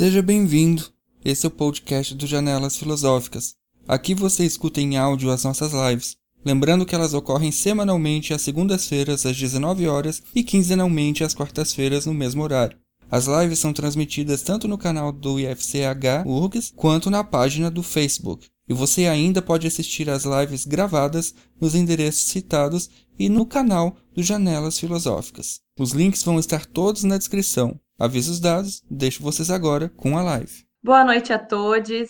Seja 0.00 0.22
bem-vindo. 0.22 0.86
Esse 1.22 1.44
é 1.44 1.48
o 1.48 1.50
podcast 1.50 2.14
do 2.14 2.26
Janelas 2.26 2.74
Filosóficas. 2.74 3.54
Aqui 3.86 4.14
você 4.14 4.46
escuta 4.46 4.80
em 4.80 4.96
áudio 4.96 5.30
as 5.30 5.44
nossas 5.44 5.72
lives. 5.74 6.16
Lembrando 6.42 6.86
que 6.86 6.94
elas 6.94 7.12
ocorrem 7.12 7.52
semanalmente 7.52 8.32
às 8.32 8.40
segundas-feiras 8.40 9.26
às 9.26 9.36
19 9.36 9.86
horas 9.86 10.22
e 10.34 10.42
quinzenalmente 10.42 11.22
às 11.22 11.34
quartas-feiras 11.34 12.06
no 12.06 12.14
mesmo 12.14 12.42
horário. 12.42 12.78
As 13.10 13.26
lives 13.26 13.58
são 13.58 13.74
transmitidas 13.74 14.40
tanto 14.40 14.66
no 14.66 14.78
canal 14.78 15.12
do 15.12 15.38
IFCH 15.38 16.24
URGS 16.24 16.72
quanto 16.74 17.10
na 17.10 17.22
página 17.22 17.70
do 17.70 17.82
Facebook. 17.82 18.48
E 18.66 18.72
você 18.72 19.06
ainda 19.06 19.42
pode 19.42 19.66
assistir 19.66 20.08
às 20.08 20.24
lives 20.24 20.64
gravadas 20.64 21.34
nos 21.60 21.74
endereços 21.74 22.22
citados 22.22 22.88
e 23.18 23.28
no 23.28 23.44
canal 23.44 23.94
do 24.14 24.22
Janelas 24.22 24.80
Filosóficas. 24.80 25.60
Os 25.78 25.92
links 25.92 26.22
vão 26.22 26.38
estar 26.38 26.64
todos 26.64 27.04
na 27.04 27.18
descrição. 27.18 27.78
Avisos 28.00 28.40
dados, 28.40 28.82
deixo 28.90 29.22
vocês 29.22 29.50
agora 29.50 29.90
com 29.94 30.16
a 30.16 30.22
live. 30.22 30.64
Boa 30.82 31.04
noite 31.04 31.34
a 31.34 31.38
todos. 31.38 32.08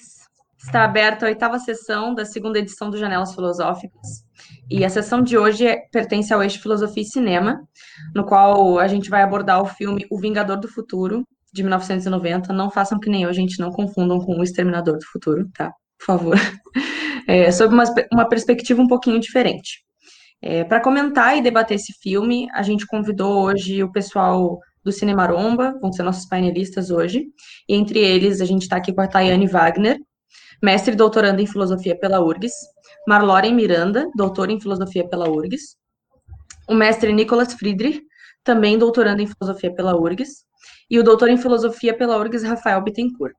Está 0.64 0.84
aberta 0.84 1.26
a 1.26 1.28
oitava 1.28 1.58
sessão 1.58 2.14
da 2.14 2.24
segunda 2.24 2.60
edição 2.60 2.88
do 2.88 2.96
Janelas 2.96 3.34
Filosóficas. 3.34 4.22
E 4.70 4.84
a 4.84 4.88
sessão 4.88 5.20
de 5.20 5.36
hoje 5.36 5.66
é, 5.66 5.78
pertence 5.90 6.32
ao 6.32 6.44
eixo 6.44 6.62
Filosofia 6.62 7.02
e 7.02 7.06
Cinema, 7.06 7.60
no 8.14 8.24
qual 8.24 8.78
a 8.78 8.86
gente 8.86 9.10
vai 9.10 9.22
abordar 9.22 9.60
o 9.60 9.66
filme 9.66 10.06
O 10.12 10.20
Vingador 10.20 10.60
do 10.60 10.68
Futuro, 10.68 11.24
de 11.52 11.64
1990. 11.64 12.52
Não 12.52 12.70
façam 12.70 13.00
que 13.00 13.10
nem 13.10 13.24
eu, 13.24 13.32
gente, 13.32 13.58
não 13.58 13.72
confundam 13.72 14.20
com 14.20 14.38
O 14.38 14.44
Exterminador 14.44 14.96
do 14.96 15.06
Futuro, 15.06 15.44
tá? 15.52 15.72
Por 15.98 16.06
favor. 16.06 16.36
É, 17.26 17.52
sob 17.52 17.72
uma, 17.72 17.84
uma 18.12 18.28
perspectiva 18.28 18.82
um 18.82 18.88
pouquinho 18.88 19.20
diferente. 19.20 19.84
É, 20.42 20.64
Para 20.64 20.80
comentar 20.80 21.36
e 21.36 21.42
debater 21.42 21.76
esse 21.76 21.92
filme, 22.02 22.48
a 22.52 22.62
gente 22.62 22.86
convidou 22.86 23.44
hoje 23.44 23.84
o 23.84 23.92
pessoal 23.92 24.58
do 24.84 24.92
Cinemaromba, 24.92 25.78
vão 25.80 25.92
ser 25.92 26.02
nossos 26.02 26.26
painelistas 26.26 26.90
hoje. 26.90 27.26
E 27.68 27.74
entre 27.74 27.98
eles, 27.98 28.40
a 28.40 28.44
gente 28.44 28.62
está 28.62 28.76
aqui 28.76 28.92
com 28.92 29.00
a 29.00 29.06
Tayane 29.06 29.46
Wagner, 29.46 29.98
mestre 30.62 30.94
e 30.94 30.96
doutoranda 30.96 31.40
em 31.42 31.46
filosofia 31.46 31.98
pela 31.98 32.20
URGS, 32.20 32.52
Marloren 33.06 33.54
Miranda, 33.54 34.08
doutora 34.14 34.52
em 34.52 34.60
filosofia 34.60 35.08
pela 35.08 35.28
URGS, 35.28 35.76
o 36.68 36.74
mestre 36.74 37.12
Nicolas 37.12 37.52
Friedrich, 37.54 38.02
também 38.44 38.78
doutorando 38.78 39.22
em 39.22 39.26
filosofia 39.26 39.74
pela 39.74 39.96
URGS, 39.96 40.44
e 40.90 40.98
o 40.98 41.02
doutor 41.02 41.28
em 41.28 41.36
filosofia 41.36 41.96
pela 41.96 42.18
URGS, 42.18 42.44
Rafael 42.44 42.82
Bittencourt. 42.82 43.34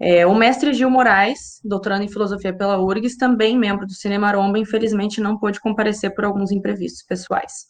É, 0.00 0.26
o 0.26 0.34
mestre 0.34 0.74
Gil 0.74 0.90
Moraes, 0.90 1.60
doutorando 1.64 2.02
em 2.02 2.08
filosofia 2.08 2.52
pela 2.52 2.78
URGS, 2.78 3.16
também 3.16 3.56
membro 3.56 3.86
do 3.86 3.92
Cinemaromba, 3.92 4.58
infelizmente 4.58 5.20
não 5.20 5.38
pôde 5.38 5.60
comparecer 5.60 6.12
por 6.14 6.24
alguns 6.24 6.50
imprevistos 6.50 7.04
pessoais. 7.04 7.66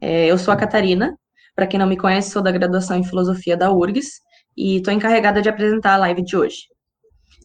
É, 0.00 0.26
eu 0.26 0.38
sou 0.38 0.52
a 0.52 0.56
Catarina, 0.56 1.14
para 1.56 1.66
quem 1.66 1.80
não 1.80 1.86
me 1.86 1.96
conhece, 1.96 2.30
sou 2.30 2.42
da 2.42 2.52
graduação 2.52 2.98
em 2.98 3.02
filosofia 3.02 3.56
da 3.56 3.72
URGS 3.72 4.20
e 4.54 4.76
estou 4.76 4.92
encarregada 4.92 5.40
de 5.40 5.48
apresentar 5.48 5.94
a 5.94 5.96
live 5.96 6.22
de 6.22 6.36
hoje. 6.36 6.58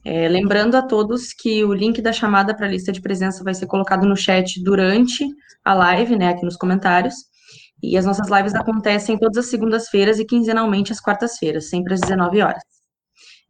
É, 0.04 0.28
lembrando 0.28 0.76
a 0.76 0.82
todos 0.82 1.32
que 1.32 1.64
o 1.64 1.74
link 1.74 2.02
da 2.02 2.12
chamada 2.12 2.56
para 2.56 2.66
a 2.66 2.70
lista 2.70 2.92
de 2.92 3.02
presença 3.02 3.44
vai 3.44 3.54
ser 3.54 3.68
colocado 3.68 4.06
no 4.06 4.16
chat 4.16 4.62
durante 4.62 5.26
a 5.64 5.74
live, 5.74 6.18
né, 6.18 6.30
aqui 6.30 6.44
nos 6.44 6.58
comentários. 6.58 7.16
E 7.82 7.98
as 7.98 8.06
nossas 8.06 8.30
lives 8.30 8.54
acontecem 8.54 9.18
todas 9.18 9.38
as 9.38 9.46
segundas-feiras 9.48 10.20
e 10.20 10.26
quinzenalmente 10.26 10.92
às 10.92 11.00
quartas-feiras, 11.00 11.70
sempre 11.70 11.94
às 11.94 12.02
19 12.02 12.42
horas. 12.42 12.62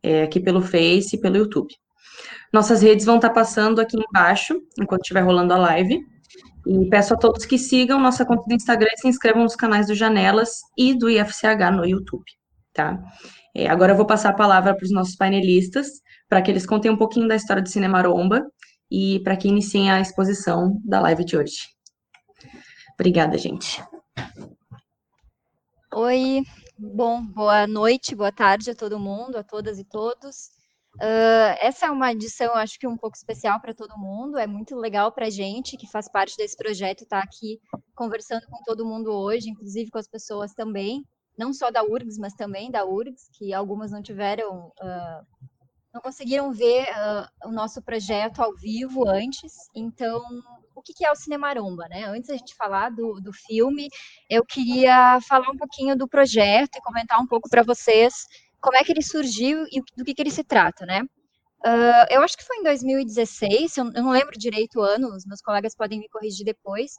É, 0.03 0.23
aqui 0.23 0.39
pelo 0.39 0.61
Face 0.61 1.15
e 1.15 1.19
pelo 1.19 1.37
YouTube. 1.37 1.73
Nossas 2.53 2.81
redes 2.81 3.05
vão 3.05 3.15
estar 3.15 3.29
tá 3.29 3.35
passando 3.35 3.79
aqui 3.81 3.97
embaixo, 3.97 4.61
enquanto 4.79 5.01
estiver 5.01 5.21
rolando 5.21 5.53
a 5.53 5.57
live. 5.57 5.99
E 6.65 6.89
peço 6.89 7.13
a 7.13 7.17
todos 7.17 7.45
que 7.45 7.57
sigam 7.57 7.99
nossa 7.99 8.25
conta 8.25 8.43
do 8.47 8.53
Instagram 8.53 8.89
e 8.93 8.99
se 8.99 9.07
inscrevam 9.07 9.43
nos 9.43 9.55
canais 9.55 9.87
do 9.87 9.95
Janelas 9.95 10.59
e 10.77 10.93
do 10.93 11.09
IFCH 11.09 11.71
no 11.71 11.85
YouTube, 11.85 12.25
tá? 12.73 12.99
É, 13.55 13.67
agora 13.67 13.93
eu 13.93 13.97
vou 13.97 14.05
passar 14.05 14.29
a 14.29 14.35
palavra 14.35 14.75
para 14.75 14.85
os 14.85 14.91
nossos 14.91 15.15
painelistas, 15.15 15.87
para 16.29 16.41
que 16.41 16.51
eles 16.51 16.65
contem 16.65 16.91
um 16.91 16.97
pouquinho 16.97 17.27
da 17.27 17.35
história 17.35 17.61
do 17.61 17.69
Cinemaromba 17.69 18.45
e 18.89 19.19
para 19.23 19.35
que 19.35 19.47
iniciem 19.47 19.91
a 19.91 19.99
exposição 19.99 20.79
da 20.85 21.01
live 21.01 21.25
de 21.25 21.37
hoje. 21.37 21.57
Obrigada, 22.93 23.37
gente. 23.37 23.83
Oi, 25.93 26.43
bom, 26.77 27.25
boa 27.25 27.67
noite, 27.67 28.15
boa 28.15 28.31
tarde 28.31 28.71
a 28.71 28.75
todo 28.75 28.99
mundo, 28.99 29.37
a 29.37 29.43
todas 29.43 29.79
e 29.79 29.83
todos. 29.83 30.60
Uh, 30.95 31.55
essa 31.61 31.87
é 31.87 31.91
uma 31.91 32.11
edição, 32.11 32.53
acho 32.53 32.77
que 32.77 32.85
um 32.85 32.97
pouco 32.97 33.15
especial 33.15 33.59
para 33.59 33.73
todo 33.73 33.97
mundo. 33.97 34.37
É 34.37 34.45
muito 34.45 34.75
legal 34.75 35.11
para 35.11 35.27
a 35.27 35.29
gente 35.29 35.77
que 35.77 35.89
faz 35.89 36.09
parte 36.09 36.35
desse 36.35 36.55
projeto 36.55 37.03
estar 37.03 37.21
tá 37.21 37.23
aqui 37.23 37.59
conversando 37.95 38.45
com 38.47 38.61
todo 38.63 38.85
mundo 38.85 39.11
hoje, 39.11 39.49
inclusive 39.49 39.89
com 39.89 39.97
as 39.97 40.07
pessoas 40.07 40.53
também, 40.53 41.03
não 41.37 41.53
só 41.53 41.71
da 41.71 41.83
URGS, 41.83 42.17
mas 42.17 42.33
também 42.33 42.69
da 42.69 42.85
URGS, 42.85 43.29
que 43.33 43.53
algumas 43.53 43.91
não 43.91 44.01
tiveram, 44.01 44.67
uh, 44.67 45.47
não 45.93 46.01
conseguiram 46.01 46.51
ver 46.51 46.83
uh, 46.83 47.47
o 47.47 47.51
nosso 47.51 47.81
projeto 47.81 48.41
ao 48.41 48.53
vivo 48.55 49.07
antes. 49.07 49.53
Então, 49.73 50.21
o 50.75 50.81
que 50.81 51.05
é 51.05 51.11
o 51.11 51.15
Cinemaromba, 51.15 51.87
né? 51.89 52.05
Antes 52.05 52.27
da 52.27 52.37
gente 52.37 52.55
falar 52.55 52.89
do, 52.89 53.19
do 53.21 53.31
filme, 53.31 53.87
eu 54.29 54.45
queria 54.45 55.19
falar 55.21 55.49
um 55.49 55.57
pouquinho 55.57 55.95
do 55.95 56.07
projeto 56.07 56.75
e 56.75 56.81
comentar 56.81 57.19
um 57.19 57.27
pouco 57.27 57.49
para 57.49 57.63
vocês 57.63 58.25
como 58.61 58.77
é 58.77 58.83
que 58.83 58.91
ele 58.91 59.01
surgiu 59.01 59.65
e 59.71 59.81
do 59.97 60.05
que, 60.05 60.13
que 60.13 60.21
ele 60.21 60.31
se 60.31 60.43
trata, 60.43 60.85
né? 60.85 61.01
Uh, 61.63 62.05
eu 62.09 62.21
acho 62.21 62.37
que 62.37 62.43
foi 62.43 62.57
em 62.57 62.63
2016, 62.63 63.77
eu 63.77 63.85
não 63.85 64.11
lembro 64.11 64.37
direito 64.37 64.79
o 64.79 64.83
ano, 64.83 65.15
os 65.15 65.25
meus 65.25 65.41
colegas 65.41 65.75
podem 65.75 65.99
me 65.99 66.09
corrigir 66.09 66.45
depois. 66.45 66.93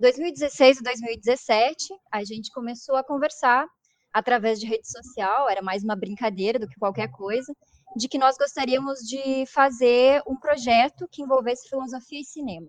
2016 0.00 0.78
e 0.78 0.82
2017, 0.82 1.94
a 2.10 2.24
gente 2.24 2.50
começou 2.52 2.96
a 2.96 3.04
conversar 3.04 3.66
através 4.12 4.58
de 4.58 4.66
rede 4.66 4.90
social, 4.90 5.48
era 5.48 5.62
mais 5.62 5.84
uma 5.84 5.94
brincadeira 5.94 6.58
do 6.58 6.66
que 6.66 6.78
qualquer 6.78 7.08
coisa, 7.10 7.52
de 7.96 8.08
que 8.08 8.18
nós 8.18 8.36
gostaríamos 8.36 8.98
de 9.00 9.46
fazer 9.46 10.22
um 10.26 10.36
projeto 10.36 11.06
que 11.10 11.22
envolvesse 11.22 11.68
filosofia 11.68 12.20
e 12.20 12.24
cinema. 12.24 12.66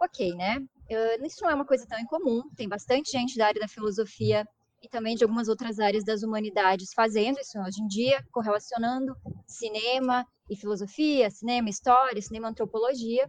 Ok, 0.00 0.34
né? 0.34 0.58
Uh, 0.58 1.24
isso 1.24 1.42
não 1.42 1.50
é 1.50 1.54
uma 1.54 1.64
coisa 1.66 1.86
tão 1.86 1.98
incomum, 2.00 2.42
tem 2.56 2.68
bastante 2.68 3.12
gente 3.12 3.36
da 3.36 3.46
área 3.46 3.60
da 3.60 3.68
filosofia 3.68 4.44
e 4.84 4.88
também 4.88 5.16
de 5.16 5.24
algumas 5.24 5.48
outras 5.48 5.80
áreas 5.80 6.04
das 6.04 6.22
humanidades 6.22 6.92
fazendo 6.94 7.40
isso 7.40 7.58
hoje 7.58 7.80
em 7.82 7.86
dia, 7.86 8.22
correlacionando 8.30 9.16
cinema 9.46 10.26
e 10.48 10.54
filosofia, 10.54 11.30
cinema, 11.30 11.70
história, 11.70 12.20
cinema, 12.20 12.48
antropologia. 12.48 13.26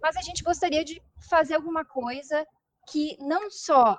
Mas 0.00 0.16
a 0.16 0.22
gente 0.22 0.44
gostaria 0.44 0.84
de 0.84 1.02
fazer 1.28 1.54
alguma 1.54 1.84
coisa 1.84 2.46
que 2.88 3.16
não 3.20 3.50
só 3.50 3.98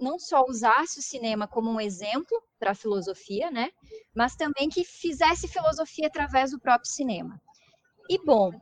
não 0.00 0.18
só 0.18 0.44
usasse 0.48 1.00
o 1.00 1.02
cinema 1.02 1.48
como 1.48 1.70
um 1.70 1.80
exemplo 1.80 2.40
para 2.58 2.72
a 2.72 2.74
filosofia, 2.74 3.50
né, 3.50 3.70
mas 4.14 4.34
também 4.34 4.68
que 4.68 4.84
fizesse 4.84 5.48
filosofia 5.48 6.06
através 6.06 6.50
do 6.50 6.60
próprio 6.60 6.90
cinema. 6.90 7.40
E 8.08 8.18
bom, 8.24 8.52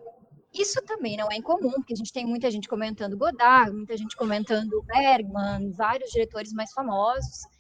isso 0.53 0.81
também 0.83 1.17
não 1.17 1.31
é 1.31 1.37
incomum, 1.37 1.73
porque 1.73 1.95
a 1.95 1.97
gente 1.97 2.13
tem 2.13 2.25
muita 2.27 2.51
gente 2.51 2.69
comentando 2.69 3.17
Godard, 3.17 3.73
muita 3.73 3.97
gente 3.97 4.17
comentando 4.17 4.83
Bergman, 4.83 5.73
vários 5.73 6.11
diretores 6.11 6.53
mais 6.53 6.73
famosos. 6.73 7.54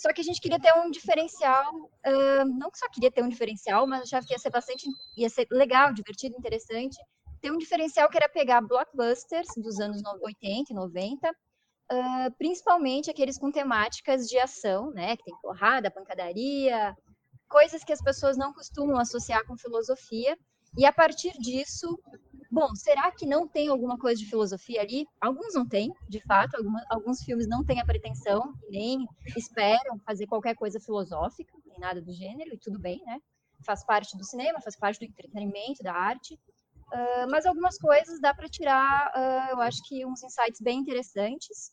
Só 0.00 0.14
que 0.14 0.22
a 0.22 0.24
gente 0.24 0.40
queria 0.40 0.58
ter 0.58 0.72
um 0.78 0.90
diferencial, 0.90 1.74
uh, 1.74 2.44
não 2.58 2.70
que 2.70 2.78
só 2.78 2.88
queria 2.88 3.10
ter 3.10 3.22
um 3.22 3.28
diferencial, 3.28 3.86
mas 3.86 4.04
achava 4.04 4.24
que 4.26 4.32
ia 4.32 4.38
ser 4.38 4.48
bastante, 4.48 4.86
ia 5.14 5.28
ser 5.28 5.46
legal, 5.50 5.92
divertido, 5.92 6.34
interessante, 6.38 6.96
ter 7.38 7.50
um 7.50 7.58
diferencial 7.58 8.08
que 8.08 8.16
era 8.16 8.26
pegar 8.26 8.62
blockbusters 8.62 9.48
dos 9.58 9.78
anos 9.78 10.00
80 10.22 10.72
e 10.72 10.74
90, 10.74 11.28
uh, 11.28 11.34
principalmente 12.38 13.10
aqueles 13.10 13.36
com 13.36 13.52
temáticas 13.52 14.26
de 14.26 14.38
ação, 14.38 14.90
né, 14.92 15.18
que 15.18 15.24
tem 15.24 15.34
porrada, 15.42 15.90
pancadaria, 15.90 16.96
coisas 17.46 17.84
que 17.84 17.92
as 17.92 18.00
pessoas 18.00 18.38
não 18.38 18.54
costumam 18.54 18.98
associar 18.98 19.46
com 19.46 19.58
filosofia, 19.58 20.34
e 20.78 20.86
a 20.86 20.92
partir 20.94 21.32
disso 21.32 22.00
Bom, 22.50 22.74
será 22.74 23.12
que 23.12 23.24
não 23.24 23.46
tem 23.46 23.68
alguma 23.68 23.96
coisa 23.96 24.20
de 24.20 24.28
filosofia 24.28 24.80
ali? 24.80 25.06
Alguns 25.20 25.54
não 25.54 25.68
têm, 25.68 25.92
de 26.08 26.20
fato, 26.20 26.56
alguma, 26.56 26.84
alguns 26.90 27.22
filmes 27.22 27.46
não 27.46 27.64
têm 27.64 27.80
a 27.80 27.84
pretensão, 27.84 28.52
nem 28.68 29.06
esperam 29.36 30.00
fazer 30.04 30.26
qualquer 30.26 30.56
coisa 30.56 30.80
filosófica, 30.80 31.56
nem 31.64 31.78
nada 31.78 32.02
do 32.02 32.12
gênero, 32.12 32.52
e 32.52 32.58
tudo 32.58 32.80
bem, 32.80 33.00
né? 33.06 33.20
Faz 33.64 33.84
parte 33.84 34.16
do 34.18 34.24
cinema, 34.24 34.60
faz 34.60 34.76
parte 34.76 34.98
do 34.98 35.04
entretenimento, 35.04 35.82
da 35.84 35.94
arte. 35.94 36.34
Uh, 36.92 37.30
mas 37.30 37.46
algumas 37.46 37.78
coisas 37.78 38.20
dá 38.20 38.34
para 38.34 38.48
tirar, 38.48 39.12
uh, 39.14 39.52
eu 39.52 39.60
acho 39.60 39.78
que 39.86 40.04
uns 40.04 40.20
insights 40.24 40.60
bem 40.60 40.80
interessantes. 40.80 41.70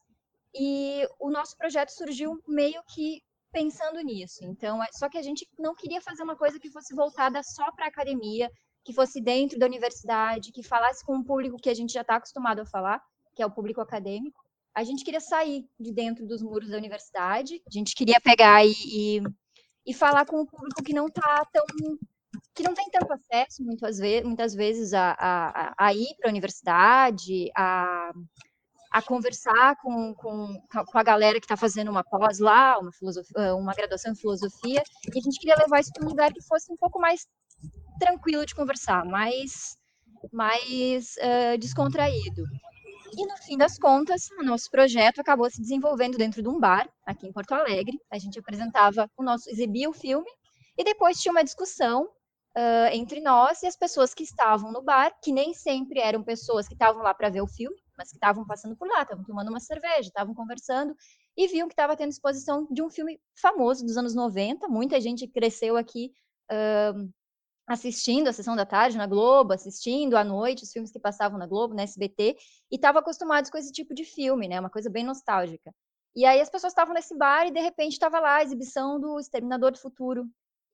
E 0.53 1.07
o 1.19 1.31
nosso 1.31 1.57
projeto 1.57 1.89
surgiu 1.89 2.39
meio 2.47 2.83
que 2.93 3.19
pensando 3.51 3.99
nisso. 4.01 4.43
Então, 4.43 4.83
é, 4.83 4.87
só 4.91 5.09
que 5.09 5.17
a 5.17 5.23
gente 5.23 5.47
não 5.57 5.73
queria 5.73 6.01
fazer 6.01 6.21
uma 6.21 6.35
coisa 6.35 6.59
que 6.59 6.69
fosse 6.69 6.93
voltada 6.93 7.41
só 7.41 7.71
para 7.71 7.85
a 7.85 7.89
academia, 7.89 8.47
que 8.87 8.93
fosse 8.93 9.19
dentro 9.19 9.59
da 9.59 9.65
universidade, 9.65 10.53
que 10.53 10.63
falasse 10.63 11.05
com 11.05 11.13
um 11.13 11.21
público 11.21 11.57
que 11.57 11.69
a 11.69 11.73
gente 11.73 11.91
já 11.91 11.99
está 11.99 12.15
acostumado 12.15 12.61
a 12.61 12.65
falar, 12.65 13.03
que 13.35 13.43
é 13.43 13.45
o 13.45 13.51
público 13.51 13.81
acadêmico. 13.81 14.39
A 14.73 14.81
gente 14.81 15.03
queria 15.03 15.19
sair 15.19 15.67
de 15.77 15.91
dentro 15.91 16.25
dos 16.25 16.41
muros 16.41 16.69
da 16.69 16.77
universidade, 16.77 17.61
a 17.67 17.69
gente 17.69 17.93
queria 17.93 18.17
pegar 18.21 18.65
e, 18.65 18.71
e, 18.71 19.21
e 19.87 19.93
falar 19.93 20.25
com 20.25 20.39
o 20.39 20.47
público 20.47 20.81
que 20.81 20.93
não 20.93 21.07
está 21.07 21.45
tão 21.51 21.65
que 22.55 22.63
não 22.63 22.73
tem 22.73 22.89
tanto 22.89 23.11
acesso 23.11 23.61
muitas 23.61 23.97
vezes, 23.97 24.25
muitas 24.25 24.53
vezes 24.53 24.93
a, 24.93 25.17
a, 25.19 25.73
a 25.77 25.93
ir 25.93 26.15
para 26.17 26.29
a 26.29 26.31
universidade, 26.31 27.51
a, 27.57 28.11
a 28.91 29.01
conversar 29.01 29.75
com, 29.81 30.13
com, 30.15 30.61
com 30.71 30.97
a 30.97 31.03
galera 31.03 31.39
que 31.39 31.45
está 31.45 31.57
fazendo 31.57 31.91
uma 31.91 32.05
pós 32.05 32.39
lá, 32.39 32.79
uma, 32.79 32.91
uma 33.53 33.73
graduação 33.73 34.13
em 34.13 34.15
filosofia, 34.15 34.81
e 35.13 35.19
a 35.19 35.21
gente 35.21 35.39
queria 35.39 35.57
levar 35.57 35.81
isso 35.81 35.91
para 35.93 36.05
um 36.05 36.09
lugar 36.09 36.31
que 36.31 36.41
fosse 36.43 36.71
um 36.71 36.77
pouco 36.77 36.99
mais 36.99 37.27
tranquilo 37.97 38.45
de 38.45 38.55
conversar, 38.55 39.05
mais, 39.05 39.77
mais 40.31 41.15
uh, 41.17 41.57
descontraído. 41.57 42.43
E 43.17 43.25
no 43.25 43.37
fim 43.37 43.57
das 43.57 43.77
contas, 43.77 44.29
o 44.39 44.43
nosso 44.43 44.69
projeto 44.69 45.19
acabou 45.19 45.49
se 45.49 45.61
desenvolvendo 45.61 46.17
dentro 46.17 46.41
de 46.41 46.49
um 46.49 46.59
bar 46.59 46.87
aqui 47.05 47.27
em 47.27 47.31
Porto 47.31 47.53
Alegre. 47.53 47.99
A 48.11 48.19
gente 48.19 48.37
apresentava 48.37 49.09
o 49.17 49.23
nosso, 49.23 49.49
exibia 49.49 49.89
o 49.89 49.93
filme 49.93 50.29
e 50.77 50.83
depois 50.83 51.19
tinha 51.19 51.31
uma 51.31 51.43
discussão 51.43 52.03
uh, 52.03 52.89
entre 52.91 53.21
nós 53.21 53.63
e 53.63 53.67
as 53.67 53.75
pessoas 53.75 54.13
que 54.13 54.23
estavam 54.23 54.71
no 54.71 54.81
bar, 54.81 55.11
que 55.23 55.31
nem 55.31 55.53
sempre 55.53 55.99
eram 55.99 56.23
pessoas 56.23 56.67
que 56.67 56.73
estavam 56.73 57.01
lá 57.01 57.13
para 57.13 57.29
ver 57.29 57.41
o 57.41 57.47
filme, 57.47 57.75
mas 57.97 58.09
que 58.09 58.17
estavam 58.17 58.45
passando 58.45 58.75
por 58.75 58.87
lá, 58.87 59.01
estavam 59.01 59.23
tomando 59.23 59.49
uma 59.49 59.59
cerveja, 59.59 60.09
estavam 60.09 60.35
conversando 60.35 60.95
e 61.35 61.47
viam 61.47 61.67
que 61.67 61.73
estava 61.73 61.95
tendo 61.95 62.11
exposição 62.11 62.67
de 62.69 62.81
um 62.81 62.89
filme 62.89 63.19
famoso 63.39 63.85
dos 63.85 63.97
anos 63.97 64.13
90. 64.13 64.67
Muita 64.67 64.99
gente 64.99 65.27
cresceu 65.27 65.77
aqui 65.77 66.11
uh, 66.51 67.09
assistindo 67.67 68.29
a 68.29 68.33
sessão 68.33 68.55
da 68.55 68.65
tarde 68.65 68.97
na 68.97 69.05
Globo, 69.05 69.53
assistindo 69.53 70.15
à 70.15 70.23
noite 70.23 70.63
os 70.63 70.71
filmes 70.71 70.91
que 70.91 70.99
passavam 70.99 71.37
na 71.37 71.45
Globo, 71.45 71.75
na 71.75 71.83
SBT, 71.83 72.37
e 72.71 72.75
estavam 72.75 73.01
acostumados 73.01 73.49
com 73.49 73.57
esse 73.57 73.71
tipo 73.71 73.93
de 73.93 74.05
filme, 74.05 74.47
né? 74.47 74.59
Uma 74.59 74.69
coisa 74.69 74.89
bem 74.89 75.03
nostálgica. 75.03 75.73
E 76.15 76.25
aí 76.25 76.39
as 76.39 76.49
pessoas 76.49 76.71
estavam 76.71 76.93
nesse 76.93 77.15
bar 77.15 77.45
e 77.45 77.51
de 77.51 77.59
repente 77.59 77.93
estava 77.93 78.19
lá 78.19 78.37
a 78.37 78.43
exibição 78.43 78.99
do 78.99 79.19
Exterminador 79.19 79.71
do 79.71 79.79
Futuro. 79.79 80.25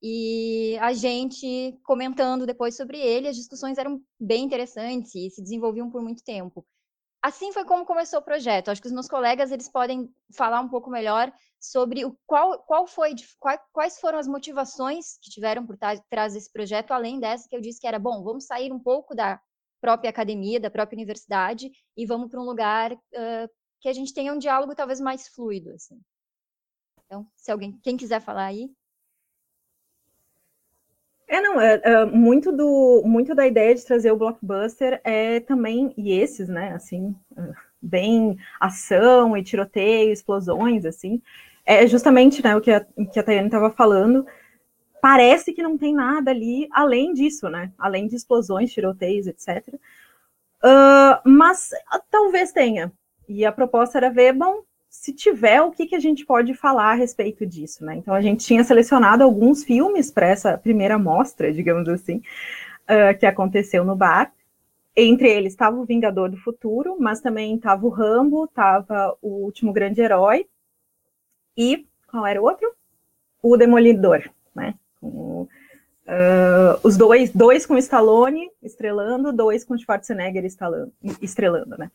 E 0.02 0.78
a 0.82 0.94
gente 0.94 1.78
comentando 1.84 2.46
depois 2.46 2.78
sobre 2.78 3.00
ele, 3.00 3.28
as 3.28 3.36
discussões 3.36 3.78
eram 3.78 4.02
bem 4.20 4.44
interessantes 4.44 5.16
e 5.16 5.30
se 5.30 5.42
desenvolviam 5.42 5.90
por 5.90 6.02
muito 6.02 6.24
tempo 6.24 6.66
assim 7.24 7.54
foi 7.54 7.64
como 7.64 7.86
começou 7.86 8.20
o 8.20 8.24
projeto. 8.24 8.70
Acho 8.70 8.82
que 8.82 8.88
os 8.88 8.94
meus 8.94 9.08
colegas 9.08 9.50
eles 9.50 9.70
podem 9.70 10.14
falar 10.36 10.60
um 10.60 10.68
pouco 10.68 10.90
melhor 10.90 11.32
sobre 11.64 12.04
o 12.04 12.14
qual, 12.28 12.62
qual 12.64 12.86
foi, 12.86 13.16
quais 13.72 13.98
foram 13.98 14.20
as 14.20 14.28
motivações 14.28 15.18
que 15.22 15.30
tiveram 15.30 15.66
por 15.66 15.78
trás 15.78 16.34
desse 16.34 16.52
projeto, 16.52 16.92
além 16.92 17.22
dessa 17.22 17.48
que 17.48 17.56
eu 17.56 17.62
disse 17.62 17.80
que 17.80 17.88
era 17.88 17.98
bom, 17.98 18.22
vamos 18.22 18.46
sair 18.46 18.70
um 18.74 18.80
pouco 18.80 19.16
da 19.16 19.40
própria 19.80 20.10
academia, 20.10 20.60
da 20.60 20.70
própria 20.70 20.98
universidade 20.98 21.72
e 21.96 22.06
vamos 22.06 22.30
para 22.30 22.42
um 22.42 22.44
lugar 22.44 22.92
uh, 22.92 23.50
que 23.80 23.88
a 23.88 23.94
gente 23.94 24.14
tenha 24.14 24.34
um 24.34 24.38
diálogo 24.38 24.76
talvez 24.76 25.00
mais 25.00 25.30
fluido, 25.30 25.72
assim. 25.72 25.98
Então, 27.06 27.26
se 27.34 27.50
alguém, 27.50 27.80
quem 27.82 27.96
quiser 27.96 28.20
falar 28.20 28.48
aí. 28.48 28.70
É, 31.30 31.40
não, 31.40 31.62
é, 31.62 31.82
é, 31.82 32.06
muito, 32.06 32.52
do, 32.52 33.04
muito 33.06 33.34
da 33.34 33.48
ideia 33.48 33.74
de 33.74 33.86
trazer 33.86 34.12
o 34.12 34.18
blockbuster 34.18 35.00
é 35.02 35.40
também, 35.40 35.94
e 35.96 36.12
esses, 36.12 36.50
né, 36.50 36.74
assim, 36.74 37.16
bem 37.82 38.38
ação 38.60 39.36
e 39.38 39.44
tiroteio, 39.44 40.12
explosões, 40.12 40.86
assim, 40.86 41.22
é 41.66 41.88
justamente, 41.88 42.44
né, 42.44 42.56
o 42.56 42.62
que 42.62 42.72
a, 42.72 42.86
que 43.12 43.20
a 43.20 43.24
Tayane 43.24 43.48
estava 43.48 43.70
falando, 43.72 44.26
parece 45.02 45.54
que 45.54 45.64
não 45.64 45.78
tem 45.78 45.94
nada 45.94 46.32
ali 46.32 46.68
além 46.72 47.14
disso, 47.14 47.50
né, 47.50 47.72
além 47.78 48.08
de 48.08 48.16
explosões, 48.16 48.72
tiroteios, 48.72 49.28
etc. 49.28 49.68
Uh, 50.64 51.20
mas 51.26 51.70
talvez 52.10 52.52
tenha, 52.52 52.92
e 53.28 53.46
a 53.46 53.52
proposta 53.52 53.98
era 53.98 54.10
ver, 54.10 54.34
bom, 54.34 54.64
se 54.90 55.12
tiver, 55.12 55.62
o 55.62 55.72
que, 55.72 55.88
que 55.88 55.96
a 55.96 56.00
gente 56.00 56.26
pode 56.26 56.54
falar 56.54 56.92
a 56.92 56.94
respeito 56.94 57.46
disso, 57.46 57.84
né? 57.84 57.96
Então 57.96 58.14
a 58.14 58.22
gente 58.22 58.46
tinha 58.46 58.64
selecionado 58.64 59.24
alguns 59.24 59.64
filmes 59.64 60.12
para 60.12 60.28
essa 60.28 60.56
primeira 60.56 61.00
mostra, 61.00 61.52
digamos 61.52 61.90
assim, 61.90 62.18
uh, 62.84 63.18
que 63.18 63.26
aconteceu 63.26 63.84
no 63.84 63.96
bar. 63.96 64.32
Entre 64.96 65.28
eles 65.28 65.54
estava 65.54 65.76
o 65.76 65.84
Vingador 65.86 66.30
do 66.30 66.38
Futuro, 66.38 66.96
mas 67.00 67.20
também 67.22 67.56
estava 67.56 67.86
o 67.86 67.90
Rambo, 67.90 68.46
estava 68.46 69.18
o 69.20 69.44
Último 69.46 69.74
Grande 69.74 70.00
Herói 70.00 70.46
e 71.58 71.86
qual 72.10 72.26
era 72.26 72.42
o 72.42 72.46
outro? 72.46 72.72
O 73.42 73.58
Demolidor, 73.58 74.30
né? 74.56 74.74
uh, 76.08 76.80
os 76.84 76.98
dois, 76.98 77.32
dois 77.32 77.66
com 77.66 77.78
Stallone 77.78 78.50
estrelando, 78.62 79.32
dois 79.32 79.64
com 79.64 79.78
Schwarzenegger 79.78 80.46
estrelando, 81.22 81.78
né? 81.78 81.92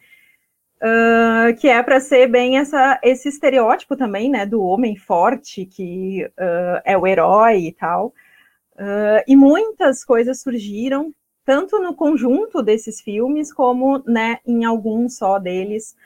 Uh, 0.81 1.57
que 1.59 1.67
é 1.67 1.83
para 1.83 1.99
ser 1.99 2.29
bem 2.29 2.57
essa, 2.57 3.01
esse 3.03 3.29
estereótipo 3.29 3.97
também, 3.97 4.31
né, 4.31 4.47
do 4.47 4.63
homem 4.63 4.95
forte 4.95 5.67
que 5.67 6.25
uh, 6.25 6.81
é 6.85 6.97
o 6.97 7.05
herói 7.05 7.67
e 7.67 7.73
tal. 7.73 8.15
Uh, 8.75 9.19
e 9.27 9.35
muitas 9.35 10.05
coisas 10.05 10.41
surgiram, 10.41 11.13
tanto 11.45 11.81
no 11.81 11.95
conjunto 11.95 12.63
desses 12.63 13.01
filmes, 13.01 13.53
como 13.53 14.05
né, 14.07 14.39
em 14.47 14.65
alguns 14.65 15.17
só 15.17 15.41
deles, 15.41 15.97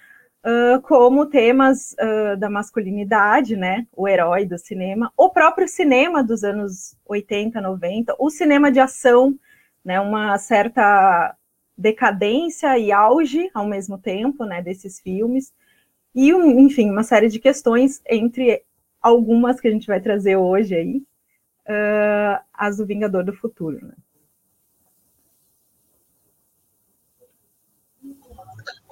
como 0.82 1.26
temas 1.26 1.94
da 2.38 2.50
masculinidade, 2.50 3.56
né, 3.56 3.86
o 3.96 4.08
herói 4.08 4.44
do 4.44 4.58
cinema, 4.58 5.12
o 5.16 5.30
próprio 5.30 5.68
cinema 5.68 6.22
dos 6.22 6.42
anos 6.42 6.96
80, 7.06 7.60
90, 7.60 8.16
o 8.18 8.28
cinema 8.28 8.70
de 8.70 8.80
ação, 8.80 9.38
né, 9.84 10.00
uma 10.00 10.36
certa 10.38 11.36
decadência 11.76 12.78
e 12.78 12.92
auge 12.92 13.50
ao 13.54 13.66
mesmo 13.66 13.98
tempo, 13.98 14.44
né, 14.44 14.60
desses 14.60 15.00
filmes, 15.00 15.52
e, 16.14 16.30
enfim, 16.30 16.90
uma 16.90 17.02
série 17.02 17.28
de 17.28 17.38
questões, 17.38 18.02
entre 18.08 18.62
algumas 19.00 19.60
que 19.60 19.68
a 19.68 19.70
gente 19.70 19.86
vai 19.86 20.00
trazer 20.00 20.36
hoje 20.36 20.74
aí, 20.74 20.96
uh, 21.66 22.42
as 22.52 22.76
do 22.76 22.86
Vingador 22.86 23.24
do 23.24 23.32
Futuro, 23.32 23.86
né. 23.86 23.94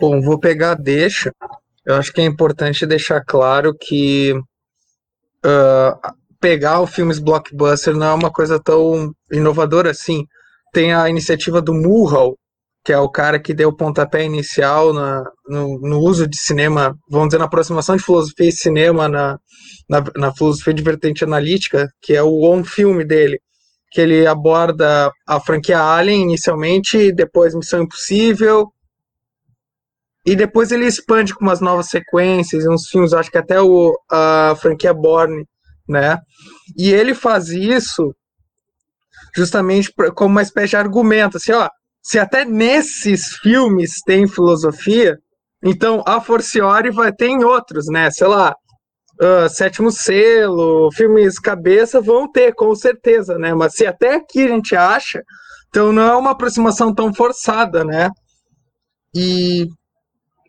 Bom, 0.00 0.18
vou 0.22 0.40
pegar 0.40 0.74
deixa. 0.76 1.30
Eu 1.84 1.96
acho 1.96 2.10
que 2.10 2.22
é 2.22 2.24
importante 2.24 2.86
deixar 2.86 3.22
claro 3.22 3.74
que 3.78 4.32
uh, 4.32 6.12
pegar 6.40 6.80
o 6.80 6.86
filmes 6.86 7.18
blockbuster 7.18 7.94
não 7.94 8.06
é 8.06 8.14
uma 8.14 8.32
coisa 8.32 8.58
tão 8.58 9.12
inovadora 9.30 9.90
assim. 9.90 10.24
Tem 10.72 10.94
a 10.94 11.06
iniciativa 11.10 11.60
do 11.60 11.74
Mulhall, 11.74 12.38
que 12.82 12.94
é 12.94 12.98
o 12.98 13.10
cara 13.10 13.38
que 13.38 13.52
deu 13.52 13.68
o 13.68 13.76
pontapé 13.76 14.24
inicial 14.24 14.94
na, 14.94 15.22
no, 15.46 15.78
no, 15.80 15.98
uso 15.98 16.26
de 16.26 16.38
cinema, 16.38 16.96
vamos 17.10 17.28
dizer, 17.28 17.38
na 17.38 17.44
aproximação 17.44 17.94
de 17.94 18.02
filosofia 18.02 18.48
e 18.48 18.52
cinema 18.52 19.06
na, 19.06 19.38
na, 19.86 20.04
na 20.16 20.34
filosofia 20.34 20.72
de 20.72 20.82
vertente 20.82 21.24
analítica, 21.24 21.90
que 22.00 22.14
é 22.14 22.22
o 22.22 22.42
On 22.44 22.64
Filme 22.64 23.04
dele, 23.04 23.38
que 23.90 24.00
ele 24.00 24.26
aborda 24.26 25.12
a 25.28 25.40
franquia 25.40 25.78
Alien 25.78 26.22
inicialmente, 26.22 27.12
depois 27.12 27.54
Missão 27.54 27.82
Impossível, 27.82 28.72
e 30.30 30.36
depois 30.36 30.70
ele 30.70 30.86
expande 30.86 31.34
com 31.34 31.42
umas 31.44 31.60
novas 31.60 31.88
sequências, 31.88 32.64
uns 32.64 32.88
filmes, 32.88 33.12
acho 33.12 33.32
que 33.32 33.38
até 33.38 33.60
o, 33.60 33.98
a 34.08 34.54
franquia 34.60 34.94
Borne, 34.94 35.44
né? 35.88 36.20
E 36.78 36.92
ele 36.92 37.14
faz 37.14 37.48
isso 37.48 38.14
justamente 39.34 39.92
como 40.14 40.30
uma 40.30 40.42
espécie 40.42 40.68
de 40.68 40.76
argumento, 40.76 41.36
assim, 41.36 41.50
ó, 41.50 41.68
se 42.00 42.16
até 42.16 42.44
nesses 42.44 43.38
filmes 43.42 43.94
tem 44.06 44.28
filosofia, 44.28 45.18
então 45.64 46.00
a 46.06 46.20
forciore 46.20 46.92
vai 46.92 47.12
ter 47.12 47.26
em 47.26 47.42
outros, 47.42 47.86
né? 47.86 48.08
Sei 48.12 48.28
lá, 48.28 48.54
uh, 49.20 49.48
Sétimo 49.48 49.90
Selo, 49.90 50.92
filmes 50.92 51.40
cabeça 51.40 52.00
vão 52.00 52.30
ter, 52.30 52.54
com 52.54 52.72
certeza, 52.76 53.36
né? 53.36 53.52
Mas 53.52 53.74
se 53.74 53.84
até 53.84 54.14
aqui 54.14 54.44
a 54.44 54.48
gente 54.48 54.76
acha, 54.76 55.24
então 55.70 55.92
não 55.92 56.02
é 56.04 56.14
uma 56.14 56.30
aproximação 56.30 56.94
tão 56.94 57.12
forçada, 57.12 57.84
né? 57.84 58.10
E, 59.12 59.66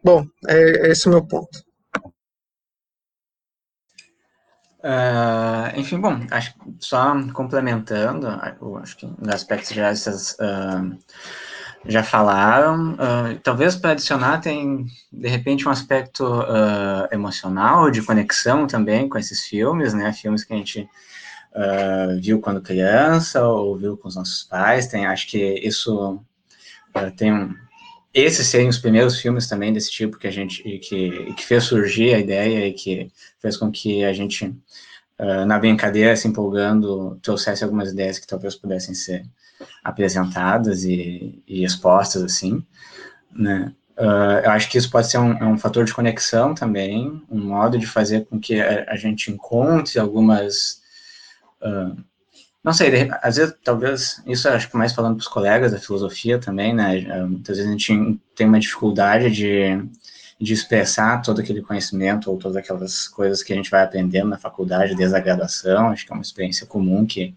bom, 0.04 0.26
é, 0.48 0.88
é 0.88 0.92
esse 0.92 1.08
o 1.08 1.12
meu 1.12 1.26
ponto. 1.26 1.64
Uh, 4.84 5.80
enfim, 5.80 6.00
bom, 6.00 6.26
acho 6.32 6.56
só 6.80 7.14
complementando, 7.34 8.28
acho 8.82 8.98
que 8.98 9.06
nos 9.06 9.30
aspectos 9.30 9.70
gerais 9.70 10.00
essas 10.00 10.32
uh, 10.34 10.98
já 11.86 12.04
falaram. 12.04 12.94
Uh, 12.94 13.40
talvez 13.44 13.76
para 13.76 13.92
adicionar 13.92 14.40
tem 14.40 14.88
de 15.14 15.28
repente 15.28 15.68
um 15.68 15.72
aspecto 15.72 16.26
emocional 17.12 17.92
de 17.92 18.02
conexão 18.02 18.66
também 18.66 19.08
com 19.08 19.20
esses 19.20 19.46
filmes, 19.46 19.94
né? 19.94 20.12
Filmes 20.14 20.44
que 20.44 20.54
a 20.54 20.58
gente 20.58 20.90
viu 22.20 22.40
quando 22.40 22.62
criança 22.62 23.46
ou 23.46 23.78
viu 23.78 23.98
com 23.98 24.08
os 24.08 24.16
nossos 24.16 24.44
pais. 24.44 24.88
Tem, 24.88 25.06
acho 25.06 25.28
que 25.28 25.60
isso 25.60 26.20
tem 27.18 27.32
um, 27.32 27.54
esses 28.14 28.48
serem 28.48 28.68
os 28.68 28.78
primeiros 28.78 29.20
filmes 29.20 29.48
também 29.48 29.72
desse 29.72 29.92
tipo 29.92 30.18
que 30.18 30.28
a 30.28 30.32
gente 30.32 30.62
que, 30.80 31.34
que 31.34 31.46
fez 31.46 31.64
surgir 31.64 32.14
a 32.14 32.20
ideia 32.20 32.68
e 32.68 32.74
que 32.74 33.12
fez 33.40 33.56
com 33.58 33.72
que 33.72 34.04
a 34.04 34.12
gente 34.12 34.46
uh, 35.20 35.46
na 35.46 35.58
brincadeira 35.58 36.16
se 36.16 36.28
empolgando 36.28 37.18
trouxesse 37.22 37.64
algumas 37.64 37.92
ideias 37.92 38.20
que 38.20 38.28
talvez 38.28 38.56
pudessem 38.56 38.94
ser 38.94 39.24
apresentadas 39.84 40.84
e, 40.84 41.42
e 41.48 41.64
expostas 41.64 42.24
assim, 42.24 42.64
né? 43.32 43.74
Uh, 43.98 44.40
eu 44.44 44.52
acho 44.52 44.70
que 44.70 44.78
isso 44.78 44.90
pode 44.90 45.12
ser 45.12 45.20
um, 45.20 45.34
é 45.34 45.46
um, 45.46 45.58
fator 45.58 45.86
de 45.86 45.94
conexão 45.94 46.56
também, 46.56 47.22
um 47.30 47.40
modo 47.40 47.78
de 47.78 47.86
fazer 47.86 48.26
com 48.26 48.40
que 48.40 48.60
a, 48.60 48.86
a 48.88 48.96
gente 48.96 49.30
encontre 49.30 50.00
algumas 50.00 50.82
uh, 51.62 51.96
não 52.64 52.74
sei, 52.74 53.10
às 53.22 53.38
vezes, 53.38 53.56
talvez, 53.64 54.22
isso 54.26 54.48
acho 54.48 54.70
que 54.70 54.78
mais 54.78 54.94
falando 54.94 55.16
para 55.16 55.22
os 55.22 55.28
colegas 55.28 55.72
da 55.72 55.80
filosofia 55.80 56.40
também, 56.40 56.74
né, 56.74 57.02
muitas 57.26 57.58
vezes 57.58 57.70
a 57.70 57.72
gente 57.72 58.20
tem 58.36 58.48
uma 58.48 58.60
dificuldade 58.60 59.32
de 59.32 59.80
de 60.42 60.54
expressar 60.54 61.22
todo 61.22 61.40
aquele 61.40 61.62
conhecimento 61.62 62.32
ou 62.32 62.38
todas 62.38 62.58
aquelas 62.58 63.08
coisas 63.08 63.44
que 63.44 63.54
a 63.54 63.56
gente 63.56 63.70
vai 63.70 63.84
aprendendo 63.84 64.30
na 64.30 64.40
faculdade 64.40 64.96
desde 64.96 65.16
a 65.16 65.20
graduação, 65.20 65.90
acho 65.90 66.04
que 66.04 66.12
é 66.12 66.16
uma 66.16 66.24
experiência 66.24 66.66
comum 66.66 67.06
que 67.06 67.36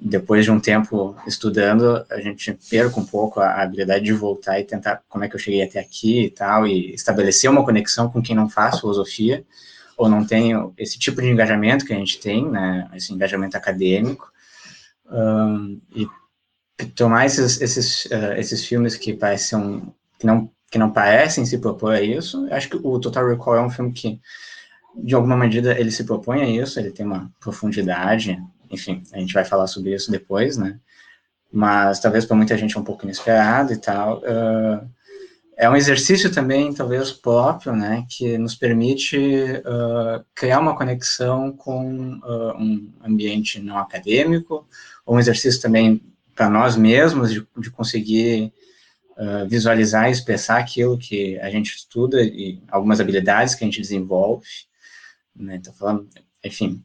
depois 0.00 0.44
de 0.44 0.50
um 0.50 0.58
tempo 0.58 1.16
estudando, 1.28 2.04
a 2.10 2.20
gente 2.20 2.52
perca 2.68 2.98
um 2.98 3.06
pouco 3.06 3.38
a 3.38 3.62
habilidade 3.62 4.04
de 4.04 4.12
voltar 4.12 4.58
e 4.58 4.64
tentar 4.64 5.00
como 5.08 5.24
é 5.24 5.28
que 5.28 5.36
eu 5.36 5.40
cheguei 5.40 5.62
até 5.62 5.78
aqui 5.78 6.24
e 6.24 6.30
tal, 6.30 6.66
e 6.66 6.92
estabelecer 6.92 7.48
uma 7.48 7.64
conexão 7.64 8.10
com 8.10 8.20
quem 8.20 8.34
não 8.34 8.50
faz 8.50 8.80
filosofia, 8.80 9.44
ou 9.96 10.08
não 10.08 10.26
tem 10.26 10.52
esse 10.76 10.98
tipo 10.98 11.22
de 11.22 11.28
engajamento 11.28 11.86
que 11.86 11.92
a 11.92 11.96
gente 11.96 12.18
tem, 12.18 12.50
né, 12.50 12.90
esse 12.96 13.14
engajamento 13.14 13.56
acadêmico, 13.56 14.32
um, 15.10 15.80
e 15.94 16.06
tomar 16.94 17.26
esses, 17.26 17.60
esses, 17.60 18.04
uh, 18.06 18.32
esses 18.36 18.64
filmes 18.64 18.96
que 18.96 19.14
parecem, 19.14 19.92
que 20.18 20.26
não, 20.26 20.50
que 20.70 20.78
não 20.78 20.90
parecem 20.90 21.44
se 21.44 21.58
propor 21.58 21.94
a 21.94 22.00
isso, 22.00 22.46
acho 22.50 22.68
que 22.68 22.76
o 22.76 22.98
Total 22.98 23.26
Recall 23.28 23.56
é 23.56 23.62
um 23.62 23.70
filme 23.70 23.92
que, 23.92 24.20
de 24.96 25.14
alguma 25.14 25.36
medida, 25.36 25.78
ele 25.78 25.90
se 25.90 26.04
propõe 26.04 26.42
a 26.42 26.48
isso, 26.48 26.78
ele 26.78 26.90
tem 26.90 27.06
uma 27.06 27.30
profundidade, 27.40 28.42
enfim, 28.70 29.02
a 29.12 29.18
gente 29.18 29.34
vai 29.34 29.44
falar 29.44 29.66
sobre 29.66 29.94
isso 29.94 30.10
depois, 30.10 30.56
né, 30.56 30.78
mas 31.52 32.00
talvez 32.00 32.24
para 32.24 32.36
muita 32.36 32.58
gente 32.58 32.76
é 32.76 32.80
um 32.80 32.84
pouco 32.84 33.04
inesperado 33.04 33.72
e 33.72 33.76
tal, 33.76 34.18
uh, 34.18 34.88
é 35.56 35.70
um 35.70 35.76
exercício 35.76 36.32
também, 36.32 36.72
talvez, 36.72 37.12
próprio, 37.12 37.74
né, 37.74 38.04
que 38.08 38.36
nos 38.38 38.54
permite 38.54 39.16
uh, 39.18 40.24
criar 40.34 40.60
uma 40.60 40.76
conexão 40.76 41.52
com 41.52 42.18
uh, 42.18 42.56
um 42.58 42.92
ambiente 43.04 43.60
não 43.60 43.78
acadêmico, 43.78 44.66
um 45.06 45.18
exercício 45.18 45.60
também 45.60 46.02
para 46.34 46.50
nós 46.50 46.76
mesmos 46.76 47.32
de, 47.32 47.46
de 47.56 47.70
conseguir 47.70 48.52
uh, 49.16 49.48
visualizar 49.48 50.08
e 50.08 50.12
expressar 50.12 50.58
aquilo 50.58 50.98
que 50.98 51.38
a 51.38 51.48
gente 51.50 51.74
estuda 51.74 52.20
e 52.22 52.60
algumas 52.68 53.00
habilidades 53.00 53.54
que 53.54 53.64
a 53.64 53.66
gente 53.66 53.80
desenvolve, 53.80 54.46
né, 55.36 55.60
tô 55.62 55.72
falando, 55.72 56.08
enfim, 56.44 56.84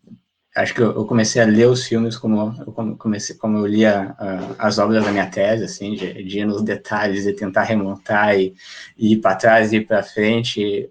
acho 0.61 0.73
que 0.73 0.81
eu, 0.81 1.05
comecei 1.05 1.41
a 1.41 1.45
ler 1.45 1.67
os 1.67 1.85
filmes 1.85 2.17
como 2.17 2.55
eu 2.65 2.95
comecei 2.97 3.35
como 3.35 3.57
eu 3.57 3.65
lia 3.65 4.15
uh, 4.19 4.55
as 4.57 4.77
obras 4.77 5.05
da 5.05 5.11
minha 5.11 5.29
tese 5.29 5.63
assim 5.63 5.95
de, 5.95 6.23
de 6.23 6.39
ir 6.39 6.45
nos 6.45 6.61
detalhes 6.61 7.25
e 7.25 7.33
tentar 7.33 7.63
remontar 7.63 8.37
e, 8.37 8.53
e 8.97 9.13
ir 9.13 9.17
para 9.17 9.35
trás 9.35 9.71
e 9.71 9.77
ir 9.77 9.87
para 9.87 10.03
frente 10.03 10.61
e, 10.61 10.89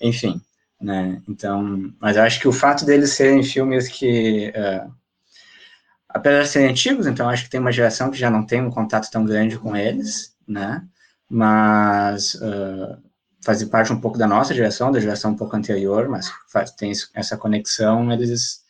enfim 0.00 0.40
né? 0.80 1.20
Então 1.28 1.92
mas 2.00 2.16
eu 2.16 2.22
acho 2.22 2.40
que 2.40 2.48
o 2.48 2.52
fato 2.52 2.84
deles 2.84 3.12
serem 3.12 3.42
filmes 3.42 3.88
que 3.88 4.52
uh, 4.56 4.92
apesar 6.08 6.42
de 6.42 6.48
serem 6.48 6.70
antigos 6.70 7.06
então 7.06 7.28
acho 7.28 7.44
que 7.44 7.50
tem 7.50 7.60
uma 7.60 7.72
geração 7.72 8.10
que 8.10 8.18
já 8.18 8.30
não 8.30 8.46
tem 8.46 8.62
um 8.62 8.70
contato 8.70 9.10
tão 9.10 9.24
grande 9.24 9.58
com 9.58 9.76
eles 9.76 10.36
né? 10.46 10.82
Mas 11.30 12.34
uh, 12.36 12.96
fazem 13.44 13.68
parte 13.68 13.92
um 13.92 14.00
pouco 14.00 14.16
da 14.16 14.26
nossa 14.26 14.54
geração 14.54 14.92
da 14.92 15.00
geração 15.00 15.32
um 15.32 15.36
pouco 15.36 15.56
anterior 15.56 16.08
mas 16.08 16.30
faz, 16.52 16.70
tem 16.70 16.92
essa 17.14 17.36
conexão 17.36 18.12
eles 18.12 18.67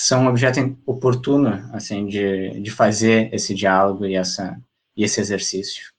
são 0.00 0.24
um 0.24 0.28
objeto 0.28 0.76
oportuno, 0.86 1.62
assim, 1.74 2.06
de, 2.06 2.58
de 2.60 2.70
fazer 2.70 3.28
esse 3.34 3.54
diálogo 3.54 4.06
e, 4.06 4.14
essa, 4.14 4.58
e 4.96 5.04
esse 5.04 5.20
exercício. 5.20 5.92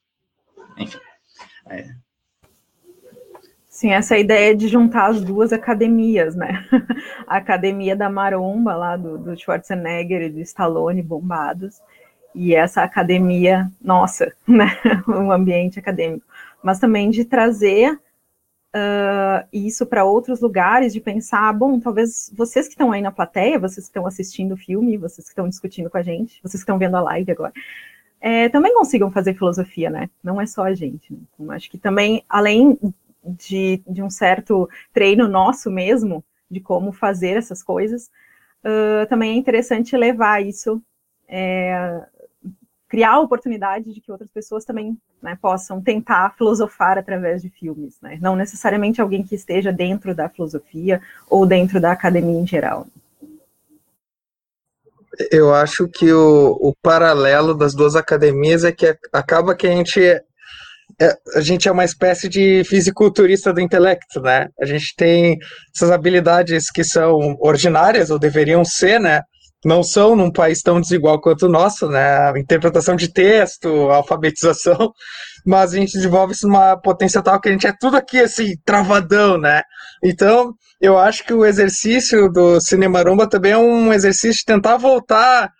Enfim. 0.76 0.98
É. 1.68 1.90
Sim, 3.68 3.92
essa 3.92 4.18
ideia 4.18 4.56
de 4.56 4.66
juntar 4.66 5.06
as 5.06 5.20
duas 5.20 5.52
academias, 5.52 6.34
né? 6.34 6.66
A 7.28 7.36
academia 7.36 7.94
da 7.94 8.10
maromba, 8.10 8.74
lá 8.74 8.96
do, 8.96 9.16
do 9.16 9.38
Schwarzenegger 9.38 10.22
e 10.22 10.30
do 10.30 10.40
Stallone 10.40 11.00
bombados, 11.00 11.80
e 12.34 12.56
essa 12.56 12.82
academia 12.82 13.70
nossa, 13.80 14.32
né? 14.46 14.80
Um 15.06 15.30
ambiente 15.30 15.78
acadêmico. 15.78 16.26
Mas 16.60 16.80
também 16.80 17.08
de 17.08 17.24
trazer 17.24 17.96
uh, 18.74 19.46
isso 19.52 19.86
para 19.86 20.04
outros 20.04 20.40
lugares, 20.40 20.92
de 20.92 21.00
pensar, 21.00 21.52
bom, 21.52 21.78
talvez 21.78 22.32
vocês 22.36 22.66
que 22.66 22.74
estão 22.74 22.92
aí 22.92 23.02
na 23.02 23.12
plateia, 23.12 23.58
vocês 23.58 23.86
que 23.86 23.90
estão 23.90 24.06
assistindo 24.06 24.52
o 24.52 24.56
filme, 24.56 24.96
vocês 24.96 25.26
que 25.26 25.32
estão 25.32 25.48
discutindo 25.48 25.90
com 25.90 25.98
a 25.98 26.02
gente, 26.02 26.40
vocês 26.42 26.62
que 26.62 26.64
estão 26.64 26.78
vendo 26.78 26.96
a 26.96 27.02
live 27.02 27.30
agora, 27.30 27.52
é, 28.20 28.48
também 28.48 28.74
consigam 28.74 29.10
fazer 29.10 29.34
filosofia, 29.34 29.90
né? 29.90 30.08
Não 30.22 30.40
é 30.40 30.46
só 30.46 30.64
a 30.64 30.74
gente. 30.74 31.12
Né? 31.12 31.18
Então, 31.34 31.50
acho 31.50 31.70
que 31.70 31.78
também, 31.78 32.24
além 32.28 32.78
de, 33.24 33.82
de 33.86 34.02
um 34.02 34.10
certo 34.10 34.68
treino 34.92 35.28
nosso 35.28 35.70
mesmo, 35.70 36.24
de 36.50 36.60
como 36.60 36.92
fazer 36.92 37.36
essas 37.36 37.62
coisas, 37.62 38.10
uh, 38.64 39.06
também 39.08 39.32
é 39.32 39.36
interessante 39.36 39.96
levar 39.96 40.44
isso 40.44 40.80
é, 41.28 42.04
criar 42.92 43.12
a 43.12 43.20
oportunidade 43.20 43.90
de 43.90 44.02
que 44.02 44.12
outras 44.12 44.28
pessoas 44.30 44.66
também 44.66 44.98
né, 45.22 45.38
possam 45.40 45.80
tentar 45.80 46.34
filosofar 46.36 46.98
através 46.98 47.40
de 47.40 47.48
filmes, 47.48 47.96
né? 48.02 48.18
não 48.20 48.36
necessariamente 48.36 49.00
alguém 49.00 49.22
que 49.22 49.34
esteja 49.34 49.72
dentro 49.72 50.14
da 50.14 50.28
filosofia 50.28 51.00
ou 51.26 51.46
dentro 51.46 51.80
da 51.80 51.90
academia 51.90 52.38
em 52.38 52.46
geral. 52.46 52.86
Eu 55.30 55.54
acho 55.54 55.88
que 55.88 56.12
o, 56.12 56.58
o 56.60 56.74
paralelo 56.82 57.54
das 57.54 57.74
duas 57.74 57.96
academias 57.96 58.62
é 58.62 58.70
que 58.70 58.94
acaba 59.10 59.54
que 59.54 59.66
a 59.66 59.70
gente 59.70 59.98
é, 61.00 61.16
a 61.34 61.40
gente 61.40 61.68
é 61.68 61.72
uma 61.72 61.86
espécie 61.86 62.28
de 62.28 62.62
fisiculturista 62.64 63.54
do 63.54 63.60
intelecto, 63.60 64.20
né? 64.20 64.48
A 64.60 64.66
gente 64.66 64.94
tem 64.94 65.38
essas 65.74 65.90
habilidades 65.90 66.70
que 66.70 66.84
são 66.84 67.36
ordinárias 67.40 68.10
ou 68.10 68.18
deveriam 68.18 68.62
ser, 68.66 69.00
né? 69.00 69.22
Não 69.64 69.82
são 69.82 70.16
num 70.16 70.30
país 70.30 70.60
tão 70.62 70.80
desigual 70.80 71.20
quanto 71.20 71.46
o 71.46 71.50
nosso, 71.50 71.88
né? 71.88 72.32
Interpretação 72.38 72.96
de 72.96 73.08
texto, 73.08 73.68
alfabetização, 73.90 74.92
mas 75.46 75.72
a 75.72 75.76
gente 75.76 75.92
desenvolve 75.92 76.32
isso 76.32 76.46
numa 76.46 76.76
potência 76.76 77.22
tal 77.22 77.40
que 77.40 77.48
a 77.48 77.52
gente 77.52 77.66
é 77.66 77.72
tudo 77.78 77.96
aqui 77.96 78.20
assim, 78.20 78.56
travadão, 78.64 79.38
né? 79.38 79.62
Então, 80.04 80.52
eu 80.80 80.98
acho 80.98 81.24
que 81.24 81.32
o 81.32 81.46
exercício 81.46 82.28
do 82.28 82.60
cinema 82.60 83.02
rumba 83.02 83.28
também 83.28 83.52
é 83.52 83.58
um 83.58 83.92
exercício 83.92 84.40
de 84.40 84.44
tentar 84.44 84.76
voltar 84.76 85.50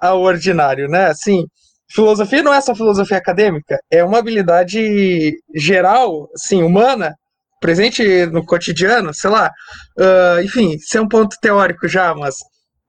ao 0.00 0.22
ordinário, 0.22 0.88
né? 0.88 1.06
Assim, 1.06 1.44
filosofia 1.90 2.42
não 2.42 2.52
é 2.52 2.60
só 2.60 2.74
filosofia 2.74 3.18
acadêmica, 3.18 3.78
é 3.90 4.02
uma 4.02 4.18
habilidade 4.18 5.34
geral, 5.54 6.28
assim, 6.34 6.62
humana, 6.62 7.14
presente 7.60 8.26
no 8.26 8.44
cotidiano, 8.44 9.12
sei 9.14 9.30
lá. 9.30 9.50
Uh, 9.98 10.42
enfim, 10.42 10.74
isso 10.74 10.96
é 10.96 11.00
um 11.00 11.08
ponto 11.08 11.36
teórico 11.40 11.86
já, 11.88 12.14
mas 12.14 12.34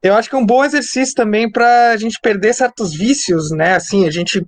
eu 0.02 0.16
acho 0.16 0.30
que 0.30 0.36
é 0.36 0.40
um 0.40 0.46
bom 0.46 0.64
exercício 0.64 1.14
também 1.14 1.52
para 1.52 1.92
a 1.92 1.98
gente 1.98 2.18
perder 2.22 2.54
certos 2.54 2.94
vícios, 2.94 3.52
né? 3.52 3.76
Assim, 3.76 4.08
a 4.08 4.12
gente 4.12 4.46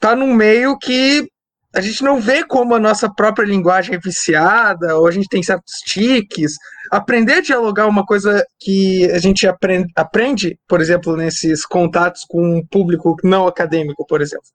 tá 0.00 0.14
num 0.16 0.34
meio 0.34 0.76
que 0.78 1.26
a 1.74 1.80
gente 1.80 2.04
não 2.04 2.20
vê 2.20 2.44
como 2.44 2.74
a 2.74 2.78
nossa 2.78 3.12
própria 3.12 3.44
linguagem 3.44 3.96
é 3.96 3.98
viciada, 3.98 4.96
ou 4.96 5.08
a 5.08 5.10
gente 5.10 5.28
tem 5.28 5.42
certos 5.42 5.74
tiques. 5.84 6.52
Aprender 6.90 7.34
a 7.34 7.40
dialogar 7.40 7.82
é 7.82 7.86
uma 7.86 8.06
coisa 8.06 8.46
que 8.60 9.10
a 9.10 9.18
gente 9.18 9.44
aprende, 9.46 9.86
aprende, 9.96 10.56
por 10.68 10.80
exemplo, 10.80 11.16
nesses 11.16 11.66
contatos 11.66 12.22
com 12.28 12.58
um 12.58 12.64
público 12.64 13.16
não 13.24 13.48
acadêmico, 13.48 14.06
por 14.06 14.22
exemplo. 14.22 14.46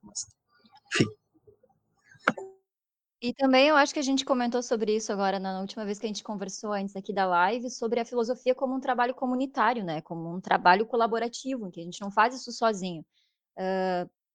Enfim. 0.94 1.04
E 3.22 3.34
também 3.34 3.68
eu 3.68 3.76
acho 3.76 3.92
que 3.92 3.98
a 4.00 4.02
gente 4.02 4.24
comentou 4.24 4.62
sobre 4.62 4.96
isso 4.96 5.12
agora 5.12 5.38
na 5.38 5.60
última 5.60 5.84
vez 5.84 5.98
que 5.98 6.06
a 6.06 6.08
gente 6.08 6.24
conversou 6.24 6.72
antes 6.72 6.96
aqui 6.96 7.12
da 7.12 7.26
live, 7.26 7.68
sobre 7.70 8.00
a 8.00 8.04
filosofia 8.04 8.54
como 8.54 8.74
um 8.74 8.80
trabalho 8.80 9.14
comunitário, 9.14 9.84
né? 9.84 10.00
Como 10.00 10.34
um 10.34 10.40
trabalho 10.40 10.86
colaborativo, 10.86 11.66
em 11.66 11.70
que 11.70 11.80
a 11.80 11.84
gente 11.84 12.00
não 12.00 12.10
faz 12.10 12.34
isso 12.34 12.50
sozinho. 12.50 13.04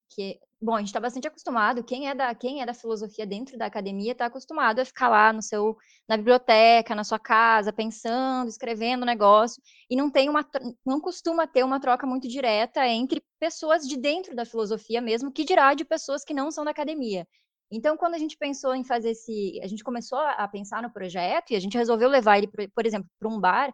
Que, 0.09 0.39
bom, 0.61 0.75
a 0.75 0.79
gente 0.79 0.87
está 0.87 0.99
bastante 0.99 1.27
acostumado, 1.27 1.83
quem 1.83 2.07
é 2.09 2.15
da, 2.15 2.33
quem 2.35 2.61
é 2.61 2.65
da 2.65 2.73
filosofia 2.73 3.25
dentro 3.25 3.57
da 3.57 3.65
academia 3.65 4.11
está 4.11 4.27
acostumado 4.27 4.79
a 4.79 4.85
ficar 4.85 5.09
lá 5.09 5.33
no 5.33 5.41
seu, 5.41 5.75
na 6.07 6.15
biblioteca, 6.17 6.93
na 6.95 7.03
sua 7.03 7.19
casa, 7.19 7.73
pensando, 7.73 8.47
escrevendo 8.47 9.05
negócio, 9.05 9.61
e 9.89 9.95
não 9.95 10.09
tem 10.11 10.29
uma, 10.29 10.45
não 10.85 11.01
costuma 11.01 11.47
ter 11.47 11.63
uma 11.63 11.79
troca 11.79 12.05
muito 12.07 12.27
direta 12.27 12.87
entre 12.87 13.23
pessoas 13.39 13.87
de 13.87 13.97
dentro 13.97 14.35
da 14.35 14.45
filosofia 14.45 15.01
mesmo, 15.01 15.31
que 15.31 15.43
dirá 15.43 15.73
de 15.73 15.83
pessoas 15.85 16.23
que 16.23 16.33
não 16.33 16.51
são 16.51 16.63
da 16.63 16.71
academia. 16.71 17.27
Então, 17.71 17.97
quando 17.97 18.13
a 18.13 18.17
gente 18.17 18.37
pensou 18.37 18.75
em 18.75 18.83
fazer 18.83 19.11
esse, 19.11 19.59
a 19.63 19.67
gente 19.67 19.83
começou 19.83 20.19
a 20.19 20.47
pensar 20.47 20.81
no 20.81 20.91
projeto 20.91 21.51
e 21.51 21.55
a 21.55 21.59
gente 21.59 21.77
resolveu 21.77 22.07
levar 22.09 22.37
ele, 22.37 22.47
por 22.47 22.85
exemplo, 22.85 23.09
para 23.19 23.29
um 23.29 23.39
bar, 23.39 23.73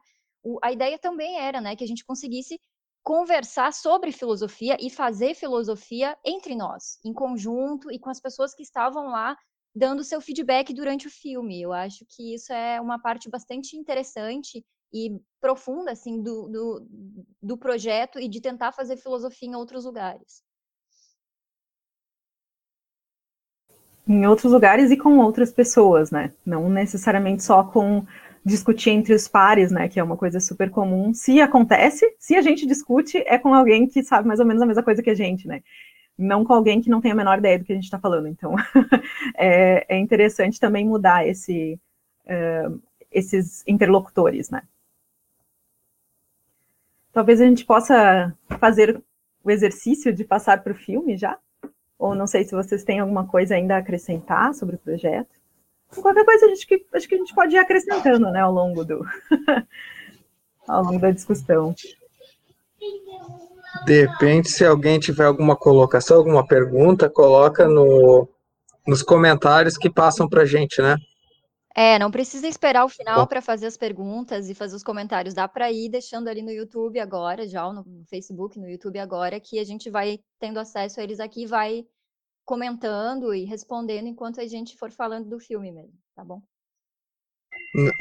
a 0.63 0.71
ideia 0.71 0.97
também 0.97 1.39
era, 1.39 1.61
né, 1.61 1.75
que 1.75 1.83
a 1.83 1.87
gente 1.87 2.05
conseguisse 2.05 2.59
conversar 3.03 3.73
sobre 3.73 4.11
filosofia 4.11 4.77
e 4.79 4.89
fazer 4.89 5.35
filosofia 5.35 6.17
entre 6.25 6.55
nós, 6.55 6.99
em 7.03 7.13
conjunto 7.13 7.91
e 7.91 7.99
com 7.99 8.09
as 8.09 8.19
pessoas 8.19 8.53
que 8.53 8.63
estavam 8.63 9.07
lá 9.07 9.35
dando 9.73 10.03
seu 10.03 10.21
feedback 10.21 10.73
durante 10.73 11.07
o 11.07 11.11
filme. 11.11 11.61
Eu 11.61 11.73
acho 11.73 12.05
que 12.07 12.35
isso 12.35 12.51
é 12.53 12.79
uma 12.79 12.99
parte 12.99 13.29
bastante 13.29 13.75
interessante 13.75 14.63
e 14.93 15.19
profunda, 15.39 15.91
assim, 15.91 16.21
do, 16.21 16.47
do, 16.49 16.87
do 17.41 17.57
projeto 17.57 18.19
e 18.19 18.27
de 18.27 18.41
tentar 18.41 18.71
fazer 18.71 18.97
filosofia 18.97 19.47
em 19.49 19.55
outros 19.55 19.85
lugares. 19.85 20.43
Em 24.07 24.25
outros 24.25 24.51
lugares 24.51 24.91
e 24.91 24.97
com 24.97 25.17
outras 25.19 25.51
pessoas, 25.51 26.11
né? 26.11 26.31
Não 26.45 26.69
necessariamente 26.69 27.43
só 27.43 27.63
com 27.63 28.05
discutir 28.43 28.89
entre 28.89 29.13
os 29.13 29.27
pares, 29.27 29.71
né? 29.71 29.87
Que 29.87 29.99
é 29.99 30.03
uma 30.03 30.17
coisa 30.17 30.39
super 30.39 30.69
comum. 30.69 31.13
Se 31.13 31.39
acontece, 31.39 32.05
se 32.19 32.35
a 32.35 32.41
gente 32.41 32.65
discute, 32.65 33.17
é 33.27 33.37
com 33.37 33.53
alguém 33.53 33.87
que 33.87 34.03
sabe 34.03 34.27
mais 34.27 34.39
ou 34.39 34.45
menos 34.45 34.61
a 34.61 34.65
mesma 34.65 34.83
coisa 34.83 35.03
que 35.03 35.09
a 35.09 35.15
gente, 35.15 35.47
né? 35.47 35.61
não 36.21 36.45
com 36.45 36.53
alguém 36.53 36.81
que 36.81 36.89
não 36.89 37.01
tem 37.01 37.11
a 37.11 37.15
menor 37.15 37.39
ideia 37.39 37.57
do 37.57 37.65
que 37.65 37.71
a 37.71 37.75
gente 37.75 37.85
está 37.85 37.99
falando. 37.99 38.27
Então, 38.27 38.55
é, 39.35 39.85
é, 39.89 39.99
interessante 39.99 40.59
também 40.59 40.85
mudar 40.85 41.27
esse, 41.27 41.79
uh, 42.25 42.81
esses 43.11 43.63
interlocutores, 43.67 44.49
né? 44.49 44.61
Talvez 47.11 47.41
a 47.41 47.45
gente 47.45 47.65
possa 47.65 48.33
fazer 48.59 49.01
o 49.43 49.51
exercício 49.51 50.13
de 50.13 50.23
passar 50.23 50.63
para 50.63 50.71
o 50.71 50.75
filme 50.75 51.17
já? 51.17 51.37
Ou 52.01 52.15
não 52.15 52.25
sei 52.25 52.43
se 52.43 52.55
vocês 52.55 52.83
têm 52.83 52.99
alguma 52.99 53.27
coisa 53.27 53.53
ainda 53.53 53.75
a 53.75 53.77
acrescentar 53.77 54.55
sobre 54.55 54.75
o 54.75 54.79
projeto. 54.79 55.29
Qualquer 55.87 56.25
coisa 56.25 56.47
a 56.47 56.49
gente, 56.49 56.87
acho 56.95 57.07
que 57.07 57.13
a 57.13 57.17
gente 57.19 57.35
pode 57.35 57.55
ir 57.55 57.59
acrescentando 57.59 58.31
né, 58.31 58.39
ao 58.39 58.51
longo 58.51 58.83
do 58.83 59.05
ao 60.67 60.83
longo 60.83 60.97
da 60.97 61.11
discussão. 61.11 61.75
De 63.85 64.01
repente, 64.01 64.49
se 64.49 64.65
alguém 64.65 64.99
tiver 64.99 65.25
alguma 65.25 65.55
colocação, 65.55 66.17
alguma 66.17 66.43
pergunta, 66.43 67.07
coloca 67.07 67.67
no, 67.67 68.27
nos 68.87 69.03
comentários 69.03 69.77
que 69.77 69.87
passam 69.87 70.27
para 70.27 70.41
a 70.41 70.45
gente, 70.45 70.81
né? 70.81 70.95
É, 71.75 71.97
não 71.97 72.11
precisa 72.11 72.47
esperar 72.47 72.83
o 72.83 72.89
final 72.89 73.25
para 73.25 73.41
fazer 73.41 73.65
as 73.65 73.77
perguntas 73.77 74.49
e 74.49 74.55
fazer 74.55 74.75
os 74.75 74.83
comentários. 74.83 75.33
Dá 75.33 75.47
para 75.47 75.71
ir 75.71 75.89
deixando 75.89 76.27
ali 76.27 76.41
no 76.41 76.51
YouTube 76.51 76.99
agora, 76.99 77.47
já 77.47 77.71
no 77.71 77.85
Facebook, 78.09 78.59
no 78.59 78.69
YouTube 78.69 78.99
agora, 78.99 79.39
que 79.39 79.57
a 79.57 79.63
gente 79.63 79.89
vai 79.89 80.19
tendo 80.39 80.59
acesso 80.59 80.99
a 80.99 81.03
eles 81.03 81.19
aqui, 81.19 81.45
vai 81.45 81.85
comentando 82.43 83.33
e 83.33 83.45
respondendo 83.45 84.07
enquanto 84.07 84.41
a 84.41 84.47
gente 84.47 84.75
for 84.77 84.91
falando 84.91 85.29
do 85.29 85.39
filme 85.39 85.71
mesmo, 85.71 85.93
tá 86.13 86.23
bom? 86.23 86.41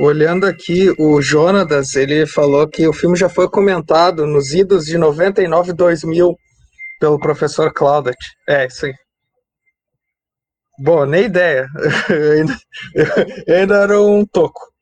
Olhando 0.01 0.47
aqui, 0.47 0.91
o 0.99 1.23
Jonatas, 1.23 1.95
ele 1.95 2.27
falou 2.27 2.69
que 2.69 2.89
o 2.89 2.93
filme 2.93 3.17
já 3.17 3.29
foi 3.29 3.49
comentado 3.49 4.27
nos 4.27 4.53
idos 4.53 4.87
de 4.87 4.99
99 4.99 5.71
e 5.71 5.75
2000 5.75 6.35
pelo 6.99 7.21
professor 7.21 7.73
Claudet. 7.73 8.19
É, 8.49 8.67
isso 8.67 8.87
aí. 8.87 8.95
Bom, 10.83 11.05
nem 11.05 11.25
ideia. 11.25 11.69
Eu 12.09 12.33
ainda, 12.41 12.59
eu 13.47 13.57
ainda 13.57 13.75
era 13.83 14.01
um 14.01 14.25
toco. 14.25 14.73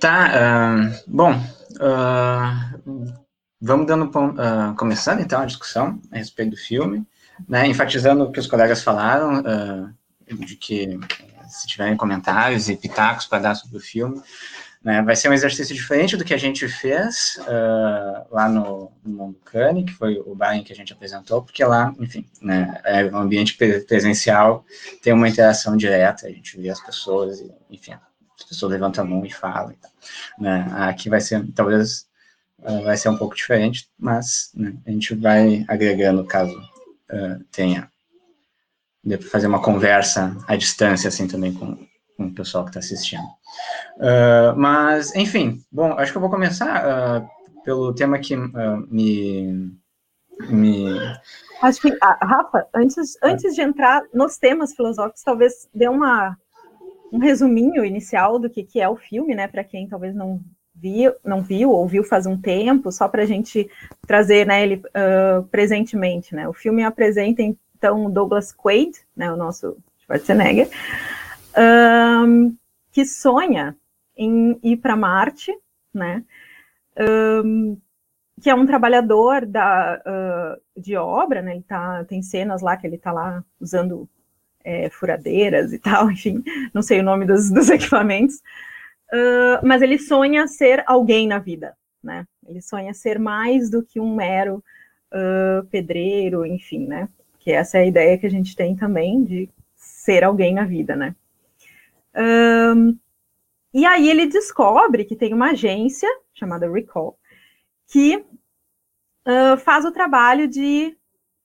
Tá, 0.00 0.32
uh, 0.34 1.02
bom, 1.06 1.32
uh, 1.34 3.22
vamos 3.60 3.86
dando 3.86 4.06
uh, 4.06 4.74
começando 4.76 5.20
então 5.20 5.40
a 5.40 5.46
discussão 5.46 6.00
a 6.10 6.16
respeito 6.16 6.50
do 6.50 6.56
filme, 6.56 7.06
né, 7.48 7.68
enfatizando 7.68 8.24
o 8.24 8.32
que 8.32 8.40
os 8.40 8.48
colegas 8.48 8.82
falaram, 8.82 9.40
de 10.26 10.56
que 10.56 10.98
se 11.48 11.68
tiverem 11.68 11.96
comentários 11.96 12.68
e 12.68 12.76
pitacos 12.76 13.26
para 13.26 13.38
dar 13.38 13.54
sobre 13.54 13.76
o 13.76 13.80
filme, 13.80 14.20
né? 14.84 15.00
Vai 15.00 15.16
ser 15.16 15.30
um 15.30 15.32
exercício 15.32 15.74
diferente 15.74 16.14
do 16.14 16.24
que 16.24 16.34
a 16.34 16.38
gente 16.38 16.68
fez 16.68 17.38
uh, 17.40 18.26
lá 18.30 18.50
no, 18.50 18.92
no 19.02 19.34
que 19.86 19.94
foi 19.94 20.18
o 20.18 20.34
bairro 20.34 20.62
que 20.62 20.72
a 20.72 20.76
gente 20.76 20.92
apresentou, 20.92 21.40
porque 21.40 21.64
lá, 21.64 21.94
enfim, 21.98 22.26
né, 22.42 22.78
é 22.84 23.06
um 23.06 23.16
ambiente 23.16 23.56
presencial, 23.56 24.62
tem 25.02 25.14
uma 25.14 25.28
interação 25.28 25.74
direta, 25.74 26.26
a 26.26 26.30
gente 26.30 26.60
vê 26.60 26.68
as 26.68 26.80
pessoas, 26.80 27.40
e, 27.40 27.50
enfim, 27.70 27.92
as 28.38 28.44
pessoas 28.44 28.72
levantam 28.72 29.02
a 29.02 29.06
mão 29.06 29.24
e 29.24 29.30
falam. 29.30 29.74
Né? 30.38 30.68
Aqui 30.72 31.08
vai 31.08 31.20
ser, 31.22 31.42
talvez, 31.54 32.06
uh, 32.58 32.82
vai 32.82 32.98
ser 32.98 33.08
um 33.08 33.16
pouco 33.16 33.34
diferente, 33.34 33.88
mas 33.98 34.50
né, 34.54 34.74
a 34.86 34.90
gente 34.90 35.14
vai 35.14 35.64
agregando 35.66 36.26
caso 36.26 36.58
uh, 36.58 37.42
tenha, 37.50 37.90
fazer 39.30 39.46
uma 39.46 39.62
conversa 39.62 40.36
à 40.46 40.56
distância, 40.56 41.08
assim, 41.08 41.26
também 41.26 41.54
com, 41.54 41.78
com 42.16 42.26
o 42.26 42.34
pessoal 42.34 42.64
que 42.64 42.70
está 42.70 42.80
assistindo. 42.80 43.24
Uh, 43.96 44.56
mas, 44.56 45.14
enfim, 45.14 45.60
bom, 45.70 45.92
acho 45.98 46.12
que 46.12 46.18
eu 46.18 46.22
vou 46.22 46.30
começar 46.30 47.22
uh, 47.22 47.62
pelo 47.64 47.94
tema 47.94 48.18
que 48.18 48.34
uh, 48.34 48.86
me, 48.88 49.72
me. 50.48 50.98
Acho 51.62 51.80
que, 51.80 51.96
Rafa, 52.00 52.66
antes, 52.74 53.16
antes 53.22 53.54
de 53.54 53.62
entrar 53.62 54.02
nos 54.12 54.36
temas 54.38 54.74
filosóficos, 54.74 55.22
talvez 55.22 55.68
dê 55.74 55.88
uma, 55.88 56.36
um 57.12 57.18
resuminho 57.18 57.84
inicial 57.84 58.38
do 58.38 58.50
que, 58.50 58.62
que 58.62 58.80
é 58.80 58.88
o 58.88 58.96
filme, 58.96 59.34
né, 59.34 59.48
para 59.48 59.64
quem 59.64 59.88
talvez 59.88 60.14
não 60.14 60.40
viu, 60.74 61.14
não 61.24 61.42
viu 61.42 61.70
ou 61.70 61.86
viu 61.86 62.04
faz 62.04 62.26
um 62.26 62.36
tempo, 62.36 62.92
só 62.92 63.08
para 63.08 63.22
a 63.22 63.26
gente 63.26 63.70
trazer 64.06 64.46
né, 64.46 64.62
ele 64.62 64.82
presentemente. 65.50 66.34
Né. 66.34 66.46
O 66.48 66.52
filme 66.52 66.82
apresenta, 66.82 67.40
então, 67.40 68.10
Douglas 68.10 68.52
Quaid, 68.52 68.92
né, 69.16 69.32
o 69.32 69.36
nosso 69.36 69.78
Schwarzenegger, 70.04 70.68
um, 71.56 72.56
que 72.92 73.04
sonha 73.04 73.76
em 74.16 74.58
ir 74.62 74.76
para 74.76 74.96
Marte, 74.96 75.52
né? 75.92 76.24
Um, 77.44 77.76
que 78.40 78.50
é 78.50 78.54
um 78.54 78.66
trabalhador 78.66 79.46
da, 79.46 80.00
uh, 80.04 80.80
de 80.80 80.96
obra, 80.96 81.42
né? 81.42 81.52
Ele 81.52 81.62
tá, 81.62 82.04
tem 82.04 82.22
cenas 82.22 82.62
lá 82.62 82.76
que 82.76 82.86
ele 82.86 82.96
está 82.96 83.12
lá 83.12 83.44
usando 83.60 84.08
é, 84.64 84.88
furadeiras 84.90 85.72
e 85.72 85.78
tal, 85.78 86.10
enfim, 86.12 86.42
não 86.72 86.82
sei 86.82 87.00
o 87.00 87.04
nome 87.04 87.26
dos, 87.26 87.50
dos 87.50 87.68
equipamentos, 87.70 88.36
uh, 89.12 89.64
mas 89.64 89.82
ele 89.82 89.98
sonha 89.98 90.48
ser 90.48 90.82
alguém 90.86 91.28
na 91.28 91.38
vida, 91.38 91.76
né? 92.02 92.26
Ele 92.46 92.60
sonha 92.60 92.92
ser 92.94 93.18
mais 93.18 93.70
do 93.70 93.82
que 93.82 94.00
um 94.00 94.14
mero 94.14 94.62
uh, 95.12 95.64
pedreiro, 95.66 96.44
enfim, 96.44 96.86
né? 96.86 97.08
Que 97.38 97.52
essa 97.52 97.78
é 97.78 97.82
a 97.82 97.86
ideia 97.86 98.18
que 98.18 98.26
a 98.26 98.30
gente 98.30 98.56
tem 98.56 98.74
também 98.74 99.22
de 99.22 99.48
ser 99.76 100.24
alguém 100.24 100.54
na 100.54 100.64
vida, 100.64 100.96
né? 100.96 101.14
Um, 102.16 102.98
e 103.72 103.84
aí 103.84 104.08
ele 104.08 104.26
descobre 104.26 105.04
que 105.04 105.16
tem 105.16 105.34
uma 105.34 105.50
agência 105.50 106.08
chamada 106.32 106.70
Recall 106.70 107.18
que 107.88 108.16
uh, 108.16 109.56
faz 109.58 109.84
o 109.84 109.92
trabalho 109.92 110.46
de 110.46 110.96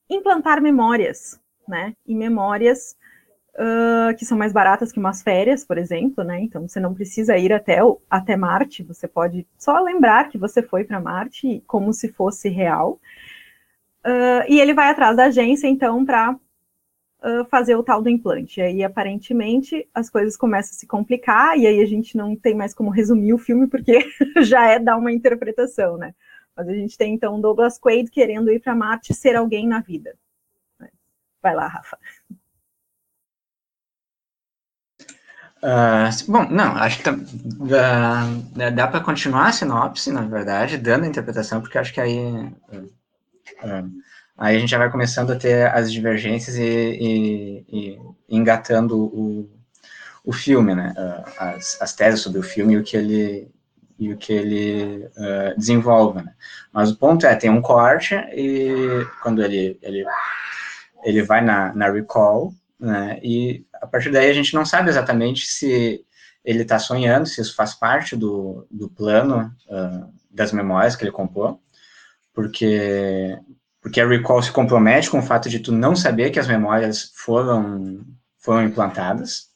implantar 0.10 0.62
memórias, 0.62 1.40
né? 1.68 1.96
E 2.06 2.16
memórias 2.16 2.96
uh, 3.56 4.16
que 4.18 4.26
são 4.26 4.38
mais 4.38 4.54
baratas 4.54 4.92
que 4.92 5.00
umas 5.00 5.22
férias, 5.22 5.66
por 5.66 5.78
exemplo, 5.78 6.24
né? 6.24 6.40
Então 6.42 6.68
você 6.68 6.80
não 6.80 6.94
precisa 6.94 7.38
ir 7.38 7.52
até, 7.52 7.84
o, 7.84 8.00
até 8.10 8.36
Marte, 8.36 8.84
você 8.84 9.08
pode 9.08 9.48
só 9.58 9.80
lembrar 9.80 10.30
que 10.30 10.38
você 10.38 10.62
foi 10.62 10.84
para 10.84 11.00
Marte 11.00 11.64
como 11.68 11.94
se 11.94 12.10
fosse 12.10 12.50
real. 12.50 13.00
Uh, 14.06 14.46
e 14.48 14.60
ele 14.60 14.74
vai 14.74 14.90
atrás 14.90 15.18
da 15.18 15.26
agência, 15.26 15.68
então, 15.68 16.06
para 16.06 16.36
uh, 17.24 17.46
fazer 17.50 17.76
o 17.76 17.84
tal 17.84 18.02
do 18.02 18.10
implante. 18.10 18.62
Aí, 18.62 18.84
aparentemente, 18.84 19.88
as 19.94 20.10
coisas 20.10 20.36
começam 20.38 20.72
a 20.72 20.80
se 20.80 20.88
complicar, 20.88 21.58
e 21.58 21.68
aí 21.68 21.82
a 21.82 21.86
gente 21.86 22.18
não 22.18 22.36
tem 22.36 22.56
mais 22.56 22.74
como 22.74 22.90
resumir 22.90 23.34
o 23.34 23.38
filme, 23.38 23.68
porque 23.68 24.00
já 24.42 24.68
é 24.68 24.80
dar 24.80 24.98
uma 24.98 25.12
interpretação, 25.12 25.98
né? 25.98 26.14
Mas 26.56 26.68
a 26.68 26.74
gente 26.74 26.98
tem, 26.98 27.14
então, 27.14 27.40
Douglas 27.40 27.80
Quaid 27.80 28.10
querendo 28.12 28.52
ir 28.52 28.60
para 28.60 28.76
Marte 28.76 29.14
ser 29.14 29.36
alguém 29.36 29.68
na 29.68 29.80
vida. 29.80 30.16
Vai 31.42 31.56
lá, 31.56 31.68
Rafa. 31.68 31.98
Uh, 35.62 36.32
bom, 36.32 36.48
não, 36.50 36.76
acho 36.78 37.04
que 37.04 37.10
uh, 37.10 38.72
dá 38.74 38.88
para 38.88 39.02
continuar 39.02 39.48
a 39.48 39.52
sinopse, 39.52 40.12
na 40.12 40.22
verdade, 40.22 40.78
dando 40.78 41.04
a 41.04 41.08
interpretação, 41.08 41.60
porque 41.60 41.78
acho 41.78 41.94
que 41.94 42.00
aí 42.00 42.18
uh, 42.18 43.92
Aí 44.40 44.56
a 44.56 44.60
gente 44.60 44.70
já 44.70 44.78
vai 44.78 44.90
começando 44.90 45.32
a 45.32 45.36
ter 45.36 45.68
as 45.68 45.92
divergências 45.92 46.56
e, 46.56 46.64
e, 46.64 47.66
e 47.70 48.00
engatando 48.30 48.98
o, 48.98 49.50
o 50.24 50.32
filme, 50.32 50.74
né? 50.74 50.94
Ah, 50.98 51.50
as, 51.50 51.78
as 51.82 51.94
teses 51.94 52.22
sobre 52.22 52.40
o 52.40 52.44
filme 52.44 52.74
e 52.74 52.78
o 52.78 52.84
que 52.84 52.96
ele, 52.96 53.52
e 54.00 54.14
o 54.14 54.18
que 54.18 54.32
ele 54.32 55.06
uh, 55.08 55.60
desenvolve, 55.60 56.24
né? 56.24 56.34
Mas 56.72 56.90
o 56.90 56.98
ponto 56.98 57.26
é, 57.26 57.36
tem 57.36 57.50
um 57.50 57.62
corte 57.62 58.16
e 58.16 59.06
quando 59.22 59.44
ele, 59.44 59.78
ele, 59.82 60.06
ele 61.04 61.22
vai 61.22 61.42
na, 61.42 61.76
na 61.76 61.92
recall, 61.92 62.54
né? 62.80 63.20
E 63.22 63.66
a 63.74 63.86
partir 63.86 64.10
daí 64.10 64.30
a 64.30 64.34
gente 64.34 64.54
não 64.54 64.66
sabe 64.66 64.88
exatamente 64.90 65.48
se 65.48 66.02
ele 66.46 66.62
está 66.62 66.80
sonhando, 66.80 67.28
se 67.28 67.42
isso 67.42 67.54
faz 67.54 67.74
parte 67.74 68.16
do, 68.16 68.66
do 68.72 68.90
plano 68.90 69.54
uh, 69.68 70.14
das 70.32 70.54
memórias 70.54 70.96
que 70.96 71.04
ele 71.04 71.12
compôs, 71.12 71.58
porque 72.34 73.38
porque 73.82 74.02
a 74.02 74.08
recall 74.08 74.42
se 74.42 74.52
compromete 74.52 75.10
com 75.10 75.20
o 75.20 75.24
fato 75.24 75.50
de 75.50 75.60
tu 75.60 75.72
não 75.72 75.96
saber 75.96 76.32
que 76.32 76.40
as 76.40 76.48
memórias 76.48 77.12
foram, 77.16 78.06
foram 78.38 78.64
implantadas. 78.64 79.50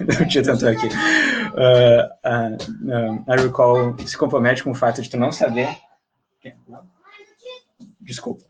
Não 0.00 0.26
tinha 0.26 0.42
tanto 0.42 0.66
aqui. 0.66 0.86
Uh, 0.86 2.06
uh, 2.24 3.24
a 3.26 3.36
recall 3.36 3.96
se 4.06 4.16
compromete 4.16 4.64
com 4.64 4.70
o 4.70 4.74
fato 4.74 5.02
de 5.02 5.10
tu 5.10 5.16
não 5.16 5.30
saber. 5.30 5.68
Desculpa. 8.00 8.44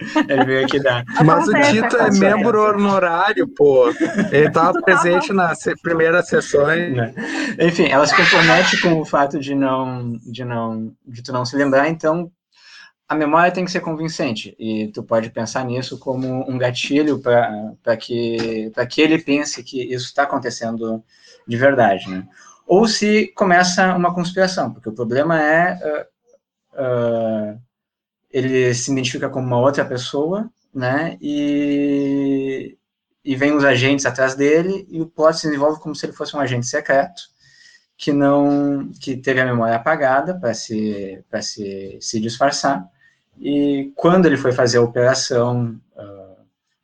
Ele 0.28 0.44
veio 0.44 0.64
aqui 0.64 0.80
dar. 0.80 1.04
Mas 1.24 1.48
o 1.48 1.52
Tito 1.52 1.96
é 1.96 2.10
membro 2.10 2.62
honorário, 2.62 3.46
pô. 3.48 3.88
Ele 4.30 4.48
estava 4.48 4.80
presente 4.82 5.32
nas 5.32 5.58
primeiras 5.82 6.28
sessões. 6.28 6.94
Né? 6.94 7.14
Enfim, 7.60 7.88
ela 7.88 8.06
se 8.06 8.16
compromete 8.16 8.80
com 8.80 9.00
o 9.00 9.04
fato 9.04 9.38
de 9.38 9.54
não, 9.54 10.18
de 10.24 10.44
não, 10.44 10.92
de 11.06 11.22
tu 11.22 11.32
não 11.32 11.44
se 11.44 11.56
lembrar, 11.56 11.88
então 11.88 12.30
a 13.10 13.14
memória 13.16 13.50
tem 13.50 13.64
que 13.64 13.72
ser 13.72 13.80
convincente, 13.80 14.54
e 14.56 14.86
tu 14.86 15.02
pode 15.02 15.30
pensar 15.30 15.64
nisso 15.64 15.98
como 15.98 16.48
um 16.48 16.56
gatilho 16.56 17.18
para 17.18 17.96
que, 17.96 18.70
que 18.88 19.00
ele 19.00 19.18
pense 19.18 19.64
que 19.64 19.82
isso 19.82 20.04
está 20.06 20.22
acontecendo 20.22 21.02
de 21.44 21.56
verdade, 21.56 22.08
né? 22.08 22.28
Ou 22.68 22.86
se 22.86 23.26
começa 23.34 23.96
uma 23.96 24.14
conspiração, 24.14 24.72
porque 24.72 24.88
o 24.88 24.94
problema 24.94 25.42
é 25.42 26.06
uh, 26.72 27.54
uh, 27.54 27.60
ele 28.30 28.72
se 28.74 28.92
identifica 28.92 29.28
como 29.28 29.46
uma 29.46 29.60
outra 29.60 29.84
pessoa, 29.84 30.50
né? 30.74 31.18
E, 31.20 32.76
e 33.24 33.36
vem 33.36 33.52
os 33.52 33.64
agentes 33.64 34.06
atrás 34.06 34.34
dele 34.34 34.86
e 34.90 35.00
o 35.00 35.06
plot 35.06 35.38
se 35.38 35.46
desenvolve 35.46 35.80
como 35.80 35.94
se 35.94 36.06
ele 36.06 36.12
fosse 36.12 36.36
um 36.36 36.40
agente 36.40 36.66
secreto 36.66 37.22
que 37.96 38.12
não 38.12 38.90
que 39.00 39.16
teve 39.16 39.40
a 39.40 39.44
memória 39.44 39.76
apagada 39.76 40.34
para 40.38 40.54
se 40.54 41.22
para 41.28 41.42
se, 41.42 41.98
se 42.00 42.18
disfarçar 42.20 42.88
e 43.40 43.92
quando 43.96 44.26
ele 44.26 44.36
foi 44.36 44.52
fazer 44.52 44.76
a 44.76 44.82
operação 44.82 45.80
uh, 45.96 46.36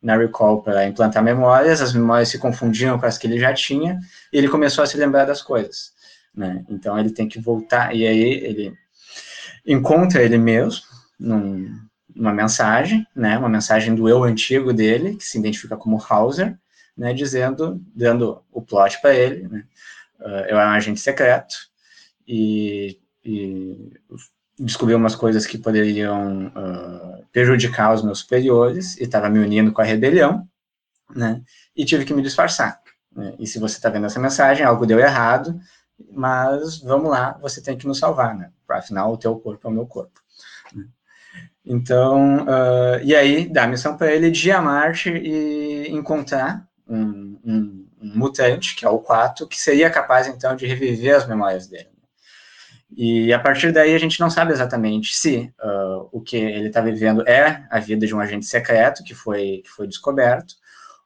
na 0.02 0.16
Recall 0.16 0.62
para 0.62 0.86
implantar 0.86 1.22
memórias, 1.22 1.82
as 1.82 1.92
memórias 1.92 2.30
se 2.30 2.38
confundiam 2.38 2.98
com 2.98 3.04
as 3.04 3.18
que 3.18 3.26
ele 3.26 3.38
já 3.38 3.52
tinha, 3.52 4.00
e 4.32 4.38
ele 4.38 4.48
começou 4.48 4.82
a 4.82 4.86
se 4.86 4.96
lembrar 4.96 5.26
das 5.26 5.42
coisas. 5.42 5.92
Né? 6.34 6.64
Então 6.70 6.98
ele 6.98 7.10
tem 7.10 7.28
que 7.28 7.38
voltar, 7.38 7.94
e 7.94 8.06
aí 8.06 8.22
ele 8.22 8.74
encontra 9.66 10.22
ele 10.22 10.38
mesmo 10.38 10.95
num, 11.18 11.78
numa 12.14 12.32
mensagem, 12.32 13.06
né, 13.14 13.38
uma 13.38 13.48
mensagem 13.48 13.94
do 13.94 14.08
eu 14.08 14.22
antigo 14.22 14.72
dele, 14.72 15.16
que 15.16 15.24
se 15.24 15.38
identifica 15.38 15.76
como 15.76 16.02
Hauser, 16.08 16.58
né, 16.96 17.12
dizendo, 17.12 17.80
dando 17.94 18.42
o 18.50 18.62
plot 18.62 19.00
para 19.00 19.14
ele, 19.14 19.48
né, 19.48 19.64
uh, 20.20 20.46
eu 20.48 20.58
era 20.58 20.70
um 20.70 20.74
agente 20.74 21.00
secreto, 21.00 21.54
e, 22.26 22.98
e 23.24 23.92
descobri 24.58 24.94
umas 24.94 25.14
coisas 25.14 25.46
que 25.46 25.58
poderiam 25.58 26.46
uh, 26.48 27.26
prejudicar 27.32 27.94
os 27.94 28.02
meus 28.02 28.20
superiores 28.20 28.96
e 28.96 29.04
estava 29.04 29.28
me 29.28 29.38
unindo 29.38 29.72
com 29.72 29.80
a 29.80 29.84
rebelião, 29.84 30.48
né? 31.14 31.42
E 31.76 31.84
tive 31.84 32.04
que 32.04 32.14
me 32.14 32.22
disfarçar. 32.22 32.80
Né? 33.12 33.34
E 33.38 33.46
se 33.46 33.58
você 33.58 33.76
está 33.76 33.88
vendo 33.88 34.06
essa 34.06 34.18
mensagem, 34.18 34.64
algo 34.64 34.86
deu 34.86 34.98
errado, 34.98 35.60
mas 36.12 36.78
vamos 36.78 37.10
lá, 37.10 37.38
você 37.40 37.62
tem 37.62 37.76
que 37.76 37.86
nos 37.86 37.98
salvar, 37.98 38.34
né? 38.34 38.50
Afinal, 38.68 39.12
o 39.12 39.16
teu 39.16 39.36
corpo 39.38 39.68
é 39.68 39.70
o 39.70 39.74
meu 39.74 39.86
corpo. 39.86 40.20
Então, 41.66 42.44
uh, 42.44 43.02
e 43.02 43.14
aí 43.14 43.48
dá 43.48 43.64
a 43.64 43.66
missão 43.66 43.96
para 43.96 44.12
ele 44.14 44.30
de 44.30 44.48
ir 44.48 44.52
a 44.52 44.62
Marte 44.62 45.10
e 45.10 45.88
encontrar 45.90 46.64
um, 46.88 47.38
um, 47.44 47.86
um 48.00 48.18
mutante, 48.18 48.76
que 48.76 48.84
é 48.84 48.88
o 48.88 49.00
4, 49.00 49.48
que 49.48 49.60
seria 49.60 49.90
capaz 49.90 50.28
então 50.28 50.54
de 50.54 50.64
reviver 50.64 51.16
as 51.16 51.26
memórias 51.26 51.66
dele. 51.66 51.88
E 52.96 53.32
a 53.32 53.38
partir 53.40 53.72
daí 53.72 53.94
a 53.96 53.98
gente 53.98 54.20
não 54.20 54.30
sabe 54.30 54.52
exatamente 54.52 55.12
se 55.12 55.52
uh, 55.60 56.08
o 56.12 56.20
que 56.20 56.36
ele 56.36 56.68
está 56.68 56.80
vivendo 56.80 57.26
é 57.26 57.66
a 57.68 57.80
vida 57.80 58.06
de 58.06 58.14
um 58.14 58.20
agente 58.20 58.46
secreto 58.46 59.02
que 59.02 59.12
foi, 59.12 59.62
que 59.64 59.68
foi 59.68 59.88
descoberto, 59.88 60.54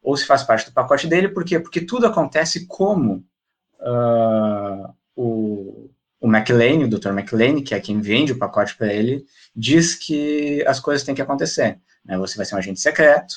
ou 0.02 0.14
se 0.14 0.26
faz 0.26 0.42
parte 0.42 0.66
do 0.66 0.74
pacote 0.74 1.06
dele, 1.06 1.28
por 1.28 1.42
quê? 1.42 1.58
Porque 1.58 1.80
tudo 1.80 2.06
acontece 2.06 2.66
como 2.66 3.24
uh, 3.80 4.94
o, 5.16 5.89
o 6.20 6.28
McLean, 6.28 6.84
o 6.84 6.88
Dr. 6.88 7.10
McLean, 7.10 7.62
que 7.62 7.74
é 7.74 7.80
quem 7.80 8.00
vende 8.00 8.32
o 8.32 8.38
pacote 8.38 8.76
para 8.76 8.92
ele, 8.92 9.24
diz 9.54 9.94
que 9.94 10.64
as 10.66 10.78
coisas 10.78 11.04
têm 11.04 11.14
que 11.14 11.22
acontecer. 11.22 11.78
Né? 12.04 12.18
Você 12.18 12.36
vai 12.36 12.46
ser 12.46 12.54
um 12.54 12.58
agente 12.58 12.80
secreto, 12.80 13.34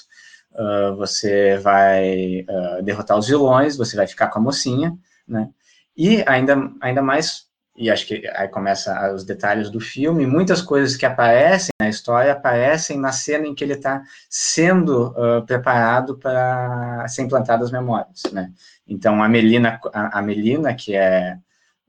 uh, 0.51 0.95
você 0.95 1.57
vai 1.57 2.45
derrotar 2.83 3.17
os 3.17 3.27
vilões, 3.27 3.77
você 3.77 3.95
vai 3.95 4.07
ficar 4.07 4.27
com 4.27 4.39
a 4.39 4.41
mocinha, 4.41 4.97
né? 5.27 5.49
E 5.95 6.23
ainda, 6.27 6.71
ainda 6.81 7.01
mais 7.01 7.47
e 7.75 7.89
acho 7.89 8.05
que 8.05 8.27
aí 8.35 8.47
começa 8.47 9.11
os 9.13 9.23
detalhes 9.23 9.69
do 9.69 9.79
filme, 9.79 10.27
muitas 10.27 10.61
coisas 10.61 10.95
que 10.95 11.05
aparecem 11.05 11.71
na 11.79 11.89
história 11.89 12.31
aparecem 12.31 12.99
na 12.99 13.11
cena 13.11 13.47
em 13.47 13.55
que 13.55 13.63
ele 13.63 13.73
está 13.73 14.03
sendo 14.29 15.09
uh, 15.09 15.43
preparado 15.45 16.17
para 16.17 17.07
ser 17.07 17.23
implantado 17.23 17.63
as 17.63 17.71
memórias, 17.71 18.23
né? 18.31 18.51
Então, 18.87 19.23
a 19.23 19.27
Melina, 19.27 19.79
a, 19.91 20.19
a 20.19 20.21
Melina 20.21 20.75
que 20.75 20.95
é 20.95 21.37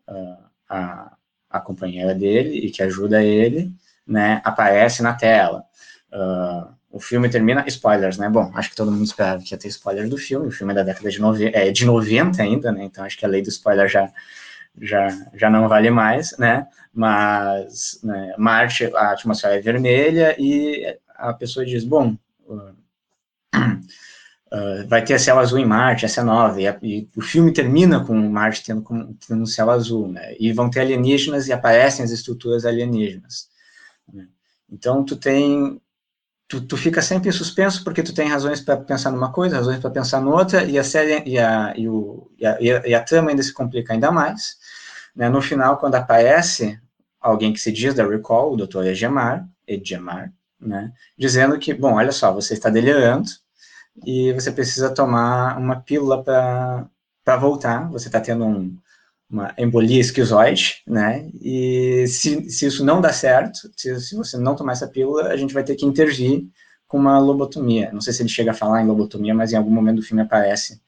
uh, 0.09 0.44
a, 0.68 1.12
a 1.50 1.61
companheira 1.61 2.14
dele 2.14 2.59
e 2.59 2.70
que 2.70 2.83
ajuda 2.83 3.22
ele, 3.22 3.72
né, 4.07 4.40
aparece 4.44 5.03
na 5.03 5.14
tela. 5.14 5.64
Uh, 6.12 6.72
o 6.90 7.00
filme 7.00 7.29
termina, 7.29 7.64
spoilers, 7.66 8.18
né? 8.18 8.29
Bom, 8.29 8.53
acho 8.55 8.70
que 8.70 8.77
todo 8.77 8.92
mundo 8.92 9.05
esperava 9.05 9.42
que 9.42 9.53
ia 9.53 9.59
ter 9.59 9.66
spoilers 9.66 10.09
do 10.09 10.16
filme, 10.16 10.46
o 10.46 10.53
filme 10.53 10.72
é 10.72 10.77
da 10.77 10.83
década 10.85 11.11
de 11.11 11.20
90, 11.20 11.59
é 11.59 11.72
de 11.72 11.85
90 11.85 12.40
ainda, 12.40 12.70
né? 12.70 12.85
Então, 12.85 13.05
acho 13.05 13.18
que 13.18 13.24
a 13.24 13.29
lei 13.29 13.42
do 13.42 13.48
spoiler 13.48 13.88
já 13.88 14.12
já, 14.81 15.09
já 15.35 15.50
não 15.50 15.68
vale 15.68 15.90
mais, 15.90 16.37
né? 16.38 16.66
Mas 16.92 18.00
né, 18.03 18.35
Marte, 18.38 18.85
a 18.94 19.12
atmosfera 19.12 19.57
é 19.57 19.61
vermelha 19.61 20.37
e 20.38 20.98
a 21.16 21.33
pessoa 21.33 21.64
diz, 21.64 21.85
bom, 21.85 22.16
uh, 22.46 22.74
uh, 24.52 24.87
vai 24.88 25.04
ter 25.04 25.18
céu 25.18 25.38
azul 25.38 25.59
em 25.59 25.64
Marte, 25.64 26.04
essa 26.04 26.20
é 26.20 26.24
nova, 26.24 26.61
e, 26.61 26.66
a, 26.66 26.78
e 26.83 27.09
o 27.16 27.22
filme 27.22 27.52
termina 27.52 28.04
com 28.04 28.14
Marte 28.14 28.64
tendo, 28.64 28.83
com, 28.83 29.14
tendo 29.26 29.42
um 29.42 29.46
céu 29.46 29.70
azul, 29.70 30.09
né? 30.09 30.35
E 30.38 30.52
vão 30.52 30.70
ter 30.70 30.80
alienígenas 30.80 31.48
e 31.48 31.52
aparecem 31.52 32.04
as 32.04 32.11
estruturas 32.11 32.64
alienígenas. 32.64 33.48
Né? 34.12 34.26
Então, 34.70 35.04
tu 35.04 35.16
tem 35.16 35.80
Tu, 36.46 36.61
tu, 36.61 36.76
fica 36.76 37.00
sempre 37.00 37.30
em 37.30 37.33
suspenso 37.33 37.83
porque 37.83 38.02
tu 38.02 38.14
tem 38.14 38.28
razões 38.28 38.61
para 38.61 38.76
pensar 38.76 39.11
numa 39.11 39.33
coisa, 39.33 39.57
razões 39.57 39.78
para 39.78 39.90
pensar 39.90 40.20
noutra, 40.20 40.62
e 40.64 40.78
a 40.78 40.85
série 40.85 41.22
e 41.26 41.38
a, 41.38 41.72
e, 41.74 41.88
o, 41.88 42.30
e, 42.38 42.46
a, 42.46 42.61
e 42.61 42.94
a 42.94 43.02
trama 43.02 43.30
ainda 43.30 43.42
se 43.42 43.52
complica 43.52 43.94
ainda 43.94 44.12
mais. 44.12 44.57
Né? 45.16 45.28
No 45.30 45.40
final, 45.40 45.78
quando 45.78 45.94
aparece 45.94 46.78
alguém 47.18 47.52
que 47.52 47.59
se 47.59 47.72
diz 47.72 47.94
da 47.94 48.07
Recall, 48.07 48.52
o 48.52 48.57
Dr. 48.57 48.85
Egemar, 48.85 49.48
Edgemar, 49.66 50.33
né? 50.61 50.92
dizendo 51.16 51.59
que, 51.59 51.72
bom, 51.72 51.94
olha 51.94 52.12
só, 52.12 52.33
você 52.33 52.52
está 52.52 52.68
delirando 52.68 53.30
e 54.04 54.33
você 54.33 54.50
precisa 54.50 54.90
tomar 54.92 55.59
uma 55.59 55.76
pílula 55.76 56.22
para 56.22 57.37
voltar, 57.37 57.90
você 57.90 58.09
está 58.09 58.20
tendo 58.20 58.44
um, 58.44 58.76
uma 59.30 59.54
embolia 59.59 60.00
esquizoide, 60.00 60.83
né? 60.87 61.28
E 61.40 62.07
se, 62.09 62.50
se 62.50 62.66
isso 62.66 62.85
não 62.85 63.00
dá 63.00 63.12
certo, 63.12 63.70
se, 63.76 64.00
se 64.00 64.16
você 64.16 64.37
não 64.37 64.57
tomar 64.57 64.72
essa 64.72 64.88
pílula, 64.88 65.28
a 65.28 65.37
gente 65.37 65.54
vai 65.54 65.62
ter 65.62 65.76
que 65.76 65.87
intervir 65.87 66.46
com 66.87 66.98
uma 66.98 67.18
lobotomia. 67.18 67.90
Não 67.92 68.00
sei 68.00 68.12
se 68.12 68.22
ele 68.22 68.28
chega 68.28 68.50
a 68.50 68.54
falar 68.54 68.83
em 68.83 68.87
lobotomia, 68.87 69.35
mas 69.35 69.52
em 69.52 69.57
algum 69.57 69.70
momento 69.70 69.96
do 69.96 70.02
filme 70.02 70.22
aparece 70.22 70.80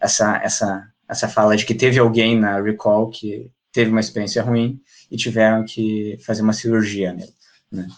essa, 0.00 0.36
essa, 0.42 0.88
essa 1.08 1.28
fala 1.28 1.56
de 1.56 1.64
que 1.64 1.74
teve 1.74 1.98
alguém 1.98 2.38
na 2.38 2.60
Recall 2.60 3.10
que 3.10 3.50
teve 3.72 3.90
uma 3.90 4.00
experiência 4.00 4.42
ruim 4.42 4.80
e 5.10 5.16
tiveram 5.16 5.64
que 5.64 6.18
fazer 6.24 6.42
uma 6.42 6.52
cirurgia 6.52 7.12
nele. 7.12 7.34
Né? 7.70 7.88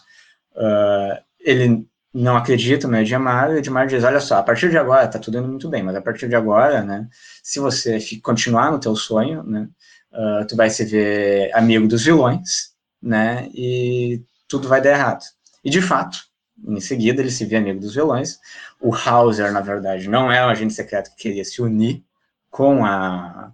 Uh, 0.54 1.22
ele 1.40 1.86
não 2.16 2.34
acredita 2.34 2.88
no 2.88 2.96
Edmar, 2.96 3.50
o 3.50 3.58
Edmar 3.58 3.86
diz, 3.86 4.02
olha 4.02 4.20
só, 4.20 4.38
a 4.38 4.42
partir 4.42 4.70
de 4.70 4.78
agora, 4.78 5.06
tá 5.06 5.18
tudo 5.18 5.38
indo 5.38 5.48
muito 5.48 5.68
bem, 5.68 5.82
mas 5.82 5.94
a 5.94 6.00
partir 6.00 6.28
de 6.28 6.34
agora, 6.34 6.82
né, 6.82 7.06
se 7.42 7.60
você 7.60 7.98
continuar 8.22 8.72
no 8.72 8.80
teu 8.80 8.96
sonho, 8.96 9.42
né, 9.42 9.68
uh, 10.12 10.46
tu 10.46 10.56
vai 10.56 10.70
se 10.70 10.82
ver 10.84 11.54
amigo 11.54 11.86
dos 11.86 12.04
vilões, 12.04 12.74
né, 13.02 13.50
e 13.52 14.22
tudo 14.48 14.66
vai 14.66 14.80
dar 14.80 14.92
errado. 14.92 15.24
E, 15.62 15.68
de 15.68 15.82
fato, 15.82 16.18
em 16.66 16.80
seguida, 16.80 17.20
ele 17.20 17.30
se 17.30 17.44
vê 17.44 17.56
amigo 17.56 17.80
dos 17.80 17.94
vilões. 17.94 18.38
O 18.80 18.94
Hauser, 18.94 19.52
na 19.52 19.60
verdade, 19.60 20.08
não 20.08 20.32
é 20.32 20.44
um 20.44 20.48
agente 20.48 20.72
secreto 20.72 21.10
que 21.10 21.22
queria 21.24 21.44
se 21.44 21.60
unir 21.60 22.02
com 22.50 22.82
a, 22.82 23.52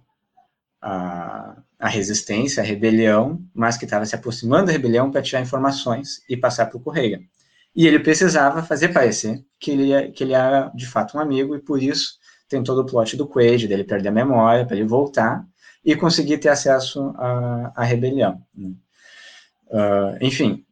a, 0.81 1.57
a 1.77 1.89
resistência, 1.89 2.63
a 2.63 2.65
rebelião, 2.65 3.41
mas 3.53 3.75
que 3.75 3.83
estava 3.83 4.05
se 4.05 4.15
aproximando 4.15 4.67
da 4.67 4.71
rebelião 4.71 5.11
para 5.11 5.21
tirar 5.21 5.41
informações 5.41 6.23
e 6.29 6.37
passar 6.37 6.67
para 6.67 6.77
o 6.77 6.81
Correia. 6.81 7.19
E 7.75 7.87
ele 7.87 7.99
precisava 7.99 8.61
fazer 8.61 8.89
parecer 8.89 9.43
que 9.59 9.71
ele, 9.71 10.11
que 10.11 10.23
ele 10.23 10.33
era 10.33 10.69
de 10.75 10.85
fato 10.85 11.17
um 11.17 11.19
amigo, 11.19 11.55
e 11.55 11.59
por 11.59 11.81
isso 11.81 12.19
tem 12.47 12.63
todo 12.63 12.81
o 12.81 12.85
plot 12.85 13.17
do 13.17 13.27
Quaid, 13.27 13.67
dele 13.67 13.83
perder 13.83 14.09
a 14.09 14.11
memória, 14.11 14.65
para 14.65 14.75
ele 14.75 14.85
voltar 14.85 15.45
e 15.83 15.95
conseguir 15.95 16.37
ter 16.37 16.49
acesso 16.49 17.13
à, 17.17 17.71
à 17.75 17.83
rebelião. 17.83 18.41
Uh, 18.55 20.17
enfim, 20.21 20.63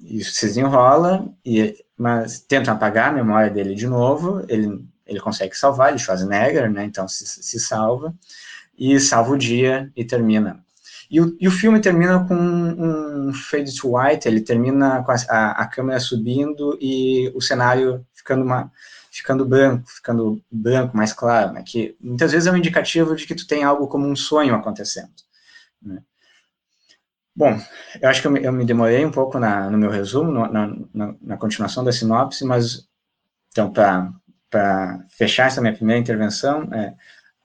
isso 0.00 0.32
se 0.32 0.46
desenrola, 0.46 1.28
e, 1.44 1.76
mas 1.96 2.40
tentam 2.40 2.72
apagar 2.72 3.10
a 3.10 3.12
memória 3.12 3.50
dele 3.50 3.74
de 3.74 3.86
novo, 3.86 4.44
ele, 4.48 4.84
ele 5.06 5.20
consegue 5.20 5.56
salvar, 5.56 5.90
ele 5.90 5.98
Schwarzenegger, 5.98 6.70
né, 6.70 6.84
então 6.84 7.08
se, 7.08 7.26
se 7.26 7.58
salva, 7.58 8.14
e 8.78 9.00
salva 9.00 9.32
o 9.32 9.38
dia 9.38 9.90
e 9.96 10.04
termina. 10.04 10.64
E 11.10 11.20
o, 11.20 11.36
e 11.40 11.48
o 11.48 11.50
filme 11.50 11.80
termina 11.80 12.26
com 12.26 12.34
um, 12.34 13.32
fade 13.32 13.74
to 13.74 13.96
white, 13.96 14.28
ele 14.28 14.40
termina 14.40 15.02
com 15.02 15.10
a, 15.10 15.16
a, 15.28 15.62
a, 15.62 15.66
câmera 15.66 15.98
subindo 15.98 16.78
e 16.80 17.32
o 17.34 17.40
cenário 17.40 18.06
ficando, 18.12 18.44
uma, 18.44 18.70
ficando 19.10 19.44
branco, 19.46 19.88
ficando 19.88 20.42
branco, 20.50 20.96
mais 20.96 21.14
claro, 21.14 21.52
né, 21.52 21.62
que 21.66 21.96
muitas 21.98 22.32
vezes 22.32 22.46
é 22.46 22.52
um 22.52 22.56
indicativo 22.56 23.16
de 23.16 23.26
que 23.26 23.34
tu 23.34 23.46
tem 23.46 23.64
algo 23.64 23.88
como 23.88 24.06
um 24.06 24.14
sonho 24.14 24.54
acontecendo. 24.54 25.10
Né. 25.80 26.02
Bom, 27.34 27.58
eu 28.02 28.08
acho 28.08 28.20
que 28.20 28.26
eu 28.26 28.30
me, 28.32 28.44
eu 28.44 28.52
me 28.52 28.64
demorei 28.64 29.04
um 29.06 29.12
pouco 29.12 29.38
na, 29.38 29.70
no 29.70 29.78
meu 29.78 29.90
resumo, 29.90 30.30
no, 30.30 30.52
na, 30.52 31.14
na, 31.22 31.36
continuação 31.36 31.84
da 31.84 31.92
sinopse, 31.92 32.44
mas, 32.44 32.86
então, 33.50 33.72
para 33.72 35.06
fechar 35.16 35.46
essa 35.46 35.60
minha 35.60 35.72
primeira 35.72 36.00
intervenção, 36.00 36.64
é, 36.74 36.94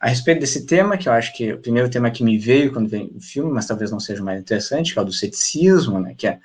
a 0.04 0.10
respeito 0.10 0.42
desse 0.42 0.66
tema, 0.66 0.98
que 0.98 1.08
eu 1.08 1.13
acho 1.13 1.34
que 1.34 1.54
o 1.54 1.60
primeiro 1.60 1.89
tema 1.89 2.12
que 2.12 2.26
me 2.26 2.38
veio 2.38 2.74
quando 2.74 2.89
veio 2.89 3.16
o 3.16 3.22
filme, 3.22 3.50
mas 3.54 3.66
talvez 3.66 3.89
não 3.89 4.02
seja 4.02 4.22
o 4.22 4.26
mais 4.26 4.38
interessante, 4.38 4.92
que 4.92 5.00
é 5.00 5.02
o 5.02 5.06
do 5.06 5.13
ceticismo, 5.13 5.98
né, 5.98 6.13
que 6.13 6.28
é 6.28 6.39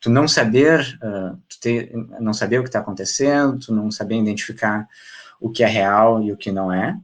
tu 0.00 0.08
não 0.08 0.26
saber, 0.26 0.80
uh, 1.02 1.36
tu 1.46 1.60
ter, 1.60 1.92
não 2.18 2.32
saber 2.32 2.58
o 2.58 2.62
que 2.62 2.70
está 2.70 2.78
acontecendo, 2.78 3.58
tu 3.58 3.74
não 3.74 3.90
saber 3.90 4.16
identificar 4.16 4.88
o 5.38 5.50
que 5.50 5.62
é 5.62 5.66
real 5.66 6.22
e 6.22 6.32
o 6.32 6.38
que 6.38 6.50
não 6.50 6.72
é, 6.72 6.96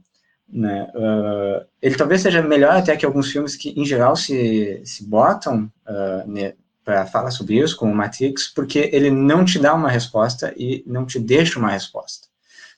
né? 0.51 0.91
Uh, 0.95 1.63
ele 1.79 1.95
talvez 1.95 2.21
seja 2.21 2.41
melhor 2.41 2.75
até 2.75 2.97
que 2.97 3.05
alguns 3.05 3.31
filmes 3.31 3.55
que, 3.55 3.79
em 3.79 3.85
geral, 3.85 4.15
se, 4.15 4.81
se 4.83 5.07
botam 5.07 5.71
uh, 5.87 6.55
para 6.83 7.05
falar 7.05 7.29
sobre 7.29 7.59
isso, 7.59 7.77
como 7.77 7.93
Matrix, 7.93 8.47
porque 8.47 8.89
ele 8.91 9.11
não 9.11 9.45
te 9.45 9.59
dá 9.59 9.75
uma 9.75 9.91
resposta 9.91 10.51
e 10.57 10.83
não 10.87 11.05
te 11.05 11.19
deixa 11.19 11.59
uma 11.59 11.69
resposta. 11.69 12.27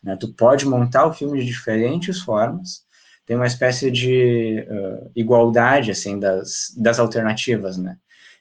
Né? 0.04 0.18
Tu 0.18 0.34
pode 0.34 0.66
montar 0.66 1.06
o 1.06 1.14
filme 1.14 1.40
de 1.40 1.46
diferentes 1.46 2.20
formas, 2.20 2.84
tem 3.26 3.36
uma 3.36 3.48
espécie 3.48 3.90
de 3.92 4.66
uh, 4.70 5.12
igualdade, 5.16 5.92
assim, 5.92 6.20
das, 6.20 6.74
das 6.78 7.00
alternativas, 7.00 7.78
né? 7.78 7.98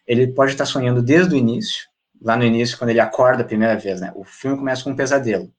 Ele 0.06 0.26
pode 0.28 0.52
estar 0.52 0.66
sonhando 0.66 1.02
desde 1.02 1.34
o 1.34 1.38
início, 1.38 1.88
lá 2.20 2.36
no 2.36 2.44
início, 2.44 2.76
quando 2.76 2.90
ele 2.90 3.00
acorda 3.00 3.42
a 3.42 3.46
primeira 3.46 3.76
vez, 3.76 4.00
né? 4.00 4.12
O 4.14 4.24
filme 4.24 4.56
começa 4.56 4.82
com 4.82 4.90
um 4.90 4.96
pesadelo, 4.96 5.52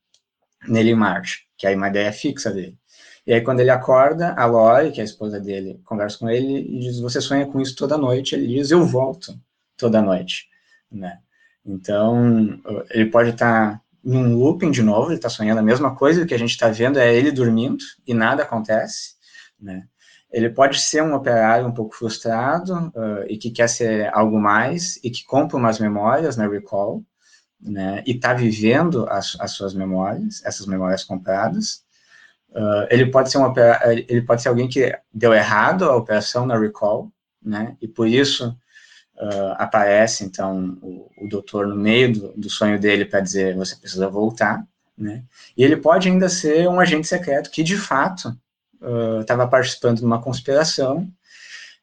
nele 0.68 0.92
e 0.92 0.96
Marge, 0.96 1.44
que 1.58 1.66
é 1.66 1.76
uma 1.76 1.88
ideia 1.88 2.12
fixa 2.12 2.52
dele. 2.52 2.78
E 3.26 3.34
aí, 3.34 3.42
quando 3.42 3.60
ele 3.60 3.70
acorda, 3.70 4.34
a 4.34 4.46
Lori, 4.46 4.92
que 4.92 5.00
é 5.00 5.04
a 5.04 5.06
esposa 5.06 5.40
dele, 5.40 5.80
conversa 5.86 6.18
com 6.18 6.30
ele 6.30 6.60
e 6.60 6.80
diz: 6.80 7.00
Você 7.00 7.22
sonha 7.22 7.46
com 7.46 7.62
isso 7.62 7.76
toda 7.76 7.98
noite? 7.98 8.34
Ele 8.34 8.48
diz: 8.48 8.72
Eu 8.72 8.84
volto 8.84 9.40
toda 9.78 10.02
noite. 10.02 10.48
Né? 10.92 11.20
Então, 11.66 12.60
ele 12.90 13.06
pode 13.06 13.30
estar 13.30 13.81
num 14.04 14.36
looping 14.36 14.72
de 14.72 14.82
novo, 14.82 15.10
ele 15.10 15.16
está 15.16 15.30
sonhando 15.30 15.60
a 15.60 15.64
mesma 15.64 15.96
coisa, 15.96 16.24
o 16.24 16.26
que 16.26 16.34
a 16.34 16.40
gente 16.40 16.52
está 16.52 16.70
vendo 16.70 17.00
é 17.00 17.14
ele 17.14 17.32
dormindo 17.32 17.84
e 18.06 18.14
nada 18.14 18.44
acontece. 18.44 19.16
Né? 19.60 19.84
Ele 20.32 20.50
pode 20.50 20.80
ser 20.80 21.04
um 21.04 21.14
operário 21.14 21.68
um 21.68 21.74
pouco 21.74 21.96
frustrado 21.96 22.92
uh, 22.96 23.24
e 23.28 23.38
que 23.38 23.52
quer 23.52 23.68
ser 23.68 24.10
algo 24.14 24.40
mais 24.40 24.98
e 25.04 25.10
que 25.10 25.26
compra 25.26 25.58
umas 25.58 25.80
memórias 25.80 26.38
na 26.38 26.48
Recall, 26.48 27.04
né, 27.60 28.02
e 28.08 28.14
está 28.14 28.34
vivendo 28.34 29.08
as, 29.08 29.38
as 29.40 29.52
suas 29.52 29.76
memórias, 29.76 30.44
essas 30.44 30.66
memórias 30.66 31.04
compradas, 31.04 31.84
Uh, 32.52 32.84
ele 32.90 33.06
pode 33.06 33.32
ser 33.32 33.38
uma 33.38 33.54
ele 34.10 34.22
pode 34.24 34.42
ser 34.42 34.50
alguém 34.50 34.68
que 34.68 34.94
deu 35.14 35.34
errado 35.34 35.86
a 35.86 35.96
operação 35.96 36.46
na 36.46 36.60
recall, 36.60 37.10
né? 37.42 37.78
E 37.82 37.88
por 37.88 38.08
isso 38.08 38.56
uh, 39.22 39.54
aparece 39.58 40.26
então 40.26 40.78
o, 40.82 41.10
o, 41.18 41.28
doutor 41.30 41.68
no 41.68 41.76
meio 41.76 42.12
do, 42.12 42.34
do 42.34 42.50
sonho 42.50 42.80
dele 42.80 43.06
para 43.06 43.22
dizer 43.22 43.56
você 43.56 43.76
precisa 43.76 44.10
voltar, 44.10 44.66
né? 44.98 45.24
E 45.56 45.64
ele 45.64 45.78
pode 45.78 46.10
ainda 46.10 46.28
ser 46.28 46.68
um 46.68 46.80
agente 46.80 47.08
secreto 47.08 47.52
que 47.52 47.64
de 47.64 47.78
fato 47.78 48.36
estava 49.22 49.46
uh, 49.46 49.50
participando 49.50 50.00
de 50.00 50.06
uma 50.06 50.22
conspiração 50.22 51.08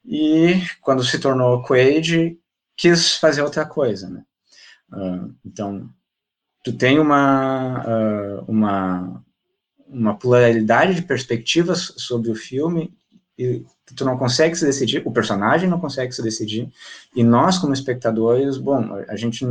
e 0.05 0.61
quando 0.81 1.05
se 1.05 1.19
tornou 1.19 1.63
Quaid 1.63 2.37
quis 2.77 3.17
fazer 3.17 3.43
outra 3.43 3.65
coisa, 3.65 4.09
né? 4.09 4.25
então 5.45 5.87
tu 6.65 6.73
tem 6.73 6.99
uma 6.99 7.85
uma 8.49 9.23
uma 9.87 10.17
pluralidade 10.17 10.95
de 10.95 11.03
perspectivas 11.03 11.93
sobre 11.99 12.31
o 12.31 12.35
filme 12.35 12.95
e 13.39 13.65
tu 13.95 14.05
não 14.05 14.19
consegue 14.19 14.57
se 14.57 14.65
decidir, 14.65 15.03
o 15.05 15.13
personagem 15.13 15.69
não 15.69 15.81
consegue 15.81 16.13
se 16.13 16.23
decidir, 16.23 16.71
e 17.15 17.23
nós, 17.23 17.59
como 17.59 17.73
espectadores, 17.73 18.59
bom, 18.59 18.95
a 19.09 19.17
gente, 19.17 19.45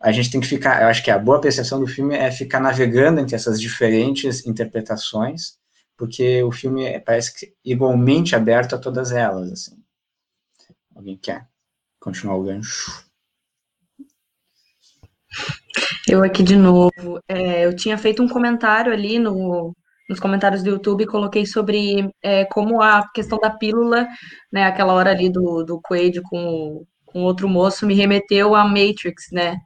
a 0.00 0.12
gente 0.12 0.30
tem 0.30 0.40
que 0.40 0.46
ficar, 0.46 0.82
eu 0.82 0.88
acho 0.88 1.02
que 1.04 1.10
a 1.10 1.18
boa 1.18 1.40
percepção 1.40 1.80
do 1.80 1.86
filme 1.86 2.14
é 2.14 2.30
ficar 2.30 2.60
navegando 2.60 3.20
entre 3.20 3.34
essas 3.34 3.60
diferentes 3.60 4.46
interpretações, 4.46 5.58
porque 5.96 6.42
o 6.42 6.50
filme 6.50 6.84
é, 6.84 6.98
parece 6.98 7.34
que 7.34 7.54
igualmente 7.64 8.34
aberto 8.34 8.74
a 8.74 8.78
todas 8.78 9.12
elas, 9.12 9.52
assim. 9.52 9.76
Alguém 10.94 11.16
quer 11.16 11.46
continuar 11.98 12.36
o 12.36 12.42
gancho? 12.42 13.04
Eu 16.08 16.24
aqui 16.24 16.42
de 16.42 16.56
novo. 16.56 16.90
É, 17.28 17.64
eu 17.64 17.76
tinha 17.76 17.96
feito 17.96 18.22
um 18.22 18.28
comentário 18.28 18.92
ali 18.92 19.18
no, 19.18 19.74
nos 20.10 20.18
comentários 20.18 20.64
do 20.64 20.70
YouTube, 20.70 21.06
coloquei 21.06 21.46
sobre 21.46 22.10
é, 22.20 22.44
como 22.46 22.82
a 22.82 23.08
questão 23.14 23.38
da 23.38 23.48
pílula, 23.48 24.08
né, 24.50 24.64
aquela 24.64 24.92
hora 24.92 25.10
ali 25.12 25.30
do, 25.30 25.62
do 25.62 25.80
Quaid 25.80 26.20
com, 26.22 26.84
com 27.06 27.22
outro 27.22 27.48
moço, 27.48 27.86
me 27.86 27.94
remeteu 27.94 28.56
a 28.56 28.64
Matrix, 28.64 29.30
né? 29.30 29.56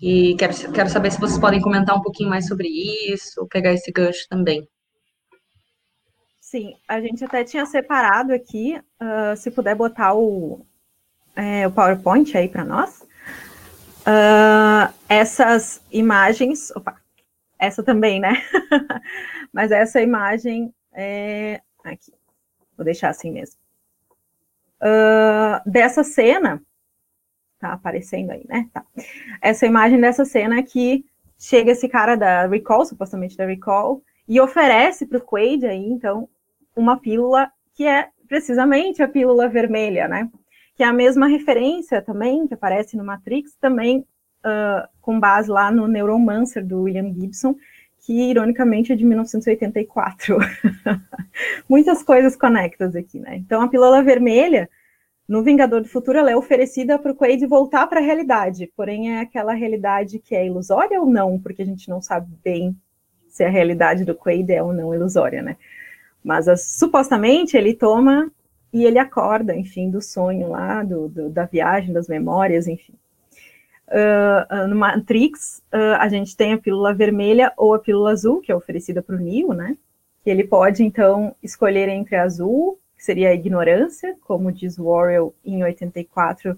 E 0.00 0.34
quero, 0.36 0.72
quero 0.72 0.88
saber 0.88 1.12
se 1.12 1.20
vocês 1.20 1.38
podem 1.38 1.60
comentar 1.60 1.94
um 1.94 2.00
pouquinho 2.00 2.30
mais 2.30 2.48
sobre 2.48 2.68
isso, 3.12 3.46
pegar 3.50 3.74
esse 3.74 3.92
gancho 3.92 4.26
também. 4.30 4.66
Sim, 6.40 6.72
a 6.88 6.98
gente 6.98 7.22
até 7.22 7.44
tinha 7.44 7.66
separado 7.66 8.32
aqui, 8.32 8.80
uh, 9.00 9.36
se 9.36 9.50
puder 9.50 9.74
botar 9.74 10.14
o, 10.14 10.64
é, 11.36 11.66
o 11.66 11.70
PowerPoint 11.70 12.34
aí 12.34 12.48
para 12.48 12.64
nós. 12.64 13.02
Uh, 14.00 14.92
essas 15.06 15.82
imagens, 15.92 16.70
opa, 16.74 16.96
essa 17.58 17.82
também, 17.82 18.18
né? 18.18 18.42
Mas 19.52 19.70
essa 19.70 20.00
imagem 20.00 20.72
é 20.92 21.60
aqui, 21.84 22.12
vou 22.76 22.84
deixar 22.84 23.10
assim 23.10 23.30
mesmo. 23.30 23.56
Uh, 24.80 25.70
dessa 25.70 26.02
cena, 26.02 26.60
tá 27.58 27.72
aparecendo 27.72 28.30
aí, 28.30 28.44
né? 28.48 28.68
Tá. 28.72 28.84
Essa 29.40 29.66
imagem 29.66 30.00
dessa 30.00 30.24
cena 30.24 30.62
que 30.62 31.04
chega 31.38 31.72
esse 31.72 31.88
cara 31.88 32.16
da 32.16 32.46
Recall, 32.46 32.84
supostamente 32.84 33.36
da 33.36 33.46
Recall, 33.46 34.02
e 34.26 34.40
oferece 34.40 35.06
para 35.06 35.18
o 35.18 35.24
Quaid 35.24 35.66
aí, 35.66 35.84
então, 35.84 36.28
uma 36.74 36.98
pílula 36.98 37.50
que 37.74 37.86
é 37.86 38.08
precisamente 38.26 39.02
a 39.02 39.08
pílula 39.08 39.48
vermelha, 39.48 40.08
né? 40.08 40.30
que 40.74 40.82
é 40.82 40.86
a 40.86 40.92
mesma 40.92 41.26
referência 41.26 42.00
também, 42.02 42.46
que 42.46 42.54
aparece 42.54 42.96
no 42.96 43.04
Matrix, 43.04 43.54
também 43.60 44.00
uh, 44.00 44.88
com 45.00 45.20
base 45.20 45.50
lá 45.50 45.70
no 45.70 45.86
Neuromancer, 45.86 46.66
do 46.66 46.82
William 46.82 47.12
Gibson, 47.12 47.54
que 48.02 48.12
ironicamente 48.30 48.92
é 48.92 48.96
de 48.96 49.04
1984. 49.04 50.36
Muitas 51.68 52.02
coisas 52.02 52.36
conectas 52.36 52.96
aqui, 52.96 53.18
né? 53.20 53.36
Então 53.36 53.62
a 53.62 53.68
pílula 53.68 54.02
vermelha, 54.02 54.68
no 55.28 55.42
Vingador 55.42 55.80
do 55.80 55.88
Futuro, 55.88 56.18
ela 56.18 56.30
é 56.30 56.36
oferecida 56.36 56.98
para 56.98 57.12
o 57.12 57.14
Quaid 57.14 57.46
voltar 57.46 57.86
para 57.86 58.00
a 58.00 58.02
realidade, 58.02 58.70
porém 58.76 59.16
é 59.16 59.20
aquela 59.20 59.54
realidade 59.54 60.18
que 60.18 60.34
é 60.34 60.44
ilusória 60.44 61.00
ou 61.00 61.06
não, 61.06 61.38
porque 61.38 61.62
a 61.62 61.64
gente 61.64 61.88
não 61.88 62.02
sabe 62.02 62.28
bem 62.42 62.76
se 63.28 63.44
a 63.44 63.48
realidade 63.48 64.04
do 64.04 64.16
Quaid 64.16 64.52
é 64.52 64.62
ou 64.62 64.72
não 64.72 64.92
ilusória, 64.92 65.40
né? 65.40 65.56
Mas 66.24 66.46
supostamente 66.76 67.56
ele 67.56 67.72
toma 67.72 68.30
e 68.72 68.84
ele 68.84 68.98
acorda, 68.98 69.54
enfim, 69.54 69.90
do 69.90 70.02
sonho 70.02 70.48
lá, 70.48 70.82
do, 70.82 71.08
do 71.08 71.30
da 71.30 71.44
viagem, 71.44 71.92
das 71.92 72.08
memórias, 72.08 72.66
enfim. 72.66 72.94
Uh, 73.92 74.66
no 74.68 74.74
Matrix, 74.74 75.62
uh, 75.70 75.98
a 75.98 76.08
gente 76.08 76.34
tem 76.34 76.54
a 76.54 76.58
pílula 76.58 76.94
vermelha 76.94 77.52
ou 77.58 77.74
a 77.74 77.78
pílula 77.78 78.12
azul, 78.12 78.40
que 78.40 78.50
é 78.50 78.56
oferecida 78.56 79.02
para 79.02 79.14
o 79.14 79.18
Neo, 79.18 79.52
né? 79.52 79.76
Que 80.24 80.30
ele 80.30 80.44
pode, 80.44 80.82
então, 80.82 81.36
escolher 81.42 81.90
entre 81.90 82.16
a 82.16 82.22
azul, 82.22 82.80
que 82.96 83.04
seria 83.04 83.28
a 83.28 83.34
ignorância, 83.34 84.16
como 84.22 84.50
diz 84.50 84.78
Warrell 84.78 85.34
em 85.44 85.62
84, 85.62 86.56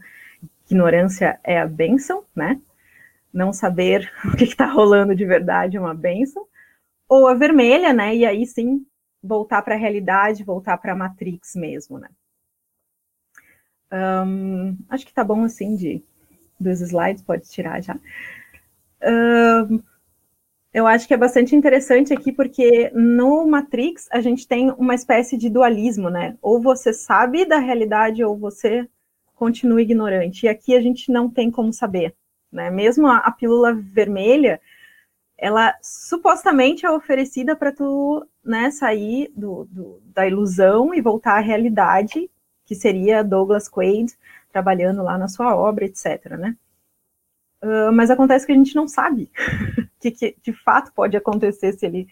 ignorância 0.70 1.40
é 1.42 1.58
a 1.58 1.66
benção, 1.66 2.22
né? 2.36 2.60
Não 3.32 3.52
saber 3.52 4.12
o 4.32 4.36
que 4.36 4.44
está 4.44 4.66
rolando 4.66 5.12
de 5.12 5.24
verdade 5.24 5.76
é 5.76 5.80
uma 5.80 5.94
benção. 5.94 6.46
Ou 7.08 7.26
a 7.26 7.34
vermelha, 7.34 7.92
né? 7.92 8.14
E 8.14 8.24
aí 8.24 8.46
sim 8.46 8.86
voltar 9.20 9.60
para 9.62 9.74
a 9.74 9.78
realidade, 9.78 10.44
voltar 10.44 10.78
para 10.78 10.92
a 10.92 10.96
Matrix 10.96 11.56
mesmo, 11.56 11.98
né? 11.98 12.08
Um, 13.92 14.76
acho 14.88 15.04
que 15.04 15.12
tá 15.12 15.24
bom 15.24 15.42
assim 15.42 15.74
de 15.74 16.02
dos 16.58 16.80
slides, 16.80 17.22
pode 17.22 17.48
tirar 17.48 17.82
já. 17.82 17.98
Eu 20.72 20.88
acho 20.88 21.06
que 21.06 21.14
é 21.14 21.16
bastante 21.16 21.54
interessante 21.54 22.12
aqui, 22.12 22.32
porque 22.32 22.90
no 22.92 23.46
Matrix 23.46 24.08
a 24.10 24.20
gente 24.20 24.48
tem 24.48 24.72
uma 24.72 24.96
espécie 24.96 25.36
de 25.36 25.48
dualismo, 25.48 26.10
né? 26.10 26.36
Ou 26.42 26.60
você 26.60 26.92
sabe 26.92 27.44
da 27.44 27.58
realidade, 27.58 28.24
ou 28.24 28.36
você 28.36 28.88
continua 29.36 29.80
ignorante. 29.80 30.46
E 30.46 30.48
aqui 30.48 30.74
a 30.74 30.80
gente 30.80 31.12
não 31.12 31.30
tem 31.30 31.48
como 31.48 31.72
saber, 31.72 32.14
né? 32.50 32.70
Mesmo 32.70 33.06
a, 33.06 33.18
a 33.18 33.30
pílula 33.30 33.72
vermelha, 33.72 34.60
ela 35.38 35.74
supostamente 35.80 36.84
é 36.84 36.90
oferecida 36.90 37.54
para 37.54 37.70
tu 37.70 38.26
né, 38.44 38.70
sair 38.72 39.30
do, 39.36 39.68
do, 39.70 40.02
da 40.06 40.26
ilusão 40.26 40.92
e 40.92 41.00
voltar 41.00 41.36
à 41.36 41.40
realidade, 41.40 42.28
que 42.64 42.74
seria 42.74 43.22
Douglas 43.22 43.68
Quaid 43.68 44.12
trabalhando 44.54 45.02
lá 45.02 45.18
na 45.18 45.26
sua 45.26 45.56
obra, 45.56 45.84
etc. 45.84 46.30
Né? 46.38 46.56
Uh, 47.60 47.92
mas 47.92 48.08
acontece 48.08 48.46
que 48.46 48.52
a 48.52 48.54
gente 48.54 48.76
não 48.76 48.86
sabe 48.86 49.28
o 49.76 49.82
que, 50.00 50.12
que, 50.12 50.36
de 50.40 50.52
fato 50.52 50.92
pode 50.94 51.16
acontecer 51.16 51.72
se 51.72 51.84
ele 51.84 52.06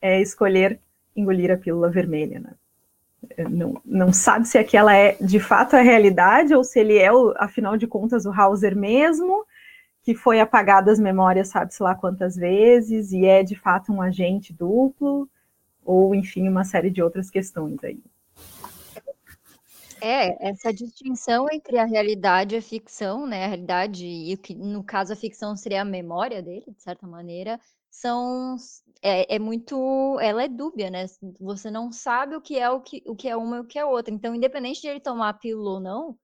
é, 0.00 0.18
escolher 0.22 0.80
engolir 1.14 1.50
a 1.50 1.58
pílula 1.58 1.90
vermelha. 1.90 2.40
Né? 2.40 3.46
Não, 3.50 3.82
não 3.84 4.12
sabe 4.14 4.48
se 4.48 4.56
aquela 4.56 4.96
é 4.96 5.18
de 5.20 5.38
fato 5.38 5.76
a 5.76 5.82
realidade 5.82 6.54
ou 6.54 6.64
se 6.64 6.80
ele 6.80 6.96
é, 6.96 7.12
o, 7.12 7.34
afinal 7.36 7.76
de 7.76 7.86
contas, 7.86 8.24
o 8.24 8.32
Hauser 8.32 8.74
mesmo, 8.74 9.44
que 10.02 10.14
foi 10.14 10.40
apagado 10.40 10.90
as 10.90 10.98
memórias, 10.98 11.48
sabe-se 11.48 11.82
lá 11.82 11.94
quantas 11.94 12.34
vezes, 12.34 13.12
e 13.12 13.26
é 13.26 13.42
de 13.42 13.56
fato 13.56 13.92
um 13.92 14.00
agente 14.00 14.54
duplo, 14.54 15.28
ou 15.84 16.14
enfim, 16.14 16.48
uma 16.48 16.64
série 16.64 16.90
de 16.90 17.02
outras 17.02 17.28
questões 17.28 17.84
aí. 17.84 18.00
É, 20.06 20.50
essa 20.50 20.70
distinção 20.70 21.46
entre 21.50 21.78
a 21.78 21.86
realidade 21.86 22.54
e 22.54 22.58
a 22.58 22.62
ficção, 22.62 23.26
né? 23.26 23.46
A 23.46 23.48
realidade, 23.48 24.04
e 24.04 24.34
o 24.34 24.38
que 24.38 24.54
no 24.54 24.84
caso 24.84 25.14
a 25.14 25.16
ficção 25.16 25.56
seria 25.56 25.80
a 25.80 25.84
memória 25.84 26.42
dele, 26.42 26.66
de 26.68 26.82
certa 26.82 27.06
maneira, 27.06 27.58
são 27.90 28.54
é, 29.02 29.36
é 29.36 29.38
muito. 29.38 30.18
Ela 30.20 30.44
é 30.44 30.48
dúbia, 30.48 30.90
né? 30.90 31.06
Você 31.40 31.70
não 31.70 31.90
sabe 31.90 32.36
o 32.36 32.40
que 32.42 32.58
é 32.58 32.68
o 32.68 32.82
que, 32.82 33.02
o 33.06 33.16
que 33.16 33.30
é 33.30 33.34
uma 33.34 33.56
e 33.56 33.60
o 33.60 33.64
que 33.66 33.78
é 33.78 33.84
outra. 33.86 34.12
Então, 34.12 34.34
independente 34.34 34.82
de 34.82 34.88
ele 34.88 35.00
tomar 35.00 35.30
a 35.30 35.32
pílula 35.32 35.70
ou 35.70 35.80
não, 35.80 36.18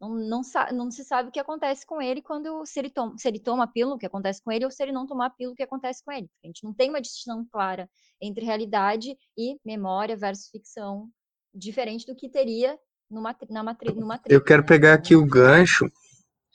não, 0.00 0.14
não, 0.14 0.40
não 0.72 0.90
se 0.90 1.04
sabe 1.04 1.28
o 1.28 1.32
que 1.32 1.40
acontece 1.40 1.84
com 1.86 2.00
ele 2.00 2.22
quando 2.22 2.64
se 2.64 2.78
ele, 2.80 2.88
toma, 2.90 3.18
se 3.18 3.28
ele 3.28 3.38
toma 3.38 3.64
a 3.64 3.66
pílula, 3.66 3.96
o 3.96 3.98
que 3.98 4.06
acontece 4.06 4.42
com 4.42 4.50
ele, 4.50 4.64
ou 4.64 4.70
se 4.70 4.82
ele 4.82 4.92
não 4.92 5.06
tomar 5.06 5.26
a 5.26 5.30
pílula, 5.30 5.52
o 5.52 5.56
que 5.56 5.62
acontece 5.62 6.02
com 6.02 6.10
ele. 6.12 6.30
A 6.42 6.46
gente 6.46 6.64
não 6.64 6.72
tem 6.72 6.88
uma 6.88 7.02
distinção 7.02 7.46
clara 7.52 7.86
entre 8.18 8.46
realidade 8.46 9.14
e 9.36 9.58
memória 9.62 10.16
versus 10.16 10.48
ficção, 10.48 11.10
diferente 11.54 12.06
do 12.06 12.16
que 12.16 12.30
teria 12.30 12.78
numa, 13.10 13.34
na 13.50 13.62
matri, 13.62 13.94
no 13.94 14.06
Matrix. 14.06 14.34
Eu 14.34 14.40
quero 14.42 14.62
né? 14.62 14.68
pegar 14.68 14.94
aqui 14.94 15.14
o 15.14 15.24
gancho 15.24 15.90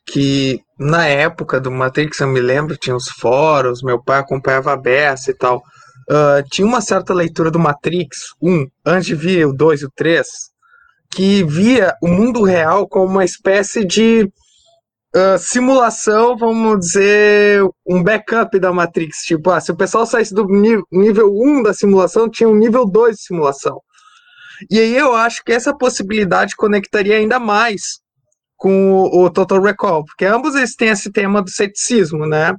que 0.05 0.59
na 0.77 1.05
época 1.05 1.59
do 1.59 1.71
Matrix, 1.71 2.19
eu 2.19 2.27
me 2.27 2.39
lembro, 2.39 2.77
tinha 2.77 2.95
os 2.95 3.07
fóruns, 3.07 3.83
meu 3.83 4.01
pai 4.01 4.19
acompanhava 4.19 4.73
a 4.73 4.77
Bessa 4.77 5.31
e 5.31 5.33
tal. 5.33 5.57
Uh, 6.09 6.43
tinha 6.49 6.67
uma 6.67 6.81
certa 6.81 7.13
leitura 7.13 7.51
do 7.51 7.59
Matrix 7.59 8.33
1, 8.41 8.67
antes 8.85 9.05
de 9.05 9.15
vir 9.15 9.45
o 9.45 9.53
2 9.53 9.81
e 9.81 9.85
o 9.85 9.91
3, 9.95 10.27
que 11.09 11.43
via 11.43 11.95
o 12.01 12.07
mundo 12.07 12.43
real 12.43 12.87
como 12.87 13.05
uma 13.05 13.23
espécie 13.23 13.85
de 13.85 14.23
uh, 15.15 15.37
simulação, 15.37 16.35
vamos 16.35 16.79
dizer, 16.79 17.63
um 17.87 18.03
backup 18.03 18.59
da 18.59 18.73
Matrix. 18.73 19.19
Tipo, 19.19 19.51
ah, 19.51 19.61
se 19.61 19.71
o 19.71 19.75
pessoal 19.75 20.05
saísse 20.05 20.33
do 20.33 20.45
nível 20.91 21.31
1 21.33 21.63
da 21.63 21.73
simulação, 21.73 22.29
tinha 22.29 22.49
um 22.49 22.55
nível 22.55 22.85
2 22.85 23.15
de 23.15 23.23
simulação. 23.23 23.79
E 24.69 24.79
aí 24.79 24.95
eu 24.95 25.15
acho 25.15 25.43
que 25.43 25.51
essa 25.51 25.75
possibilidade 25.75 26.55
conectaria 26.55 27.17
ainda 27.17 27.39
mais 27.39 27.99
com 28.57 28.91
o, 28.93 29.25
o 29.25 29.29
Total 29.29 29.61
Recall, 29.61 30.05
porque 30.05 30.25
ambos 30.25 30.55
eles 30.55 30.75
têm 30.75 30.89
esse 30.89 31.11
tema 31.11 31.41
do 31.41 31.49
ceticismo, 31.49 32.27
né? 32.27 32.53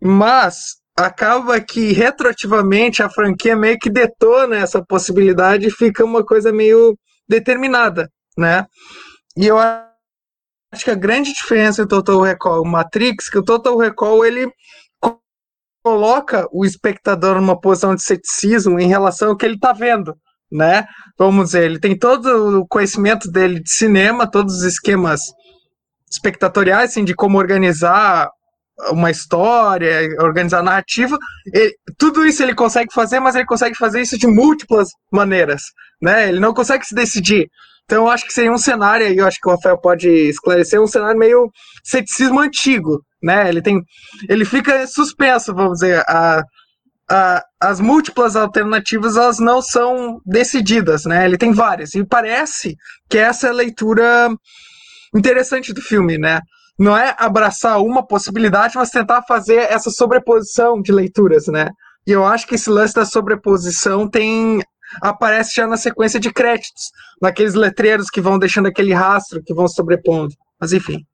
Mas 0.00 0.76
acaba 0.94 1.60
que 1.60 1.92
retroativamente 1.92 3.02
a 3.02 3.08
franquia 3.08 3.56
meio 3.56 3.78
que 3.78 3.90
detona 3.90 4.56
essa 4.56 4.84
possibilidade 4.84 5.66
e 5.66 5.70
fica 5.70 6.04
uma 6.04 6.24
coisa 6.24 6.52
meio 6.52 6.98
determinada, 7.28 8.10
né? 8.36 8.66
E 9.36 9.46
eu 9.46 9.58
acho 9.58 10.84
que 10.84 10.90
a 10.90 10.94
grande 10.94 11.32
diferença 11.32 11.82
entre 11.82 11.96
Total 11.96 12.20
Recall 12.20 12.64
e 12.64 12.68
Matrix, 12.68 13.30
que 13.30 13.38
o 13.38 13.44
Total 13.44 13.76
Recall 13.76 14.24
ele 14.24 14.50
coloca 15.82 16.48
o 16.52 16.64
espectador 16.64 17.36
numa 17.36 17.58
posição 17.58 17.94
de 17.94 18.02
ceticismo 18.02 18.78
em 18.78 18.88
relação 18.88 19.30
ao 19.30 19.36
que 19.36 19.46
ele 19.46 19.54
está 19.54 19.72
vendo 19.72 20.14
né? 20.50 20.84
Vamos 21.18 21.46
dizer, 21.46 21.64
ele 21.64 21.78
tem 21.78 21.98
todo 21.98 22.60
o 22.60 22.66
conhecimento 22.66 23.30
dele 23.30 23.60
de 23.60 23.70
cinema, 23.70 24.30
todos 24.30 24.56
os 24.56 24.62
esquemas 24.62 25.20
espectatoriais, 26.10 26.90
assim, 26.90 27.04
de 27.04 27.14
como 27.14 27.38
organizar 27.38 28.28
uma 28.90 29.10
história, 29.10 30.06
organizar 30.20 30.62
narrativa, 30.62 31.16
ele, 31.52 31.72
tudo 31.98 32.26
isso 32.26 32.42
ele 32.42 32.54
consegue 32.54 32.92
fazer, 32.92 33.20
mas 33.20 33.34
ele 33.34 33.46
consegue 33.46 33.74
fazer 33.76 34.02
isso 34.02 34.18
de 34.18 34.26
múltiplas 34.26 34.88
maneiras, 35.10 35.62
né? 36.00 36.28
Ele 36.28 36.40
não 36.40 36.52
consegue 36.52 36.84
se 36.84 36.94
decidir. 36.94 37.48
Então 37.84 38.04
eu 38.04 38.10
acho 38.10 38.26
que 38.26 38.32
seria 38.32 38.52
um 38.52 38.58
cenário, 38.58 39.06
e 39.08 39.16
eu 39.16 39.26
acho 39.26 39.38
que 39.40 39.48
o 39.48 39.52
Rafael 39.52 39.78
pode 39.78 40.08
esclarecer, 40.08 40.80
um 40.80 40.86
cenário 40.86 41.18
meio 41.18 41.50
ceticismo 41.84 42.40
antigo, 42.40 43.00
né? 43.22 43.48
Ele 43.48 43.62
tem, 43.62 43.80
ele 44.28 44.44
fica 44.44 44.86
suspenso, 44.86 45.54
vamos 45.54 45.78
dizer, 45.78 46.00
a, 46.06 46.42
a, 47.10 47.42
as 47.60 47.80
múltiplas 47.80 48.36
alternativas 48.36 49.16
elas 49.16 49.38
não 49.38 49.62
são 49.62 50.20
decididas, 50.24 51.04
né? 51.04 51.24
Ele 51.24 51.38
tem 51.38 51.52
várias 51.52 51.94
e 51.94 52.04
parece 52.04 52.76
que 53.08 53.18
essa 53.18 53.46
é 53.46 53.50
a 53.50 53.54
leitura 53.54 54.28
interessante 55.14 55.72
do 55.72 55.80
filme, 55.80 56.18
né? 56.18 56.40
Não 56.78 56.96
é 56.96 57.14
abraçar 57.18 57.80
uma 57.80 58.06
possibilidade, 58.06 58.76
mas 58.76 58.90
tentar 58.90 59.22
fazer 59.22 59.70
essa 59.70 59.90
sobreposição 59.90 60.80
de 60.82 60.92
leituras, 60.92 61.46
né? 61.46 61.70
E 62.06 62.12
eu 62.12 62.24
acho 62.24 62.46
que 62.46 62.54
esse 62.54 62.68
lance 62.68 62.94
da 62.94 63.04
sobreposição 63.04 64.08
tem 64.08 64.62
aparece 65.02 65.54
já 65.56 65.66
na 65.66 65.76
sequência 65.76 66.20
de 66.20 66.32
créditos, 66.32 66.90
naqueles 67.20 67.54
letreiros 67.54 68.08
que 68.08 68.20
vão 68.20 68.38
deixando 68.38 68.66
aquele 68.66 68.92
rastro 68.92 69.42
que 69.44 69.54
vão 69.54 69.66
sobrepondo. 69.66 70.32
Mas 70.60 70.72
enfim. 70.72 71.04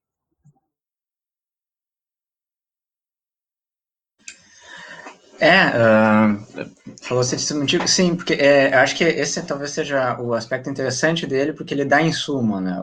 É, 5.43 5.67
uh, 5.71 6.71
falou 7.03 7.25
ceticismo 7.25 7.65
antigo, 7.65 7.89
sim, 7.89 8.15
porque 8.15 8.35
é, 8.35 8.73
acho 8.77 8.95
que 8.95 9.03
esse 9.03 9.43
talvez 9.43 9.73
seja 9.73 10.17
o 10.21 10.35
aspecto 10.35 10.71
interessante 10.71 11.27
dele, 11.27 11.53
porque 11.53 11.75
ele 11.75 11.85
dá 11.85 12.01
insumo, 12.01 12.61
né, 12.61 12.81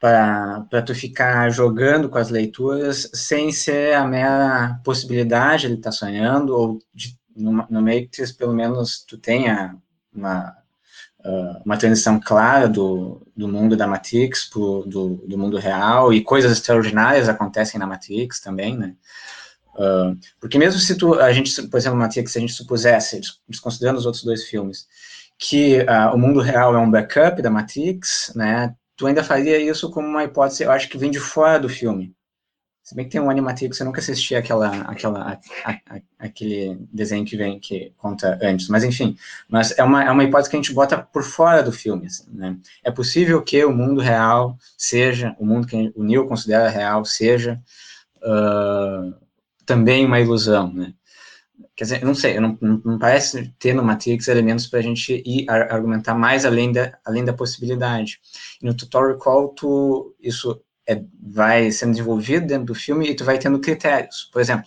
para 0.00 0.82
tu 0.86 0.94
ficar 0.94 1.50
jogando 1.50 2.08
com 2.08 2.16
as 2.16 2.30
leituras 2.30 3.10
sem 3.12 3.52
ser 3.52 3.94
a 3.94 4.06
mera 4.06 4.80
possibilidade, 4.82 5.66
ele 5.66 5.76
tá 5.76 5.92
sonhando, 5.92 6.56
ou 6.56 6.78
de, 6.94 7.14
no, 7.36 7.52
no 7.68 7.82
Matrix, 7.82 8.32
pelo 8.32 8.54
menos, 8.54 9.04
tu 9.06 9.18
tenha 9.18 9.76
uma, 10.10 10.56
uh, 11.26 11.62
uma 11.62 11.76
transição 11.76 12.18
clara 12.18 12.66
do, 12.66 13.20
do 13.36 13.46
mundo 13.46 13.76
da 13.76 13.86
Matrix 13.86 14.48
pro, 14.48 14.82
do, 14.86 15.22
do 15.28 15.36
mundo 15.36 15.58
real, 15.58 16.10
e 16.10 16.24
coisas 16.24 16.52
extraordinárias 16.52 17.28
acontecem 17.28 17.78
na 17.78 17.86
Matrix 17.86 18.40
também, 18.40 18.78
né, 18.78 18.94
Uh, 19.78 20.18
porque 20.40 20.58
mesmo 20.58 20.80
se 20.80 20.96
tu, 20.96 21.14
a 21.14 21.32
gente, 21.32 21.62
por 21.68 21.76
exemplo, 21.76 21.98
Matrix, 21.98 22.32
se 22.32 22.38
a 22.38 22.40
gente 22.40 22.52
supusesse, 22.52 23.20
desconsiderando 23.48 23.98
os 23.98 24.06
outros 24.06 24.24
dois 24.24 24.44
filmes, 24.44 24.88
que 25.38 25.78
uh, 25.82 26.12
o 26.12 26.18
mundo 26.18 26.40
real 26.40 26.74
é 26.74 26.78
um 26.78 26.90
backup 26.90 27.40
da 27.40 27.48
Matrix, 27.48 28.32
né, 28.34 28.74
tu 28.96 29.06
ainda 29.06 29.22
faria 29.22 29.56
isso 29.56 29.88
como 29.90 30.08
uma 30.08 30.24
hipótese, 30.24 30.64
eu 30.64 30.72
acho 30.72 30.88
que 30.88 30.98
vem 30.98 31.10
de 31.10 31.20
fora 31.20 31.60
do 31.60 31.68
filme. 31.68 32.12
Se 32.88 32.94
bem 32.94 33.04
que 33.04 33.10
tem 33.10 33.20
um 33.20 33.28
Animatrix, 33.28 33.78
eu 33.78 33.84
nunca 33.84 34.00
assisti 34.00 34.34
aquela, 34.34 34.80
aquela, 34.80 35.38
a, 35.66 35.70
a, 35.72 36.00
aquele 36.18 36.78
desenho 36.90 37.22
que 37.22 37.36
vem, 37.36 37.60
que 37.60 37.92
conta 37.98 38.38
antes, 38.42 38.66
mas 38.68 38.82
enfim, 38.82 39.14
mas 39.46 39.78
é 39.78 39.84
uma, 39.84 40.02
é 40.02 40.10
uma 40.10 40.24
hipótese 40.24 40.48
que 40.48 40.56
a 40.56 40.58
gente 40.58 40.72
bota 40.72 40.96
por 40.96 41.22
fora 41.22 41.62
do 41.62 41.70
filme, 41.70 42.06
assim, 42.06 42.24
né? 42.32 42.56
É 42.82 42.90
possível 42.90 43.42
que 43.42 43.62
o 43.62 43.70
mundo 43.70 44.00
real 44.00 44.56
seja, 44.74 45.36
o 45.38 45.44
mundo 45.44 45.66
que 45.66 45.92
o 45.94 46.02
Neil 46.02 46.26
considera 46.26 46.70
real 46.70 47.04
seja 47.04 47.60
uh, 48.22 49.14
também 49.68 50.06
uma 50.06 50.18
ilusão, 50.18 50.72
né? 50.72 50.94
Quer 51.76 51.84
dizer, 51.84 52.04
não 52.04 52.14
sei, 52.14 52.40
não, 52.40 52.58
não 52.60 52.98
parece 52.98 53.52
ter 53.58 53.74
no 53.74 53.84
Matrix 53.84 54.26
elementos 54.26 54.66
para 54.66 54.78
a 54.78 54.82
gente 54.82 55.22
ir 55.24 55.48
argumentar 55.48 56.14
mais 56.14 56.46
além 56.46 56.72
da, 56.72 56.98
além 57.04 57.22
da 57.22 57.34
possibilidade. 57.34 58.18
E 58.60 58.66
no 58.66 58.74
Tutorial 58.74 59.18
Call, 59.18 59.48
tu, 59.50 60.16
isso 60.20 60.58
é, 60.88 61.02
vai 61.20 61.70
sendo 61.70 61.90
desenvolvido 61.90 62.46
dentro 62.46 62.64
do 62.64 62.74
filme 62.74 63.10
e 63.10 63.14
tu 63.14 63.24
vai 63.24 63.38
tendo 63.38 63.60
critérios. 63.60 64.28
Por 64.32 64.40
exemplo, 64.40 64.66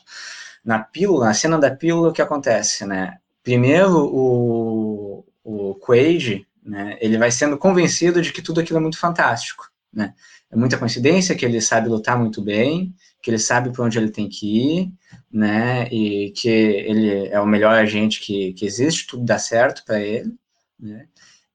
na 0.64 0.80
pílula, 0.80 1.26
na 1.26 1.34
cena 1.34 1.58
da 1.58 1.72
pílula, 1.72 2.10
o 2.10 2.14
que 2.14 2.22
acontece, 2.22 2.86
né? 2.86 3.18
Primeiro, 3.44 4.06
o, 4.06 5.26
o 5.44 5.76
Quaid, 5.76 6.48
né, 6.64 6.96
ele 7.02 7.18
vai 7.18 7.32
sendo 7.32 7.58
convencido 7.58 8.22
de 8.22 8.32
que 8.32 8.42
tudo 8.42 8.60
aquilo 8.60 8.78
é 8.78 8.82
muito 8.82 9.00
fantástico, 9.00 9.68
né? 9.92 10.14
É 10.52 10.56
muita 10.56 10.78
coincidência 10.78 11.36
que 11.36 11.46
ele 11.46 11.60
sabe 11.60 11.90
lutar 11.90 12.20
muito 12.20 12.42
bem, 12.42 12.94
que 13.21 13.29
ele 13.29 13.39
sabe 13.39 13.69
para 13.71 13.84
onde 13.86 13.97
ele 13.97 14.10
tem 14.10 14.27
que 14.27 14.79
ir, 14.79 14.93
né, 15.31 15.88
e 15.89 16.31
que 16.31 16.49
ele 16.49 17.27
é 17.27 17.39
o 17.39 17.45
melhor 17.45 17.75
agente 17.75 18.19
que, 18.19 18.53
que 18.53 18.65
existe, 18.65 19.07
tudo 19.07 19.23
dá 19.23 19.38
certo 19.38 19.84
para 19.86 19.99
ele, 19.99 20.34
né, 20.79 21.05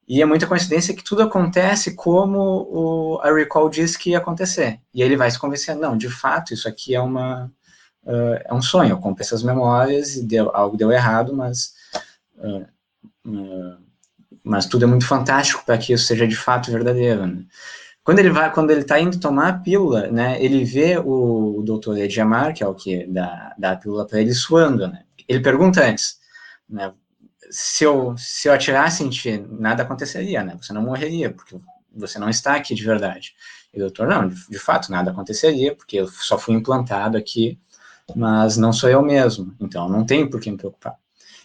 e 0.09 0.22
é 0.22 0.24
muita 0.24 0.46
coincidência 0.46 0.94
que 0.94 1.02
tudo 1.02 1.22
acontece 1.22 1.94
como 1.96 2.38
o, 2.38 3.20
a 3.22 3.33
Recall 3.33 3.68
diz 3.68 3.96
que 3.96 4.11
ia 4.11 4.18
acontecer, 4.18 4.81
e 4.94 5.02
ele 5.02 5.16
vai 5.16 5.31
se 5.31 5.38
convencer, 5.38 5.74
não, 5.76 5.96
de 5.96 6.09
fato, 6.09 6.55
isso 6.55 6.68
aqui 6.68 6.94
é 6.94 7.00
uma, 7.00 7.50
uh, 8.05 8.40
é 8.44 8.55
um 8.55 8.62
sonho, 8.62 8.90
eu 8.90 8.98
comprei 8.98 9.24
essas 9.24 9.42
memórias 9.42 10.16
e 10.16 10.24
deu, 10.24 10.50
algo 10.55 10.76
deu 10.76 10.92
errado, 10.92 11.35
mas... 11.35 11.74
Uh, 12.37 12.66
uh, 13.26 13.87
mas 14.46 14.64
tudo 14.64 14.85
é 14.85 14.87
muito 14.87 15.05
fantástico 15.05 15.64
para 15.66 15.76
que 15.76 15.92
isso 15.92 16.05
seja 16.05 16.26
de 16.26 16.37
fato 16.37 16.70
verdadeiro, 16.70 17.26
né? 17.26 17.44
Quando 18.07 18.21
ele 18.21 18.31
vai, 18.31 18.53
quando 18.53 18.71
ele 18.71 18.83
está 18.83 19.01
indo 19.01 19.19
tomar 19.19 19.49
a 19.49 19.53
pílula, 19.59 20.07
né, 20.07 20.40
ele 20.40 20.64
vê 20.64 20.97
o, 20.97 21.59
o 21.59 21.62
doutor 21.64 21.99
Edgemar, 21.99 22.55
que 22.55 22.62
é 22.62 22.66
o 22.69 22.73
que 22.73 23.05
dá, 23.05 23.53
dá 23.59 23.73
a 23.73 23.77
pílula 23.77 24.07
para 24.07 24.21
ele, 24.21 24.33
suando, 24.33 24.87
né? 24.87 25.03
Ele 25.27 25.40
pergunta 25.40 25.85
antes, 25.85 26.21
né, 26.71 26.92
se 27.51 27.83
eu, 27.83 28.14
se 28.16 28.47
eu 28.47 28.53
atirasse 28.53 29.03
em 29.03 29.11
ti, 29.11 29.45
nada 29.51 29.83
aconteceria, 29.83 30.45
né? 30.45 30.57
Você 30.62 30.73
não 30.73 30.83
morreria, 30.83 31.33
porque 31.33 31.57
você 31.92 32.16
não 32.16 32.31
está 32.31 32.55
aqui 32.55 32.77
de 32.77 32.85
verdade. 32.85 33.35
E 33.75 33.79
o 33.79 33.81
doutor, 33.81 34.07
não, 34.07 34.29
de, 34.29 34.37
de 34.49 34.59
fato, 34.61 34.88
nada 34.88 35.11
aconteceria, 35.11 35.75
porque 35.75 35.97
eu 35.97 36.07
só 36.07 36.38
fui 36.38 36.55
implantado 36.55 37.19
aqui, 37.19 37.59
mas 38.14 38.57
não 38.57 38.73
sou 38.73 38.88
eu 38.88 39.03
mesmo, 39.03 39.53
então 39.61 39.88
não 39.88 40.07
tenho 40.07 40.31
por 40.31 40.40
que 40.40 40.48
me 40.48 40.57
preocupar. 40.57 40.94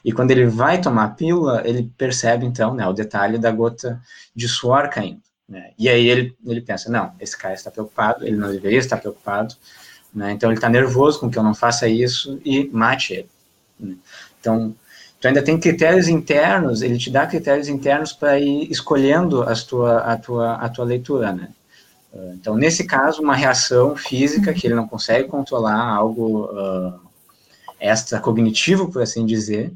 E 0.05 0.11
quando 0.11 0.29
ele 0.29 0.45
vai 0.45 0.79
tomar 0.79 1.05
a 1.05 1.09
pílula, 1.09 1.63
ele 1.65 1.91
percebe, 1.97 2.45
então, 2.45 2.75
né, 2.75 2.85
o 2.85 2.93
detalhe 2.93 3.39
da 3.39 3.49
gota 3.49 3.99
de 4.35 4.47
suor 4.47 4.91
caindo. 4.91 5.30
Né? 5.51 5.71
E 5.77 5.89
aí 5.89 6.07
ele, 6.07 6.33
ele 6.45 6.61
pensa, 6.61 6.89
não, 6.89 7.11
esse 7.19 7.37
cara 7.37 7.53
está 7.53 7.69
preocupado, 7.69 8.25
ele 8.25 8.37
não 8.37 8.49
deveria 8.49 8.79
estar 8.79 8.95
preocupado, 8.95 9.53
né? 10.15 10.31
então 10.31 10.49
ele 10.49 10.57
está 10.57 10.69
nervoso 10.69 11.19
com 11.19 11.29
que 11.29 11.37
eu 11.37 11.43
não 11.43 11.53
faça 11.53 11.89
isso 11.89 12.39
e 12.45 12.69
mate 12.71 13.13
ele. 13.13 13.29
Né? 13.77 13.95
Então, 14.39 14.73
tu 15.19 15.27
ainda 15.27 15.43
tem 15.43 15.59
critérios 15.59 16.07
internos, 16.07 16.81
ele 16.81 16.97
te 16.97 17.11
dá 17.11 17.27
critérios 17.27 17.67
internos 17.67 18.13
para 18.13 18.39
ir 18.39 18.71
escolhendo 18.71 19.43
as 19.43 19.65
tua, 19.65 19.97
a, 19.97 20.15
tua, 20.15 20.53
a 20.53 20.69
tua 20.69 20.85
leitura, 20.85 21.33
né? 21.33 21.49
Uh, 22.13 22.33
então, 22.33 22.55
nesse 22.55 22.85
caso, 22.85 23.21
uma 23.21 23.35
reação 23.35 23.95
física 23.95 24.53
que 24.53 24.67
ele 24.67 24.75
não 24.75 24.87
consegue 24.87 25.27
controlar, 25.27 25.81
algo 25.81 26.45
uh, 26.45 26.99
extra-cognitivo, 27.79 28.89
por 28.89 29.01
assim 29.01 29.25
dizer, 29.25 29.71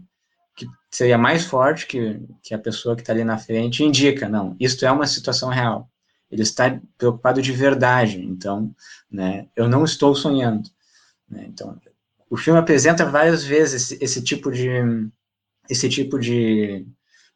seria 0.95 1.17
mais 1.17 1.43
forte 1.43 1.85
que, 1.87 2.21
que 2.41 2.53
a 2.53 2.59
pessoa 2.59 2.95
que 2.95 3.01
está 3.01 3.11
ali 3.11 3.23
na 3.25 3.37
frente, 3.37 3.83
indica, 3.83 4.29
não, 4.29 4.55
isto 4.59 4.85
é 4.85 4.91
uma 4.91 5.05
situação 5.05 5.49
real. 5.49 5.89
Ele 6.31 6.41
está 6.41 6.79
preocupado 6.97 7.41
de 7.41 7.51
verdade, 7.51 8.23
então, 8.23 8.73
né, 9.11 9.47
eu 9.55 9.67
não 9.67 9.83
estou 9.83 10.15
sonhando. 10.15 10.69
Né, 11.29 11.45
então, 11.49 11.77
o 12.29 12.37
filme 12.37 12.59
apresenta 12.59 13.05
várias 13.05 13.43
vezes 13.43 13.91
esse, 13.91 14.03
esse 14.03 14.23
tipo 14.23 14.49
de 14.51 14.69
esse 15.69 15.89
tipo 15.89 16.19
de, 16.19 16.85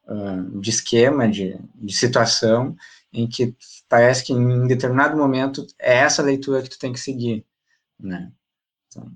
uh, 0.08 0.62
de 0.62 0.70
esquema, 0.70 1.28
de, 1.28 1.58
de 1.76 1.94
situação, 1.94 2.76
em 3.12 3.28
que 3.28 3.56
parece 3.90 4.24
que 4.24 4.32
em 4.32 4.68
determinado 4.68 5.18
momento 5.18 5.66
é 5.80 5.98
essa 5.98 6.22
leitura 6.22 6.62
que 6.62 6.70
tu 6.70 6.78
tem 6.78 6.94
que 6.94 7.00
seguir, 7.00 7.44
né? 8.00 8.32
Então, 8.88 9.12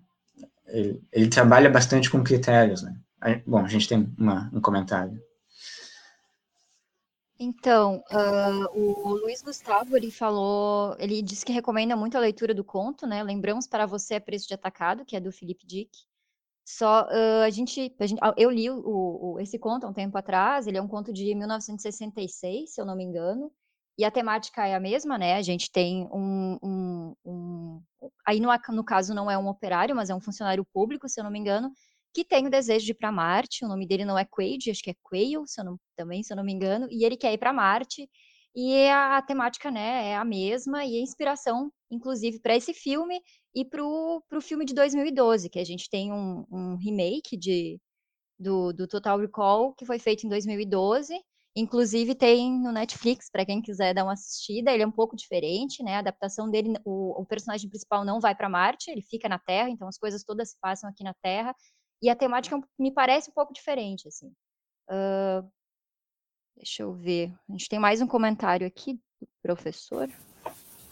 ele, 0.67 1.01
ele, 1.11 1.27
trabalha 1.27 1.69
bastante 1.69 2.09
com 2.09 2.23
critérios, 2.23 2.81
né? 2.81 2.95
Bom, 3.45 3.59
a 3.59 3.67
gente 3.67 3.88
tem 3.88 4.13
uma, 4.17 4.49
um 4.53 4.61
comentário. 4.61 5.21
Então, 7.39 8.03
uh, 8.11 8.80
o 8.80 9.15
Luiz 9.15 9.41
Gustavo, 9.41 9.97
ele 9.97 10.11
falou, 10.11 10.95
ele 10.99 11.21
disse 11.21 11.45
que 11.45 11.51
recomenda 11.51 11.95
muito 11.95 12.15
a 12.15 12.19
leitura 12.19 12.53
do 12.53 12.63
conto, 12.63 13.05
né? 13.07 13.24
Lembramos 13.24 13.67
para 13.67 13.86
você 13.86 14.15
a 14.15 14.21
Preço 14.21 14.47
de 14.47 14.53
Atacado, 14.53 15.03
que 15.03 15.15
é 15.15 15.19
do 15.19 15.32
Felipe 15.32 15.65
Dick. 15.65 15.89
Só, 16.65 17.03
uh, 17.03 17.43
a, 17.45 17.49
gente, 17.49 17.93
a 17.99 18.07
gente, 18.07 18.19
eu 18.38 18.49
li 18.49 18.69
o, 18.69 18.80
o, 18.86 19.39
esse 19.39 19.59
conto 19.59 19.86
há 19.86 19.89
um 19.89 19.93
tempo 19.93 20.17
atrás, 20.17 20.67
ele 20.67 20.78
é 20.78 20.82
um 20.82 20.88
conto 20.88 21.11
de 21.11 21.36
1966, 21.36 22.74
se 22.74 22.80
eu 22.80 22.86
não 22.86 22.95
me 22.95 23.03
engano, 23.03 23.51
e 23.97 24.05
a 24.05 24.11
temática 24.11 24.65
é 24.65 24.74
a 24.74 24.80
mesma, 24.80 25.17
né? 25.17 25.36
A 25.36 25.41
gente 25.41 25.69
tem 25.71 26.07
um. 26.11 26.57
um, 26.63 27.15
um 27.26 27.82
aí, 28.26 28.39
no, 28.39 28.49
no 28.69 28.84
caso, 28.84 29.13
não 29.13 29.30
é 29.30 29.38
um 29.38 29.47
operário, 29.47 29.95
mas 29.95 30.09
é 30.09 30.15
um 30.15 30.21
funcionário 30.21 30.65
público, 30.74 31.09
se 31.09 31.19
eu 31.19 31.24
não 31.24 31.32
me 31.32 31.39
engano, 31.39 31.71
que 32.14 32.24
tem 32.24 32.45
o 32.47 32.49
desejo 32.49 32.86
de 32.86 32.91
ir 32.91 32.95
para 32.95 33.11
Marte. 33.11 33.66
O 33.66 33.68
nome 33.68 33.88
dele 33.88 34.05
não 34.05 34.18
é 34.18 34.26
Quaid, 34.26 34.70
acho 34.72 34.84
que 34.84 34.91
é 34.91 34.95
Quail, 35.03 35.45
se 35.47 35.59
eu 35.59 35.66
não, 35.66 35.80
também, 35.95 36.24
se 36.24 36.32
eu 36.32 36.38
não 36.38 36.43
me 36.43 36.53
engano, 36.53 36.88
e 36.91 37.03
ele 37.05 37.18
quer 37.18 37.34
ir 37.34 37.38
para 37.38 37.53
Marte. 37.53 38.09
E 38.55 38.88
a, 38.88 39.18
a, 39.18 39.22
temática, 39.22 39.72
né, 39.72 40.09
é 40.09 40.16
a 40.16 40.24
mesma 40.24 40.86
e 40.86 40.97
a 40.97 41.01
inspiração, 41.01 41.72
inclusive, 41.89 42.39
para 42.39 42.55
esse 42.55 42.74
filme 42.74 43.20
e 43.55 43.66
para 43.66 43.84
o 43.84 44.41
filme 44.41 44.64
de 44.64 44.76
2012, 44.76 45.49
que 45.49 45.59
a 45.59 45.66
gente 45.66 45.89
tem 45.89 46.11
um, 46.14 46.45
um 46.51 46.76
remake 46.76 47.36
de, 47.36 47.80
do, 48.38 48.72
do 48.74 48.88
Total 48.88 49.18
Recall, 49.20 49.74
que 49.74 49.86
foi 49.86 49.97
feito 49.99 50.26
em 50.26 50.30
2012. 50.30 51.20
Inclusive 51.55 52.16
tem 52.16 52.51
no 52.51 52.72
Netflix, 52.72 53.30
para 53.32 53.45
quem 53.45 53.61
quiser 53.61 53.93
dar 53.93 54.03
uma 54.03 54.14
assistida. 54.14 54.72
Ele 54.72 54.84
é 54.84 54.88
um 54.88 54.91
pouco 54.91 55.16
diferente, 55.16 55.84
né? 55.84 55.95
A 55.95 55.99
adaptação 55.99 56.49
dele, 56.49 56.74
o, 56.84 57.22
o 57.22 57.26
personagem 57.26 57.70
principal 57.70 58.03
não 58.03 58.20
vai 58.20 58.36
para 58.36 58.49
Marte, 58.49 58.89
ele 58.89 59.01
fica 59.03 59.30
na 59.30 59.38
Terra, 59.38 59.70
então 59.70 59.88
as 59.88 59.97
coisas 59.97 60.24
todas 60.24 60.49
se 60.51 60.57
passam 60.59 60.89
aqui 60.89 61.03
na 61.03 61.14
Terra. 61.22 61.55
E 62.03 62.09
a 62.09 62.15
temática 62.17 62.61
me 62.77 62.91
parece 62.91 63.29
um 63.29 63.33
pouco 63.33 63.53
diferente, 63.53 64.09
assim. 64.09 64.27
Uh, 64.89 65.49
deixa 66.57 66.83
eu 66.83 66.91
ver. 66.91 67.31
A 67.47 67.53
gente 67.53 67.69
tem 67.69 67.79
mais 67.79 68.01
um 68.01 68.07
comentário 68.07 68.67
aqui 68.67 68.99
do 69.21 69.27
professor. 69.41 70.09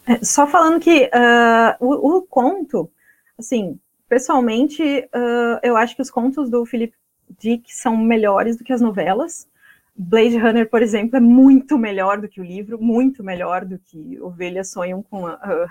É, 0.06 0.24
só 0.24 0.46
falando 0.46 0.80
que 0.80 1.04
uh, 1.04 1.76
o, 1.84 2.16
o, 2.16 2.22
conto, 2.22 2.90
assim, 3.38 3.78
pessoalmente, 4.08 4.82
uh, 4.82 5.60
eu 5.62 5.76
acho 5.76 5.94
que 5.94 6.00
os 6.00 6.10
contos 6.10 6.48
do 6.48 6.64
Philip 6.64 6.96
Dick 7.38 7.74
são 7.74 7.94
melhores 7.94 8.56
do 8.56 8.64
que 8.64 8.72
as 8.72 8.80
novelas. 8.80 9.46
Blade 9.94 10.38
Runner, 10.38 10.66
por 10.70 10.80
exemplo, 10.80 11.18
é 11.18 11.20
muito 11.20 11.76
melhor 11.76 12.22
do 12.22 12.28
que 12.28 12.40
o 12.40 12.44
livro, 12.44 12.82
muito 12.82 13.22
melhor 13.22 13.66
do 13.66 13.78
que 13.78 14.18
Ovelhas 14.18 14.70
Sonham 14.70 15.02
com, 15.02 15.26
uh, 15.26 15.68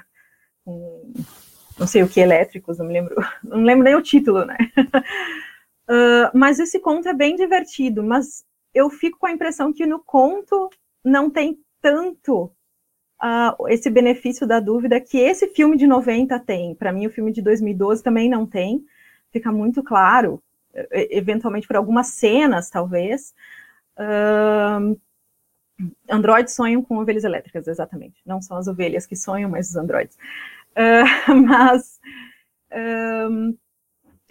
com 0.63 1.11
não 1.81 1.87
sei 1.87 2.03
o 2.03 2.07
que, 2.07 2.19
elétricos, 2.19 2.77
não 2.77 2.85
me 2.85 2.93
lembro, 2.93 3.15
não 3.43 3.63
lembro 3.63 3.83
nem 3.83 3.95
o 3.95 4.03
título, 4.03 4.45
né? 4.45 4.55
uh, 5.89 6.29
mas 6.37 6.59
esse 6.59 6.79
conto 6.79 7.09
é 7.09 7.13
bem 7.13 7.35
divertido, 7.35 8.03
mas 8.03 8.45
eu 8.71 8.87
fico 8.89 9.17
com 9.17 9.25
a 9.25 9.31
impressão 9.31 9.73
que 9.73 9.85
no 9.87 9.99
conto 9.99 10.69
não 11.03 11.27
tem 11.27 11.57
tanto 11.81 12.43
uh, 12.43 13.67
esse 13.67 13.89
benefício 13.89 14.45
da 14.45 14.59
dúvida 14.59 15.01
que 15.01 15.17
esse 15.17 15.47
filme 15.47 15.75
de 15.75 15.87
90 15.87 16.39
tem. 16.41 16.75
Para 16.75 16.93
mim, 16.93 17.07
o 17.07 17.11
filme 17.11 17.31
de 17.31 17.41
2012 17.41 18.03
também 18.03 18.29
não 18.29 18.45
tem. 18.45 18.85
Fica 19.31 19.51
muito 19.51 19.81
claro, 19.81 20.41
eventualmente 20.91 21.65
por 21.65 21.75
algumas 21.75 22.07
cenas, 22.07 22.69
talvez. 22.69 23.33
Uh, 23.97 24.95
sonham 26.47 26.83
com 26.83 26.97
ovelhas 26.97 27.23
elétricas, 27.23 27.67
exatamente. 27.67 28.21
Não 28.23 28.39
são 28.39 28.57
as 28.57 28.67
ovelhas 28.67 29.07
que 29.07 29.15
sonham, 29.15 29.49
mas 29.49 29.69
os 29.69 29.75
androides. 29.75 30.15
Uh, 30.71 31.35
mas 31.47 31.99
um, 33.29 33.57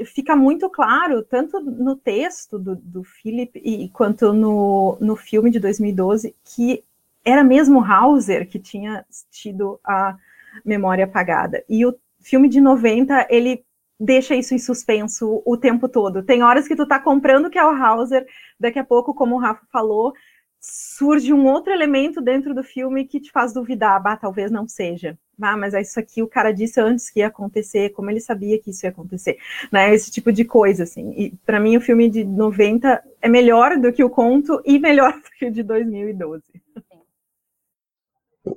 fica 0.04 0.34
muito 0.34 0.68
claro, 0.70 1.22
tanto 1.22 1.60
no 1.60 1.96
texto 1.96 2.58
do, 2.58 2.76
do 2.76 3.04
Philip 3.04 3.60
e, 3.62 3.88
quanto 3.90 4.32
no, 4.32 4.96
no 5.00 5.16
filme 5.16 5.50
de 5.50 5.60
2012, 5.60 6.34
que 6.44 6.84
era 7.24 7.44
mesmo 7.44 7.84
Hauser 7.84 8.48
que 8.48 8.58
tinha 8.58 9.04
tido 9.30 9.78
a 9.84 10.16
memória 10.64 11.04
apagada. 11.04 11.62
E 11.68 11.84
o 11.84 11.94
filme 12.20 12.48
de 12.48 12.60
90, 12.60 13.26
ele 13.30 13.64
deixa 13.98 14.34
isso 14.34 14.54
em 14.54 14.58
suspenso 14.58 15.42
o 15.44 15.56
tempo 15.56 15.88
todo. 15.88 16.22
Tem 16.22 16.42
horas 16.42 16.66
que 16.66 16.74
tu 16.74 16.86
tá 16.86 16.98
comprando 16.98 17.50
que 17.50 17.58
é 17.58 17.64
o 17.64 17.70
Hauser, 17.70 18.26
daqui 18.58 18.78
a 18.78 18.84
pouco, 18.84 19.14
como 19.14 19.36
o 19.36 19.38
Rafa 19.38 19.66
falou, 19.70 20.14
surge 20.58 21.32
um 21.32 21.46
outro 21.46 21.72
elemento 21.72 22.20
dentro 22.20 22.54
do 22.54 22.62
filme 22.62 23.06
que 23.06 23.20
te 23.20 23.30
faz 23.30 23.52
duvidar, 23.52 24.02
bah, 24.02 24.16
talvez 24.16 24.50
não 24.50 24.66
seja. 24.66 25.18
Ah, 25.40 25.56
mas 25.56 25.74
isso 25.74 25.98
aqui 25.98 26.22
o 26.22 26.28
cara 26.28 26.52
disse 26.52 26.80
antes 26.80 27.10
que 27.10 27.20
ia 27.20 27.28
acontecer, 27.28 27.90
como 27.90 28.10
ele 28.10 28.20
sabia 28.20 28.58
que 28.58 28.70
isso 28.70 28.86
ia 28.86 28.90
acontecer, 28.90 29.38
né? 29.70 29.94
Esse 29.94 30.10
tipo 30.10 30.32
de 30.32 30.44
coisa, 30.44 30.84
assim. 30.84 31.12
E 31.16 31.30
para 31.44 31.60
mim 31.60 31.76
o 31.76 31.80
filme 31.80 32.08
de 32.08 32.24
90 32.24 33.02
é 33.22 33.28
melhor 33.28 33.78
do 33.78 33.92
que 33.92 34.04
o 34.04 34.10
conto 34.10 34.60
e 34.64 34.78
melhor 34.78 35.12
do 35.12 35.30
que 35.38 35.46
o 35.46 35.52
de 35.52 35.62
2012. 35.62 36.42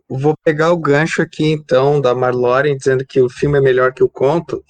Vou 0.10 0.36
pegar 0.44 0.72
o 0.72 0.78
gancho 0.78 1.22
aqui 1.22 1.46
então 1.46 2.00
da 2.00 2.16
Marloren 2.16 2.78
dizendo 2.78 3.06
que 3.06 3.22
o 3.22 3.30
filme 3.30 3.58
é 3.58 3.62
melhor 3.62 3.94
que 3.94 4.04
o 4.04 4.10
conto 4.10 4.64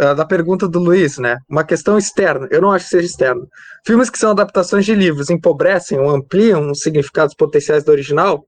uh, 0.00 0.14
da 0.14 0.24
pergunta 0.24 0.68
do 0.68 0.78
Luiz, 0.78 1.18
né? 1.18 1.38
Uma 1.48 1.64
questão 1.64 1.96
externa, 1.96 2.46
eu 2.50 2.60
não 2.60 2.70
acho 2.70 2.84
que 2.84 2.90
seja 2.90 3.06
externa. 3.06 3.46
Filmes 3.86 4.10
que 4.10 4.18
são 4.18 4.30
adaptações 4.30 4.84
de 4.84 4.94
livros 4.94 5.30
empobrecem 5.30 5.98
ou 5.98 6.10
ampliam 6.10 6.70
os 6.70 6.80
significados 6.80 7.34
potenciais 7.34 7.84
do 7.84 7.92
original? 7.92 8.44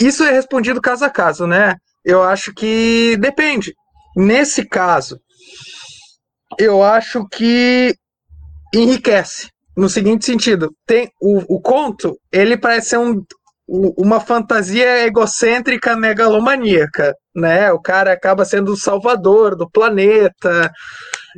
Isso 0.00 0.24
é 0.24 0.32
respondido 0.32 0.80
caso 0.80 1.04
a 1.04 1.10
caso, 1.10 1.46
né? 1.46 1.76
Eu 2.04 2.22
acho 2.22 2.52
que 2.54 3.16
depende. 3.18 3.74
Nesse 4.16 4.64
caso, 4.66 5.18
eu 6.58 6.82
acho 6.82 7.26
que 7.28 7.94
enriquece. 8.74 9.48
No 9.76 9.88
seguinte 9.88 10.26
sentido, 10.26 10.74
tem 10.86 11.10
o, 11.20 11.56
o 11.56 11.60
conto, 11.60 12.18
ele 12.32 12.56
parece 12.56 12.90
ser 12.90 12.98
um, 12.98 13.22
uma 13.96 14.18
fantasia 14.20 15.06
egocêntrica 15.06 15.96
megalomaníaca, 15.96 17.14
né? 17.34 17.70
O 17.72 17.80
cara 17.80 18.12
acaba 18.12 18.44
sendo 18.44 18.72
o 18.72 18.76
salvador 18.76 19.54
do 19.56 19.70
planeta 19.70 20.70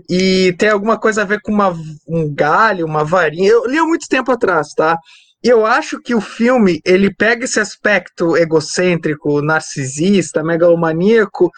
e 0.09 0.55
tem 0.59 0.71
alguma 0.71 0.99
coisa 0.99 1.23
a 1.23 1.27
ver 1.27 1.41
com 1.43 1.53
uma, 1.53 1.75
um 2.09 2.35
galho, 2.35 2.87
uma 2.87 3.05
varinha. 3.05 3.51
Eu 3.51 3.67
li 3.67 3.79
há 3.79 3.85
muito 3.85 4.07
tempo 4.09 4.33
atrás, 4.33 4.69
tá? 4.75 4.97
E 5.45 5.49
eu 5.49 5.67
acho 5.67 6.01
que 6.01 6.15
o 6.15 6.21
filme 6.21 6.81
ele 6.85 7.13
pega 7.13 7.45
esse 7.45 7.59
aspecto 7.59 8.37
egocêntrico, 8.37 9.43
narcisista, 9.43 10.43
megalomaníaco 10.43 11.51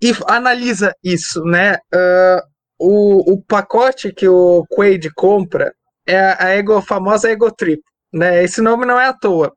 e 0.00 0.14
analisa 0.28 0.94
isso, 1.02 1.42
né? 1.42 1.76
Uh, 1.92 2.40
o, 2.78 3.32
o 3.32 3.42
pacote 3.42 4.12
que 4.12 4.28
o 4.28 4.64
Quaid 4.70 5.10
compra 5.14 5.72
é 6.06 6.18
a, 6.18 6.50
ego, 6.50 6.76
a 6.76 6.82
famosa 6.82 7.30
Ego 7.30 7.50
Trip, 7.50 7.82
né? 8.12 8.44
Esse 8.44 8.60
nome 8.60 8.86
não 8.86 9.00
é 9.00 9.06
à 9.06 9.12
toa. 9.12 9.52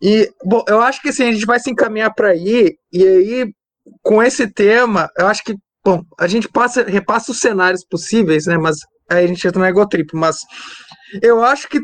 E, 0.00 0.30
bom, 0.44 0.64
eu 0.66 0.80
acho 0.80 1.00
que 1.02 1.10
assim, 1.10 1.24
a 1.24 1.32
gente 1.32 1.46
vai 1.46 1.60
se 1.60 1.70
encaminhar 1.70 2.12
para 2.14 2.28
aí, 2.28 2.74
e 2.92 3.06
aí, 3.06 3.52
com 4.02 4.22
esse 4.22 4.50
tema, 4.50 5.08
eu 5.16 5.28
acho 5.28 5.44
que, 5.44 5.54
bom, 5.84 6.02
a 6.18 6.26
gente 6.26 6.48
passa, 6.48 6.82
repassa 6.84 7.30
os 7.30 7.38
cenários 7.38 7.84
possíveis, 7.84 8.46
né? 8.46 8.56
Mas 8.56 8.78
aí 9.10 9.24
a 9.24 9.28
gente 9.28 9.46
entra 9.46 9.60
no 9.60 9.66
egotrip, 9.66 10.14
mas 10.14 10.38
eu 11.22 11.44
acho 11.44 11.68
que 11.68 11.80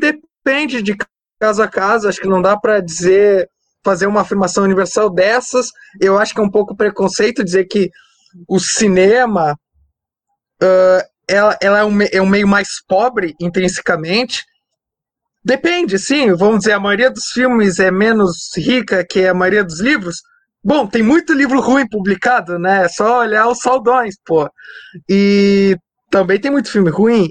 depende 0.49 0.81
de 0.81 0.97
caso 1.39 1.61
a 1.61 1.67
caso, 1.67 2.07
acho 2.07 2.19
que 2.19 2.27
não 2.27 2.41
dá 2.41 2.57
para 2.57 2.79
dizer, 2.79 3.47
fazer 3.83 4.07
uma 4.07 4.21
afirmação 4.21 4.63
universal 4.63 5.09
dessas. 5.09 5.69
Eu 6.01 6.17
acho 6.17 6.33
que 6.33 6.41
é 6.41 6.43
um 6.43 6.49
pouco 6.49 6.75
preconceito 6.75 7.43
dizer 7.43 7.65
que 7.65 7.91
o 8.47 8.59
cinema 8.59 9.53
uh, 10.61 11.09
ela, 11.27 11.57
ela 11.61 11.79
é, 11.79 11.83
um, 11.83 12.01
é 12.01 12.21
um 12.21 12.27
meio 12.27 12.47
mais 12.47 12.83
pobre 12.87 13.35
intrinsecamente, 13.39 14.43
Depende, 15.41 15.97
sim. 15.97 16.33
Vamos 16.35 16.59
dizer, 16.59 16.73
a 16.73 16.79
maioria 16.79 17.09
dos 17.09 17.27
filmes 17.27 17.79
é 17.79 17.89
menos 17.89 18.49
rica 18.57 19.05
que 19.09 19.25
a 19.25 19.33
maioria 19.33 19.63
dos 19.63 19.79
livros. 19.79 20.17
Bom, 20.61 20.85
tem 20.85 21.01
muito 21.01 21.33
livro 21.33 21.61
ruim 21.61 21.87
publicado, 21.87 22.59
né? 22.59 22.83
É 22.83 22.89
só 22.89 23.21
olhar 23.21 23.47
os 23.47 23.59
saldões, 23.59 24.15
pô. 24.25 24.49
E 25.09 25.77
também 26.11 26.39
tem 26.41 26.51
muito 26.51 26.69
filme 26.69 26.89
ruim. 26.89 27.29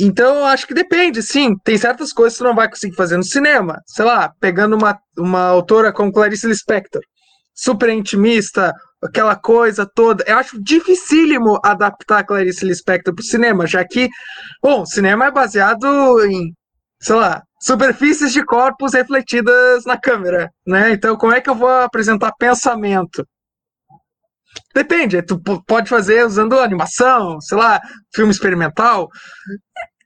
Então, 0.00 0.36
eu 0.36 0.44
acho 0.44 0.66
que 0.66 0.74
depende, 0.74 1.22
sim. 1.22 1.56
Tem 1.64 1.76
certas 1.76 2.12
coisas 2.12 2.38
que 2.38 2.44
tu 2.44 2.46
não 2.46 2.54
vai 2.54 2.68
conseguir 2.68 2.94
fazer 2.94 3.16
no 3.16 3.24
cinema. 3.24 3.80
Sei 3.86 4.04
lá, 4.04 4.32
pegando 4.40 4.76
uma, 4.76 4.98
uma 5.18 5.48
autora 5.48 5.92
como 5.92 6.12
Clarice 6.12 6.46
Lispector, 6.46 7.02
super 7.54 7.88
intimista, 7.88 8.72
aquela 9.02 9.34
coisa 9.36 9.84
toda. 9.84 10.24
Eu 10.26 10.38
acho 10.38 10.62
dificílimo 10.62 11.58
adaptar 11.64 12.24
Clarice 12.24 12.64
Lispector 12.64 13.14
para 13.14 13.22
o 13.22 13.26
cinema, 13.26 13.66
já 13.66 13.84
que, 13.84 14.08
bom, 14.62 14.86
cinema 14.86 15.26
é 15.26 15.30
baseado 15.30 16.24
em, 16.24 16.52
sei 17.00 17.16
lá, 17.16 17.42
superfícies 17.60 18.32
de 18.32 18.44
corpos 18.44 18.94
refletidas 18.94 19.84
na 19.84 19.98
câmera, 19.98 20.48
né? 20.66 20.92
Então, 20.92 21.16
como 21.16 21.32
é 21.32 21.40
que 21.40 21.50
eu 21.50 21.54
vou 21.54 21.68
apresentar 21.68 22.32
pensamento? 22.38 23.26
Depende, 24.74 25.22
tu 25.22 25.40
pode 25.66 25.88
fazer 25.88 26.24
usando 26.24 26.58
animação, 26.58 27.40
sei 27.40 27.58
lá, 27.58 27.80
filme 28.14 28.30
experimental. 28.30 29.08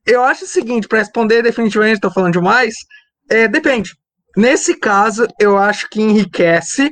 Eu 0.07 0.23
acho 0.25 0.45
o 0.45 0.49
seguinte, 0.49 0.89
para 0.89 0.99
responder 0.99 1.43
definitivamente, 1.43 1.97
estou 1.97 2.13
falando 2.13 2.33
demais, 2.33 2.75
é, 3.31 3.47
depende. 3.47 3.93
Nesse 4.37 4.79
caso, 4.79 5.27
eu 5.39 5.57
acho 5.57 5.89
que 5.89 6.01
enriquece, 6.01 6.91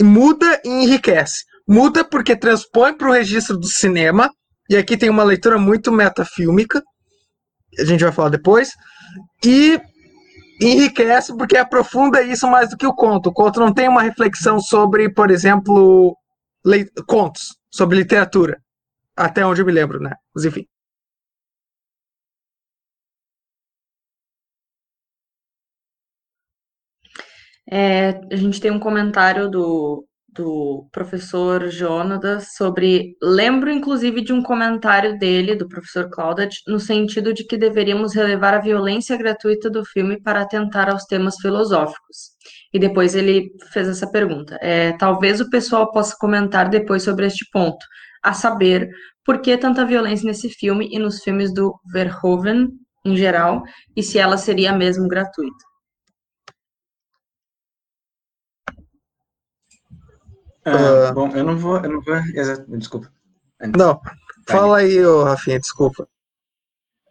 muda 0.00 0.60
e 0.64 0.68
enriquece. 0.68 1.44
Muda 1.66 2.04
porque 2.04 2.34
transpõe 2.34 2.96
para 2.96 3.08
o 3.08 3.12
registro 3.12 3.58
do 3.58 3.66
cinema, 3.66 4.30
e 4.70 4.76
aqui 4.76 4.96
tem 4.96 5.10
uma 5.10 5.24
leitura 5.24 5.58
muito 5.58 5.92
metafílmica, 5.92 6.82
a 7.78 7.84
gente 7.84 8.02
vai 8.02 8.12
falar 8.12 8.30
depois, 8.30 8.72
e 9.44 9.78
enriquece 10.60 11.36
porque 11.36 11.56
aprofunda 11.56 12.22
isso 12.22 12.48
mais 12.48 12.70
do 12.70 12.76
que 12.76 12.86
o 12.86 12.94
conto. 12.94 13.28
O 13.28 13.32
conto 13.32 13.60
não 13.60 13.72
tem 13.72 13.88
uma 13.88 14.02
reflexão 14.02 14.58
sobre, 14.58 15.12
por 15.12 15.30
exemplo, 15.30 16.16
contos 17.06 17.56
sobre 17.70 17.98
literatura. 17.98 18.58
Até 19.16 19.44
onde 19.44 19.60
eu 19.60 19.66
me 19.66 19.72
lembro, 19.72 20.00
né? 20.00 20.14
Mas 20.34 20.44
enfim. 20.44 20.66
É, 27.70 28.20
a 28.32 28.36
gente 28.36 28.60
tem 28.60 28.70
um 28.70 28.78
comentário 28.80 29.50
do, 29.50 30.04
do 30.28 30.88
professor 30.92 31.68
Jonatas 31.68 32.54
sobre. 32.56 33.16
Lembro, 33.22 33.70
inclusive, 33.70 34.22
de 34.22 34.32
um 34.32 34.42
comentário 34.42 35.18
dele, 35.18 35.54
do 35.54 35.68
professor 35.68 36.08
Claudet, 36.10 36.56
no 36.66 36.78
sentido 36.78 37.34
de 37.34 37.44
que 37.44 37.58
deveríamos 37.58 38.14
relevar 38.14 38.54
a 38.54 38.60
violência 38.60 39.16
gratuita 39.16 39.68
do 39.68 39.84
filme 39.84 40.20
para 40.20 40.42
atentar 40.42 40.88
aos 40.90 41.04
temas 41.04 41.36
filosóficos. 41.40 42.30
E 42.72 42.78
depois 42.78 43.14
ele 43.14 43.50
fez 43.72 43.88
essa 43.88 44.10
pergunta. 44.10 44.58
É, 44.60 44.92
talvez 44.96 45.40
o 45.40 45.50
pessoal 45.50 45.90
possa 45.90 46.16
comentar 46.18 46.68
depois 46.68 47.02
sobre 47.02 47.26
este 47.26 47.46
ponto, 47.52 47.84
a 48.22 48.32
saber, 48.32 48.88
por 49.24 49.40
que 49.40 49.56
tanta 49.58 49.84
violência 49.84 50.26
nesse 50.26 50.48
filme 50.48 50.88
e 50.90 50.98
nos 50.98 51.22
filmes 51.22 51.52
do 51.52 51.74
Verhoeven 51.92 52.68
em 53.04 53.16
geral, 53.16 53.62
e 53.96 54.02
se 54.02 54.18
ela 54.18 54.36
seria 54.36 54.72
mesmo 54.72 55.08
gratuita. 55.08 55.67
Ah, 60.70 61.10
uh, 61.10 61.14
bom, 61.14 61.28
eu 61.34 61.44
não 61.44 61.56
vou, 61.56 61.76
eu 61.76 61.90
não 61.90 62.00
vou, 62.00 62.16
desculpa. 62.78 63.10
Não, 63.60 63.98
tá 63.98 64.02
fala 64.46 64.78
aí, 64.78 65.04
ô, 65.04 65.24
Rafinha, 65.24 65.58
desculpa. 65.58 66.08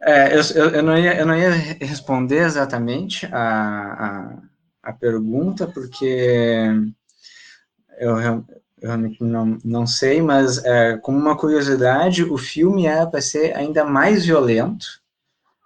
É, 0.00 0.36
eu, 0.36 0.42
eu, 0.54 0.70
eu, 0.70 0.82
não 0.82 0.96
ia, 0.96 1.18
eu 1.18 1.26
não 1.26 1.36
ia 1.36 1.50
responder 1.50 2.44
exatamente 2.44 3.26
a, 3.26 3.34
a 3.34 4.48
a 4.88 4.92
pergunta, 4.92 5.66
porque 5.66 6.66
eu, 7.98 8.18
eu 8.18 8.44
realmente 8.82 9.22
não, 9.22 9.58
não 9.62 9.86
sei, 9.86 10.22
mas 10.22 10.64
é, 10.64 10.96
como 10.96 11.18
uma 11.18 11.36
curiosidade, 11.36 12.24
o 12.24 12.38
filme 12.38 12.86
era 12.86 13.06
para 13.06 13.20
ser 13.20 13.54
ainda 13.54 13.84
mais 13.84 14.24
violento, 14.24 14.86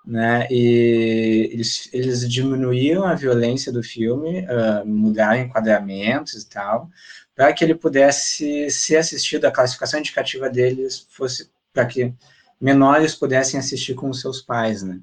né? 0.05 0.49
E 0.51 1.51
eles, 1.53 1.88
eles 1.93 2.28
diminuíram 2.28 3.05
a 3.05 3.14
violência 3.14 3.70
do 3.70 3.82
filme, 3.82 4.40
uh, 4.40 4.84
mudaram 4.84 5.43
enquadramentos 5.43 6.34
e 6.34 6.49
tal, 6.49 6.90
para 7.35 7.53
que 7.53 7.64
ele 7.64 7.74
pudesse 7.74 8.70
ser 8.70 8.97
assistido, 8.97 9.45
a 9.45 9.51
classificação 9.51 10.01
indicativa 10.01 10.49
deles 10.51 11.07
fosse 11.11 11.51
para 11.72 11.87
que 11.87 12.12
menores 12.61 13.14
pudessem 13.14 13.59
assistir 13.59 13.95
com 13.95 14.11
os 14.11 14.20
seus 14.20 14.41
pais, 14.43 14.83
né? 14.83 15.01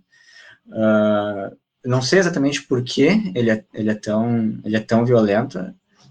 Uh, 0.68 1.58
não 1.84 2.02
sei 2.02 2.20
exatamente 2.20 2.62
por 2.64 2.84
que 2.84 3.32
ele 3.34 3.50
é, 3.50 3.66
ele 3.74 3.90
é 3.90 3.96
tão 3.96 4.60
ele 4.64 4.78
é 4.78 4.80
tão 4.80 5.06
violento, 5.06 5.58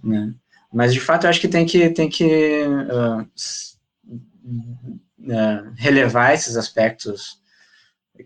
né? 0.03 0.35
Mas 0.73 0.93
de 0.93 1.01
fato 1.01 1.25
eu 1.25 1.31
acho 1.31 1.41
que 1.41 1.49
tem 1.49 1.65
que 1.65 1.91
tem 1.91 2.09
que 2.09 2.65
uh, 2.67 3.23
uh, 5.21 5.73
relevar 5.77 6.35
esses 6.35 6.57
aspectos 6.57 7.41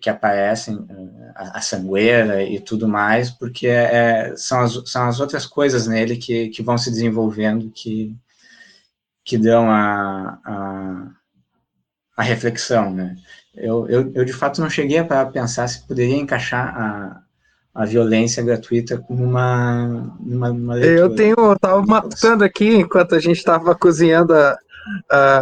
que 0.01 0.11
aparecem, 0.11 0.77
uh, 0.77 1.33
a, 1.35 1.59
a, 1.59 1.61
sangueira 1.61 2.43
e 2.43 2.61
tudo 2.61 2.89
mais, 2.89 3.31
porque 3.31 3.67
é, 3.67 4.31
é, 4.31 4.37
são, 4.37 4.61
as, 4.61 4.83
são 4.87 5.09
as 5.09 5.21
outras 5.21 5.47
coisas 5.47 5.87
nele 5.87 6.17
que, 6.17 6.49
que 6.49 6.63
vão 6.63 6.79
se 6.79 6.91
desenvolvendo 6.91 7.71
que, 7.71 8.17
que 9.25 9.39
dão 9.39 9.71
a, 9.71 10.39
a, 10.45 11.07
a 12.17 12.23
reflexão, 12.23 12.93
né? 12.93 13.17
Eu, 13.55 13.87
eu, 13.89 14.13
eu, 14.15 14.25
de 14.25 14.33
fato 14.33 14.61
não 14.63 14.71
cheguei 14.71 15.03
para 15.05 15.27
pensar 15.27 15.69
se 15.69 15.87
poderia 15.87 16.17
encaixar 16.17 16.75
a, 16.75 17.23
a 17.75 17.85
violência 17.85 18.43
gratuita 18.43 18.99
como 18.99 19.23
uma, 19.25 20.17
uma, 20.19 20.51
uma 20.51 20.79
Eu 20.79 21.15
tenho, 21.15 21.35
eu 21.39 21.59
tava 21.59 21.83
matando 21.83 22.45
aqui 22.45 22.77
enquanto 22.77 23.15
a 23.15 23.19
gente 23.19 23.37
estava 23.37 23.75
cozinhando 23.75 24.35
a, 24.35 24.59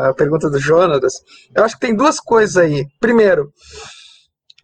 a 0.09 0.15
pergunta 0.15 0.51
do 0.51 0.59
Jonas. 0.59 1.23
Eu 1.55 1.65
acho 1.65 1.75
que 1.75 1.87
tem 1.87 1.95
duas 1.95 2.19
coisas 2.21 2.57
aí. 2.57 2.87
Primeiro, 2.99 3.53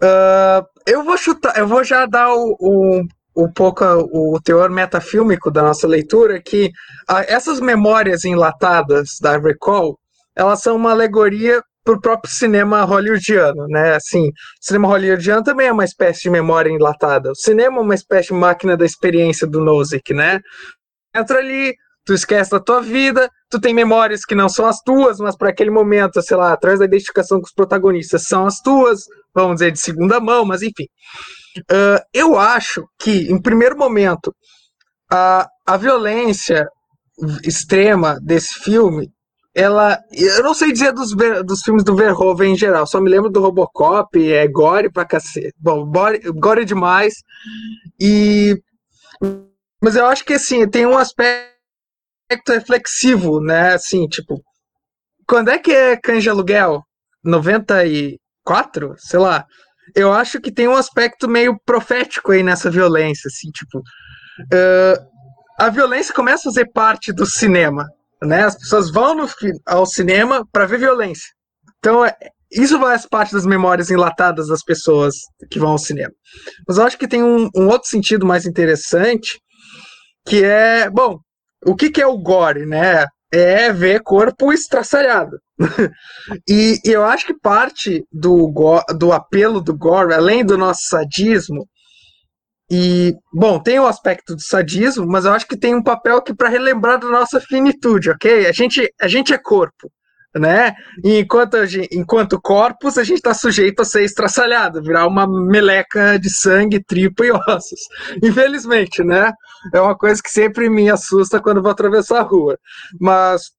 uh, 0.03 0.66
eu 0.86 1.05
vou 1.05 1.16
chutar, 1.16 1.57
eu 1.59 1.66
vou 1.66 1.82
já 1.84 2.07
dar 2.07 2.32
o, 2.34 2.57
o 2.59 3.07
um 3.36 3.53
pouco 3.53 3.84
o 3.84 4.40
teor 4.40 4.70
metafílmico 4.70 5.51
da 5.51 5.62
nossa 5.62 5.86
leitura, 5.86 6.40
que 6.40 6.66
uh, 7.11 7.24
essas 7.28 7.61
memórias 7.61 8.24
enlatadas 8.24 9.18
da 9.20 9.36
Recall, 9.36 9.99
elas 10.34 10.62
são 10.62 10.76
uma 10.76 10.92
alegoria 10.92 11.62
pro 11.84 12.01
próprio 12.01 12.32
cinema 12.32 12.82
hollywoodiano, 12.82 13.66
né? 13.68 13.94
Assim, 13.94 14.28
o 14.28 14.32
cinema 14.61 14.88
hollywoodiano 14.88 15.44
também 15.44 15.68
é 15.68 15.72
uma 15.72 15.84
espécie 15.84 16.22
de 16.22 16.30
memória 16.30 16.68
enlatada. 16.68 17.30
O 17.30 17.36
cinema 17.36 17.78
é 17.78 17.80
uma 17.80 17.94
espécie 17.94 18.28
de 18.28 18.34
máquina 18.34 18.76
da 18.76 18.84
experiência 18.84 19.47
do 19.47 19.61
Nozick, 19.61 20.12
né? 20.12 20.40
Entra 21.14 21.38
ali, 21.38 21.74
tu 22.05 22.12
esquece 22.12 22.51
da 22.51 22.59
tua 22.59 22.80
vida, 22.80 23.30
tu 23.49 23.61
tem 23.61 23.72
memórias 23.72 24.24
que 24.24 24.34
não 24.34 24.49
são 24.49 24.66
as 24.66 24.80
tuas, 24.80 25.18
mas 25.18 25.36
para 25.36 25.51
aquele 25.51 25.70
momento, 25.70 26.20
sei 26.22 26.36
lá, 26.36 26.53
atrás 26.53 26.80
da 26.80 26.84
identificação 26.84 27.38
com 27.38 27.47
os 27.47 27.53
protagonistas 27.53 28.24
são 28.24 28.47
as 28.47 28.61
tuas, 28.61 29.03
vamos 29.43 29.57
dizer, 29.57 29.72
de 29.72 29.80
segunda 29.80 30.20
mão, 30.20 30.45
mas 30.45 30.62
enfim. 30.62 30.87
Uh, 31.70 32.01
eu 32.12 32.39
acho 32.39 32.87
que, 32.99 33.30
em 33.30 33.41
primeiro 33.41 33.76
momento, 33.76 34.34
a, 35.11 35.49
a 35.66 35.76
violência 35.76 36.66
extrema 37.45 38.18
desse 38.22 38.61
filme 38.61 39.11
ela. 39.57 39.99
Eu 40.12 40.43
não 40.43 40.53
sei 40.53 40.70
dizer 40.70 40.93
dos, 40.93 41.14
dos 41.47 41.62
filmes 41.62 41.82
do 41.82 41.97
Verhoeven 41.97 42.53
em 42.53 42.57
geral, 42.57 42.87
só 42.87 43.01
me 43.01 43.09
lembro 43.09 43.30
do 43.30 43.41
Robocop, 43.41 44.30
é 44.30 44.47
gore 44.47 44.93
pra 44.93 45.07
cacete. 45.07 45.55
Bom, 45.59 45.87
gore, 45.87 46.18
gore 46.32 46.64
demais. 46.66 47.14
E. 47.99 48.55
Mas 49.82 49.97
eu 49.97 50.05
acho 50.07 50.24
que 50.26 50.34
assim, 50.34 50.68
tem 50.68 50.84
um 50.84 50.99
aspecto 50.99 51.55
reflexivo, 52.51 53.41
né? 53.41 53.72
Assim, 53.72 54.07
tipo. 54.07 54.43
Quando 55.26 55.49
é 55.49 55.59
que 55.59 55.72
é 55.72 55.97
Canja 55.97 56.30
Aluguel? 56.30 56.82
94? 58.47 58.94
Sei 58.99 59.18
lá. 59.18 59.44
Eu 59.94 60.12
acho 60.12 60.40
que 60.40 60.53
tem 60.53 60.68
um 60.68 60.76
aspecto 60.76 61.28
meio 61.28 61.59
profético 61.64 62.32
aí 62.32 62.42
nessa 62.42 62.70
violência, 62.70 63.28
assim, 63.28 63.51
tipo. 63.51 63.78
Uh, 63.78 65.16
a 65.59 65.70
violência 65.70 66.14
começa 66.14 66.49
a 66.49 66.53
fazer 66.53 66.70
parte 66.72 67.12
do 67.12 67.24
cinema, 67.24 67.86
né? 68.22 68.44
As 68.44 68.57
pessoas 68.57 68.90
vão 68.90 69.14
no, 69.14 69.28
ao 69.64 69.86
cinema 69.86 70.47
para 70.53 70.66
ver 70.66 70.78
violência. 70.78 71.28
Então, 71.78 72.05
é, 72.05 72.14
isso 72.51 72.78
faz 72.78 73.07
parte 73.07 73.32
das 73.32 73.47
memórias 73.47 73.90
enlatadas 73.90 74.49
das 74.49 74.62
pessoas 74.62 75.14
que 75.51 75.59
vão 75.59 75.70
ao 75.70 75.78
cinema. 75.78 76.12
Mas 76.66 76.76
eu 76.76 76.84
acho 76.84 76.99
que 76.99 77.09
tem 77.09 77.22
um, 77.22 77.49
um 77.57 77.68
outro 77.68 77.88
sentido 77.88 78.26
mais 78.26 78.44
interessante, 78.44 79.40
que 80.26 80.44
é, 80.44 80.90
bom, 80.90 81.18
o 81.64 81.74
que, 81.74 81.90
que 81.90 82.03
é 82.03 82.07
o 82.07 82.18
gore, 82.18 82.66
né? 82.66 83.07
É 83.33 83.72
ver 83.72 84.03
corpo 84.03 84.53
estraçalhado. 84.53 85.39
e, 86.49 86.79
e, 86.85 86.91
eu 86.91 87.05
acho 87.05 87.27
que 87.27 87.35
parte 87.35 88.05
do, 88.12 88.53
do 88.97 89.12
apelo 89.12 89.61
do 89.61 89.77
gore, 89.77 90.14
além 90.14 90.45
do 90.45 90.57
nosso 90.57 90.83
sadismo, 90.89 91.66
e, 92.70 93.14
bom, 93.33 93.61
tem 93.61 93.79
o 93.79 93.87
aspecto 93.87 94.35
do 94.35 94.43
sadismo, 94.43 95.07
mas 95.07 95.24
eu 95.24 95.33
acho 95.33 95.47
que 95.47 95.57
tem 95.57 95.74
um 95.74 95.83
papel 95.83 96.16
aqui 96.16 96.35
para 96.35 96.49
relembrar 96.49 96.99
da 96.99 97.09
nossa 97.09 97.41
finitude, 97.41 98.11
ok? 98.11 98.47
A 98.47 98.53
gente, 98.53 98.93
a 99.01 99.07
gente 99.07 99.33
é 99.33 99.39
corpo, 99.39 99.91
né? 100.39 100.74
E 101.05 101.20
enquanto, 101.20 101.64
gente, 101.66 101.89
enquanto 101.97 102.41
corpos, 102.41 102.99
a 102.99 103.05
gente 103.05 103.18
está 103.18 103.34
sujeito 103.34 103.80
a 103.80 103.84
ser 103.84 104.05
estraçalhado, 104.05 104.82
virar 104.82 105.07
uma 105.07 105.26
meleca 105.26 106.18
de 106.18 106.30
sangue, 106.30 106.82
tripa 106.82 107.24
e 107.24 107.32
ossos. 107.32 107.80
Infelizmente, 108.22 109.03
né? 109.03 109.32
É 109.74 109.80
uma 109.80 109.97
coisa 109.97 110.22
que 110.22 110.30
sempre 110.30 110.68
me 110.68 110.91
assusta 110.91 111.41
quando 111.41 111.62
vou 111.62 111.70
atravessar 111.70 112.20
a 112.20 112.22
rua. 112.22 112.59
Mas 113.01 113.51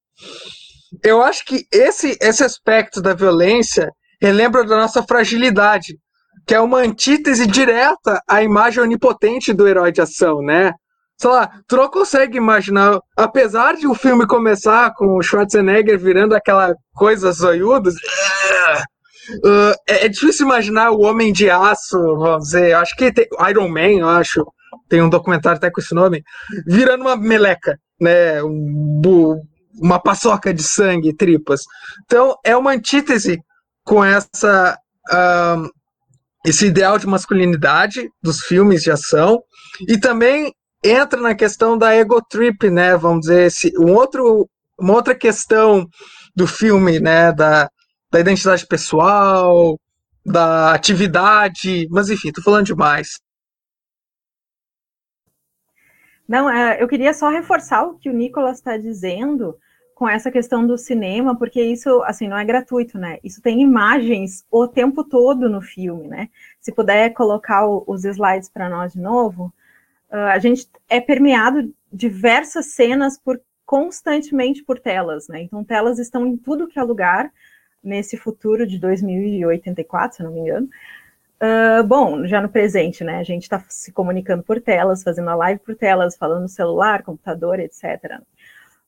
eu 1.04 1.22
acho 1.22 1.46
que 1.46 1.66
esse, 1.72 2.18
esse 2.22 2.44
aspecto 2.44 3.02
da 3.02 3.14
violência 3.14 3.92
relembra 4.22 4.64
da 4.64 4.78
nossa 4.78 5.04
fragilidade 5.04 5.98
que 6.48 6.56
é 6.56 6.60
uma 6.62 6.80
antítese 6.80 7.46
direta 7.46 8.22
à 8.26 8.42
imagem 8.42 8.82
onipotente 8.82 9.54
do 9.54 9.68
herói 9.68 9.92
de 9.92 10.00
ação, 10.00 10.42
né? 10.42 10.72
Sei 11.18 11.30
lá, 11.30 11.50
tu 11.68 11.76
não 11.76 11.90
consegue 11.90 12.38
imaginar, 12.38 13.00
apesar 13.16 13.76
de 13.76 13.88
o 13.88 13.96
filme 13.96 14.28
começar 14.28 14.94
com 14.94 15.18
o 15.18 15.22
Schwarzenegger 15.24 15.98
virando 15.98 16.36
aquela 16.36 16.76
coisa 16.94 17.32
zoiuda, 17.32 17.90
uh, 17.90 19.74
é, 19.88 20.06
é, 20.06 20.10
difícil 20.10 20.46
imaginar 20.46 20.92
o 20.92 21.02
Homem 21.02 21.34
de 21.34 21.50
Aço, 21.50 21.98
vamos 22.18 22.46
dizer, 22.46 22.74
acho 22.76 22.96
que 22.96 23.12
tem, 23.12 23.26
Iron 23.50 23.68
Man, 23.68 24.00
eu 24.00 24.10
acho, 24.10 24.46
tem 24.88 25.02
um 25.02 25.10
documentário 25.10 25.58
até 25.58 25.72
com 25.72 25.82
esse 25.82 25.96
nome, 25.96 26.24
virando 26.68 27.02
uma 27.02 27.16
meleca, 27.16 27.80
né? 28.00 28.44
Um, 28.44 29.42
uma 29.82 30.00
paçoca 30.00 30.54
de 30.54 30.64
sangue, 30.64 31.16
tripas. 31.16 31.62
Então, 32.06 32.36
é 32.44 32.56
uma 32.56 32.72
antítese 32.72 33.40
com 33.84 34.04
essa 34.04 34.78
uh, 35.12 35.70
esse 36.46 36.68
ideal 36.68 36.98
de 36.98 37.08
masculinidade 37.08 38.10
dos 38.22 38.40
filmes 38.42 38.82
de 38.82 38.92
ação 38.92 39.42
e 39.88 39.98
também 39.98 40.54
entra 40.84 41.20
na 41.22 41.36
questão 41.36 41.78
da 41.78 41.94
ego 41.94 42.22
trip, 42.22 42.70
né? 42.70 42.96
Vamos 42.96 43.22
dizer, 43.22 43.48
esse, 43.48 43.72
um 43.80 43.94
outro, 43.94 44.50
uma 44.80 44.94
outra 44.94 45.16
questão 45.16 45.88
do 46.36 46.48
filme, 46.48 47.00
né? 47.00 47.32
Da, 47.32 47.70
da 48.12 48.20
identidade 48.20 48.66
pessoal, 48.68 49.80
da 50.26 50.74
atividade, 50.74 51.88
mas 51.90 52.10
enfim, 52.10 52.32
tô 52.32 52.42
falando 52.42 52.66
demais. 52.66 53.20
Não, 56.28 56.50
é, 56.50 56.82
eu 56.82 56.88
queria 56.88 57.14
só 57.14 57.30
reforçar 57.30 57.84
o 57.84 57.98
que 57.98 58.10
o 58.10 58.14
Nicolas 58.14 58.58
está 58.58 58.76
dizendo, 58.78 59.58
com 59.98 60.08
essa 60.08 60.30
questão 60.30 60.68
do 60.68 60.78
cinema, 60.78 61.36
porque 61.36 61.60
isso, 61.60 62.04
assim, 62.04 62.28
não 62.28 62.38
é 62.38 62.46
gratuito, 62.46 63.00
né? 63.00 63.18
Isso 63.24 63.42
tem 63.42 63.64
imagens 63.64 64.46
o 64.52 64.68
tempo 64.68 65.04
todo 65.04 65.50
no 65.50 65.60
filme, 65.60 66.08
né? 66.08 66.30
Se 66.62 66.72
puder 66.72 67.10
colocar 67.16 67.66
os 67.68 68.06
slides 68.06 68.48
para 68.48 68.70
nós 68.70 68.94
de 68.94 69.00
novo, 69.00 69.52
a 70.12 70.40
gente 70.40 70.70
é 70.90 71.02
permeado 71.02 71.74
diversas 71.92 72.68
cenas 72.68 73.18
por 73.18 73.40
constantemente 73.66 74.64
por 74.64 74.80
telas, 74.80 75.28
né? 75.28 75.42
Então, 75.42 75.64
telas 75.64 76.00
estão 76.00 76.26
em 76.26 76.38
tudo 76.38 76.68
que 76.68 76.80
é 76.80 76.84
lugar 76.84 77.32
nesse 77.84 78.16
futuro 78.16 78.66
de 78.66 78.80
2084, 78.80 80.18
se 80.18 80.24
não 80.24 80.32
me 80.32 80.40
engano. 80.40 80.70
Uh, 81.42 81.84
bom, 81.84 82.26
já 82.26 82.42
no 82.42 82.50
presente, 82.50 83.04
né? 83.04 83.18
A 83.18 83.24
gente 83.24 83.44
está 83.44 83.64
se 83.68 83.92
comunicando 83.92 84.42
por 84.42 84.60
telas, 84.60 85.04
fazendo 85.04 85.30
a 85.30 85.36
live 85.36 85.60
por 85.60 85.76
telas, 85.76 86.18
falando 86.18 86.44
no 86.44 86.50
celular, 86.50 87.04
computador, 87.04 87.60
etc. 87.60 88.20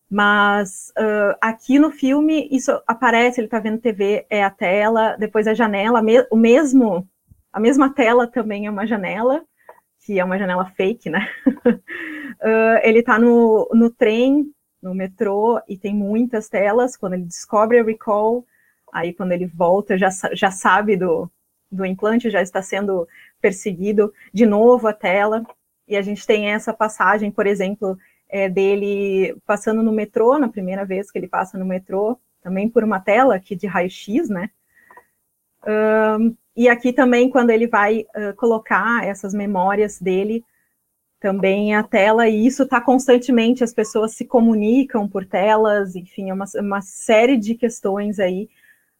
Mas 0.09 0.91
uh, 0.97 1.37
aqui 1.39 1.77
no 1.77 1.91
filme 1.91 2.47
isso 2.51 2.71
aparece, 2.87 3.39
ele 3.39 3.47
está 3.47 3.59
vendo 3.59 3.81
TV, 3.81 4.25
é 4.29 4.43
a 4.43 4.49
tela, 4.49 5.15
depois 5.17 5.45
a 5.45 5.53
janela, 5.53 6.01
me 6.01 6.25
o 6.31 6.35
mesmo, 6.35 7.07
a 7.53 7.59
mesma 7.59 7.93
tela 7.93 8.25
também 8.25 8.65
é 8.65 8.71
uma 8.71 8.87
janela, 8.87 9.43
que 10.01 10.19
é 10.19 10.23
uma 10.23 10.37
janela 10.37 10.65
fake, 10.65 11.09
né? 11.09 11.27
uh, 11.47 12.79
ele 12.83 12.99
está 12.99 13.19
no, 13.19 13.69
no 13.73 13.89
trem, 13.89 14.51
no 14.81 14.93
metrô, 14.93 15.61
e 15.67 15.77
tem 15.77 15.93
muitas 15.93 16.47
telas. 16.47 16.95
Quando 16.95 17.13
ele 17.13 17.25
descobre 17.25 17.79
a 17.79 17.83
recall, 17.83 18.45
aí 18.93 19.13
quando 19.13 19.31
ele 19.31 19.45
volta, 19.45 19.97
já, 19.97 20.09
já 20.33 20.51
sabe 20.51 20.95
do, 20.95 21.29
do 21.71 21.85
implante, 21.85 22.29
já 22.29 22.41
está 22.41 22.61
sendo 22.61 23.07
perseguido 23.41 24.13
de 24.33 24.45
novo 24.45 24.87
a 24.87 24.93
tela. 24.93 25.43
E 25.87 25.95
a 25.97 26.01
gente 26.01 26.25
tem 26.25 26.49
essa 26.51 26.73
passagem, 26.73 27.31
por 27.31 27.47
exemplo, 27.47 27.97
é, 28.29 28.47
dele 28.47 29.35
passando 29.45 29.81
no 29.81 29.91
metrô, 29.91 30.37
na 30.37 30.47
primeira 30.47 30.85
vez 30.85 31.11
que 31.11 31.17
ele 31.17 31.27
passa 31.27 31.57
no 31.57 31.65
metrô, 31.65 32.17
também 32.41 32.69
por 32.69 32.83
uma 32.83 32.99
tela 32.99 33.35
aqui 33.35 33.55
de 33.55 33.67
raio-x, 33.67 34.29
né? 34.29 34.49
Um, 35.67 36.35
e 36.55 36.67
aqui 36.67 36.91
também, 36.91 37.29
quando 37.29 37.49
ele 37.51 37.67
vai 37.67 38.05
uh, 38.15 38.35
colocar 38.35 39.05
essas 39.05 39.33
memórias 39.33 39.99
dele, 39.99 40.43
também 41.19 41.75
a 41.75 41.83
tela, 41.83 42.27
e 42.27 42.45
isso 42.45 42.63
está 42.63 42.79
constantemente, 42.79 43.63
as 43.63 43.73
pessoas 43.73 44.13
se 44.13 44.25
comunicam 44.25 45.07
por 45.07 45.25
telas, 45.25 45.95
enfim, 45.95 46.29
é 46.29 46.33
uma, 46.33 46.45
uma 46.55 46.81
série 46.81 47.37
de 47.37 47.55
questões 47.55 48.19
aí, 48.19 48.49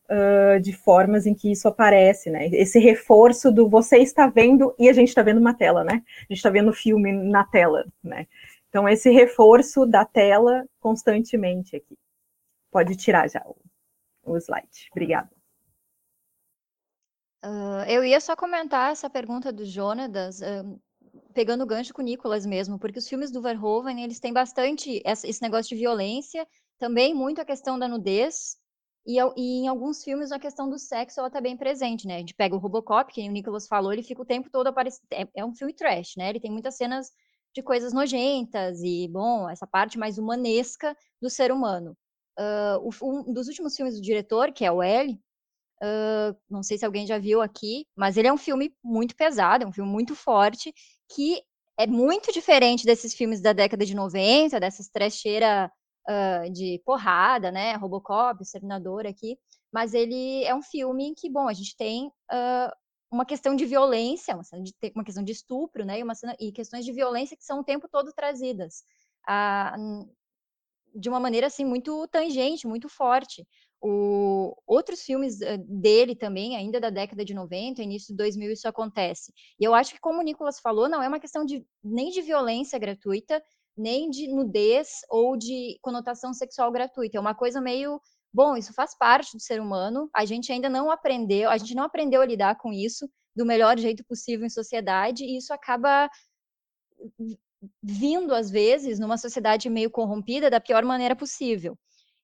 uh, 0.10 0.60
de 0.60 0.74
formas 0.74 1.26
em 1.26 1.34
que 1.34 1.52
isso 1.52 1.68
aparece, 1.68 2.30
né? 2.30 2.48
Esse 2.48 2.80
reforço 2.80 3.52
do 3.52 3.70
você 3.70 3.98
está 4.00 4.28
vendo 4.28 4.76
e 4.78 4.90
a 4.90 4.94
gente 4.94 5.10
está 5.10 5.22
vendo 5.22 5.40
uma 5.40 5.54
tela, 5.54 5.84
né? 5.84 6.04
A 6.22 6.34
gente 6.34 6.38
está 6.38 6.50
vendo 6.50 6.70
o 6.70 6.74
filme 6.74 7.12
na 7.12 7.44
tela, 7.46 7.86
né? 8.04 8.28
Então, 8.70 8.88
esse 8.88 9.10
reforço 9.10 9.86
da 9.86 10.06
tela 10.06 10.66
constantemente 10.80 11.76
aqui. 11.76 11.98
Pode 12.72 12.96
tirar 12.96 13.28
já 13.30 13.44
o, 13.46 13.56
o 14.34 14.38
slide. 14.38 14.90
Obrigada. 14.92 15.39
Uh, 17.44 17.84
eu 17.88 18.04
ia 18.04 18.20
só 18.20 18.36
comentar 18.36 18.92
essa 18.92 19.10
pergunta 19.10 19.52
do 19.52 19.66
Jonatas, 19.66 20.42
uh, 20.42 20.82
pegando 21.34 21.64
o 21.64 21.68
gancho 21.68 21.94
com 21.94 22.02
o 22.02 22.06
Nicolas 22.06 22.46
mesmo, 22.46 22.78
porque 22.78 23.00
os 23.00 23.08
filmes 23.08 23.32
do 23.32 23.42
Verhoeven, 23.42 24.04
eles 24.04 24.20
têm 24.20 24.34
bastante 24.34 25.02
esse 25.06 25.42
negócio 25.42 25.70
de 25.70 25.76
violência, 25.76 26.46
também 26.78 27.14
muito 27.14 27.40
a 27.40 27.46
questão 27.46 27.80
da 27.80 27.88
nudez, 27.88 28.58
e, 29.06 29.18
e, 29.38 29.64
em 29.64 29.68
alguns 29.68 30.04
filmes 30.04 30.32
a 30.32 30.40
questão 30.40 30.70
do 30.70 30.78
sexo 30.78 31.20
ela 31.20 31.30
tá 31.30 31.40
bem 31.40 31.56
presente, 31.56 32.06
né? 32.06 32.18
A 32.18 32.20
gente 32.20 32.34
pega 32.34 32.56
o 32.56 32.60
Robocop, 32.60 33.12
que 33.12 33.28
o 33.28 33.32
Nicolas 33.32 33.68
falou, 33.68 33.94
ele 33.94 34.04
fica 34.04 34.22
o 34.22 34.26
tempo 34.26 34.50
todo 34.52 34.68
aparecendo, 34.68 35.08
é, 35.12 35.28
é 35.36 35.46
um 35.46 35.56
filme 35.56 35.74
trash, 35.74 36.16
né? 36.18 36.30
Ele 36.30 36.40
tem 36.40 36.52
muitas 36.52 36.76
cenas 36.76 37.12
de 37.56 37.64
coisas 37.64 37.94
nojentas 37.94 38.82
e, 38.84 39.08
bom, 39.08 39.50
essa 39.50 39.66
parte 39.66 39.98
mais 39.98 40.18
humanesca 40.18 40.96
do 41.22 41.30
ser 41.30 41.52
humano. 41.52 41.98
Uh, 42.38 42.90
um 43.02 43.34
dos 43.34 43.48
últimos 43.48 43.76
filmes 43.76 43.96
do 43.96 44.02
diretor, 44.02 44.52
que 44.52 44.64
é 44.64 44.72
o 44.72 44.84
L, 44.84 45.20
uh, 45.84 46.38
não 46.50 46.64
sei 46.64 46.78
se 46.78 46.86
alguém 46.86 47.06
já 47.06 47.18
viu 47.18 47.42
aqui, 47.42 47.86
mas 47.96 48.18
ele 48.18 48.28
é 48.28 48.34
um 48.34 48.38
filme 48.38 48.74
muito 48.84 49.16
pesado, 49.16 49.64
é 49.64 49.68
um 49.68 49.72
filme 49.72 49.90
muito 49.90 50.16
forte, 50.16 50.74
que 51.14 51.42
é 51.78 51.88
muito 51.88 52.32
diferente 52.32 52.86
desses 52.86 53.14
filmes 53.14 53.42
da 53.42 53.54
década 53.54 53.86
de 53.86 53.96
90, 53.96 54.60
dessas 54.60 54.90
trecheiras 54.90 55.70
uh, 56.08 56.52
de 56.52 56.82
porrada, 56.86 57.52
né, 57.52 57.74
Robocop, 57.76 58.42
Exterminador 58.42 59.06
aqui, 59.06 59.38
mas 59.72 59.94
ele 59.94 60.44
é 60.44 60.54
um 60.54 60.62
filme 60.62 61.14
que, 61.16 61.30
bom, 61.30 61.48
a 61.48 61.54
gente 61.54 61.76
tem 61.78 62.08
uh, 62.08 62.72
uma 63.12 63.26
questão 63.26 63.56
de 63.56 63.66
violência, 63.66 64.36
uma, 64.36 64.44
de, 64.62 64.74
uma 64.96 65.04
questão 65.04 65.24
de 65.24 65.32
estupro, 65.32 65.86
né, 65.86 66.00
e, 66.00 66.04
uma, 66.04 66.14
e 66.40 66.52
questões 66.52 66.86
de 66.86 66.92
violência 66.92 67.38
que 67.38 67.46
são 67.46 67.62
o 67.62 67.64
tempo 67.64 67.88
todo 67.88 68.12
trazidas 68.14 68.84
a, 69.28 69.76
de 70.96 71.10
uma 71.10 71.20
maneira 71.20 71.48
assim 71.48 71.66
muito 71.66 72.08
tangente, 72.08 72.68
muito 72.68 72.90
forte. 72.90 73.48
O, 73.82 74.56
outros 74.68 75.02
filmes 75.02 75.42
eh, 75.42 75.58
dele 75.58 76.16
também, 76.16 76.56
ainda 76.58 76.80
da 76.80 76.90
década 76.90 77.24
de 77.24 77.34
90, 77.34 77.82
início 77.82 78.10
de 78.10 78.18
2000, 78.18 78.52
isso 78.52 78.68
acontece. 78.68 79.34
E 79.60 79.64
eu 79.64 79.74
acho 79.74 79.94
que, 79.94 80.00
como 80.00 80.20
o 80.20 80.24
Nicolas 80.24 80.60
falou, 80.60 80.90
não 80.90 81.02
é 81.02 81.08
uma 81.08 81.20
questão 81.20 81.46
de, 81.46 81.66
nem 81.84 82.10
de 82.10 82.22
violência 82.22 82.78
gratuita, 82.78 83.42
nem 83.78 84.10
de 84.10 84.28
nudez 84.28 84.90
ou 85.10 85.38
de 85.38 85.78
conotação 85.82 86.34
sexual 86.34 86.72
gratuita. 86.72 87.18
É 87.18 87.22
uma 87.22 87.36
coisa 87.36 87.62
meio 87.62 88.02
Bom, 88.32 88.56
isso 88.56 88.74
faz 88.74 88.96
parte 88.96 89.36
do 89.36 89.42
ser 89.42 89.60
humano. 89.60 90.10
A 90.14 90.24
gente 90.24 90.52
ainda 90.52 90.70
não 90.70 90.92
aprendeu, 90.92 91.50
a 91.50 91.58
gente 91.58 91.74
não 91.74 91.84
aprendeu 91.84 92.22
a 92.22 92.26
lidar 92.26 92.58
com 92.58 92.72
isso 92.72 93.10
do 93.36 93.46
melhor 93.46 93.78
jeito 93.80 94.04
possível 94.06 94.46
em 94.46 94.50
sociedade, 94.50 95.24
e 95.24 95.38
isso 95.38 95.54
acaba 95.54 96.10
vindo, 97.82 98.34
às 98.34 98.50
vezes, 98.50 99.00
numa 99.00 99.18
sociedade 99.18 99.70
meio 99.70 99.90
corrompida 99.90 100.50
da 100.50 100.60
pior 100.60 100.84
maneira 100.84 101.16
possível. 101.16 101.78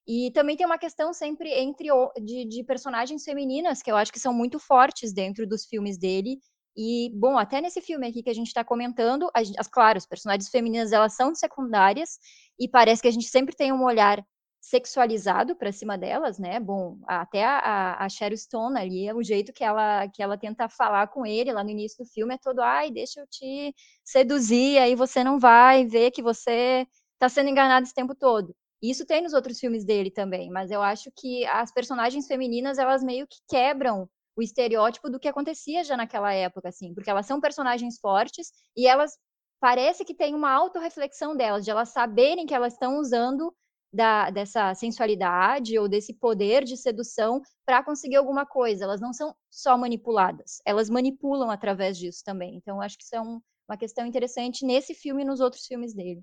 E 0.06 0.30
também 0.32 0.56
tem 0.56 0.66
uma 0.66 0.78
questão 0.78 1.12
sempre 1.12 1.50
entre 1.50 1.88
de, 2.22 2.44
de 2.44 2.64
personagens 2.64 3.24
femininas 3.24 3.82
que 3.82 3.90
eu 3.90 3.96
acho 3.96 4.12
que 4.12 4.20
são 4.20 4.32
muito 4.32 4.58
fortes 4.58 5.12
dentro 5.12 5.46
dos 5.46 5.64
filmes 5.66 5.98
dele. 5.98 6.38
E, 6.76 7.10
bom, 7.14 7.38
até 7.38 7.60
nesse 7.60 7.80
filme 7.80 8.06
aqui 8.06 8.22
que 8.22 8.30
a 8.30 8.34
gente 8.34 8.48
está 8.48 8.62
comentando, 8.62 9.30
as, 9.34 9.50
claro, 9.68 9.96
as 9.96 10.06
personagens 10.06 10.50
femininas 10.50 10.92
elas 10.92 11.14
são 11.14 11.34
secundárias, 11.34 12.18
e 12.58 12.68
parece 12.68 13.00
que 13.02 13.08
a 13.08 13.10
gente 13.10 13.26
sempre 13.26 13.56
tem 13.56 13.72
um 13.72 13.82
olhar 13.84 14.22
sexualizado 14.60 15.56
para 15.56 15.72
cima 15.72 15.96
delas, 15.96 16.38
né? 16.38 16.58
Bom, 16.60 16.98
até 17.06 17.44
a, 17.44 18.04
a 18.04 18.08
Cheryl 18.08 18.36
Stone 18.36 18.78
ali, 18.78 19.06
é 19.08 19.14
o 19.14 19.22
jeito 19.22 19.52
que 19.52 19.64
ela, 19.64 20.08
que 20.08 20.22
ela 20.22 20.36
tenta 20.36 20.68
falar 20.68 21.06
com 21.08 21.24
ele 21.24 21.52
lá 21.52 21.62
no 21.64 21.70
início 21.70 22.04
do 22.04 22.10
filme 22.10 22.34
é 22.34 22.38
todo, 22.38 22.60
ai, 22.60 22.90
deixa 22.90 23.20
eu 23.20 23.26
te 23.28 23.74
seduzir, 24.04 24.78
aí 24.78 24.94
você 24.96 25.22
não 25.24 25.38
vai 25.38 25.86
ver 25.86 26.10
que 26.10 26.22
você 26.22 26.86
está 27.14 27.28
sendo 27.28 27.48
enganado 27.48 27.84
esse 27.84 27.94
tempo 27.94 28.14
todo. 28.14 28.54
Isso 28.82 29.06
tem 29.06 29.22
nos 29.22 29.32
outros 29.32 29.58
filmes 29.58 29.84
dele 29.84 30.10
também, 30.10 30.50
mas 30.50 30.70
eu 30.70 30.82
acho 30.82 31.10
que 31.16 31.44
as 31.46 31.72
personagens 31.72 32.26
femininas, 32.26 32.78
elas 32.78 33.02
meio 33.02 33.26
que 33.26 33.38
quebram 33.48 34.08
o 34.36 34.42
estereótipo 34.42 35.08
do 35.08 35.18
que 35.18 35.28
acontecia 35.28 35.82
já 35.82 35.96
naquela 35.96 36.32
época, 36.32 36.68
assim, 36.68 36.92
porque 36.94 37.08
elas 37.08 37.26
são 37.26 37.40
personagens 37.40 37.98
fortes 37.98 38.52
e 38.76 38.86
elas 38.86 39.16
parece 39.58 40.04
que 40.04 40.14
tem 40.14 40.34
uma 40.34 40.52
autorreflexão 40.52 41.34
delas, 41.34 41.64
de 41.64 41.70
elas 41.70 41.88
saberem 41.88 42.44
que 42.46 42.54
elas 42.54 42.74
estão 42.74 42.98
usando 42.98 43.54
da, 43.92 44.30
dessa 44.30 44.74
sensualidade 44.74 45.78
ou 45.78 45.88
desse 45.88 46.12
poder 46.12 46.64
de 46.64 46.76
sedução 46.76 47.40
para 47.64 47.82
conseguir 47.82 48.16
alguma 48.16 48.44
coisa. 48.44 48.84
Elas 48.84 49.00
não 49.00 49.12
são 49.12 49.34
só 49.50 49.78
manipuladas, 49.78 50.60
elas 50.66 50.90
manipulam 50.90 51.50
através 51.50 51.96
disso 51.96 52.22
também. 52.24 52.56
Então, 52.56 52.80
acho 52.80 52.98
que 52.98 53.04
isso 53.04 53.16
é 53.16 53.20
um, 53.20 53.40
uma 53.68 53.76
questão 53.78 54.04
interessante 54.06 54.66
nesse 54.66 54.94
filme 54.94 55.22
e 55.22 55.26
nos 55.26 55.40
outros 55.40 55.64
filmes 55.66 55.94
dele. 55.94 56.22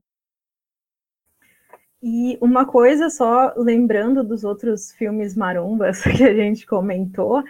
E 2.06 2.38
uma 2.42 2.66
coisa 2.66 3.10
só, 3.10 3.54
lembrando 3.56 4.26
dos 4.26 4.44
outros 4.44 4.92
filmes 4.92 5.38
marombas 5.38 6.02
que 6.04 6.22
a 6.22 6.34
gente 6.34 6.68
comentou, 6.68 7.42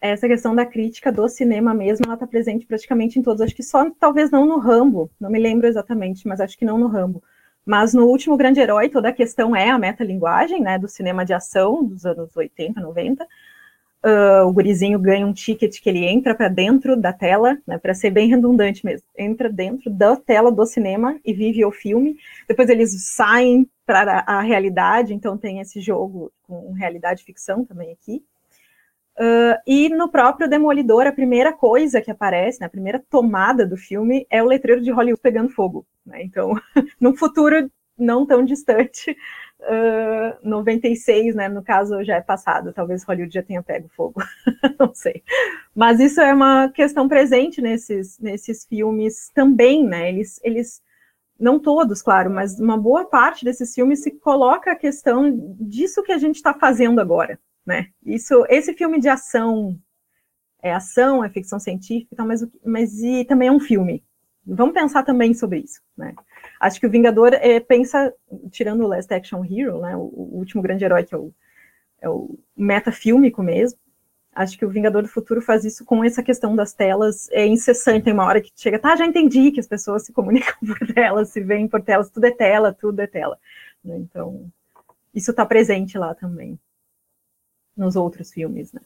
essa 0.00 0.26
questão 0.26 0.52
da 0.52 0.66
crítica 0.66 1.12
do 1.12 1.28
cinema 1.28 1.72
mesmo, 1.72 2.06
ela 2.06 2.14
está 2.14 2.26
presente 2.26 2.66
praticamente 2.66 3.20
em 3.20 3.22
todos. 3.22 3.40
Acho 3.40 3.54
que 3.54 3.62
só, 3.62 3.88
talvez 4.00 4.28
não 4.28 4.44
no 4.44 4.58
Rambo, 4.58 5.08
não 5.20 5.30
me 5.30 5.38
lembro 5.38 5.68
exatamente, 5.68 6.26
mas 6.26 6.40
acho 6.40 6.58
que 6.58 6.64
não 6.64 6.76
no 6.76 6.88
Rambo. 6.88 7.22
Mas 7.64 7.94
no 7.94 8.06
último 8.06 8.36
Grande 8.36 8.58
Herói, 8.58 8.88
toda 8.88 9.10
a 9.10 9.12
questão 9.12 9.54
é 9.54 9.70
a 9.70 9.78
metalinguagem, 9.78 10.60
né, 10.60 10.76
do 10.76 10.88
cinema 10.88 11.24
de 11.24 11.32
ação 11.32 11.84
dos 11.84 12.04
anos 12.04 12.36
80, 12.36 12.80
90. 12.80 13.24
Uh, 14.02 14.46
o 14.46 14.52
gurizinho 14.52 14.98
ganha 14.98 15.26
um 15.26 15.32
ticket 15.32 15.78
que 15.78 15.90
ele 15.90 16.06
entra 16.06 16.34
para 16.34 16.48
dentro 16.48 16.96
da 16.96 17.12
tela, 17.12 17.58
né, 17.66 17.76
para 17.76 17.92
ser 17.92 18.10
bem 18.10 18.30
redundante 18.30 18.82
mesmo, 18.82 19.06
entra 19.16 19.50
dentro 19.50 19.90
da 19.90 20.16
tela 20.16 20.50
do 20.50 20.64
cinema 20.64 21.20
e 21.22 21.34
vive 21.34 21.62
o 21.66 21.70
filme. 21.70 22.16
Depois 22.48 22.70
eles 22.70 23.14
saem 23.14 23.68
para 23.84 24.24
a 24.26 24.40
realidade, 24.40 25.12
então 25.12 25.36
tem 25.36 25.60
esse 25.60 25.82
jogo 25.82 26.32
com 26.44 26.72
realidade 26.72 27.24
ficção 27.24 27.62
também 27.62 27.92
aqui. 27.92 28.24
Uh, 29.18 29.60
e 29.66 29.90
no 29.90 30.08
próprio 30.08 30.48
Demolidor, 30.48 31.06
a 31.06 31.12
primeira 31.12 31.52
coisa 31.52 32.00
que 32.00 32.10
aparece, 32.10 32.58
né, 32.58 32.66
a 32.66 32.70
primeira 32.70 33.04
tomada 33.10 33.66
do 33.66 33.76
filme 33.76 34.26
é 34.30 34.42
o 34.42 34.46
letreiro 34.46 34.80
de 34.80 34.90
Hollywood 34.90 35.20
pegando 35.20 35.50
fogo. 35.50 35.84
Né? 36.06 36.22
Então, 36.22 36.54
num 36.98 37.14
futuro 37.14 37.70
não 38.00 38.26
tão 38.26 38.44
distante, 38.44 39.16
uh, 39.60 40.48
96, 40.48 41.34
né, 41.34 41.48
no 41.48 41.62
caso 41.62 42.02
já 42.02 42.16
é 42.16 42.20
passado, 42.20 42.72
talvez 42.72 43.04
Hollywood 43.04 43.32
já 43.32 43.42
tenha 43.42 43.62
pego 43.62 43.88
fogo, 43.88 44.22
não 44.78 44.94
sei. 44.94 45.22
Mas 45.74 46.00
isso 46.00 46.20
é 46.20 46.32
uma 46.32 46.68
questão 46.70 47.08
presente 47.08 47.60
nesses, 47.60 48.18
nesses 48.18 48.64
filmes 48.64 49.30
também, 49.34 49.84
né, 49.86 50.08
eles, 50.08 50.40
eles, 50.42 50.82
não 51.38 51.58
todos, 51.58 52.02
claro, 52.02 52.30
mas 52.30 52.58
uma 52.58 52.76
boa 52.76 53.04
parte 53.04 53.44
desses 53.44 53.74
filmes 53.74 54.02
se 54.02 54.10
coloca 54.10 54.72
a 54.72 54.76
questão 54.76 55.56
disso 55.60 56.02
que 56.02 56.12
a 56.12 56.18
gente 56.18 56.36
está 56.36 56.54
fazendo 56.54 57.00
agora, 57.00 57.38
né? 57.64 57.88
Isso, 58.04 58.44
esse 58.48 58.74
filme 58.74 59.00
de 59.00 59.08
ação 59.08 59.78
é 60.62 60.72
ação, 60.72 61.24
é 61.24 61.30
ficção 61.30 61.58
científica, 61.58 62.24
mas, 62.24 62.46
mas 62.64 63.02
e 63.02 63.24
também 63.24 63.48
é 63.48 63.52
um 63.52 63.60
filme. 63.60 64.04
Vamos 64.46 64.74
pensar 64.74 65.02
também 65.02 65.32
sobre 65.34 65.60
isso, 65.60 65.80
né? 65.96 66.14
Acho 66.60 66.78
que 66.78 66.86
o 66.86 66.90
Vingador 66.90 67.32
é, 67.32 67.58
pensa, 67.58 68.12
tirando 68.50 68.84
o 68.84 68.86
Last 68.86 69.12
Action 69.12 69.42
Hero, 69.42 69.80
né, 69.80 69.96
o, 69.96 70.00
o 70.00 70.38
último 70.38 70.60
grande 70.60 70.84
herói 70.84 71.04
que 71.04 71.14
é 71.14 71.18
o, 71.18 71.32
é 72.02 72.08
o 72.08 72.38
mesmo, 72.56 73.78
acho 74.34 74.58
que 74.58 74.64
o 74.64 74.68
Vingador 74.68 75.02
do 75.02 75.08
Futuro 75.08 75.40
faz 75.40 75.64
isso 75.64 75.84
com 75.84 76.04
essa 76.04 76.22
questão 76.22 76.54
das 76.54 76.74
telas, 76.74 77.30
é 77.30 77.46
incessante, 77.46 78.04
tem 78.04 78.12
uma 78.12 78.26
hora 78.26 78.40
que 78.42 78.50
chega, 78.54 78.78
tá, 78.78 78.94
já 78.94 79.06
entendi 79.06 79.50
que 79.50 79.60
as 79.60 79.66
pessoas 79.66 80.04
se 80.04 80.12
comunicam 80.12 80.54
por 80.60 80.78
telas, 80.94 81.30
se 81.30 81.40
veem 81.40 81.66
por 81.66 81.82
telas, 81.82 82.10
tudo 82.10 82.24
é 82.24 82.30
tela, 82.30 82.72
tudo 82.72 83.00
é 83.00 83.06
tela. 83.06 83.38
Né? 83.82 83.96
Então, 83.96 84.50
isso 85.14 85.30
está 85.30 85.46
presente 85.46 85.98
lá 85.98 86.14
também 86.14 86.58
nos 87.76 87.96
outros 87.96 88.32
filmes, 88.32 88.72
né? 88.72 88.80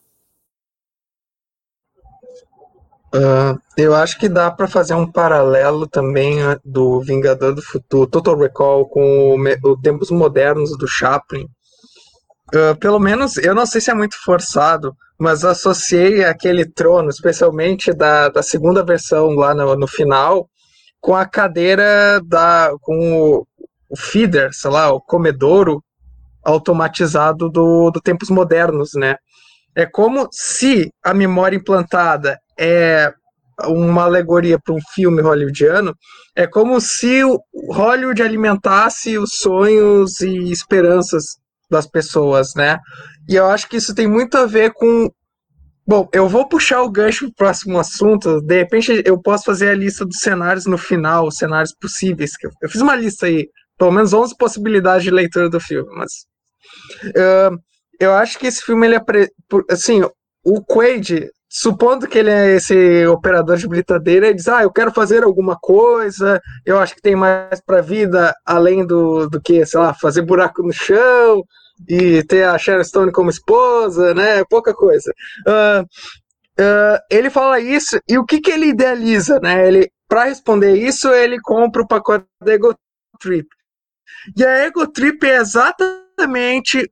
Uh, 3.14 3.56
eu 3.76 3.94
acho 3.94 4.18
que 4.18 4.28
dá 4.28 4.50
para 4.50 4.66
fazer 4.66 4.94
um 4.94 5.08
paralelo 5.08 5.86
também 5.86 6.44
uh, 6.44 6.60
do 6.64 7.00
Vingador 7.00 7.54
do 7.54 7.62
Futuro, 7.62 8.10
Total 8.10 8.36
Recall, 8.36 8.88
com 8.88 9.36
o, 9.36 9.70
o 9.70 9.80
Tempos 9.80 10.10
Modernos 10.10 10.76
do 10.76 10.88
Chaplin. 10.88 11.44
Uh, 12.52 12.76
pelo 12.80 12.98
menos, 12.98 13.36
eu 13.36 13.54
não 13.54 13.66
sei 13.66 13.80
se 13.80 13.88
é 13.88 13.94
muito 13.94 14.16
forçado, 14.24 14.96
mas 15.16 15.44
associei 15.44 16.24
aquele 16.24 16.64
trono, 16.64 17.08
especialmente 17.08 17.92
da, 17.92 18.28
da 18.30 18.42
segunda 18.42 18.82
versão 18.82 19.28
lá 19.28 19.54
no, 19.54 19.76
no 19.76 19.86
final, 19.86 20.48
com 21.00 21.14
a 21.14 21.24
cadeira 21.24 22.20
da. 22.20 22.72
com 22.80 23.22
o, 23.22 23.46
o 23.88 23.96
feeder, 23.96 24.52
sei 24.52 24.72
lá, 24.72 24.92
o 24.92 25.00
comedouro 25.00 25.80
automatizado 26.42 27.48
do, 27.48 27.92
do 27.92 28.00
tempos 28.00 28.28
modernos, 28.28 28.90
né? 28.94 29.16
É 29.72 29.86
como 29.86 30.28
se 30.32 30.92
a 31.00 31.14
memória 31.14 31.56
implantada 31.56 32.40
é 32.58 33.12
uma 33.62 34.02
alegoria 34.02 34.58
para 34.58 34.74
um 34.74 34.80
filme 34.94 35.22
hollywoodiano, 35.22 35.94
é 36.34 36.46
como 36.46 36.80
se 36.80 37.22
o 37.24 37.40
Hollywood 37.70 38.22
alimentasse 38.22 39.16
os 39.16 39.36
sonhos 39.36 40.20
e 40.20 40.50
esperanças 40.50 41.24
das 41.70 41.86
pessoas, 41.86 42.54
né? 42.54 42.78
E 43.28 43.36
eu 43.36 43.46
acho 43.46 43.68
que 43.68 43.76
isso 43.76 43.94
tem 43.94 44.08
muito 44.08 44.36
a 44.36 44.46
ver 44.46 44.72
com. 44.72 45.10
Bom, 45.86 46.08
eu 46.12 46.28
vou 46.28 46.48
puxar 46.48 46.82
o 46.82 46.90
gancho 46.90 47.26
pro 47.26 47.34
próximo 47.34 47.78
assunto. 47.78 48.40
De 48.40 48.58
repente 48.58 49.02
eu 49.04 49.20
posso 49.20 49.44
fazer 49.44 49.68
a 49.68 49.74
lista 49.74 50.04
dos 50.04 50.18
cenários 50.18 50.66
no 50.66 50.78
final, 50.78 51.26
os 51.26 51.36
cenários 51.36 51.74
possíveis. 51.78 52.32
Eu 52.62 52.68
fiz 52.68 52.80
uma 52.80 52.96
lista 52.96 53.26
aí, 53.26 53.48
pelo 53.78 53.92
menos 53.92 54.12
11 54.12 54.36
possibilidades 54.36 55.04
de 55.04 55.10
leitura 55.10 55.48
do 55.48 55.60
filme, 55.60 55.88
mas 55.94 56.10
Uh, 57.08 57.58
eu 58.00 58.12
acho 58.12 58.38
que 58.38 58.46
esse 58.46 58.62
filme, 58.62 58.86
ele 58.86 58.96
é. 58.96 59.00
Pre... 59.00 59.28
Assim, 59.70 60.02
o 60.44 60.62
Quaid, 60.62 61.30
supondo 61.54 62.08
que 62.08 62.18
ele 62.18 62.30
é 62.30 62.56
esse 62.56 63.06
operador 63.06 63.56
de 63.56 63.68
britadeira, 63.68 64.26
ele 64.26 64.34
diz: 64.34 64.48
Ah, 64.48 64.64
eu 64.64 64.72
quero 64.72 64.92
fazer 64.92 65.22
alguma 65.22 65.56
coisa, 65.56 66.40
eu 66.66 66.78
acho 66.78 66.96
que 66.96 67.02
tem 67.02 67.14
mais 67.14 67.60
pra 67.64 67.80
vida 67.80 68.34
além 68.44 68.84
do, 68.84 69.28
do 69.28 69.40
que, 69.40 69.64
sei 69.64 69.78
lá, 69.78 69.94
fazer 69.94 70.22
buraco 70.22 70.62
no 70.62 70.72
chão 70.72 71.44
e 71.88 72.24
ter 72.24 72.44
a 72.44 72.58
Sharon 72.58 72.82
Stone 72.82 73.12
como 73.12 73.30
esposa, 73.30 74.12
né? 74.14 74.42
Pouca 74.50 74.74
coisa. 74.74 75.12
Uh, 75.46 75.82
uh, 76.60 76.98
ele 77.08 77.30
fala 77.30 77.60
isso, 77.60 78.00
e 78.08 78.18
o 78.18 78.24
que, 78.24 78.40
que 78.40 78.50
ele 78.50 78.66
idealiza, 78.66 79.38
né? 79.40 79.68
Ele, 79.68 79.90
para 80.08 80.24
responder 80.24 80.74
isso, 80.74 81.08
ele 81.10 81.40
compra 81.40 81.82
o 81.82 81.86
pacote 81.86 82.26
da 82.42 82.52
Ego 82.52 82.74
Trip. 83.20 83.46
E 84.36 84.44
a 84.44 84.66
Ego 84.66 84.86
Trip 84.88 85.24
é 85.26 85.36
exatamente 85.36 86.04
exatamente, 86.18 86.90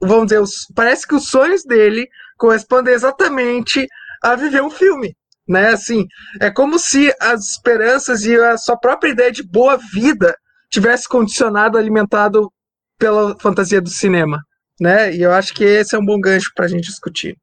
vamos 0.00 0.26
dizer, 0.26 0.40
os, 0.40 0.66
parece 0.74 1.06
que 1.06 1.14
os 1.14 1.28
sonhos 1.28 1.64
dele 1.64 2.08
correspondem 2.38 2.94
exatamente 2.94 3.86
a 4.22 4.36
viver 4.36 4.62
um 4.62 4.70
filme. 4.70 5.16
Né? 5.48 5.68
Assim, 5.68 6.06
é 6.40 6.50
como 6.50 6.78
se 6.78 7.12
as 7.20 7.52
esperanças 7.52 8.24
e 8.24 8.36
a 8.36 8.56
sua 8.56 8.76
própria 8.76 9.10
ideia 9.10 9.32
de 9.32 9.42
boa 9.42 9.76
vida 9.76 10.36
tivesse 10.70 11.08
condicionado, 11.08 11.76
alimentado 11.76 12.52
pela 12.98 13.36
fantasia 13.38 13.80
do 13.80 13.90
cinema. 13.90 14.44
Né? 14.80 15.14
E 15.14 15.22
eu 15.22 15.32
acho 15.32 15.52
que 15.52 15.64
esse 15.64 15.94
é 15.94 15.98
um 15.98 16.04
bom 16.04 16.20
gancho 16.20 16.52
para 16.54 16.66
a 16.66 16.68
gente 16.68 16.84
discutir. 16.84 17.36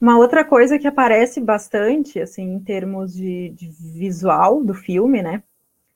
Uma 0.00 0.16
outra 0.16 0.44
coisa 0.44 0.78
que 0.78 0.86
aparece 0.86 1.40
bastante, 1.40 2.20
assim, 2.20 2.54
em 2.54 2.60
termos 2.60 3.12
de, 3.12 3.50
de, 3.50 3.68
visual 3.68 4.62
do 4.62 4.72
filme, 4.72 5.20
né, 5.22 5.42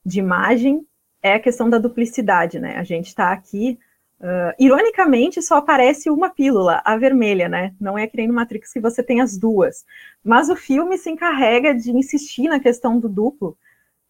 de 0.04 0.18
imagem, 0.18 0.84
é 1.22 1.34
a 1.34 1.40
questão 1.40 1.70
da 1.70 1.78
duplicidade, 1.78 2.58
né? 2.58 2.76
A 2.78 2.82
gente 2.82 3.06
está 3.06 3.32
aqui, 3.32 3.78
uh, 4.22 4.54
ironicamente, 4.58 5.42
só 5.42 5.56
aparece 5.56 6.08
uma 6.08 6.30
pílula, 6.30 6.80
a 6.84 6.96
vermelha, 6.96 7.48
né? 7.48 7.74
Não 7.80 7.98
é 7.98 8.06
que 8.06 8.16
nem 8.16 8.28
no 8.28 8.34
Matrix 8.34 8.72
que 8.72 8.80
você 8.80 9.02
tem 9.02 9.20
as 9.20 9.36
duas. 9.36 9.84
Mas 10.24 10.48
o 10.48 10.56
filme 10.56 10.96
se 10.96 11.10
encarrega 11.10 11.74
de 11.74 11.90
insistir 11.90 12.48
na 12.48 12.60
questão 12.60 12.98
do 12.98 13.08
duplo, 13.08 13.58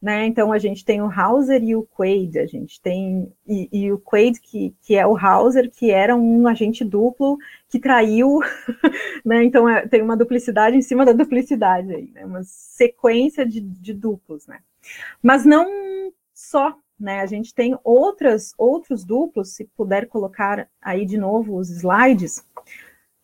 né? 0.00 0.26
Então 0.26 0.52
a 0.52 0.58
gente 0.58 0.84
tem 0.84 1.00
o 1.00 1.10
Hauser 1.10 1.62
e 1.62 1.74
o 1.74 1.84
Quaid, 1.84 2.38
a 2.38 2.46
gente 2.46 2.80
tem 2.80 3.32
e, 3.46 3.68
e, 3.72 3.92
o 3.92 3.98
Quaid 3.98 4.40
que, 4.40 4.74
que 4.82 4.96
é 4.96 5.06
o 5.06 5.16
Hauser 5.16 5.70
que 5.70 5.90
era 5.90 6.14
um 6.14 6.46
agente 6.46 6.84
duplo 6.84 7.38
que 7.68 7.78
traiu, 7.78 8.40
né? 9.24 9.44
Então 9.44 9.68
é, 9.68 9.86
tem 9.86 10.02
uma 10.02 10.16
duplicidade 10.16 10.76
em 10.76 10.82
cima 10.82 11.04
da 11.04 11.12
duplicidade 11.12 11.94
aí, 11.94 12.10
né? 12.12 12.26
Uma 12.26 12.42
sequência 12.42 13.46
de, 13.46 13.60
de 13.60 13.94
duplos, 13.94 14.46
né? 14.46 14.60
Mas 15.22 15.44
não 15.44 16.12
só, 16.34 16.76
né? 17.02 17.20
A 17.20 17.26
gente 17.26 17.54
tem 17.54 17.78
outras 17.84 18.54
outros 18.56 19.04
duplos, 19.04 19.54
se 19.54 19.64
puder 19.76 20.06
colocar 20.06 20.68
aí 20.80 21.04
de 21.04 21.18
novo 21.18 21.56
os 21.56 21.70
slides. 21.70 22.38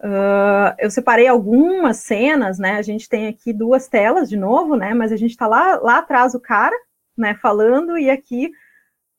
Uh, 0.01 0.75
eu 0.79 0.91
separei 0.91 1.27
algumas 1.27 1.99
cenas, 1.99 2.59
né? 2.59 2.73
A 2.75 2.83
gente 2.83 3.09
tem 3.09 3.27
aqui 3.27 3.53
duas 3.53 3.89
telas 3.89 4.29
de 4.29 4.37
novo, 4.37 4.77
né? 4.77 4.95
Mas 4.95 5.13
a 5.13 5.17
gente 5.17 5.31
está 5.31 5.47
lá, 5.47 5.77
lá 5.77 5.99
atrás 5.99 6.35
o 6.35 6.41
cara, 6.41 6.77
né? 7.17 7.35
Falando 7.35 7.99
e 7.99 8.11
aqui 8.11 8.51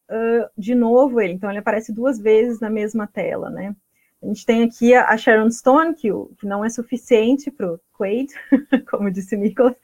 uh, 0.09 0.49
de 0.57 0.75
novo 0.75 1.19
ele. 1.19 1.33
Então 1.33 1.49
ele 1.49 1.59
aparece 1.59 1.93
duas 1.93 2.19
vezes 2.19 2.59
na 2.59 2.69
mesma 2.69 3.07
tela, 3.07 3.49
né? 3.49 3.75
A 4.21 4.25
gente 4.25 4.45
tem 4.45 4.63
aqui 4.63 4.93
a, 4.93 5.15
Sharon 5.15 5.49
Stone, 5.49 5.95
que, 5.95 6.09
que 6.37 6.45
não 6.45 6.63
é 6.63 6.69
suficiente 6.69 7.49
para 7.49 7.73
o 7.73 7.79
Quaid, 7.97 8.33
como 8.91 9.09
disse 9.09 9.35
o 9.35 9.39
Nicholas, 9.39 9.75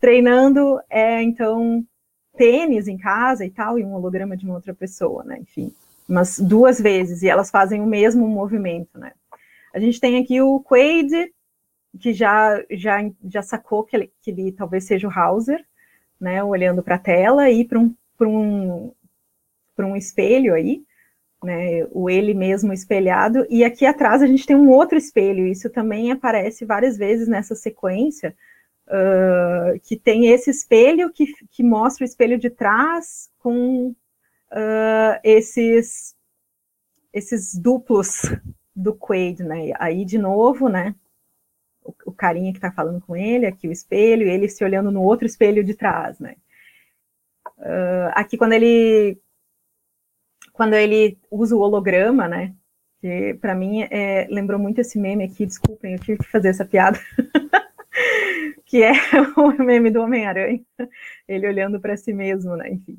treinando, 0.00 0.80
é, 0.90 1.22
então, 1.22 1.84
tênis 2.36 2.88
em 2.88 2.96
casa 2.96 3.44
e 3.44 3.50
tal, 3.50 3.78
e 3.78 3.84
um 3.84 3.94
holograma 3.94 4.36
de 4.36 4.44
uma 4.44 4.54
outra 4.54 4.74
pessoa, 4.74 5.24
né? 5.24 5.38
Enfim, 5.40 5.72
mas 6.08 6.38
duas 6.38 6.80
vezes, 6.80 7.22
e 7.22 7.28
elas 7.28 7.50
fazem 7.50 7.80
o 7.80 7.86
mesmo 7.86 8.28
movimento, 8.28 8.98
né? 8.98 9.12
A 9.72 9.78
gente 9.78 10.00
tem 10.00 10.18
aqui 10.22 10.40
o 10.40 10.60
Quaid, 10.60 11.32
que 12.00 12.12
já, 12.12 12.62
já, 12.70 12.98
já 13.24 13.42
sacou 13.42 13.84
que 13.84 13.96
ele, 13.96 14.12
que 14.20 14.30
ele 14.30 14.52
talvez 14.52 14.84
seja 14.84 15.08
o 15.08 15.10
Hauser, 15.10 15.64
né, 16.20 16.42
olhando 16.42 16.82
para 16.82 16.96
a 16.96 16.98
tela 16.98 17.50
e 17.50 17.64
para 17.64 17.78
um, 17.78 17.94
um, 18.20 18.92
um 19.78 19.96
espelho 19.96 20.54
aí, 20.54 20.82
né, 21.42 21.86
o 21.90 22.08
ele 22.08 22.34
mesmo 22.34 22.72
espelhado, 22.72 23.46
e 23.50 23.64
aqui 23.64 23.84
atrás 23.84 24.22
a 24.22 24.26
gente 24.26 24.46
tem 24.46 24.56
um 24.56 24.70
outro 24.70 24.96
espelho, 24.96 25.46
isso 25.46 25.68
também 25.68 26.10
aparece 26.10 26.64
várias 26.64 26.96
vezes 26.96 27.28
nessa 27.28 27.54
sequência, 27.54 28.34
uh, 28.88 29.78
que 29.80 29.96
tem 29.96 30.26
esse 30.28 30.50
espelho 30.50 31.12
que, 31.12 31.26
que 31.50 31.62
mostra 31.62 32.04
o 32.04 32.08
espelho 32.08 32.38
de 32.38 32.50
trás 32.50 33.30
com 33.38 33.88
uh, 33.88 35.20
esses 35.22 36.14
esses 37.12 37.54
duplos 37.54 38.22
do 38.74 38.92
Quaid, 38.92 39.44
né? 39.44 39.70
Aí 39.78 40.04
de 40.04 40.18
novo, 40.18 40.68
né? 40.68 40.94
O, 41.84 41.94
o 42.06 42.12
carinha 42.12 42.50
que 42.52 42.58
está 42.58 42.72
falando 42.72 43.00
com 43.00 43.14
ele, 43.14 43.46
aqui 43.46 43.68
o 43.68 43.72
espelho, 43.72 44.26
e 44.26 44.30
ele 44.30 44.48
se 44.48 44.64
olhando 44.64 44.90
no 44.90 45.02
outro 45.02 45.26
espelho 45.26 45.62
de 45.62 45.74
trás, 45.74 46.18
né? 46.18 46.36
Uh, 47.58 48.10
aqui 48.14 48.36
quando 48.36 48.52
ele 48.52 49.18
quando 50.52 50.74
ele 50.74 51.18
usa 51.30 51.54
o 51.54 51.60
holograma, 51.60 52.26
né? 52.28 52.54
Que 53.00 53.34
para 53.34 53.54
mim 53.54 53.82
é, 53.90 54.26
lembrou 54.30 54.58
muito 54.58 54.80
esse 54.80 54.98
meme 54.98 55.24
aqui, 55.24 55.46
desculpem, 55.46 55.92
eu 55.92 55.98
tive 55.98 56.18
que 56.18 56.30
fazer 56.30 56.48
essa 56.48 56.64
piada. 56.64 56.98
que 58.74 58.82
é 58.82 58.90
o 59.38 59.62
meme 59.62 59.88
do 59.88 60.00
Homem-Aranha, 60.00 60.60
ele 61.28 61.46
olhando 61.46 61.78
para 61.78 61.96
si 61.96 62.12
mesmo, 62.12 62.56
né? 62.56 62.72
Enfim. 62.72 62.98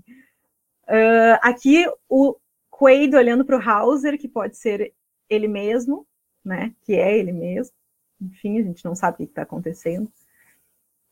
Uh, 0.87 1.37
aqui 1.41 1.85
o 2.07 2.37
Quaid 2.71 3.13
olhando 3.13 3.43
para 3.43 3.57
o 3.57 3.61
Hauser, 3.61 4.17
que 4.17 4.29
pode 4.29 4.55
ser 4.55 4.93
ele 5.29 5.49
mesmo, 5.49 6.07
né? 6.45 6.73
Que 6.85 6.93
é 6.93 7.17
ele 7.17 7.33
mesmo. 7.33 7.73
Enfim, 8.21 8.57
a 8.57 8.63
gente 8.63 8.85
não 8.85 8.95
sabe 8.95 9.15
o 9.15 9.17
que 9.17 9.23
está 9.23 9.41
acontecendo. 9.41 10.09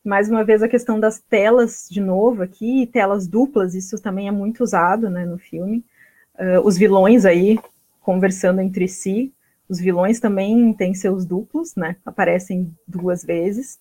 Mais 0.01 0.29
uma 0.29 0.45
vez 0.45 0.63
a 0.63 0.69
questão 0.69 0.97
das 0.97 1.19
telas 1.19 1.85
de 1.91 1.99
novo 1.99 2.41
aqui, 2.41 2.87
telas 2.87 3.27
duplas, 3.27 3.75
isso 3.75 4.01
também 4.01 4.29
é 4.29 4.31
muito 4.31 4.63
usado, 4.63 5.09
né, 5.09 5.25
no 5.25 5.37
filme. 5.37 5.83
Uh, 6.35 6.65
os 6.65 6.77
vilões 6.77 7.25
aí 7.25 7.59
conversando 7.99 8.61
entre 8.61 8.87
si, 8.87 9.33
os 9.67 9.79
vilões 9.79 10.19
também 10.19 10.73
têm 10.73 10.93
seus 10.93 11.25
duplos, 11.25 11.75
né? 11.75 11.95
Aparecem 12.05 12.75
duas 12.87 13.23
vezes. 13.23 13.79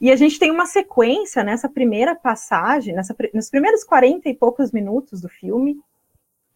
E 0.00 0.10
a 0.10 0.16
gente 0.16 0.38
tem 0.38 0.50
uma 0.50 0.66
sequência 0.66 1.42
nessa 1.44 1.68
primeira 1.68 2.14
passagem, 2.14 2.94
nessa, 2.94 3.14
nos 3.34 3.50
primeiros 3.50 3.84
40 3.84 4.28
e 4.28 4.34
poucos 4.34 4.72
minutos 4.72 5.20
do 5.20 5.28
filme, 5.28 5.72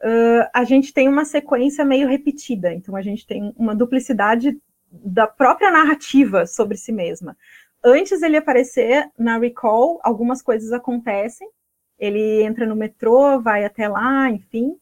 uh, 0.03 0.49
a 0.53 0.65
gente 0.65 0.93
tem 0.93 1.09
uma 1.09 1.25
sequência 1.25 1.85
meio 1.85 2.09
repetida. 2.09 2.73
Então 2.73 2.95
a 2.97 3.03
gente 3.03 3.27
tem 3.27 3.53
uma 3.57 3.75
duplicidade 3.75 4.59
da 4.91 5.27
própria 5.27 5.71
narrativa 5.71 6.47
sobre 6.47 6.77
si 6.77 6.93
mesma. 6.93 7.37
Antes 7.85 8.23
ele 8.23 8.37
aparecer 8.37 9.11
na 9.19 9.39
Recall, 9.39 10.01
algumas 10.03 10.41
coisas 10.43 10.73
acontecem. 10.73 11.49
Ele 11.99 12.43
entra 12.43 12.67
no 12.67 12.77
metrô, 12.77 13.41
vai 13.41 13.65
até 13.65 13.89
lá, 13.89 14.31
enfim. 14.31 14.77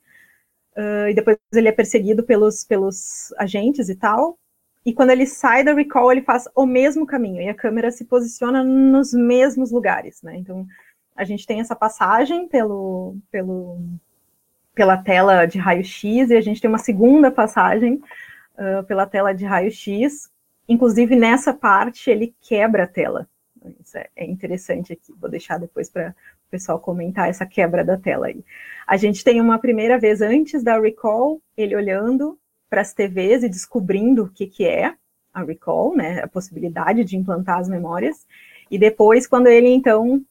Uh, 0.81 1.11
e 1.11 1.15
depois 1.15 1.37
ele 1.53 1.69
é 1.69 1.73
perseguido 1.73 2.23
pelos, 2.23 2.65
pelos 2.65 3.35
agentes 3.37 3.91
e 3.91 3.95
tal. 3.95 4.39
E 4.87 4.95
quando 4.95 5.11
ele 5.11 5.27
sai 5.27 5.63
da 5.63 5.75
recall, 5.75 6.11
ele 6.11 6.23
faz 6.23 6.49
o 6.55 6.65
mesmo 6.65 7.05
caminho, 7.05 7.43
e 7.43 7.49
a 7.51 7.55
câmera 7.55 7.91
se 7.91 8.07
posiciona 8.07 8.65
nos 8.65 9.13
mesmos 9.13 9.71
lugares, 9.71 10.23
né? 10.23 10.37
Então, 10.37 10.67
a 11.15 11.23
gente 11.23 11.47
tem 11.47 11.61
essa 11.61 11.77
passagem 11.77 12.49
pelo, 12.49 13.15
pelo, 13.31 13.79
pela 14.75 14.97
tela 14.97 15.45
de 15.45 15.59
raio-x, 15.59 16.31
e 16.31 16.35
a 16.35 16.41
gente 16.41 16.63
tem 16.63 16.71
uma 16.71 16.79
segunda 16.79 17.31
passagem 17.31 18.01
uh, 18.55 18.83
pela 18.85 19.05
tela 19.05 19.35
de 19.35 19.45
raio-x. 19.45 20.31
Inclusive, 20.67 21.15
nessa 21.15 21.53
parte, 21.53 22.09
ele 22.11 22.35
quebra 22.41 22.85
a 22.85 22.87
tela. 22.87 23.29
Isso 23.85 23.99
é, 23.99 24.09
é 24.17 24.25
interessante 24.25 24.95
aqui, 24.95 25.13
vou 25.21 25.29
deixar 25.29 25.59
depois 25.59 25.91
para 25.91 26.15
pessoal 26.51 26.79
comentar 26.79 27.29
essa 27.29 27.47
quebra 27.47 27.85
da 27.85 27.97
tela 27.97 28.27
aí. 28.27 28.45
A 28.87 28.97
gente 28.97 29.23
tem 29.23 29.41
uma 29.41 29.59
primeira 29.59 29.99
vez 29.99 30.21
antes 30.21 30.63
da 30.63 30.79
recall, 30.79 31.41
ele 31.57 31.77
olhando 31.77 32.39
para 32.69 32.81
as 32.81 32.93
TVs 32.93 33.43
e 33.43 33.49
descobrindo 33.49 34.25
o 34.25 34.29
que, 34.29 34.47
que 34.47 34.67
é 34.67 34.95
a 35.33 35.43
recall, 35.43 35.97
né, 35.97 36.21
a 36.23 36.29
possibilidade 36.29 37.05
de 37.05 37.17
implantar 37.17 37.59
as 37.59 37.69
memórias, 37.69 38.27
e 38.71 38.79
depois, 38.79 39.27
quando 39.27 39.49
ele, 39.49 39.69
então, 39.69 40.25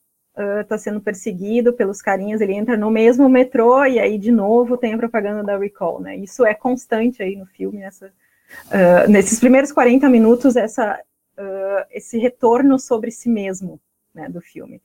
está 0.62 0.76
uh, 0.76 0.80
sendo 0.80 1.02
perseguido 1.02 1.74
pelos 1.74 2.02
carinhas, 2.02 2.40
ele 2.40 2.54
entra 2.54 2.78
no 2.78 2.90
mesmo 2.90 3.28
metrô, 3.28 3.86
e 3.86 4.00
aí, 4.00 4.18
de 4.18 4.32
novo, 4.32 4.78
tem 4.78 4.94
a 4.94 4.98
propaganda 4.98 5.44
da 5.44 5.58
recall, 5.58 6.02
né, 6.02 6.16
isso 6.18 6.46
é 6.46 6.54
constante 6.54 7.24
aí 7.24 7.36
no 7.36 7.46
filme, 7.46 7.82
essa, 7.82 8.08
uh, 8.08 9.10
nesses 9.10 9.40
primeiros 9.40 9.72
40 9.72 10.10
minutos, 10.10 10.56
essa, 10.56 11.00
uh, 11.38 11.86
esse 11.92 12.18
retorno 12.18 12.78
sobre 12.78 13.12
si 13.12 13.30
mesmo, 13.30 13.80
né, 14.14 14.30
do 14.30 14.42
filme. 14.42 14.82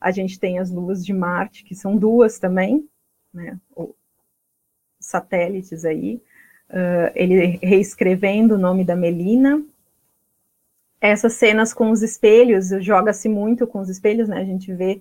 A 0.00 0.10
gente 0.10 0.38
tem 0.38 0.58
as 0.58 0.70
luas 0.70 1.04
de 1.04 1.12
Marte, 1.12 1.64
que 1.64 1.74
são 1.74 1.96
duas 1.96 2.38
também, 2.38 2.88
né, 3.32 3.58
satélites 5.00 5.84
aí, 5.84 6.20
uh, 6.70 7.12
ele 7.14 7.58
reescrevendo 7.62 8.54
o 8.54 8.58
nome 8.58 8.84
da 8.84 8.96
Melina. 8.96 9.62
Essas 11.00 11.34
cenas 11.34 11.72
com 11.72 11.90
os 11.90 12.02
espelhos, 12.02 12.70
joga-se 12.80 13.28
muito 13.28 13.66
com 13.66 13.80
os 13.80 13.88
espelhos, 13.88 14.28
né? 14.28 14.40
A 14.40 14.44
gente 14.44 14.72
vê 14.72 15.00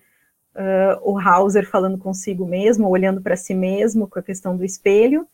uh, 0.56 1.00
o 1.10 1.18
Hauser 1.18 1.68
falando 1.68 1.98
consigo 1.98 2.46
mesmo, 2.46 2.88
olhando 2.90 3.22
para 3.22 3.36
si 3.36 3.54
mesmo 3.54 4.08
com 4.08 4.20
a 4.20 4.24
questão 4.24 4.56
do 4.56 4.64
espelho. 4.64 5.28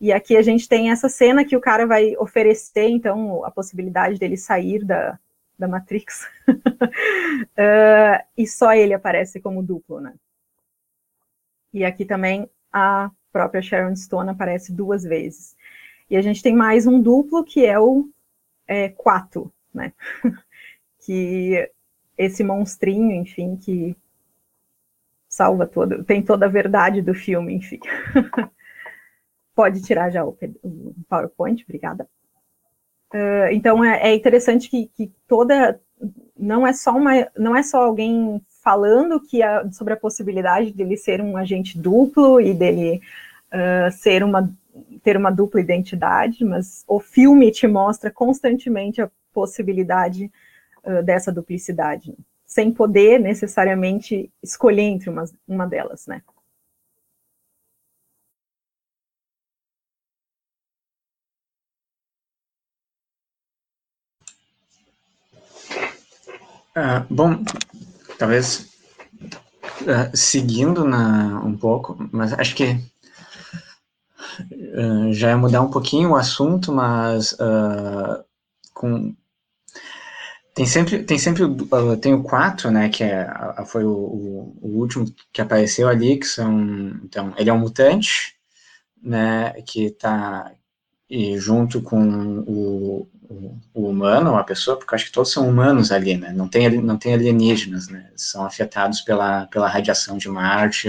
E 0.00 0.12
aqui 0.12 0.36
a 0.36 0.42
gente 0.42 0.68
tem 0.68 0.90
essa 0.90 1.08
cena 1.08 1.44
que 1.44 1.56
o 1.56 1.60
cara 1.60 1.86
vai 1.86 2.16
oferecer, 2.16 2.88
então, 2.88 3.44
a 3.44 3.50
possibilidade 3.50 4.18
dele 4.18 4.36
sair 4.36 4.84
da, 4.84 5.18
da 5.62 5.68
Matrix. 5.68 6.28
uh, 6.48 8.18
e 8.36 8.46
só 8.46 8.74
ele 8.74 8.92
aparece 8.92 9.40
como 9.40 9.62
duplo, 9.62 10.00
né? 10.00 10.14
E 11.72 11.84
aqui 11.84 12.04
também 12.04 12.50
a 12.72 13.10
própria 13.32 13.62
Sharon 13.62 13.94
Stone 13.94 14.30
aparece 14.30 14.72
duas 14.72 15.04
vezes. 15.04 15.56
E 16.10 16.16
a 16.16 16.22
gente 16.22 16.42
tem 16.42 16.54
mais 16.54 16.86
um 16.86 17.00
duplo, 17.00 17.44
que 17.44 17.64
é 17.64 17.78
o 17.78 18.10
é, 18.66 18.88
Quato, 18.88 19.50
né? 19.72 19.92
que 20.98 21.70
esse 22.18 22.44
monstrinho, 22.44 23.12
enfim, 23.12 23.56
que 23.56 23.96
salva 25.28 25.66
todo, 25.66 26.04
tem 26.04 26.22
toda 26.22 26.46
a 26.46 26.50
verdade 26.50 27.00
do 27.00 27.14
filme, 27.14 27.54
enfim. 27.54 27.78
Pode 29.54 29.80
tirar 29.82 30.10
já 30.10 30.24
o, 30.24 30.36
o 30.62 30.94
PowerPoint, 31.08 31.62
obrigada. 31.62 32.06
Uh, 33.12 33.52
então 33.52 33.84
é, 33.84 34.10
é 34.10 34.14
interessante 34.14 34.70
que, 34.70 34.90
que, 34.96 35.12
toda 35.28 35.78
não 36.38 36.66
é 36.66 36.72
só 36.72 36.92
uma 36.92 37.28
não 37.36 37.54
é 37.54 37.62
só 37.62 37.84
alguém 37.84 38.40
falando 38.62 39.20
que 39.20 39.42
a, 39.42 39.70
sobre 39.70 39.92
a 39.92 39.98
possibilidade 39.98 40.72
dele 40.72 40.96
ser 40.96 41.20
um 41.20 41.36
agente 41.36 41.78
duplo 41.78 42.40
e 42.40 42.54
dele 42.54 43.02
uh, 43.52 43.92
ser 43.92 44.24
uma 44.24 44.50
ter 45.02 45.16
uma 45.16 45.30
dupla 45.30 45.60
identidade, 45.60 46.42
mas 46.44 46.84
o 46.88 46.98
filme 46.98 47.50
te 47.50 47.66
mostra 47.66 48.10
constantemente 48.10 49.02
a 49.02 49.10
possibilidade 49.32 50.32
uh, 50.82 51.02
dessa 51.02 51.30
duplicidade, 51.30 52.14
sem 52.46 52.72
poder 52.72 53.20
necessariamente 53.20 54.32
escolher 54.42 54.82
entre 54.82 55.10
uma, 55.10 55.24
uma 55.46 55.66
delas, 55.66 56.06
né? 56.06 56.22
Uh, 66.74 67.04
bom, 67.10 67.44
talvez 68.18 68.70
uh, 69.82 70.16
seguindo 70.16 70.84
na, 70.84 71.40
um 71.44 71.56
pouco, 71.56 71.96
mas 72.10 72.32
acho 72.32 72.54
que 72.54 72.80
uh, 74.40 75.12
já 75.12 75.30
é 75.30 75.36
mudar 75.36 75.60
um 75.60 75.70
pouquinho 75.70 76.10
o 76.10 76.16
assunto, 76.16 76.72
mas 76.72 77.36
com 78.72 79.14
tem 80.54 80.66
sempre 80.66 81.02
tem 81.04 81.18
sempre 81.18 81.44
uh, 81.44 81.96
tem 82.00 82.14
o 82.14 82.22
4, 82.22 82.70
né, 82.70 82.88
que 82.88 83.04
é 83.04 83.30
foi 83.66 83.84
o, 83.84 83.92
o, 83.92 84.58
o, 84.62 84.78
último 84.78 85.06
que 85.32 85.40
apareceu 85.40 85.88
ali, 85.88 86.18
que 86.18 86.26
são 86.26 87.00
então 87.04 87.34
ele 87.36 87.50
é 87.50 87.52
um 87.52 87.58
mutante, 87.58 88.34
né, 89.02 89.52
que 89.62 89.84
está 89.86 90.52
e 91.12 91.36
junto 91.36 91.82
com 91.82 92.02
o, 92.38 93.06
o, 93.28 93.60
o, 93.74 93.86
humano, 93.90 94.34
a 94.34 94.42
pessoa, 94.42 94.78
porque 94.78 94.94
acho 94.94 95.04
que 95.04 95.12
todos 95.12 95.30
são 95.30 95.46
humanos 95.46 95.92
ali, 95.92 96.16
né? 96.16 96.32
Não 96.32 96.48
tem, 96.48 96.80
não 96.80 96.96
tem 96.96 97.12
alienígenas, 97.12 97.88
né? 97.88 98.10
São 98.16 98.46
afetados 98.46 99.02
pela, 99.02 99.46
pela 99.48 99.68
radiação 99.68 100.16
de 100.16 100.26
Marte, 100.30 100.88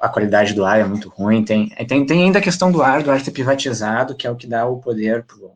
a 0.00 0.08
qualidade 0.08 0.54
do 0.54 0.64
ar 0.64 0.80
é 0.80 0.84
muito 0.84 1.10
ruim. 1.10 1.44
Tem, 1.44 1.68
tem, 1.68 2.06
tem 2.06 2.24
ainda 2.24 2.38
a 2.38 2.42
questão 2.42 2.72
do 2.72 2.80
ar, 2.80 3.02
do 3.02 3.10
ar 3.10 3.20
ser 3.20 3.32
privatizado, 3.32 4.14
que 4.14 4.26
é 4.26 4.30
o 4.30 4.36
que 4.36 4.46
dá 4.46 4.66
o 4.66 4.80
poder 4.80 5.24
pro, 5.24 5.52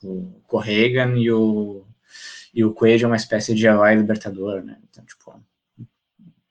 pro 0.00 0.32
Corregan 0.46 1.16
e 1.16 1.28
o, 1.32 1.84
e 2.54 2.64
o 2.64 2.72
Quaid 2.72 3.02
é 3.02 3.08
uma 3.08 3.16
espécie 3.16 3.56
de 3.56 3.66
herói 3.66 3.96
libertador, 3.96 4.62
né? 4.62 4.76
Então, 4.88 5.04
tipo, 5.04 5.34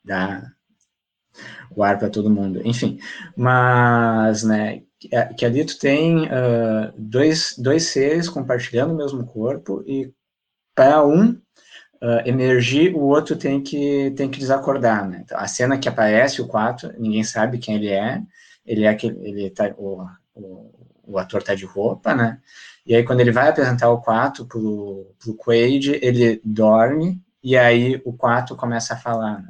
dá 0.04 0.52
o 1.74 1.82
ar 1.82 1.98
para 1.98 2.10
todo 2.10 2.30
mundo. 2.30 2.62
Enfim, 2.66 3.00
mas, 3.34 4.44
né, 4.44 4.82
que 5.38 5.46
ali 5.46 5.66
tu 5.66 5.78
tem 5.80 6.26
uh, 6.26 6.94
dois, 6.98 7.56
dois 7.58 7.84
seres 7.88 8.30
compartilhando 8.30 8.94
o 8.94 8.98
mesmo 8.98 9.26
corpo 9.26 9.84
e 9.86 10.12
para 10.76 11.06
um 11.06 11.30
uh, 11.32 12.22
emergir, 12.26 12.94
o 12.96 13.00
outro 13.00 13.36
tem 13.36 13.62
que, 13.62 14.12
tem 14.16 14.30
que 14.30 14.40
desacordar, 14.40 15.08
né? 15.08 15.22
Então, 15.24 15.38
a 15.40 15.48
cena 15.48 15.78
que 15.78 15.90
aparece, 15.90 16.42
o 16.42 16.48
4, 16.48 16.94
ninguém 16.98 17.24
sabe 17.24 17.58
quem 17.58 17.76
ele 17.76 17.90
é, 17.90 18.22
ele 18.66 18.84
é 18.84 18.90
aquele, 18.90 19.18
ele 19.28 19.50
tá, 19.50 19.74
o, 19.78 20.06
o, 20.34 20.72
o 21.08 21.18
ator 21.18 21.42
tá 21.42 21.56
de 21.56 21.66
roupa, 21.66 22.14
né? 22.14 22.40
E 22.86 22.96
aí, 22.96 23.04
quando 23.04 23.22
ele 23.22 23.32
vai 23.32 23.50
apresentar 23.50 23.90
o 23.90 24.02
4 24.02 24.46
pro, 24.46 25.16
pro 25.20 25.36
Quaid, 25.36 26.00
ele 26.02 26.42
dorme, 26.44 27.20
e 27.44 27.58
aí 27.58 28.02
o 28.06 28.14
4 28.14 28.56
começa 28.56 28.94
a 28.94 28.98
falar, 28.98 29.42
né? 29.42 29.50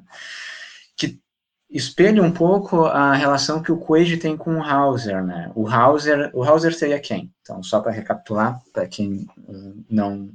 Espelha 1.75 2.23
um 2.23 2.31
pouco 2.31 2.85
a 2.85 3.13
relação 3.13 3.61
que 3.61 3.69
o 3.69 3.77
Quaid 3.77 4.15
tem 4.15 4.37
com 4.37 4.55
o 4.55 4.63
Hauser, 4.63 5.21
né? 5.21 5.51
O 5.53 5.67
Hauser, 5.67 6.31
o 6.33 6.41
Hauser 6.41 6.73
seria 6.73 7.01
quem? 7.01 7.33
Então, 7.41 7.61
só 7.61 7.81
para 7.81 7.91
recapitular, 7.91 8.61
para 8.71 8.87
quem 8.87 9.27
uh, 9.45 9.85
não 9.89 10.29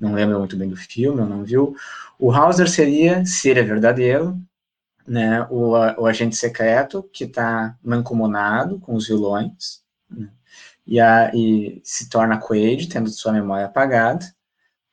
não 0.00 0.14
lembra 0.14 0.38
muito 0.38 0.56
bem 0.56 0.70
do 0.70 0.76
filme, 0.76 1.20
ou 1.20 1.26
não 1.26 1.44
viu, 1.44 1.76
o 2.18 2.32
Hauser 2.32 2.68
seria, 2.68 3.26
se 3.26 3.50
ele 3.50 3.60
é 3.60 3.62
verdadeiro, 3.62 4.40
né, 5.06 5.46
o, 5.50 5.72
o 5.72 6.06
agente 6.06 6.34
secreto 6.34 7.02
que 7.12 7.24
está 7.24 7.76
mancomunado 7.82 8.78
com 8.80 8.94
os 8.94 9.06
vilões, 9.06 9.82
né, 10.10 10.30
e, 10.86 10.98
a, 10.98 11.30
e 11.34 11.80
se 11.84 12.08
torna 12.08 12.40
Quaid, 12.40 12.88
tendo 12.88 13.10
sua 13.10 13.32
memória 13.32 13.66
apagada, 13.66 14.24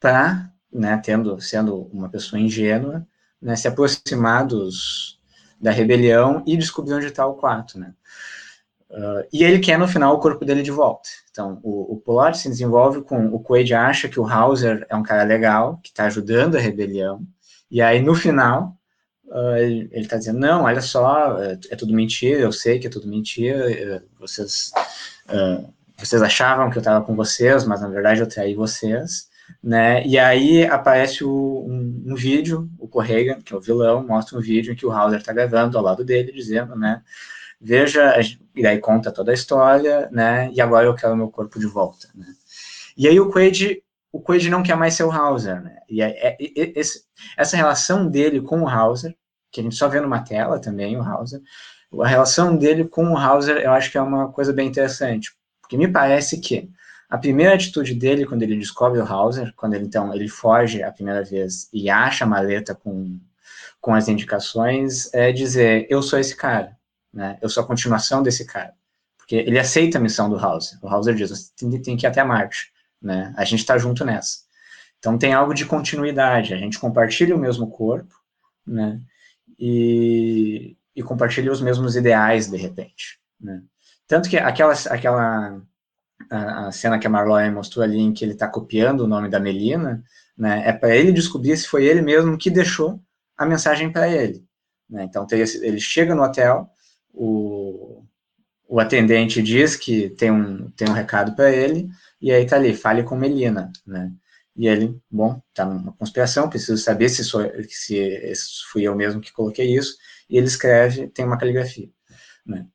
para, 0.02 0.52
né, 0.72 1.02
tendo, 1.04 1.40
sendo 1.40 1.84
uma 1.94 2.10
pessoa 2.10 2.42
ingênua, 2.42 3.08
né, 3.42 3.56
se 3.56 3.70
aproximar 3.70 4.46
dos, 4.46 5.20
da 5.64 5.72
rebelião 5.72 6.44
e 6.46 6.58
descobrir 6.58 6.94
onde 6.94 7.08
está 7.08 7.26
o 7.26 7.36
quarto, 7.36 7.80
né. 7.80 7.94
Uh, 8.92 9.26
e 9.34 9.44
ele 9.44 9.58
quer, 9.58 9.80
no 9.80 9.88
final, 9.88 10.14
o 10.14 10.20
corpo 10.20 10.46
dele 10.46 10.62
de 10.62 10.70
volta. 10.70 11.10
Então, 11.32 11.60
o, 11.64 11.96
o 11.96 11.98
plot 11.98 12.38
se 12.38 12.48
desenvolve 12.48 13.02
com 13.02 13.28
o 13.28 13.40
Quaid 13.40 13.74
acha 13.74 14.08
que 14.08 14.20
o 14.20 14.28
Hauser 14.28 14.86
é 14.88 14.96
um 14.96 15.02
cara 15.02 15.24
legal, 15.24 15.80
que 15.82 15.90
está 15.90 16.06
ajudando 16.06 16.56
a 16.58 16.60
rebelião, 16.60 17.26
e 17.72 17.82
aí, 17.82 18.02
no 18.02 18.14
final, 18.14 18.78
uh, 19.26 19.58
ele 19.58 19.90
está 19.94 20.18
dizendo, 20.18 20.38
não, 20.38 20.66
olha 20.66 20.82
só, 20.82 21.42
é, 21.42 21.58
é, 21.72 21.76
tudo 21.76 21.92
mentira, 21.92 22.42
eu 22.42 22.52
sei 22.52 22.78
que 22.78 22.86
é 22.86 22.90
tudo 22.90 23.08
mentira, 23.08 23.72
é, 23.72 24.02
vocês, 24.20 24.72
uh, 25.30 25.74
vocês 25.98 26.22
achavam 26.22 26.70
que 26.70 26.78
eu 26.78 26.82
estava 26.82 27.04
com 27.04 27.16
vocês, 27.16 27.64
mas, 27.64 27.82
na 27.82 27.88
verdade, 27.88 28.20
eu 28.20 28.28
traí 28.28 28.54
vocês, 28.54 29.28
né, 29.64 30.06
e 30.06 30.20
aí 30.20 30.66
aparece 30.66 31.24
o, 31.24 31.66
um, 31.68 32.04
um, 32.08 32.16
vídeo, 32.16 32.70
o 32.78 32.88
Correia, 32.88 33.40
que 33.44 33.54
é 33.54 33.58
o 33.58 33.62
vilão, 33.62 34.06
mostra 34.06 34.38
um 34.38 34.42
vídeo 34.42 34.74
em 34.74 34.76
que 34.76 34.86
o 34.86 34.92
Hauser 34.92 35.20
está 35.20 35.32
gravando 35.32 35.78
ao 35.78 35.84
lado 35.84 36.04
dele, 36.04 36.32
dizendo, 36.32 36.76
né, 36.76 37.02
veja, 37.60 38.20
e 38.56 38.68
aí 38.68 38.78
conta 38.80 39.12
toda 39.12 39.32
a 39.32 39.34
história, 39.34 40.10
né, 40.12 40.52
e 40.54 40.60
agora 40.60 40.86
eu 40.86 40.96
quero 40.96 41.16
meu 41.16 41.30
corpo 41.30 41.60
de 41.60 41.66
volta, 41.66 42.10
né. 42.14 42.28
E 42.98 43.08
aí 43.08 43.20
o 43.20 43.32
Quaid, 43.32 43.82
o 44.12 44.22
Quaid 44.22 44.50
não 44.50 44.64
quer 44.64 44.76
mais 44.76 44.94
ser 44.96 45.04
o 45.04 45.12
Hauser, 45.12 45.62
né, 45.62 45.78
e 45.90 46.02
é, 46.02 46.28
é, 46.28 46.38
esse, 46.40 47.06
essa 47.38 47.56
relação 47.56 48.08
dele 48.08 48.42
com 48.42 48.62
o 48.62 48.68
Hauser, 48.68 49.16
que 49.52 49.62
a 49.62 49.64
gente 49.64 49.76
só 49.76 49.88
vê 49.88 50.02
numa 50.02 50.24
tela 50.24 50.60
também, 50.60 50.98
o 50.98 51.02
Hauser, 51.02 51.42
a 52.02 52.08
relação 52.08 52.58
dele 52.58 52.86
com 52.86 53.12
o 53.12 53.18
Hauser, 53.18 53.58
eu 53.58 53.72
acho 53.72 53.92
que 53.92 53.98
é 53.98 54.02
uma 54.02 54.32
coisa 54.32 54.52
bem 54.52 54.68
interessante, 54.68 55.32
porque 55.62 55.78
me 55.78 55.88
parece 55.88 56.40
que 56.40 56.70
a 57.14 57.18
primeira 57.20 57.54
atitude 57.54 57.94
dele, 57.94 58.26
quando 58.26 58.42
ele 58.42 58.58
descobre 58.58 59.00
o 59.00 59.06
Hauser, 59.06 59.54
quando 59.56 59.76
ele, 59.76 59.86
então, 59.86 60.12
ele 60.16 60.28
foge 60.28 60.82
a 60.82 60.92
primeira 60.92 61.24
vez 61.24 61.70
e 61.72 61.88
acha 61.88 62.26
a 62.26 62.28
maleta 62.28 62.74
com, 62.74 63.20
com 63.80 63.94
as 63.94 64.08
indicações, 64.08 65.14
é 65.14 65.32
dizer, 65.32 65.86
eu 65.92 66.02
sou 66.02 66.18
esse 66.18 66.36
cara, 66.36 66.76
né? 67.14 67.38
Eu 67.40 67.50
sou 67.50 67.62
a 67.62 67.68
continuação 67.68 68.24
desse 68.24 68.48
cara. 68.48 68.74
Porque 69.16 69.36
ele 69.36 69.60
aceita 69.60 70.00
a 70.00 70.02
missão 70.02 70.28
do 70.28 70.40
Hauser. 70.40 70.80
O 70.82 70.88
Hauser 70.88 71.14
diz, 71.14 71.30
você 71.30 71.52
tem, 71.56 71.80
tem 71.80 71.96
que 71.96 72.04
ir 72.04 72.10
até 72.10 72.24
Marte, 72.24 72.74
né? 73.00 73.32
A 73.38 73.46
gente 73.46 73.60
está 73.60 73.78
junto 73.78 74.04
nessa. 74.04 74.40
Então 74.98 75.16
tem 75.16 75.36
algo 75.36 75.54
de 75.54 75.68
continuidade, 75.68 76.52
a 76.56 76.58
gente 76.58 76.80
compartilha 76.80 77.36
o 77.36 77.40
mesmo 77.40 77.70
corpo, 77.70 78.16
né? 78.66 79.00
E, 79.60 80.76
e 80.96 81.04
compartilha 81.04 81.52
os 81.52 81.62
mesmos 81.62 81.96
ideais, 81.96 82.50
de 82.50 82.58
repente, 82.58 83.20
né? 83.40 83.62
Tanto 84.08 84.28
que 84.28 84.36
aquela, 84.36 84.74
aquela 84.90 85.62
a, 86.30 86.72
cena 86.72 87.00
que 87.00 87.08
a 87.08 87.10
Marlowe 87.10 87.50
mostrou 87.52 87.84
ali, 87.84 88.00
em 88.00 88.14
que 88.14 88.24
ele 88.24 88.34
está 88.34 88.48
copiando 88.48 89.02
o 89.02 89.08
nome 89.08 89.30
da 89.30 89.40
Melina, 89.40 90.04
né, 90.38 90.64
é 90.66 90.74
para 90.74 90.96
ele 90.96 91.12
descobrir 91.12 91.56
se 91.58 91.68
foi 91.68 91.86
ele 91.86 92.02
mesmo 92.02 92.38
que 92.38 92.50
deixou 92.50 93.00
a 93.38 93.46
mensagem 93.46 93.92
para 93.92 94.10
ele. 94.10 94.44
Né? 94.90 95.04
Então, 95.04 95.26
ele 95.32 95.80
chega 95.80 96.14
no 96.16 96.24
hotel, 96.24 96.70
o, 97.14 98.04
o 98.68 98.80
atendente 98.80 99.42
diz 99.42 99.76
que 99.76 100.10
tem 100.10 100.32
um, 100.32 100.70
tem 100.72 100.90
um 100.90 100.94
recado 100.94 101.36
para 101.36 101.52
ele, 101.52 101.90
e 102.22 102.32
aí 102.32 102.46
tá 102.46 102.56
ali, 102.56 102.74
fale 102.74 103.04
com 103.04 103.16
Melina, 103.16 103.72
né? 103.86 104.12
E 104.56 104.68
ele, 104.68 105.00
bom, 105.10 105.42
tá 105.54 105.66
numa 105.66 105.94
conspiração, 105.94 106.50
preciso 106.50 106.78
saber 106.78 107.10
se, 107.10 107.24
sou, 107.24 107.42
se, 107.68 108.36
se 108.36 108.66
fui 108.72 108.84
eu 108.84 108.96
mesmo 108.96 109.20
que 109.20 109.34
coloquei 109.34 109.76
isso, 109.76 109.98
e 110.30 110.38
ele 110.38 110.46
escreve, 110.46 111.08
tem 111.08 111.26
uma 111.26 111.38
caligrafia, 111.38 111.90
né? 112.46 112.68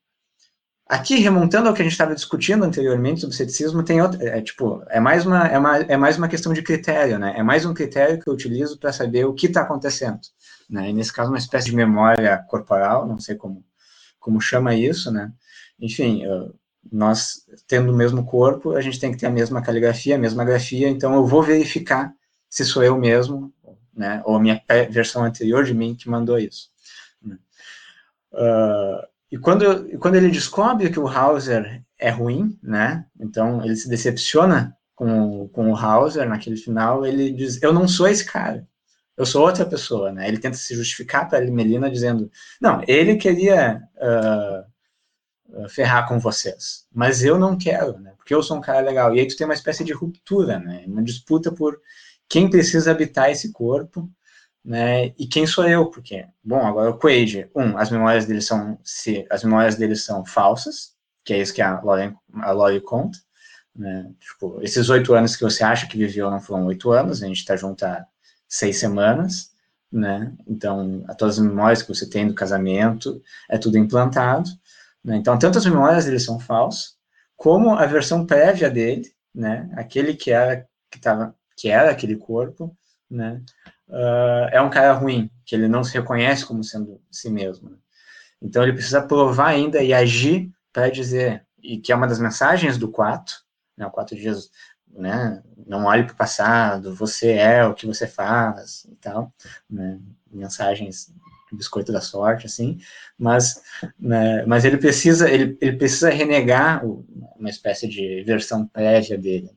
Aqui, 0.89 1.17
remontando 1.17 1.69
ao 1.69 1.73
que 1.75 1.81
a 1.81 1.85
gente 1.85 1.91
estava 1.91 2.15
discutindo 2.15 2.65
anteriormente 2.65 3.21
sobre 3.21 3.35
ceticismo, 3.35 3.83
tem 3.83 4.01
outra, 4.01 4.27
é, 4.27 4.41
tipo, 4.41 4.83
é 4.89 4.99
mais, 4.99 5.23
uma, 5.23 5.47
é, 5.47 5.59
uma, 5.59 5.77
é 5.77 5.95
mais 5.95 6.17
uma 6.17 6.27
questão 6.27 6.51
de 6.51 6.63
critério, 6.63 7.19
né? 7.19 7.35
É 7.37 7.43
mais 7.43 7.63
um 7.63 7.75
critério 7.75 8.19
que 8.19 8.27
eu 8.27 8.33
utilizo 8.33 8.79
para 8.79 8.91
saber 8.91 9.23
o 9.25 9.35
que 9.35 9.45
está 9.45 9.61
acontecendo, 9.61 10.19
né? 10.67 10.89
E 10.89 10.93
nesse 10.93 11.13
caso, 11.13 11.29
uma 11.29 11.37
espécie 11.37 11.67
de 11.67 11.75
memória 11.75 12.35
corporal, 12.49 13.07
não 13.07 13.19
sei 13.19 13.35
como 13.35 13.63
como 14.19 14.41
chama 14.41 14.75
isso, 14.75 15.11
né? 15.11 15.31
Enfim, 15.79 16.23
nós 16.91 17.45
tendo 17.67 17.93
o 17.93 17.95
mesmo 17.95 18.25
corpo, 18.25 18.73
a 18.73 18.81
gente 18.81 18.99
tem 18.99 19.11
que 19.11 19.17
ter 19.17 19.27
a 19.27 19.31
mesma 19.31 19.61
caligrafia, 19.61 20.15
a 20.15 20.19
mesma 20.19 20.43
grafia, 20.43 20.89
então 20.89 21.13
eu 21.13 21.25
vou 21.25 21.43
verificar 21.43 22.13
se 22.49 22.65
sou 22.65 22.83
eu 22.83 22.97
mesmo, 22.97 23.53
né? 23.93 24.21
Ou 24.25 24.35
a 24.35 24.39
minha 24.39 24.61
versão 24.89 25.23
anterior 25.23 25.63
de 25.63 25.73
mim 25.73 25.95
que 25.95 26.09
mandou 26.09 26.39
isso. 26.39 26.69
Uh, 28.31 29.08
e 29.31 29.37
quando, 29.37 29.97
quando 29.99 30.15
ele 30.15 30.29
descobre 30.29 30.89
que 30.89 30.99
o 30.99 31.07
Hauser 31.07 31.83
é 31.97 32.09
ruim, 32.09 32.57
né? 32.63 33.05
Então 33.19 33.63
ele 33.63 33.75
se 33.75 33.89
decepciona 33.89 34.75
com, 34.95 35.47
com 35.49 35.71
o 35.71 35.75
Hauser 35.75 36.27
naquele 36.27 36.57
final, 36.57 37.05
ele 37.05 37.31
diz: 37.31 37.61
Eu 37.61 37.71
não 37.71 37.87
sou 37.87 38.07
esse 38.07 38.25
cara 38.25 38.67
eu 39.19 39.25
sou 39.25 39.45
outra 39.45 39.65
pessoa, 39.65 40.13
né? 40.13 40.29
Ele 40.29 40.37
tenta 40.37 40.55
se 40.55 40.73
justificar 40.73 41.27
para 41.27 41.41
Melina 41.51 41.91
dizendo, 41.91 42.31
não, 42.61 42.81
ele 42.87 43.17
queria 43.17 43.83
uh, 43.97 45.67
ferrar 45.67 46.07
com 46.07 46.17
vocês, 46.17 46.87
mas 46.89 47.21
eu 47.21 47.37
não 47.37 47.57
quero, 47.57 47.99
né? 47.99 48.13
Porque 48.15 48.33
eu 48.33 48.41
sou 48.41 48.55
um 48.55 48.61
cara 48.61 48.79
legal. 48.79 49.13
E 49.13 49.19
aí 49.19 49.27
tu 49.27 49.35
tem 49.35 49.43
uma 49.43 49.53
espécie 49.53 49.83
de 49.83 49.91
ruptura, 49.91 50.57
né? 50.57 50.85
Uma 50.87 51.03
disputa 51.03 51.51
por 51.51 51.81
quem 52.29 52.49
precisa 52.49 52.91
habitar 52.91 53.29
esse 53.29 53.51
corpo, 53.51 54.09
né? 54.69 55.07
E 55.17 55.25
quem 55.25 55.47
sou 55.47 55.67
eu? 55.67 55.87
Porque, 55.87 56.27
bom, 56.43 56.63
agora 56.63 56.91
o 56.91 56.99
Quaid, 56.99 57.49
um, 57.55 57.75
as 57.75 57.89
memórias 57.89 58.27
dele 58.27 58.39
são, 58.39 58.77
se 58.83 59.25
as 59.27 59.43
memórias 59.43 59.75
dele 59.75 59.95
são 59.95 60.23
falsas, 60.23 60.93
que 61.25 61.33
é 61.33 61.39
isso 61.39 61.55
que 61.55 61.61
a 61.61 61.81
Lori, 61.81 62.15
a 62.35 62.51
Lori 62.51 62.79
conta, 62.79 63.17
né? 63.75 64.11
Tipo, 64.19 64.59
esses 64.61 64.87
oito 64.91 65.15
anos 65.15 65.35
que 65.35 65.43
você 65.43 65.63
acha 65.63 65.87
que 65.87 65.97
viveu 65.97 66.29
não 66.29 66.39
foram 66.39 66.67
oito 66.67 66.91
anos, 66.91 67.23
a 67.23 67.25
gente 67.25 67.39
está 67.39 67.55
junto 67.55 67.83
há 67.83 68.05
seis 68.47 68.77
semanas, 68.77 69.49
né? 69.91 70.31
Então, 70.45 71.03
todas 71.17 71.39
as 71.39 71.43
memórias 71.43 71.81
que 71.81 71.89
você 71.89 72.07
tem 72.07 72.27
do 72.27 72.35
casamento 72.35 73.19
é 73.49 73.57
tudo 73.57 73.75
implantado, 73.75 74.51
né? 75.03 75.15
Então, 75.17 75.39
tanto 75.39 75.57
as 75.57 75.65
memórias 75.65 76.05
dele 76.05 76.19
são 76.19 76.39
falsas, 76.39 76.95
como 77.35 77.71
a 77.71 77.87
versão 77.87 78.23
prévia 78.23 78.69
dele, 78.69 79.11
né? 79.33 79.67
Aquele 79.73 80.13
que 80.13 80.29
era 80.29 80.67
que 80.91 80.99
tava, 80.99 81.35
que 81.57 81.69
era 81.69 81.89
aquele 81.89 82.15
corpo, 82.15 82.77
né? 83.09 83.41
Uh, 83.89 84.47
é 84.51 84.61
um 84.61 84.69
cara 84.69 84.93
ruim, 84.93 85.29
que 85.45 85.55
ele 85.55 85.67
não 85.67 85.83
se 85.83 85.93
reconhece 85.93 86.45
como 86.45 86.63
sendo 86.63 87.01
si 87.11 87.29
mesmo. 87.29 87.69
Né? 87.69 87.77
Então, 88.41 88.63
ele 88.63 88.73
precisa 88.73 89.01
provar 89.01 89.47
ainda 89.47 89.81
e 89.81 89.93
agir 89.93 90.51
para 90.71 90.89
dizer, 90.89 91.43
e 91.61 91.77
que 91.77 91.91
é 91.91 91.95
uma 91.95 92.07
das 92.07 92.19
mensagens 92.19 92.77
do 92.77 92.89
4, 92.89 93.35
né? 93.75 93.85
O 93.87 93.91
4 93.91 94.15
de 94.15 94.21
Jesus 94.21 94.51
né? 94.93 95.41
Não 95.67 95.85
olhe 95.85 96.03
para 96.03 96.13
o 96.13 96.17
passado, 96.17 96.95
você 96.95 97.33
é 97.33 97.65
o 97.65 97.73
que 97.73 97.85
você 97.85 98.07
faz 98.07 98.85
e 98.85 98.95
tal, 98.95 99.33
né? 99.69 99.99
Mensagens 100.31 101.11
do 101.51 101.57
biscoito 101.57 101.91
da 101.91 102.01
sorte, 102.01 102.45
assim, 102.45 102.79
mas, 103.17 103.61
né, 103.99 104.45
mas 104.45 104.65
ele 104.65 104.77
precisa, 104.77 105.27
ele, 105.29 105.57
ele 105.59 105.77
precisa 105.77 106.11
renegar 106.11 106.85
uma 106.85 107.49
espécie 107.49 107.87
de 107.87 108.23
versão 108.23 108.67
prévia 108.67 109.17
dele. 109.17 109.49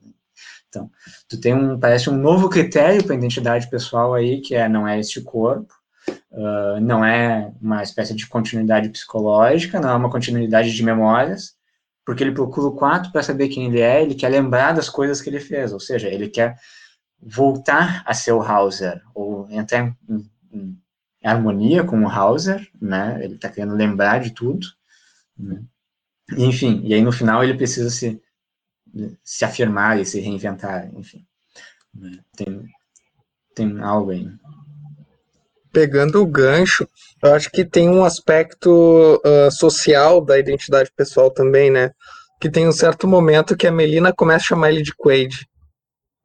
Então, 0.73 0.89
tu 1.29 1.39
tem 1.39 1.53
um, 1.53 1.79
parece 1.79 2.09
um 2.09 2.17
novo 2.17 2.49
critério 2.49 3.03
para 3.03 3.15
identidade 3.15 3.69
pessoal 3.69 4.15
aí, 4.15 4.41
que 4.41 4.55
é, 4.55 4.67
não 4.67 4.87
é 4.87 4.99
este 4.99 5.21
corpo, 5.21 5.71
uh, 6.31 6.79
não 6.81 7.05
é 7.05 7.53
uma 7.61 7.83
espécie 7.83 8.15
de 8.15 8.25
continuidade 8.25 8.89
psicológica, 8.89 9.79
não 9.79 9.89
é 9.89 9.95
uma 9.95 10.09
continuidade 10.09 10.73
de 10.73 10.83
memórias, 10.83 11.55
porque 12.03 12.23
ele 12.23 12.31
procura 12.31 12.67
o 12.67 12.75
4 12.75 13.11
para 13.11 13.21
saber 13.21 13.49
quem 13.49 13.67
ele 13.67 13.81
é, 13.81 14.01
ele 14.01 14.15
quer 14.15 14.29
lembrar 14.29 14.71
das 14.71 14.89
coisas 14.89 15.21
que 15.21 15.29
ele 15.29 15.39
fez, 15.39 15.71
ou 15.71 15.79
seja, 15.79 16.09
ele 16.09 16.27
quer 16.27 16.57
voltar 17.21 18.01
a 18.05 18.13
ser 18.15 18.31
o 18.31 18.41
Hauser, 18.41 18.99
ou 19.13 19.47
entrar 19.51 19.95
em, 20.09 20.29
em 20.51 20.77
harmonia 21.23 21.83
com 21.83 22.01
o 22.03 22.09
Hauser, 22.09 22.67
né, 22.81 23.19
ele 23.23 23.35
está 23.35 23.47
querendo 23.47 23.75
lembrar 23.75 24.19
de 24.19 24.31
tudo, 24.31 24.65
né? 25.37 25.61
enfim, 26.35 26.81
e 26.83 26.95
aí 26.95 27.01
no 27.01 27.11
final 27.11 27.43
ele 27.43 27.53
precisa 27.53 27.89
se, 27.91 28.19
se 29.23 29.45
afirmar 29.45 29.99
e 29.99 30.05
se 30.05 30.19
reinventar, 30.19 30.89
enfim, 30.95 31.25
né? 31.93 32.19
tem, 32.35 32.63
tem 33.55 33.79
algo 33.81 34.11
aí 34.11 34.27
pegando 35.73 36.21
o 36.21 36.27
gancho, 36.27 36.87
eu 37.21 37.33
acho 37.33 37.49
que 37.49 37.65
tem 37.65 37.89
um 37.89 38.05
aspecto 38.05 39.19
uh, 39.25 39.51
social 39.51 40.23
da 40.23 40.37
identidade 40.37 40.91
pessoal 40.95 41.31
também, 41.31 41.71
né? 41.71 41.89
Que 42.39 42.49
tem 42.49 42.67
um 42.67 42.71
certo 42.71 43.07
momento 43.07 43.57
que 43.57 43.65
a 43.65 43.71
Melina 43.71 44.13
começa 44.13 44.45
a 44.45 44.47
chamar 44.49 44.71
ele 44.71 44.83
de 44.83 44.93
Quaid, 44.95 45.47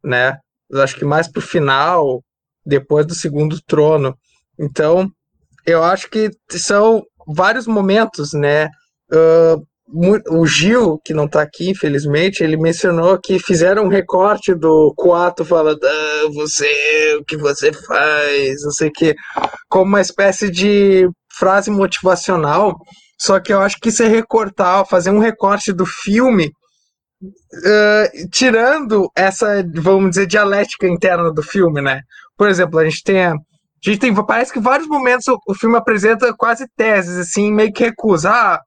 né? 0.05 0.39
Eu 0.69 0.83
acho 0.83 0.97
que 0.97 1.05
mais 1.05 1.27
pro 1.27 1.41
final, 1.41 2.23
depois 2.65 3.07
do 3.07 3.15
segundo 3.15 3.59
trono. 3.63 4.17
Então, 4.59 5.11
eu 5.65 5.83
acho 5.83 6.11
que 6.11 6.31
são 6.51 7.03
vários 7.27 7.67
momentos, 7.67 8.35
né? 8.35 8.67
Uh, 9.11 9.67
o 9.93 10.47
Gil, 10.47 11.01
que 11.03 11.15
não 11.15 11.25
está 11.25 11.41
aqui, 11.41 11.71
infelizmente, 11.71 12.43
ele 12.43 12.57
mencionou 12.57 13.19
que 13.19 13.39
fizeram 13.39 13.85
um 13.85 13.89
recorte 13.89 14.55
do 14.55 14.93
Quato 14.95 15.45
falando, 15.45 15.81
ah, 15.83 16.29
você, 16.35 17.17
o 17.19 17.25
que 17.25 17.37
você 17.37 17.73
faz, 17.73 18.63
não 18.63 18.71
sei 18.71 18.89
o 18.89 18.93
que, 18.93 19.15
como 19.69 19.87
uma 19.87 20.01
espécie 20.01 20.51
de 20.51 21.09
frase 21.39 21.71
motivacional. 21.71 22.77
Só 23.21 23.41
que 23.41 23.53
eu 23.53 23.61
acho 23.61 23.79
que 23.81 23.89
isso 23.89 24.03
é 24.03 24.07
recortar, 24.07 24.87
fazer 24.87 25.11
um 25.11 25.19
recorte 25.19 25.73
do 25.73 25.85
filme, 25.87 26.53
uh, 27.23 28.29
tirando 28.31 29.11
essa, 29.17 29.65
vamos 29.75 30.11
dizer, 30.11 30.27
dialética 30.27 30.87
interna 30.87 31.33
do 31.33 31.43
filme, 31.43 31.81
né? 31.81 32.01
Por 32.37 32.49
exemplo, 32.49 32.79
a 32.79 32.85
gente 32.85 33.03
tem 33.03 33.25
a, 33.25 33.33
a 33.33 33.37
gente 33.83 33.99
tem, 33.99 34.15
parece 34.15 34.53
que 34.53 34.61
vários 34.61 34.89
momentos 34.89 35.27
o, 35.27 35.39
o 35.49 35.55
filme 35.55 35.77
apresenta 35.77 36.33
quase 36.37 36.67
teses, 36.77 37.17
assim, 37.17 37.53
meio 37.53 37.73
que 37.73 37.85
recusa. 37.85 38.31
Ah, 38.31 38.61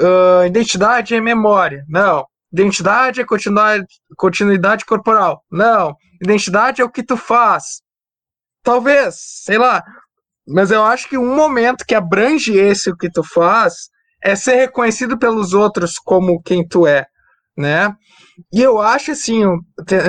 uh, 0.00 0.46
identidade 0.46 1.14
é 1.14 1.20
memória. 1.20 1.84
Não. 1.88 2.26
Identidade 2.52 3.20
é 3.20 3.24
continuidade, 3.24 3.84
continuidade 4.16 4.84
corporal. 4.84 5.42
Não. 5.50 5.96
Identidade 6.22 6.80
é 6.80 6.84
o 6.84 6.90
que 6.90 7.02
tu 7.02 7.16
faz. 7.16 7.82
Talvez, 8.62 9.16
sei 9.44 9.58
lá. 9.58 9.82
Mas 10.46 10.70
eu 10.70 10.84
acho 10.84 11.08
que 11.08 11.18
um 11.18 11.34
momento 11.34 11.84
que 11.86 11.94
abrange 11.94 12.56
esse 12.56 12.90
o 12.90 12.96
que 12.96 13.10
tu 13.10 13.22
faz 13.24 13.88
é 14.22 14.34
ser 14.34 14.56
reconhecido 14.56 15.18
pelos 15.18 15.52
outros 15.52 15.98
como 15.98 16.42
quem 16.42 16.66
tu 16.66 16.86
é, 16.86 17.06
né? 17.56 17.94
E 18.52 18.60
eu 18.62 18.80
acho 18.80 19.12
assim, 19.12 19.42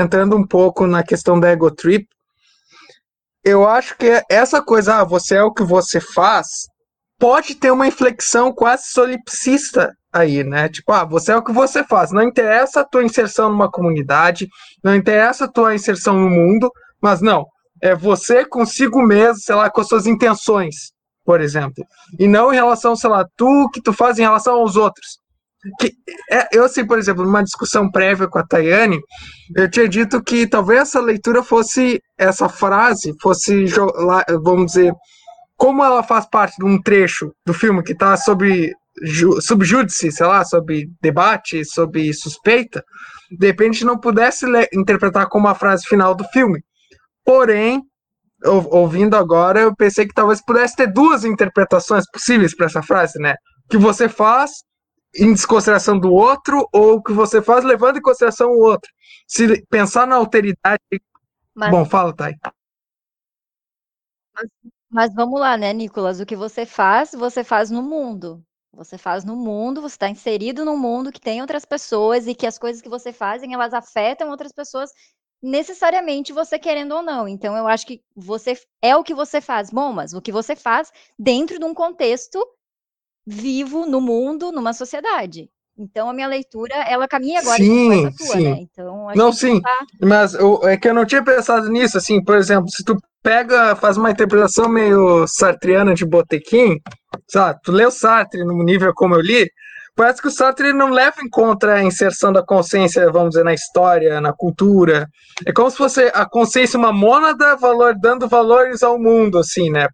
entrando 0.01 0.35
um 0.35 0.47
pouco 0.47 0.87
na 0.87 1.03
questão 1.03 1.39
da 1.39 1.49
ego 1.49 1.69
trip, 1.69 2.07
eu 3.43 3.67
acho 3.67 3.95
que 3.97 4.23
essa 4.29 4.61
coisa, 4.61 5.01
ah, 5.01 5.03
você 5.03 5.35
é 5.35 5.43
o 5.43 5.53
que 5.53 5.63
você 5.63 5.99
faz, 5.99 6.47
pode 7.19 7.55
ter 7.55 7.71
uma 7.71 7.87
inflexão 7.87 8.53
quase 8.53 8.83
solipsista 8.87 9.91
aí, 10.11 10.43
né? 10.43 10.69
Tipo, 10.69 10.93
ah, 10.93 11.03
você 11.03 11.31
é 11.31 11.37
o 11.37 11.43
que 11.43 11.51
você 11.51 11.83
faz. 11.83 12.11
Não 12.11 12.23
interessa 12.23 12.81
a 12.81 12.85
tua 12.85 13.03
inserção 13.03 13.49
numa 13.49 13.69
comunidade, 13.69 14.47
não 14.83 14.95
interessa 14.95 15.45
a 15.45 15.51
tua 15.51 15.75
inserção 15.75 16.17
no 16.17 16.29
mundo, 16.29 16.71
mas 17.01 17.21
não, 17.21 17.45
é 17.81 17.95
você 17.95 18.45
consigo 18.45 19.01
mesmo, 19.01 19.39
sei 19.39 19.55
lá, 19.55 19.69
com 19.69 19.81
as 19.81 19.87
suas 19.87 20.07
intenções, 20.07 20.91
por 21.25 21.41
exemplo. 21.41 21.83
E 22.17 22.27
não 22.27 22.53
em 22.53 22.55
relação, 22.55 22.95
sei 22.95 23.09
lá, 23.09 23.25
tu 23.35 23.69
que 23.73 23.81
tu 23.81 23.91
faz 23.91 24.17
em 24.17 24.23
relação 24.23 24.55
aos 24.55 24.75
outros. 24.75 25.19
Que, 25.79 25.91
é, 26.31 26.47
eu, 26.51 26.63
assim, 26.63 26.85
por 26.85 26.97
exemplo, 26.99 27.25
numa 27.25 27.43
discussão 27.43 27.89
prévia 27.89 28.27
com 28.27 28.37
a 28.37 28.45
Tayane, 28.45 28.99
eu 29.55 29.69
tinha 29.69 29.89
dito 29.89 30.23
que 30.23 30.47
talvez 30.47 30.81
essa 30.81 31.01
leitura 31.01 31.43
fosse, 31.43 31.99
essa 32.17 32.47
frase 32.47 33.13
fosse, 33.19 33.65
vamos 34.43 34.67
dizer, 34.67 34.93
como 35.57 35.83
ela 35.83 36.03
faz 36.03 36.25
parte 36.29 36.57
de 36.57 36.65
um 36.65 36.81
trecho 36.81 37.31
do 37.45 37.53
filme 37.53 37.83
que 37.83 37.93
está 37.93 38.15
sobre 38.17 38.73
subjúdice, 39.41 40.11
sei 40.11 40.25
lá, 40.25 40.43
sobre 40.45 40.89
debate, 41.01 41.65
sobre 41.65 42.13
suspeita, 42.13 42.83
de 43.31 43.47
repente 43.47 43.83
não 43.83 43.99
pudesse 43.99 44.45
interpretar 44.73 45.27
como 45.27 45.47
a 45.47 45.55
frase 45.55 45.85
final 45.85 46.15
do 46.15 46.23
filme. 46.25 46.63
Porém, 47.23 47.81
ouvindo 48.43 49.15
agora, 49.15 49.61
eu 49.61 49.75
pensei 49.75 50.07
que 50.07 50.13
talvez 50.13 50.43
pudesse 50.43 50.75
ter 50.75 50.91
duas 50.91 51.25
interpretações 51.25 52.05
possíveis 52.11 52.55
para 52.55 52.67
essa 52.67 52.81
frase, 52.81 53.19
né? 53.19 53.35
Que 53.69 53.77
você 53.77 54.07
faz 54.07 54.51
em 55.15 55.33
desconsideração 55.33 55.97
do 55.99 56.11
outro 56.11 56.67
ou 56.73 57.01
que 57.01 57.13
você 57.13 57.41
faz 57.41 57.63
levando 57.63 57.97
em 57.97 58.01
consideração 58.01 58.49
o 58.49 58.59
outro. 58.59 58.89
Se 59.27 59.65
pensar 59.69 60.05
na 60.05 60.15
alteridade. 60.15 60.81
Mas... 61.55 61.71
Bom, 61.71 61.85
fala, 61.85 62.13
Thay. 62.13 62.35
Mas 64.95 65.13
vamos 65.13 65.37
lá, 65.41 65.57
né, 65.57 65.73
Nicolas? 65.73 66.21
O 66.21 66.25
que 66.25 66.37
você 66.37 66.65
faz, 66.65 67.11
você 67.11 67.43
faz 67.43 67.69
no 67.69 67.83
mundo. 67.83 68.41
Você 68.71 68.97
faz 68.97 69.25
no 69.25 69.35
mundo, 69.35 69.81
você 69.81 69.95
está 69.95 70.07
inserido 70.07 70.63
num 70.63 70.77
mundo 70.77 71.11
que 71.11 71.19
tem 71.19 71.41
outras 71.41 71.65
pessoas 71.65 72.27
e 72.27 72.33
que 72.33 72.47
as 72.47 72.57
coisas 72.57 72.81
que 72.81 72.87
você 72.87 73.11
faz, 73.11 73.43
elas 73.43 73.73
afetam 73.73 74.29
outras 74.29 74.53
pessoas 74.53 74.89
necessariamente 75.43 76.31
você 76.31 76.57
querendo 76.57 76.95
ou 76.95 77.01
não. 77.01 77.27
Então, 77.27 77.57
eu 77.57 77.67
acho 77.67 77.85
que 77.85 78.01
você 78.15 78.57
é 78.81 78.95
o 78.95 79.03
que 79.03 79.13
você 79.13 79.41
faz. 79.41 79.69
Bom, 79.69 79.91
mas 79.91 80.13
o 80.13 80.21
que 80.21 80.31
você 80.31 80.55
faz 80.55 80.93
dentro 81.19 81.59
de 81.59 81.65
um 81.65 81.73
contexto 81.73 82.41
vivo 83.27 83.85
no 83.85 83.99
mundo, 83.99 84.49
numa 84.49 84.71
sociedade. 84.71 85.49
Então, 85.77 86.09
a 86.09 86.13
minha 86.13 86.27
leitura, 86.27 86.73
ela 86.73 87.05
caminha 87.05 87.41
agora 87.41 87.57
sim, 87.57 88.05
a 88.05 88.11
tua, 88.13 88.27
sim. 88.27 88.43
né? 88.43 88.59
Então, 88.61 89.07
não, 89.13 89.33
sim, 89.33 89.61
tá... 89.61 89.85
mas 90.01 90.33
eu, 90.35 90.65
é 90.65 90.77
que 90.77 90.87
eu 90.87 90.93
não 90.93 91.05
tinha 91.05 91.21
pensado 91.21 91.67
nisso, 91.67 91.97
assim, 91.97 92.23
por 92.23 92.37
exemplo, 92.37 92.69
se 92.69 92.81
tu 92.81 92.97
pega, 93.25 93.75
faz 93.75 93.97
uma 93.97 94.11
interpretação 94.11 94.69
meio 94.69 95.25
sartriana 95.25 95.95
de 95.95 96.05
Botequim, 96.05 96.79
sabe? 97.27 97.59
Tu 97.63 97.71
o 97.71 97.89
Sartre 97.89 98.45
no 98.45 98.63
nível 98.63 98.93
como 98.93 99.15
eu 99.15 99.19
li, 99.19 99.49
parece 99.95 100.21
que 100.21 100.27
o 100.27 100.31
Sartre 100.31 100.71
não 100.71 100.91
leva 100.91 101.15
em 101.23 101.27
conta 101.29 101.73
a 101.73 101.83
inserção 101.83 102.31
da 102.31 102.45
consciência, 102.45 103.11
vamos 103.11 103.29
dizer, 103.29 103.43
na 103.43 103.55
história, 103.55 104.21
na 104.21 104.31
cultura. 104.31 105.07
É 105.43 105.51
como 105.51 105.71
se 105.71 105.77
fosse 105.77 106.11
a 106.13 106.23
consciência 106.29 106.77
uma 106.77 106.93
mônada 106.93 107.55
valor, 107.55 107.95
dando 107.99 108.27
valores 108.27 108.83
ao 108.83 108.99
mundo, 108.99 109.39
assim, 109.39 109.71
né? 109.71 109.87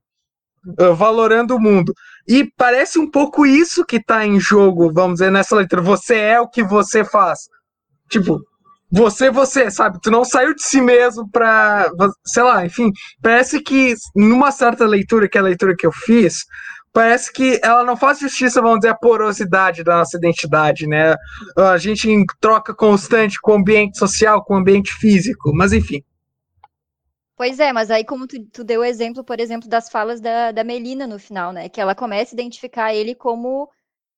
Uh, 0.78 0.94
valorando 0.94 1.56
o 1.56 1.60
mundo. 1.60 1.94
E 2.28 2.52
parece 2.58 3.00
um 3.00 3.10
pouco 3.10 3.46
isso 3.46 3.86
que 3.86 3.96
está 3.96 4.28
em 4.28 4.42
jogo, 4.42 4.92
vamos 4.94 5.20
dizer, 5.20 5.32
nessa 5.32 5.56
leitura. 5.56 5.82
Você 5.82 6.18
é 6.18 6.42
o 6.42 6.50
que 6.50 6.64
você 6.64 7.06
faz. 7.06 7.40
Tipo, 8.10 8.42
você, 8.92 9.32
você, 9.32 9.72
sabe? 9.72 10.00
Tu 10.02 10.12
não 10.12 10.26
saiu 10.26 10.54
de 10.54 10.64
si 10.64 10.82
mesmo 10.82 11.30
pra. 11.30 11.90
Sei 12.26 12.44
lá, 12.44 12.66
enfim. 12.66 12.92
Parece 13.22 13.62
que 13.62 13.94
numa 14.16 14.52
certa 14.52 14.86
leitura, 14.86 15.30
que 15.30 15.38
é 15.38 15.42
a 15.42 15.46
leitura 15.46 15.76
que 15.76 15.88
eu 15.88 15.92
fiz, 15.94 16.46
parece 16.92 17.32
que 17.32 17.60
ela 17.64 17.84
não 17.86 17.96
faz 17.96 18.20
justiça, 18.20 18.62
vamos 18.62 18.80
dizer, 18.80 18.90
à 18.90 18.96
porosidade 18.96 19.84
da 19.84 19.98
nossa 19.98 20.18
identidade, 20.18 20.88
né? 20.88 21.16
A 21.58 21.78
gente 21.78 22.10
em 22.10 22.26
troca 22.42 22.74
constante 22.74 23.40
com 23.42 23.54
o 23.54 23.56
ambiente 23.56 23.98
social, 23.98 24.44
com 24.44 24.56
o 24.56 24.58
ambiente 24.58 24.94
físico, 24.94 25.52
mas 25.54 25.72
enfim. 25.72 26.04
Pois 27.38 27.60
é, 27.60 27.74
mas 27.74 27.90
aí 27.90 28.04
como 28.04 28.28
tu, 28.28 28.44
tu 28.52 28.64
deu 28.64 28.82
o 28.82 28.84
exemplo, 28.84 29.24
por 29.24 29.40
exemplo, 29.40 29.68
das 29.68 29.90
falas 29.90 30.22
da, 30.22 30.52
da 30.52 30.64
Melina 30.64 31.08
no 31.08 31.18
final, 31.18 31.54
né? 31.54 31.70
Que 31.70 31.80
ela 31.80 31.96
começa 31.96 32.36
a 32.36 32.38
identificar 32.38 32.94
ele 32.94 33.16
como 33.16 33.70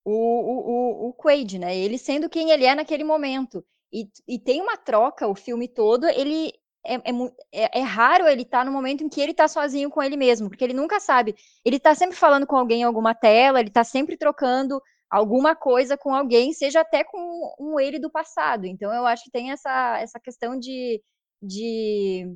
o, 0.04 0.12
o, 0.12 1.06
o, 1.06 1.10
o 1.10 1.14
Quaid, 1.14 1.60
né? 1.60 1.78
Ele 1.78 1.98
sendo 1.98 2.28
quem 2.28 2.50
ele 2.50 2.66
é 2.66 2.76
naquele 2.76 3.04
momento. 3.04 3.64
E, 3.94 4.10
e 4.28 4.39
tem 4.39 4.60
uma 4.60 4.76
troca 4.76 5.28
o 5.28 5.36
filme 5.36 5.68
todo, 5.68 6.08
ele 6.08 6.52
é, 6.86 6.96
é, 6.96 7.12
é, 7.52 7.80
é, 7.80 7.82
raro 7.82 8.28
ele 8.28 8.41
estar 8.41 8.60
tá 8.60 8.66
no 8.66 8.72
momento 8.72 9.04
em 9.04 9.10
que 9.10 9.22
ele 9.22 9.32
está 9.32 9.48
sozinho 9.48 9.89
com 9.89 10.02
ele 10.02 10.18
mesmo, 10.18 10.50
porque 10.50 10.64
ele 10.64 10.74
nunca 10.74 11.00
sabe. 11.00 11.36
Ele 11.64 11.78
está 11.78 11.94
sempre 11.94 12.18
falando 12.18 12.48
com 12.48 12.58
alguém 12.58 12.82
em 12.82 12.86
alguma 12.86 13.14
tela, 13.14 13.60
ele 13.60 13.70
está 13.70 13.84
sempre 13.84 14.18
trocando 14.18 14.82
alguma 15.10 15.56
coisa 15.56 15.96
com 15.96 16.14
alguém, 16.14 16.54
seja 16.54 16.82
até 16.82 17.04
com 17.04 17.56
um 17.60 17.80
ele 17.80 18.00
do 18.00 18.10
passado. 18.10 18.66
Então 18.66 18.91
eu 18.94 19.06
acho 19.06 19.26
que 19.26 19.32
tem 19.32 19.52
essa, 19.52 20.00
essa 20.00 20.20
questão 20.20 20.58
de, 20.58 21.02
de 21.41 22.36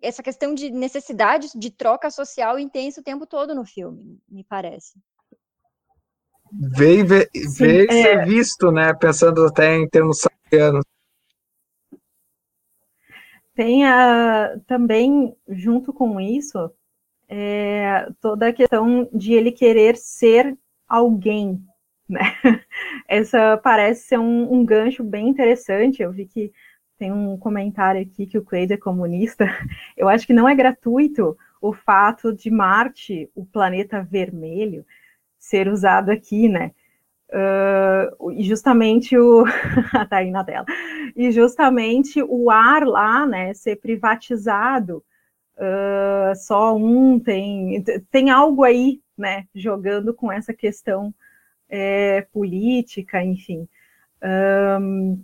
essa 0.00 0.22
questão 0.22 0.54
de 0.54 0.70
necessidade 0.70 1.48
de 1.54 1.70
troca 1.70 2.10
social 2.10 2.58
intensa 2.58 3.00
o 3.00 3.04
tempo 3.04 3.26
todo 3.26 3.54
no 3.54 3.64
filme, 3.64 4.20
me 4.28 4.44
parece 4.44 5.00
veio, 6.58 7.06
veio, 7.06 7.28
veio 7.58 7.90
é... 7.90 8.02
ser 8.02 8.26
visto, 8.26 8.70
né? 8.70 8.92
Pensando 8.94 9.44
até 9.44 9.76
em 9.76 9.88
termos 9.88 10.20
sabianos. 10.20 10.84
Tem 13.54 13.86
a, 13.86 14.58
também, 14.66 15.34
junto 15.48 15.92
com 15.92 16.20
isso, 16.20 16.70
é, 17.28 18.06
toda 18.20 18.48
a 18.48 18.52
questão 18.52 19.08
de 19.12 19.32
ele 19.32 19.50
querer 19.50 19.96
ser 19.96 20.56
alguém, 20.86 21.60
né? 22.08 22.20
Essa 23.08 23.56
parece 23.56 24.08
ser 24.08 24.18
um, 24.18 24.52
um, 24.52 24.64
gancho 24.64 25.02
bem 25.02 25.28
interessante. 25.28 26.02
Eu 26.02 26.12
vi 26.12 26.26
que 26.26 26.52
tem 26.98 27.10
um 27.10 27.36
comentário 27.38 28.02
aqui 28.02 28.26
que 28.26 28.38
o 28.38 28.44
Quaid 28.44 28.74
é 28.74 28.76
comunista. 28.76 29.46
Eu 29.96 30.08
acho 30.08 30.26
que 30.26 30.34
não 30.34 30.48
é 30.48 30.54
gratuito 30.54 31.36
o 31.60 31.72
fato 31.72 32.32
de 32.32 32.50
Marte, 32.50 33.30
o 33.34 33.44
planeta 33.44 34.02
vermelho, 34.02 34.84
ser 35.46 35.68
usado 35.68 36.10
aqui, 36.10 36.48
né? 36.48 36.72
Uh, 37.28 38.32
e 38.32 38.44
justamente 38.44 39.18
o 39.18 39.44
tá 40.08 40.18
aí 40.18 40.30
na 40.30 40.44
tela 40.44 40.64
e 41.16 41.32
justamente 41.32 42.22
o 42.22 42.52
ar 42.52 42.86
lá 42.86 43.26
né 43.26 43.52
ser 43.52 43.80
privatizado 43.80 45.02
uh, 45.58 46.36
só 46.36 46.76
um 46.76 47.18
tem 47.18 47.82
tem 48.12 48.30
algo 48.30 48.62
aí 48.62 49.00
né 49.18 49.44
jogando 49.52 50.14
com 50.14 50.30
essa 50.30 50.54
questão 50.54 51.12
é, 51.68 52.20
política 52.32 53.20
enfim 53.20 53.68
um, 54.80 55.20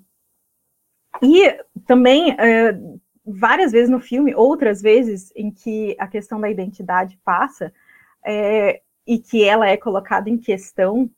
e 1.22 1.56
também 1.86 2.36
várias 3.24 3.70
vezes 3.70 3.88
no 3.88 4.00
filme 4.00 4.34
outras 4.34 4.82
vezes 4.82 5.32
em 5.36 5.52
que 5.52 5.94
a 6.00 6.08
questão 6.08 6.40
da 6.40 6.50
identidade 6.50 7.16
passa 7.24 7.72
é, 8.26 8.82
e 9.06 9.18
que 9.18 9.44
ela 9.44 9.68
é 9.68 9.76
colocada 9.76 10.30
em 10.30 10.38
questão 10.38 11.10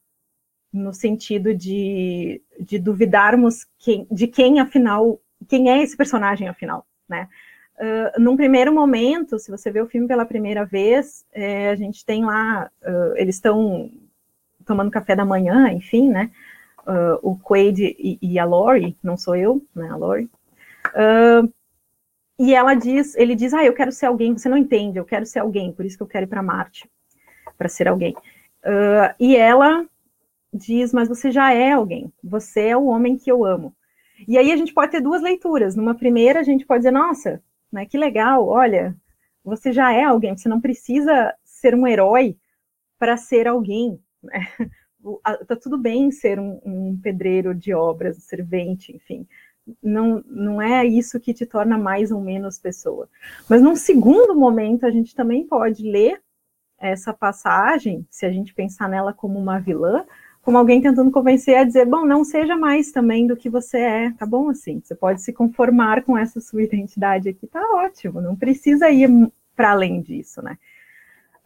no 0.72 0.92
sentido 0.92 1.54
de, 1.54 2.42
de 2.58 2.78
duvidarmos 2.78 3.64
quem, 3.78 4.06
de 4.10 4.26
quem, 4.26 4.58
afinal, 4.58 5.20
quem 5.48 5.70
é 5.70 5.80
esse 5.80 5.96
personagem, 5.96 6.48
afinal, 6.48 6.84
né? 7.08 7.28
Uh, 7.76 8.20
num 8.20 8.36
primeiro 8.36 8.72
momento, 8.72 9.38
se 9.38 9.50
você 9.50 9.70
vê 9.70 9.80
o 9.80 9.86
filme 9.86 10.06
pela 10.06 10.24
primeira 10.24 10.64
vez, 10.64 11.24
é, 11.32 11.70
a 11.70 11.74
gente 11.74 12.04
tem 12.04 12.24
lá, 12.24 12.70
uh, 12.82 13.16
eles 13.16 13.36
estão 13.36 13.90
tomando 14.64 14.90
café 14.90 15.14
da 15.14 15.24
manhã, 15.24 15.70
enfim, 15.72 16.08
né? 16.08 16.30
Uh, 16.86 17.18
o 17.22 17.38
Quaid 17.38 17.96
e, 17.98 18.18
e, 18.20 18.38
a 18.38 18.44
Lori, 18.44 18.96
não 19.02 19.16
sou 19.16 19.34
eu, 19.34 19.64
né? 19.74 19.88
A 19.88 19.96
Lori. 19.96 20.30
e 22.38 22.54
ela 22.54 22.74
diz, 22.74 23.16
ele 23.16 23.34
diz, 23.34 23.54
ah, 23.54 23.64
eu 23.64 23.72
quero 23.72 23.90
ser 23.92 24.06
alguém. 24.06 24.36
Você 24.36 24.48
não 24.48 24.56
entende, 24.56 24.98
eu 24.98 25.04
quero 25.04 25.26
ser 25.26 25.40
alguém, 25.40 25.72
por 25.72 25.84
isso 25.84 25.96
que 25.96 26.02
eu 26.02 26.08
quero 26.08 26.26
ir 26.26 26.28
para 26.28 26.42
Marte, 26.42 26.88
para 27.56 27.68
ser 27.68 27.88
alguém. 27.88 28.14
e 29.20 29.36
ela 29.36 29.86
diz, 30.52 30.92
mas 30.92 31.08
você 31.08 31.30
já 31.30 31.52
é 31.52 31.72
alguém. 31.72 32.12
Você 32.22 32.68
é 32.68 32.76
o 32.76 32.86
homem 32.86 33.16
que 33.16 33.30
eu 33.30 33.44
amo. 33.44 33.74
E 34.28 34.38
aí 34.38 34.52
a 34.52 34.56
gente 34.56 34.72
pode 34.72 34.92
ter 34.92 35.00
duas 35.00 35.20
leituras. 35.20 35.74
Numa 35.74 35.94
primeira, 35.94 36.40
a 36.40 36.44
gente 36.44 36.64
pode 36.64 36.80
dizer, 36.80 36.92
nossa, 36.92 37.42
né? 37.72 37.84
Que 37.84 37.98
legal, 37.98 38.46
olha, 38.46 38.96
você 39.44 39.72
já 39.72 39.92
é 39.92 40.04
alguém, 40.04 40.36
você 40.36 40.48
não 40.48 40.60
precisa 40.60 41.34
ser 41.44 41.74
um 41.74 41.86
herói 41.86 42.36
para 42.98 43.16
ser 43.16 43.46
alguém. 43.48 44.00
Né? 44.24 44.40
Tá 45.46 45.54
tudo 45.54 45.76
bem 45.76 46.10
ser 46.10 46.40
um, 46.40 46.58
um 46.64 46.98
pedreiro 46.98 47.54
de 47.54 47.74
obras, 47.74 48.16
um 48.16 48.22
servente, 48.22 48.96
enfim. 48.96 49.28
Não, 49.82 50.24
não 50.26 50.62
é 50.62 50.86
isso 50.86 51.20
que 51.20 51.34
te 51.34 51.44
torna 51.44 51.76
mais 51.76 52.10
ou 52.10 52.22
menos 52.22 52.58
pessoa. 52.58 53.06
Mas 53.46 53.60
num 53.60 53.76
segundo 53.76 54.34
momento, 54.34 54.86
a 54.86 54.90
gente 54.90 55.14
também 55.14 55.46
pode 55.46 55.82
ler 55.82 56.22
essa 56.86 57.12
passagem, 57.12 58.06
se 58.10 58.26
a 58.26 58.30
gente 58.30 58.54
pensar 58.54 58.88
nela 58.88 59.12
como 59.12 59.38
uma 59.38 59.58
vilã, 59.58 60.04
como 60.42 60.58
alguém 60.58 60.80
tentando 60.80 61.10
convencer 61.10 61.56
a 61.56 61.64
dizer, 61.64 61.86
bom, 61.86 62.04
não 62.04 62.22
seja 62.22 62.56
mais 62.56 62.92
também 62.92 63.26
do 63.26 63.36
que 63.36 63.48
você 63.48 63.78
é, 63.78 64.10
tá 64.10 64.26
bom 64.26 64.50
assim, 64.50 64.80
você 64.82 64.94
pode 64.94 65.22
se 65.22 65.32
conformar 65.32 66.02
com 66.02 66.18
essa 66.18 66.40
sua 66.40 66.62
identidade 66.62 67.28
aqui, 67.28 67.46
tá 67.46 67.62
ótimo, 67.74 68.20
não 68.20 68.36
precisa 68.36 68.90
ir 68.90 69.08
para 69.56 69.70
além 69.70 70.02
disso, 70.02 70.42
né? 70.42 70.58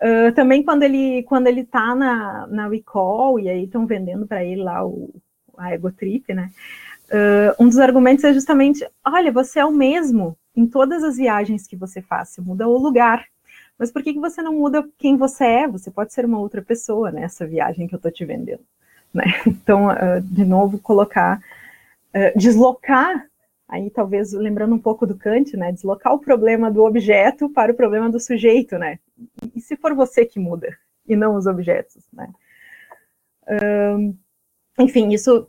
Uh, 0.00 0.32
também 0.32 0.62
quando 0.62 0.84
ele 0.84 1.24
quando 1.24 1.48
ele 1.48 1.64
tá 1.64 1.92
na, 1.92 2.46
na 2.46 2.68
recall 2.68 3.38
e 3.40 3.48
aí 3.48 3.64
estão 3.64 3.84
vendendo 3.84 4.28
para 4.28 4.44
ele 4.44 4.62
lá 4.62 4.86
o 4.86 5.12
a 5.56 5.72
ego 5.72 5.90
trip, 5.90 6.32
né? 6.32 6.50
Uh, 7.10 7.64
um 7.64 7.68
dos 7.68 7.78
argumentos 7.78 8.24
é 8.24 8.32
justamente, 8.32 8.86
olha, 9.04 9.32
você 9.32 9.58
é 9.58 9.64
o 9.64 9.72
mesmo 9.72 10.36
em 10.54 10.66
todas 10.66 11.02
as 11.02 11.16
viagens 11.16 11.66
que 11.66 11.76
você 11.76 12.00
faz, 12.00 12.30
você 12.30 12.40
muda 12.40 12.68
o 12.68 12.78
lugar. 12.78 13.24
Mas 13.78 13.92
por 13.92 14.02
que, 14.02 14.12
que 14.12 14.18
você 14.18 14.42
não 14.42 14.54
muda 14.54 14.88
quem 14.98 15.16
você 15.16 15.44
é? 15.44 15.68
Você 15.68 15.90
pode 15.90 16.12
ser 16.12 16.24
uma 16.24 16.40
outra 16.40 16.60
pessoa 16.60 17.12
nessa 17.12 17.46
viagem 17.46 17.86
que 17.86 17.94
eu 17.94 17.98
estou 17.98 18.10
te 18.10 18.24
vendendo. 18.24 18.64
Né? 19.12 19.24
Então, 19.46 19.88
uh, 19.88 20.20
de 20.20 20.44
novo, 20.44 20.78
colocar, 20.78 21.40
uh, 22.14 22.38
deslocar, 22.38 23.26
aí 23.68 23.88
talvez 23.90 24.32
lembrando 24.32 24.74
um 24.74 24.78
pouco 24.78 25.06
do 25.06 25.16
Kant, 25.16 25.56
né? 25.56 25.70
Deslocar 25.70 26.12
o 26.12 26.18
problema 26.18 26.70
do 26.70 26.84
objeto 26.84 27.48
para 27.50 27.72
o 27.72 27.74
problema 27.74 28.10
do 28.10 28.18
sujeito, 28.18 28.78
né? 28.78 28.98
E 29.54 29.60
se 29.60 29.76
for 29.76 29.94
você 29.94 30.24
que 30.24 30.40
muda, 30.40 30.76
e 31.06 31.14
não 31.14 31.34
os 31.36 31.46
objetos, 31.46 32.02
né? 32.12 32.30
Uh, 33.46 34.16
enfim, 34.78 35.12
isso 35.12 35.48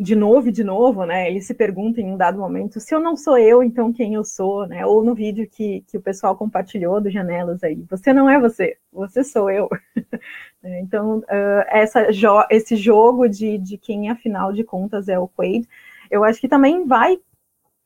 de 0.00 0.14
novo 0.16 0.48
e 0.48 0.52
de 0.52 0.64
novo, 0.64 1.04
né? 1.04 1.28
Ele 1.28 1.40
se 1.40 1.54
pergunta 1.54 2.00
em 2.00 2.12
um 2.12 2.16
dado 2.16 2.38
momento: 2.38 2.80
se 2.80 2.94
eu 2.94 3.00
não 3.00 3.16
sou 3.16 3.38
eu, 3.38 3.62
então 3.62 3.92
quem 3.92 4.14
eu 4.14 4.24
sou, 4.24 4.66
né? 4.66 4.84
Ou 4.86 5.04
no 5.04 5.14
vídeo 5.14 5.48
que, 5.50 5.82
que 5.88 5.96
o 5.96 6.02
pessoal 6.02 6.36
compartilhou 6.36 7.00
do 7.00 7.10
Janelas 7.10 7.62
aí: 7.62 7.84
você 7.88 8.12
não 8.12 8.28
é 8.28 8.38
você, 8.40 8.76
você 8.92 9.24
sou 9.24 9.50
eu. 9.50 9.68
Né? 10.60 10.80
então, 10.80 11.18
uh, 11.18 11.64
essa 11.68 12.12
jo 12.12 12.44
esse 12.50 12.74
jogo 12.74 13.28
de, 13.28 13.58
de 13.58 13.78
quem, 13.78 14.10
afinal 14.10 14.52
de 14.52 14.64
contas, 14.64 15.08
é 15.08 15.16
o 15.16 15.28
Quaid, 15.28 15.68
eu 16.10 16.24
acho 16.24 16.40
que 16.40 16.48
também 16.48 16.84
vai 16.84 17.16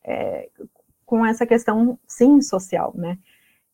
é, 0.04 0.48
com 1.04 1.24
essa 1.24 1.46
questão, 1.46 1.98
sim, 2.06 2.40
social, 2.40 2.92
né? 2.96 3.18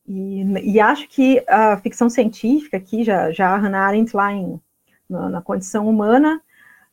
E, 0.06 0.42
e, 0.72 0.80
acho 0.80 1.08
que 1.08 1.44
a 1.46 1.76
ficção 1.76 2.08
científica 2.08 2.76
aqui, 2.78 3.04
já, 3.04 3.30
já 3.30 3.50
a 3.54 3.58
Hannah 3.58 3.86
Arendt 3.86 4.16
lá 4.16 4.32
em, 4.32 4.58
na, 5.08 5.28
na 5.28 5.42
condição 5.42 5.88
humana, 5.88 6.40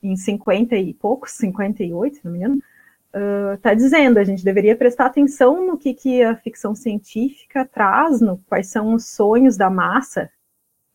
em 0.05 0.15
50 0.15 0.75
e 0.75 0.93
poucos, 0.93 1.31
58, 1.31 2.17
se 2.17 2.25
não 2.25 2.31
me 2.31 2.37
engano, 2.39 2.61
está 3.53 3.71
uh, 3.71 3.75
dizendo, 3.75 4.17
a 4.17 4.23
gente 4.23 4.43
deveria 4.43 4.75
prestar 4.75 5.05
atenção 5.05 5.65
no 5.65 5.77
que, 5.77 5.93
que 5.93 6.21
a 6.21 6.35
ficção 6.35 6.75
científica 6.75 7.65
traz, 7.65 8.19
no, 8.19 8.37
quais 8.47 8.67
são 8.67 8.93
os 8.93 9.07
sonhos 9.07 9.55
da 9.55 9.69
massa, 9.69 10.29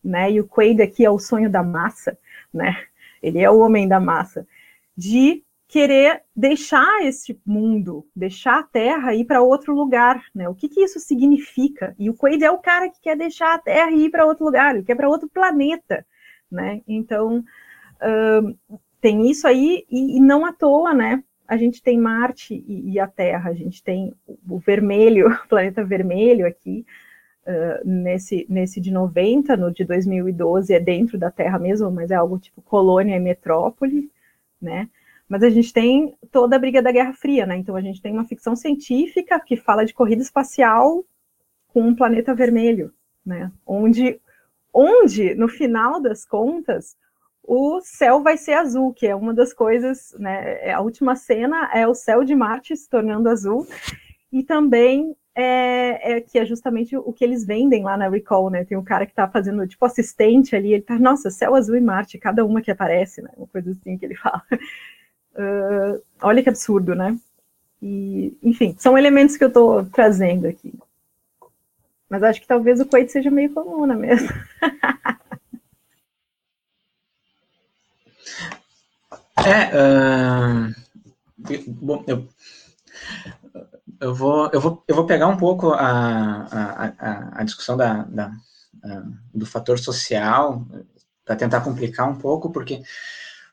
né, 0.03 0.31
e 0.31 0.39
o 0.39 0.47
Quaid 0.47 0.81
aqui 0.81 1.05
é 1.05 1.09
o 1.09 1.19
sonho 1.19 1.49
da 1.49 1.63
massa, 1.63 2.17
né, 2.53 2.75
ele 3.21 3.39
é 3.39 3.49
o 3.49 3.59
homem 3.59 3.87
da 3.87 3.99
massa, 3.99 4.47
de 4.95 5.43
querer 5.67 6.21
deixar 6.35 7.01
esse 7.05 7.39
mundo, 7.45 8.05
deixar 8.13 8.59
a 8.59 8.63
Terra 8.63 9.15
ir 9.15 9.23
para 9.23 9.41
outro 9.41 9.73
lugar, 9.73 10.21
né? 10.35 10.49
O 10.49 10.53
que, 10.53 10.67
que 10.67 10.81
isso 10.81 10.99
significa? 10.99 11.95
E 11.97 12.09
o 12.09 12.13
Quaid 12.13 12.43
é 12.43 12.51
o 12.51 12.57
cara 12.57 12.89
que 12.89 12.99
quer 12.99 13.15
deixar 13.15 13.53
a 13.53 13.57
Terra 13.57 13.89
ir 13.91 14.11
para 14.11 14.25
outro 14.25 14.43
lugar, 14.43 14.75
ele 14.75 14.83
quer 14.83 14.95
para 14.95 15.07
outro 15.07 15.29
planeta, 15.29 16.05
né? 16.51 16.81
Então, 16.85 17.37
uh, 18.01 18.79
tem 19.01 19.29
isso 19.29 19.47
aí, 19.47 19.83
e, 19.89 20.17
e, 20.17 20.19
não 20.19 20.45
à 20.45 20.53
toa, 20.53 20.93
né? 20.93 21.23
A 21.47 21.57
gente 21.57 21.81
tem 21.81 21.97
Marte 21.97 22.53
e, 22.53 22.91
e 22.91 22.99
a 22.99 23.07
Terra, 23.07 23.49
a 23.49 23.53
gente 23.53 23.83
tem 23.83 24.13
o 24.47 24.59
vermelho, 24.59 25.27
o 25.43 25.47
planeta 25.47 25.83
vermelho 25.83 26.47
aqui, 26.47 26.85
uh, 27.45 27.85
nesse, 27.85 28.45
nesse 28.47 28.79
de 28.79 28.91
90, 28.91 29.57
no 29.57 29.71
de 29.71 29.83
2012 29.83 30.73
é 30.73 30.79
dentro 30.79 31.17
da 31.17 31.31
Terra 31.31 31.57
mesmo, 31.57 31.91
mas 31.91 32.11
é 32.11 32.15
algo 32.15 32.37
tipo 32.37 32.61
colônia 32.61 33.15
e 33.15 33.19
metrópole, 33.19 34.09
né? 34.61 34.87
Mas 35.27 35.43
a 35.43 35.49
gente 35.49 35.73
tem 35.73 36.15
toda 36.31 36.57
a 36.57 36.59
briga 36.59 36.81
da 36.81 36.91
Guerra 36.91 37.13
Fria, 37.13 37.45
né? 37.45 37.57
Então 37.57 37.75
a 37.75 37.81
gente 37.81 38.01
tem 38.01 38.11
uma 38.11 38.25
ficção 38.25 38.55
científica 38.55 39.39
que 39.39 39.55
fala 39.55 39.85
de 39.85 39.93
corrida 39.93 40.21
espacial 40.21 41.03
com 41.69 41.81
um 41.81 41.95
planeta 41.95 42.35
vermelho, 42.35 42.93
né? 43.25 43.51
Onde, 43.65 44.19
onde 44.73 45.33
no 45.35 45.47
final 45.47 46.01
das 46.01 46.25
contas, 46.25 46.97
o 47.43 47.81
céu 47.81 48.21
vai 48.21 48.37
ser 48.37 48.53
azul, 48.53 48.93
que 48.93 49.07
é 49.07 49.15
uma 49.15 49.33
das 49.33 49.53
coisas, 49.53 50.15
né? 50.19 50.67
É, 50.67 50.73
a 50.73 50.81
última 50.81 51.15
cena 51.15 51.69
é 51.73 51.87
o 51.87 51.93
céu 51.93 52.23
de 52.23 52.35
Marte 52.35 52.75
se 52.75 52.89
tornando 52.89 53.29
azul, 53.29 53.67
e 54.31 54.43
também 54.43 55.15
é, 55.35 56.17
é, 56.17 56.21
que 56.21 56.37
é 56.37 56.45
justamente 56.45 56.95
o 56.95 57.11
que 57.13 57.23
eles 57.23 57.45
vendem 57.45 57.83
lá 57.83 57.97
na 57.97 58.09
Recall, 58.09 58.49
né? 58.49 58.65
Tem 58.65 58.77
um 58.77 58.83
cara 58.83 59.05
que 59.05 59.13
tá 59.13 59.27
fazendo, 59.27 59.67
tipo, 59.67 59.83
assistente 59.85 60.55
ali, 60.55 60.73
ele 60.73 60.81
tá, 60.81 60.97
nossa, 60.99 61.29
céu 61.29 61.55
azul 61.55 61.75
e 61.75 61.81
Marte, 61.81 62.17
cada 62.17 62.45
uma 62.45 62.61
que 62.61 62.71
aparece, 62.71 63.21
né? 63.21 63.29
Uma 63.37 63.47
coisa 63.47 63.71
assim 63.71 63.97
que 63.97 64.05
ele 64.05 64.15
fala. 64.17 64.43
Uh, 65.33 66.01
olha 66.21 66.43
que 66.43 66.49
absurdo, 66.49 66.93
né? 66.95 67.17
E, 67.81 68.37
enfim, 68.43 68.75
são 68.77 68.97
elementos 68.97 69.37
que 69.37 69.43
eu 69.43 69.51
tô 69.51 69.83
trazendo 69.85 70.47
aqui. 70.47 70.73
Mas 72.09 72.23
acho 72.23 72.41
que 72.41 72.47
talvez 72.47 72.79
o 72.81 72.85
coito 72.85 73.11
seja 73.11 73.31
meio 73.31 73.53
comum, 73.53 73.85
não 73.87 73.95
é 73.95 73.97
mesmo? 73.97 74.29
É, 79.37 79.69
uh, 79.75 80.73
bom, 81.67 82.03
eu, 82.07 82.27
eu, 83.99 84.13
vou, 84.13 84.49
eu, 84.51 84.61
vou, 84.61 84.83
eu 84.87 84.95
vou 84.95 85.05
pegar 85.05 85.27
um 85.27 85.37
pouco 85.37 85.71
a, 85.71 86.45
a, 86.51 87.41
a 87.41 87.43
discussão 87.43 87.77
da, 87.77 88.03
da 88.03 88.31
do 89.33 89.45
fator 89.45 89.77
social 89.77 90.65
para 91.23 91.35
tentar 91.35 91.61
complicar 91.61 92.09
um 92.09 92.15
pouco, 92.15 92.51
porque 92.51 92.81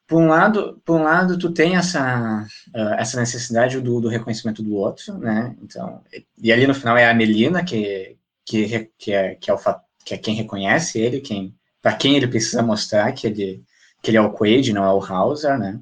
por 0.06 0.22
um 0.22 0.28
lado, 0.28 0.80
por 0.84 0.98
um 0.98 1.02
lado 1.02 1.38
tu 1.38 1.52
tem 1.52 1.76
essa, 1.76 2.46
uh, 2.74 2.94
essa 2.94 3.20
necessidade 3.20 3.78
do, 3.80 4.00
do, 4.00 4.08
reconhecimento 4.08 4.62
do 4.62 4.74
outro, 4.74 5.18
né? 5.18 5.54
Então, 5.62 6.02
e 6.38 6.50
ali 6.50 6.66
no 6.66 6.74
final 6.74 6.96
é 6.96 7.08
a 7.08 7.14
Melina 7.14 7.62
que 7.62 8.16
que, 8.48 8.90
que, 8.96 9.12
é, 9.12 9.34
que, 9.34 9.50
é, 9.50 9.54
o, 9.54 9.58
que 10.02 10.14
é 10.14 10.18
quem 10.18 10.34
reconhece 10.34 10.98
ele, 10.98 11.20
quem 11.20 11.54
para 11.82 11.94
quem 11.94 12.16
ele 12.16 12.26
precisa 12.26 12.62
mostrar 12.62 13.12
que 13.12 13.26
ele 13.26 13.62
que 14.02 14.10
ele 14.10 14.16
é 14.16 14.20
o 14.20 14.32
Quaid, 14.32 14.72
não 14.72 14.84
é 14.84 14.92
o 14.92 15.04
Hauser, 15.04 15.58
né? 15.58 15.80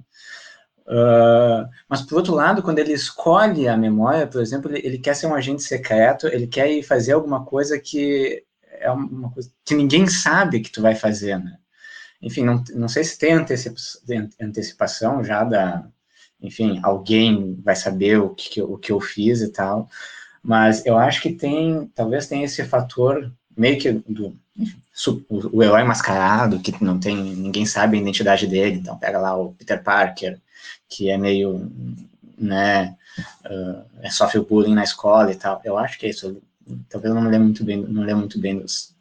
Uh, 0.86 1.68
mas, 1.88 2.02
por 2.02 2.16
outro 2.16 2.34
lado, 2.34 2.62
quando 2.62 2.78
ele 2.78 2.92
escolhe 2.92 3.66
a 3.66 3.76
memória, 3.76 4.26
por 4.26 4.40
exemplo, 4.40 4.70
ele, 4.70 4.86
ele, 4.86 4.98
quer 4.98 5.16
ser 5.16 5.26
um 5.26 5.34
agente 5.34 5.62
secreto, 5.62 6.28
ele 6.28 6.46
quer 6.46 6.70
ir 6.70 6.82
fazer 6.82 7.12
alguma 7.12 7.44
coisa 7.44 7.78
que 7.78 8.44
é 8.78 8.90
uma 8.90 9.30
coisa 9.32 9.50
que 9.64 9.74
ninguém 9.74 10.06
sabe 10.06 10.60
que 10.60 10.70
tu 10.70 10.80
vai 10.80 10.94
fazer, 10.94 11.38
né? 11.38 11.58
Enfim, 12.22 12.44
não, 12.44 12.62
não 12.74 12.88
sei 12.88 13.04
se 13.04 13.18
tem 13.18 13.32
antecipação 14.40 15.22
já 15.24 15.44
da... 15.44 15.86
Enfim, 16.40 16.80
alguém 16.82 17.60
vai 17.64 17.74
saber 17.74 18.20
o 18.20 18.30
que, 18.30 18.62
o 18.62 18.76
que 18.76 18.92
eu 18.92 19.00
fiz 19.00 19.40
e 19.40 19.48
tal, 19.50 19.88
mas 20.42 20.84
eu 20.86 20.96
acho 20.96 21.22
que 21.22 21.32
tem, 21.32 21.90
talvez 21.94 22.26
tenha 22.26 22.44
esse 22.44 22.62
fator 22.64 23.32
meio 23.56 23.78
que 23.78 23.92
do, 23.92 24.36
o, 25.28 25.58
o 25.58 25.62
herói 25.62 25.84
mascarado, 25.84 26.60
que 26.60 26.82
não 26.82 26.98
tem, 26.98 27.16
ninguém 27.16 27.66
sabe 27.66 27.96
a 27.96 28.00
identidade 28.00 28.46
dele, 28.46 28.76
então 28.76 28.98
pega 28.98 29.18
lá 29.18 29.36
o 29.36 29.52
Peter 29.52 29.82
Parker, 29.82 30.38
que 30.88 31.10
é 31.10 31.16
meio, 31.16 31.70
né, 32.38 32.96
uh, 33.44 34.10
sofre 34.10 34.40
bullying 34.40 34.74
na 34.74 34.84
escola 34.84 35.32
e 35.32 35.34
tal, 35.34 35.60
eu 35.64 35.78
acho 35.78 35.98
que 35.98 36.06
é 36.06 36.10
isso, 36.10 36.40
talvez 36.88 37.14
eu 37.14 37.20
não 37.20 37.28
lembre 37.28 37.38
muito 37.38 37.64
bem, 37.64 37.76
não 37.76 38.02
lembro 38.02 38.20
muito 38.20 38.40
bem 38.40 38.58
dos, 38.58 38.94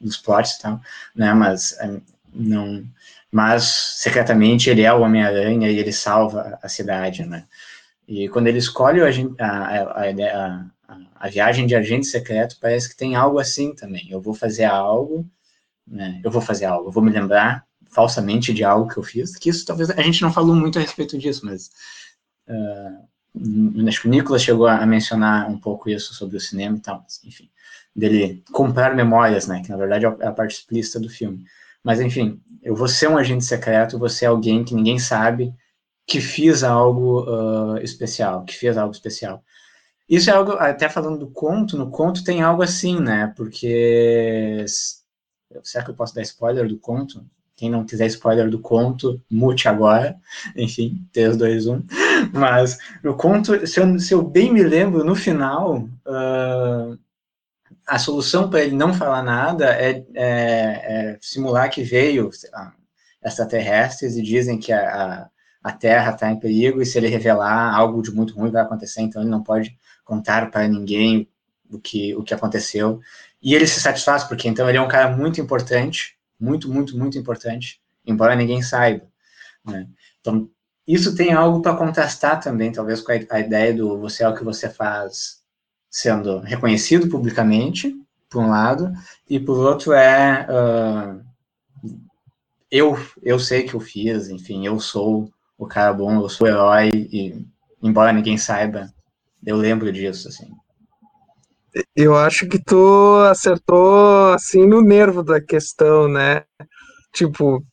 dos 0.00 0.16
plots 0.16 0.52
e 0.52 0.62
tal, 0.62 0.80
né, 1.14 1.32
mas 1.32 1.76
um, 1.82 2.00
não, 2.32 2.84
mas 3.30 3.64
secretamente 3.98 4.70
ele 4.70 4.82
é 4.82 4.92
o 4.92 5.02
Homem-Aranha 5.02 5.70
e 5.70 5.78
ele 5.78 5.92
salva 5.92 6.58
a 6.62 6.68
cidade, 6.68 7.24
né, 7.24 7.44
e 8.08 8.28
quando 8.28 8.48
ele 8.48 8.58
escolhe 8.58 9.00
a, 9.00 9.06
a, 9.06 9.82
a, 9.82 10.10
a, 10.10 10.64
viagem 11.28 11.66
de 11.66 11.74
agente 11.74 12.06
secreto 12.06 12.56
parece 12.60 12.88
que 12.88 12.96
tem 12.96 13.14
algo 13.14 13.38
assim 13.38 13.74
também. 13.74 14.08
Eu 14.10 14.20
vou 14.20 14.34
fazer 14.34 14.64
algo, 14.64 15.28
né? 15.86 16.20
Eu 16.24 16.30
vou 16.30 16.40
fazer 16.40 16.66
algo, 16.66 16.88
eu 16.88 16.92
vou 16.92 17.02
me 17.02 17.10
lembrar 17.10 17.64
falsamente 17.90 18.54
de 18.54 18.62
algo 18.62 18.88
que 18.88 18.96
eu 18.96 19.02
fiz, 19.02 19.36
que 19.36 19.50
isso 19.50 19.66
talvez 19.66 19.90
a 19.90 20.02
gente 20.02 20.22
não 20.22 20.32
falou 20.32 20.54
muito 20.54 20.78
a 20.78 20.82
respeito 20.82 21.18
disso, 21.18 21.44
mas 21.44 21.70
uh, 22.48 23.88
acho 23.88 24.02
que 24.02 24.08
o 24.08 24.10
Nicolas 24.10 24.42
chegou 24.42 24.66
a 24.66 24.86
mencionar 24.86 25.50
um 25.50 25.58
pouco 25.58 25.90
isso 25.90 26.14
sobre 26.14 26.36
o 26.36 26.40
cinema 26.40 26.76
e 26.76 26.80
tal, 26.80 27.04
enfim, 27.24 27.50
dele 27.94 28.44
comprar 28.52 28.94
memórias, 28.94 29.48
né, 29.48 29.60
que 29.62 29.70
na 29.70 29.76
verdade 29.76 30.06
é 30.06 30.26
a 30.26 30.32
parte 30.32 30.52
explícita 30.52 31.00
do 31.00 31.08
filme. 31.08 31.44
Mas 31.82 32.00
enfim, 32.00 32.40
eu 32.62 32.76
vou 32.76 32.86
ser 32.86 33.08
um 33.08 33.16
agente 33.16 33.44
secreto, 33.44 33.98
vou 33.98 34.08
ser 34.08 34.26
alguém 34.26 34.62
que 34.62 34.74
ninguém 34.74 34.98
sabe 34.98 35.52
que 36.06 36.20
fiz 36.20 36.62
algo 36.62 37.22
uh, 37.22 37.78
especial, 37.78 38.44
que 38.44 38.54
fez 38.54 38.76
algo 38.76 38.92
especial. 38.92 39.42
Isso 40.10 40.28
é 40.28 40.32
algo, 40.32 40.52
até 40.54 40.88
falando 40.88 41.20
do 41.20 41.30
conto, 41.30 41.78
no 41.78 41.88
conto 41.88 42.24
tem 42.24 42.42
algo 42.42 42.64
assim, 42.64 42.98
né? 43.00 43.32
Porque. 43.36 44.64
Será 45.62 45.84
que 45.84 45.90
eu 45.92 45.94
posso 45.94 46.12
dar 46.14 46.22
spoiler 46.22 46.66
do 46.66 46.78
conto? 46.78 47.24
Quem 47.54 47.70
não 47.70 47.84
quiser 47.84 48.06
spoiler 48.06 48.50
do 48.50 48.58
conto, 48.58 49.22
mute 49.30 49.68
agora. 49.68 50.16
Enfim, 50.56 51.06
3, 51.12 51.36
2, 51.36 51.66
1. 51.68 51.86
Mas 52.32 52.76
no 53.04 53.16
conto, 53.16 53.64
se 53.66 53.78
eu, 53.78 53.98
se 54.00 54.12
eu 54.12 54.22
bem 54.22 54.52
me 54.52 54.64
lembro, 54.64 55.04
no 55.04 55.14
final, 55.14 55.78
uh, 55.78 56.98
a 57.86 57.98
solução 57.98 58.50
para 58.50 58.62
ele 58.62 58.74
não 58.74 58.92
falar 58.92 59.22
nada 59.22 59.66
é, 59.76 60.04
é, 60.14 61.12
é 61.14 61.18
simular 61.20 61.70
que 61.70 61.84
veio 61.84 62.30
lá, 62.52 62.74
extraterrestres 63.24 64.16
e 64.16 64.22
dizem 64.22 64.58
que 64.58 64.72
a, 64.72 65.28
a, 65.62 65.70
a 65.70 65.72
Terra 65.72 66.12
está 66.12 66.30
em 66.30 66.40
perigo 66.40 66.82
e 66.82 66.86
se 66.86 66.98
ele 66.98 67.08
revelar 67.08 67.74
algo 67.74 68.02
de 68.02 68.10
muito 68.10 68.34
ruim 68.34 68.50
vai 68.50 68.62
acontecer, 68.62 69.02
então 69.02 69.22
ele 69.22 69.30
não 69.30 69.42
pode 69.42 69.78
contar 70.10 70.50
para 70.50 70.66
ninguém 70.66 71.28
o 71.70 71.78
que, 71.78 72.16
o 72.16 72.24
que 72.24 72.34
aconteceu. 72.34 73.00
E 73.40 73.54
ele 73.54 73.66
se 73.66 73.80
satisfaz, 73.80 74.24
porque 74.24 74.48
então 74.48 74.68
ele 74.68 74.76
é 74.76 74.82
um 74.82 74.88
cara 74.88 75.16
muito 75.16 75.40
importante, 75.40 76.16
muito, 76.38 76.68
muito, 76.68 76.98
muito 76.98 77.16
importante, 77.16 77.80
embora 78.04 78.34
ninguém 78.34 78.60
saiba. 78.60 79.06
Né? 79.64 79.86
Então, 80.20 80.50
isso 80.84 81.14
tem 81.14 81.32
algo 81.32 81.62
para 81.62 81.76
contrastar 81.76 82.40
também, 82.40 82.72
talvez 82.72 83.00
com 83.00 83.12
a, 83.12 83.14
a, 83.30 83.40
ideia 83.40 83.72
do 83.72 84.00
você 84.00 84.24
é 84.24 84.28
o 84.28 84.34
que 84.34 84.42
você 84.42 84.68
faz 84.68 85.40
sendo 85.88 86.40
reconhecido 86.40 87.08
publicamente, 87.08 87.94
por 88.28 88.42
um 88.42 88.50
lado, 88.50 88.92
e 89.28 89.38
por 89.38 89.58
outro 89.58 89.92
é 89.92 90.46
uh, 90.48 91.20
eu, 92.70 92.96
eu 93.22 93.38
sei 93.38 93.64
que 93.64 93.74
eu 93.74 93.80
fiz, 93.80 94.28
enfim, 94.28 94.66
eu 94.66 94.78
sou 94.80 95.30
o 95.58 95.66
cara 95.66 95.92
bom, 95.92 96.20
eu 96.20 96.28
sou 96.28 96.46
o 96.46 96.50
herói, 96.50 96.90
e 97.12 97.44
embora 97.82 98.12
ninguém 98.12 98.38
saiba, 98.38 98.92
eu 99.44 99.56
lembro 99.56 99.92
disso, 99.92 100.28
assim. 100.28 100.46
Eu 101.94 102.16
acho 102.16 102.48
que 102.48 102.58
tu 102.58 103.18
acertou, 103.30 104.32
assim, 104.32 104.66
no 104.66 104.82
nervo 104.82 105.22
da 105.22 105.40
questão, 105.40 106.08
né? 106.08 106.42
Tipo, 107.12 107.64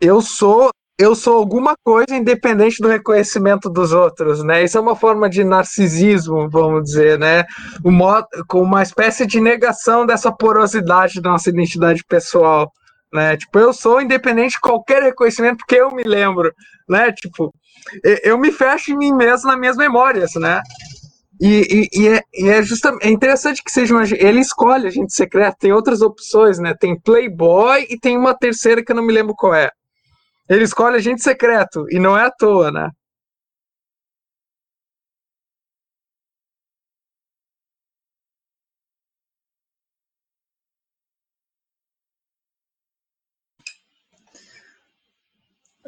eu 0.00 0.20
sou 0.20 0.70
eu 0.96 1.14
sou 1.16 1.36
alguma 1.36 1.74
coisa 1.84 2.14
independente 2.14 2.80
do 2.80 2.86
reconhecimento 2.86 3.68
dos 3.68 3.92
outros, 3.92 4.44
né? 4.44 4.62
Isso 4.62 4.78
é 4.78 4.80
uma 4.80 4.94
forma 4.94 5.28
de 5.28 5.42
narcisismo, 5.42 6.48
vamos 6.48 6.84
dizer, 6.84 7.18
né? 7.18 7.44
Uma, 7.84 8.24
com 8.46 8.62
uma 8.62 8.80
espécie 8.80 9.26
de 9.26 9.40
negação 9.40 10.06
dessa 10.06 10.30
porosidade 10.30 11.20
da 11.20 11.30
nossa 11.30 11.50
identidade 11.50 12.04
pessoal, 12.08 12.70
né? 13.12 13.36
Tipo, 13.36 13.58
eu 13.58 13.72
sou 13.72 14.00
independente 14.00 14.52
de 14.52 14.60
qualquer 14.60 15.02
reconhecimento 15.02 15.58
porque 15.58 15.74
eu 15.74 15.90
me 15.90 16.04
lembro, 16.04 16.52
né? 16.88 17.12
Tipo, 17.12 17.52
eu 18.22 18.38
me 18.38 18.50
fecho 18.50 18.92
em 18.92 18.96
mim 18.96 19.12
mesmo 19.12 19.48
nas 19.48 19.58
minhas 19.58 19.76
memórias, 19.76 20.32
né? 20.34 20.60
E, 21.40 21.88
e, 21.92 22.00
e, 22.00 22.08
é, 22.08 22.22
e 22.32 22.48
é, 22.48 22.62
justamente, 22.62 23.06
é 23.06 23.10
interessante 23.10 23.62
que 23.62 23.70
seja 23.70 23.94
uma, 23.94 24.04
ele 24.04 24.40
escolhe 24.40 24.86
agente 24.86 25.12
secreto, 25.12 25.56
tem 25.58 25.72
outras 25.72 26.00
opções, 26.00 26.58
né? 26.58 26.74
Tem 26.78 26.98
Playboy 26.98 27.86
e 27.90 27.98
tem 27.98 28.16
uma 28.16 28.34
terceira 28.34 28.84
que 28.84 28.92
eu 28.92 28.96
não 28.96 29.04
me 29.04 29.12
lembro 29.12 29.34
qual 29.34 29.54
é. 29.54 29.70
Ele 30.48 30.64
escolhe 30.64 30.96
agente 30.96 31.22
secreto, 31.22 31.86
e 31.90 31.98
não 31.98 32.16
é 32.16 32.26
à 32.26 32.30
toa, 32.30 32.70
né? 32.70 32.90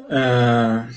Uh, 0.07 0.87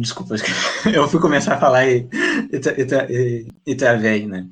Desculpa, 0.00 0.36
eu 0.92 1.08
fui 1.08 1.20
começar 1.20 1.54
a 1.54 1.60
falar 1.60 1.86
e, 1.86 2.08
e, 2.52 3.10
e, 3.10 3.48
e 3.66 3.74
travei, 3.74 4.26
né? 4.26 4.46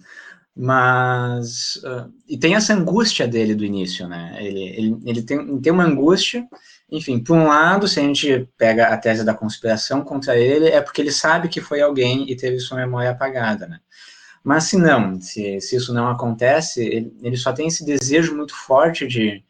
Mas. 0.57 1.77
Uh, 1.77 2.13
e 2.29 2.39
tem 2.39 2.55
essa 2.55 2.75
angústia 2.75 3.27
dele 3.27 3.55
do 3.55 3.65
início, 3.65 4.09
né? 4.09 4.37
Ele, 4.41 4.69
ele, 4.69 4.97
ele 5.05 5.23
tem, 5.23 5.61
tem 5.61 5.73
uma 5.73 5.85
angústia. 5.85 6.47
Enfim, 6.91 7.19
por 7.19 7.37
um 7.37 7.47
lado, 7.47 7.89
se 7.89 7.99
a 7.99 8.03
gente 8.03 8.49
pega 8.57 8.89
a 8.89 8.97
tese 8.97 9.25
da 9.25 9.35
conspiração 9.35 10.03
contra 10.03 10.37
ele, 10.37 10.69
é 10.69 10.81
porque 10.81 11.01
ele 11.01 11.11
sabe 11.11 11.49
que 11.49 11.61
foi 11.61 11.81
alguém 11.81 12.31
e 12.31 12.37
teve 12.37 12.59
sua 12.61 12.77
memória 12.77 13.11
apagada, 13.11 13.67
né? 13.67 13.81
Mas 14.45 14.65
se 14.65 14.77
não, 14.77 15.19
se, 15.21 15.61
se 15.61 15.77
isso 15.77 15.93
não 15.93 16.09
acontece, 16.09 16.85
ele, 16.85 17.17
ele 17.23 17.37
só 17.37 17.53
tem 17.53 17.67
esse 17.67 17.85
desejo 17.85 18.37
muito 18.37 18.55
forte 18.55 19.07
de, 19.07 19.43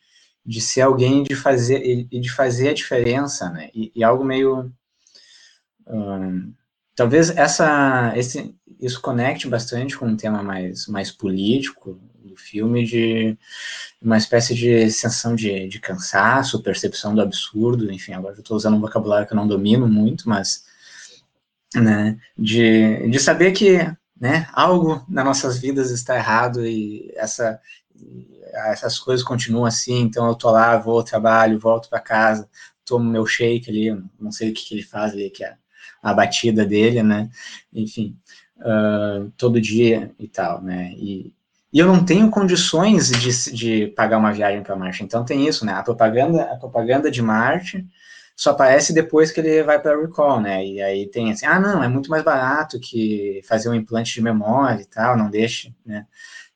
de 0.45 0.61
ser 0.61 0.83
alguém 0.83 1.23
de 1.23 1.35
fazer, 1.35 2.07
e 2.11 2.21
de 2.21 2.31
fazer 2.31 2.71
a 2.71 2.75
diferença, 2.75 3.51
né? 3.51 3.71
E, 3.75 3.91
e 3.95 4.05
algo 4.05 4.25
meio 4.25 4.73
talvez 6.95 7.31
essa, 7.31 8.13
esse, 8.17 8.55
isso 8.81 9.01
conecte 9.01 9.49
bastante 9.49 9.97
com 9.97 10.07
um 10.07 10.17
tema 10.17 10.43
mais, 10.43 10.87
mais 10.87 11.11
político 11.11 12.01
do 12.25 12.37
filme, 12.37 12.85
de 12.85 13.37
uma 14.01 14.17
espécie 14.17 14.55
de 14.55 14.91
sensação 14.91 15.35
de, 15.35 15.69
de 15.69 15.79
cansaço, 15.81 16.63
percepção 16.63 17.15
do 17.15 17.21
absurdo, 17.21 17.93
enfim, 17.93 18.13
agora 18.13 18.35
eu 18.35 18.41
estou 18.41 18.57
usando 18.57 18.77
um 18.77 18.81
vocabulário 18.81 19.27
que 19.27 19.33
eu 19.33 19.37
não 19.37 19.47
domino 19.47 19.87
muito, 19.87 20.29
mas 20.29 20.65
né, 21.75 22.19
de, 22.37 23.09
de 23.09 23.19
saber 23.19 23.53
que 23.53 23.79
né, 24.19 24.49
algo 24.53 25.05
nas 25.09 25.25
nossas 25.25 25.59
vidas 25.59 25.91
está 25.91 26.17
errado 26.17 26.65
e 26.65 27.13
essa, 27.17 27.61
essas 28.71 28.99
coisas 28.99 29.25
continuam 29.25 29.65
assim, 29.65 30.01
então 30.01 30.27
eu 30.29 30.35
tô 30.35 30.51
lá, 30.51 30.77
vou 30.77 30.99
ao 30.99 31.05
trabalho, 31.05 31.59
volto 31.59 31.89
para 31.89 32.01
casa, 32.01 32.49
tomo 32.85 33.09
meu 33.09 33.27
shake 33.27 33.71
ali, 33.71 34.03
não 34.21 34.31
sei 34.31 34.51
o 34.51 34.55
que, 34.55 34.65
que 34.65 34.75
ele 34.75 34.83
faz 34.83 35.13
ali, 35.13 35.31
que 35.31 35.45
é 35.45 35.57
a 36.03 36.13
batida 36.13 36.65
dele, 36.67 37.03
né? 37.03 37.31
Enfim, 37.73 38.17
uh, 38.59 39.31
todo 39.37 39.61
dia 39.61 40.15
e 40.19 40.29
tal, 40.29 40.63
né? 40.63 40.93
E, 40.97 41.33
e 41.73 41.79
eu 41.79 41.87
não 41.87 42.05
tenho 42.05 42.31
condições 42.31 43.11
de, 43.11 43.53
de 43.53 43.87
pagar 43.89 44.19
uma 44.19 44.33
viagem 44.33 44.63
para 44.63 44.77
Marte. 44.77 45.03
Então 45.03 45.25
tem 45.25 45.47
isso, 45.47 45.65
né? 45.65 45.73
A 45.73 45.83
propaganda, 45.83 46.43
a 46.45 46.57
propaganda 46.57 47.11
de 47.11 47.23
Marte 47.23 47.85
só 48.37 48.51
aparece 48.51 48.93
depois 48.93 49.31
que 49.31 49.41
ele 49.41 49.63
vai 49.63 49.81
para 49.81 49.99
Recall, 49.99 50.41
né? 50.41 50.65
E 50.65 50.83
aí 50.83 51.07
tem 51.09 51.33
assim, 51.33 51.47
ah, 51.47 51.59
não, 51.59 51.83
é 51.83 51.89
muito 51.89 52.11
mais 52.11 52.23
barato 52.23 52.79
que 52.81 53.41
fazer 53.45 53.69
um 53.69 53.75
implante 53.75 54.13
de 54.15 54.23
memória 54.23 54.83
e 54.83 54.87
tal, 54.87 55.17
não 55.17 55.31
deixe, 55.31 55.75
né? 55.85 56.07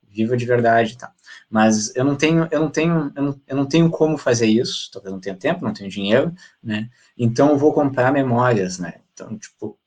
Viva 0.08 0.36
de 0.36 0.44
verdade 0.44 0.92
e 0.92 0.98
tal. 0.98 1.10
Mas 1.50 1.94
eu 1.96 2.04
não 2.04 2.14
tenho, 2.14 2.46
eu 2.50 2.60
não 2.60 2.70
tenho, 2.70 3.12
eu 3.16 3.22
não, 3.22 3.40
eu 3.46 3.56
não 3.56 3.66
tenho 3.66 3.90
como 3.90 4.18
fazer 4.18 4.46
isso, 4.46 4.90
talvez 4.92 5.12
não 5.12 5.20
tenha 5.20 5.36
tempo, 5.36 5.64
não 5.64 5.72
tenho 5.72 5.90
dinheiro, 5.90 6.34
né? 6.62 6.90
Então 7.16 7.50
eu 7.50 7.56
vou 7.56 7.72
comprar 7.72 8.12
memórias, 8.12 8.78
né? 8.78 9.00
Então, 9.12 9.36
tipo, 9.38 9.78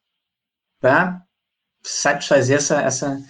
para 0.79 1.23
satisfazer 1.83 2.57
essa, 2.57 2.81
essa, 2.81 3.23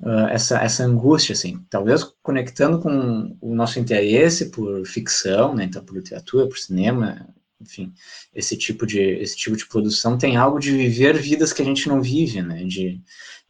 uh, 0.00 0.26
essa, 0.30 0.58
essa 0.58 0.84
angústia, 0.84 1.34
assim, 1.34 1.64
talvez 1.70 2.04
conectando 2.22 2.80
com 2.80 3.36
o 3.40 3.54
nosso 3.54 3.78
interesse 3.78 4.50
por 4.50 4.84
ficção, 4.86 5.54
né, 5.54 5.64
então 5.64 5.84
por 5.84 5.96
literatura, 5.96 6.48
por 6.48 6.58
cinema, 6.58 7.28
enfim, 7.60 7.92
esse 8.34 8.56
tipo 8.56 8.86
de, 8.86 9.00
esse 9.00 9.36
tipo 9.36 9.56
de 9.56 9.66
produção 9.66 10.18
tem 10.18 10.36
algo 10.36 10.58
de 10.58 10.72
viver 10.72 11.16
vidas 11.16 11.52
que 11.52 11.62
a 11.62 11.64
gente 11.64 11.88
não 11.88 12.02
vive, 12.02 12.42
né, 12.42 12.64
de, 12.64 13.00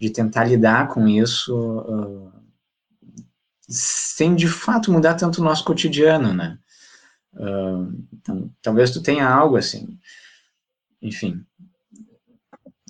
de 0.01 0.11
tentar 0.11 0.45
lidar 0.45 0.89
com 0.89 1.09
isso 1.09 1.57
uh, 1.57 2.33
sem 3.69 4.35
de 4.35 4.49
fato 4.49 4.93
mudar 4.93 5.15
tanto 5.15 5.41
o 5.41 5.45
nosso 5.45 5.65
cotidiano, 5.65 6.33
né. 6.33 6.59
Uh, 7.35 7.93
então, 8.13 8.51
talvez 8.63 8.91
tu 8.91 9.03
tenha 9.03 9.29
algo 9.29 9.57
assim, 9.57 9.99
enfim, 11.03 11.45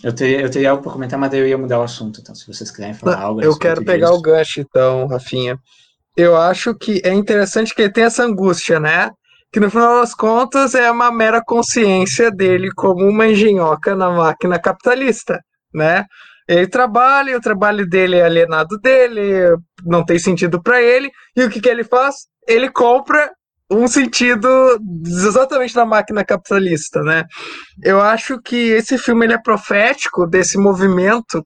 eu 0.03 0.13
teria, 0.13 0.41
eu 0.43 0.51
teria 0.51 0.71
algo 0.71 0.83
para 0.83 0.93
comentar, 0.93 1.19
mas 1.19 1.33
eu 1.33 1.49
ia 1.49 1.57
mudar 1.57 1.79
o 1.79 1.83
assunto. 1.83 2.21
Então, 2.21 2.35
se 2.35 2.47
vocês 2.47 2.71
quiserem 2.71 2.95
falar 2.95 3.19
algo. 3.19 3.43
Eu 3.43 3.59
quero 3.59 3.85
pegar 3.85 4.09
disso. 4.09 4.19
o 4.19 4.23
gancho, 4.23 4.61
então, 4.61 5.07
Rafinha. 5.07 5.59
Eu 6.17 6.37
acho 6.37 6.75
que 6.75 7.01
é 7.05 7.13
interessante 7.13 7.75
que 7.75 7.83
ele 7.83 7.93
tem 7.93 8.05
essa 8.05 8.25
angústia, 8.25 8.79
né? 8.79 9.11
Que 9.53 9.61
no 9.61 9.71
final 9.71 10.01
das 10.01 10.15
contas 10.15 10.75
é 10.75 10.91
uma 10.91 11.11
mera 11.11 11.43
consciência 11.45 12.31
dele 12.31 12.71
como 12.75 13.05
uma 13.05 13.27
engenhoca 13.27 13.95
na 13.95 14.11
máquina 14.11 14.59
capitalista, 14.59 15.43
né? 15.73 16.05
Ele 16.49 16.67
trabalha, 16.67 17.37
o 17.37 17.41
trabalho 17.41 17.89
dele 17.89 18.17
é 18.17 18.25
alienado 18.25 18.79
dele, 18.79 19.57
não 19.85 20.05
tem 20.05 20.19
sentido 20.19 20.63
para 20.63 20.81
ele, 20.81 21.11
e 21.37 21.43
o 21.43 21.51
que, 21.51 21.61
que 21.61 21.69
ele 21.69 21.83
faz? 21.83 22.15
Ele 22.47 22.71
compra 22.71 23.31
um 23.71 23.89
sentido 23.89 24.49
exatamente 25.05 25.75
da 25.75 25.85
máquina 25.85 26.25
capitalista, 26.25 27.03
né? 27.03 27.25
Eu 27.83 28.01
acho 28.01 28.41
que 28.41 28.71
esse 28.71 28.97
filme 28.97 29.27
ele 29.27 29.35
é 29.35 29.43
profético 29.43 30.27
desse 30.27 30.57
movimento 30.57 31.45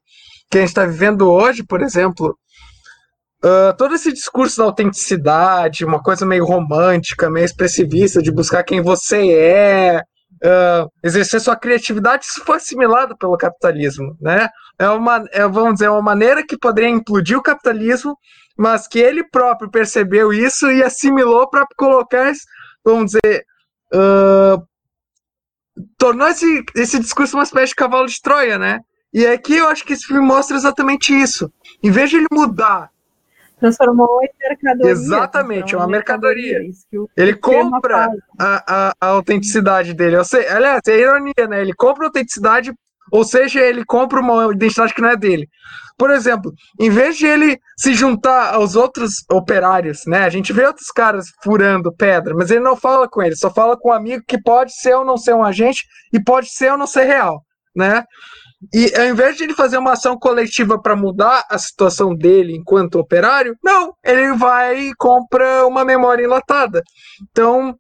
que 0.50 0.58
a 0.58 0.60
gente 0.60 0.70
está 0.70 0.84
vivendo 0.84 1.30
hoje, 1.30 1.64
por 1.64 1.80
exemplo. 1.80 2.36
Uh, 3.42 3.74
todo 3.78 3.94
esse 3.94 4.12
discurso 4.12 4.58
da 4.58 4.64
autenticidade, 4.64 5.84
uma 5.84 6.02
coisa 6.02 6.26
meio 6.26 6.44
romântica, 6.44 7.30
meio 7.30 7.46
expressivista, 7.46 8.20
de 8.20 8.30
buscar 8.30 8.62
quem 8.64 8.82
você 8.82 9.32
é, 9.32 10.02
uh, 10.44 10.90
exercer 11.02 11.40
sua 11.40 11.56
criatividade, 11.56 12.24
isso 12.24 12.44
foi 12.44 12.56
assimilado 12.56 13.16
pelo 13.16 13.36
capitalismo, 13.36 14.16
né? 14.20 14.48
É 14.78 14.88
uma, 14.88 15.24
é, 15.32 15.46
vamos 15.46 15.74
dizer, 15.74 15.88
uma 15.90 16.02
maneira 16.02 16.44
que 16.44 16.56
poderia 16.56 16.90
implodir 16.90 17.38
o 17.38 17.42
capitalismo, 17.42 18.16
mas 18.56 18.86
que 18.86 18.98
ele 18.98 19.22
próprio 19.24 19.70
percebeu 19.70 20.32
isso 20.32 20.70
e 20.70 20.82
assimilou 20.82 21.48
para 21.48 21.66
colocar, 21.76 22.32
vamos 22.84 23.12
dizer, 23.12 23.44
uh, 23.94 24.66
tornou 25.98 26.28
esse, 26.28 26.64
esse 26.74 26.98
discurso 26.98 27.36
uma 27.36 27.44
espécie 27.44 27.68
de 27.68 27.76
cavalo 27.76 28.06
de 28.06 28.20
Troia, 28.20 28.58
né? 28.58 28.80
E 29.12 29.26
aqui 29.26 29.56
eu 29.56 29.68
acho 29.68 29.84
que 29.84 29.92
esse 29.92 30.06
filme 30.06 30.24
mostra 30.24 30.56
exatamente 30.56 31.12
isso. 31.12 31.52
Em 31.82 31.90
vez 31.90 32.10
de 32.10 32.16
ele 32.16 32.26
mudar 32.30 32.90
transformou 33.60 34.22
em 34.22 34.30
mercadoria. 34.48 34.90
Exatamente, 34.90 35.74
é 35.74 35.78
uma 35.78 35.86
mercadoria. 35.86 36.60
Ele 37.16 37.34
compra 37.34 38.08
a, 38.38 38.64
a, 38.66 38.94
a, 39.00 39.06
autenticidade 39.08 39.94
dele. 39.94 40.16
Eu 40.16 40.24
sei, 40.24 40.48
aliás, 40.48 40.80
é 40.88 40.98
ironia, 40.98 41.46
né? 41.48 41.60
Ele 41.60 41.74
compra 41.74 42.04
a 42.04 42.08
autenticidade, 42.08 42.72
ou 43.12 43.24
seja, 43.24 43.60
ele 43.60 43.84
compra 43.84 44.20
uma 44.20 44.52
identidade 44.52 44.94
que 44.94 45.02
não 45.02 45.10
é 45.10 45.16
dele. 45.16 45.48
Por 45.98 46.10
exemplo, 46.10 46.50
em 46.80 46.88
vez 46.88 47.18
de 47.18 47.26
ele 47.26 47.58
se 47.76 47.92
juntar 47.92 48.54
aos 48.54 48.74
outros 48.74 49.16
operários, 49.30 50.00
né? 50.06 50.24
A 50.24 50.30
gente 50.30 50.50
vê 50.50 50.66
outros 50.66 50.88
caras 50.88 51.26
furando 51.44 51.94
pedra, 51.94 52.34
mas 52.34 52.50
ele 52.50 52.60
não 52.60 52.74
fala 52.74 53.06
com 53.06 53.22
eles, 53.22 53.38
só 53.38 53.52
fala 53.52 53.76
com 53.76 53.90
um 53.90 53.92
amigo 53.92 54.24
que 54.26 54.40
pode 54.40 54.72
ser 54.74 54.94
ou 54.94 55.04
não 55.04 55.18
ser 55.18 55.34
um 55.34 55.44
agente 55.44 55.84
e 56.10 56.18
pode 56.18 56.48
ser 56.50 56.72
ou 56.72 56.78
não 56.78 56.86
ser 56.86 57.04
real, 57.04 57.44
né? 57.76 58.02
E 58.74 58.94
ao 58.94 59.06
invés 59.06 59.36
de 59.36 59.44
ele 59.44 59.54
fazer 59.54 59.78
uma 59.78 59.92
ação 59.92 60.18
coletiva 60.18 60.80
para 60.80 60.94
mudar 60.94 61.46
a 61.48 61.56
situação 61.56 62.14
dele 62.14 62.54
enquanto 62.54 62.98
operário, 62.98 63.56
não, 63.64 63.94
ele 64.04 64.34
vai 64.34 64.78
e 64.88 64.94
compra 64.96 65.66
uma 65.66 65.84
memória 65.84 66.24
enlatada. 66.24 66.82
Então, 67.30 67.74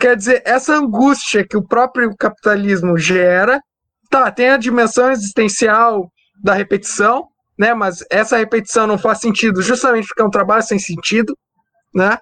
quer 0.00 0.16
dizer, 0.16 0.42
essa 0.46 0.74
angústia 0.74 1.46
que 1.46 1.56
o 1.56 1.66
próprio 1.66 2.16
capitalismo 2.16 2.96
gera, 2.96 3.60
tá, 4.08 4.30
tem 4.30 4.48
a 4.48 4.56
dimensão 4.56 5.10
existencial 5.10 6.10
da 6.42 6.54
repetição, 6.54 7.28
né? 7.58 7.74
Mas 7.74 8.02
essa 8.10 8.38
repetição 8.38 8.86
não 8.86 8.96
faz 8.96 9.20
sentido 9.20 9.60
justamente 9.60 10.06
porque 10.08 10.22
é 10.22 10.24
um 10.24 10.30
trabalho 10.30 10.62
sem 10.62 10.78
sentido, 10.78 11.36
né? 11.94 12.16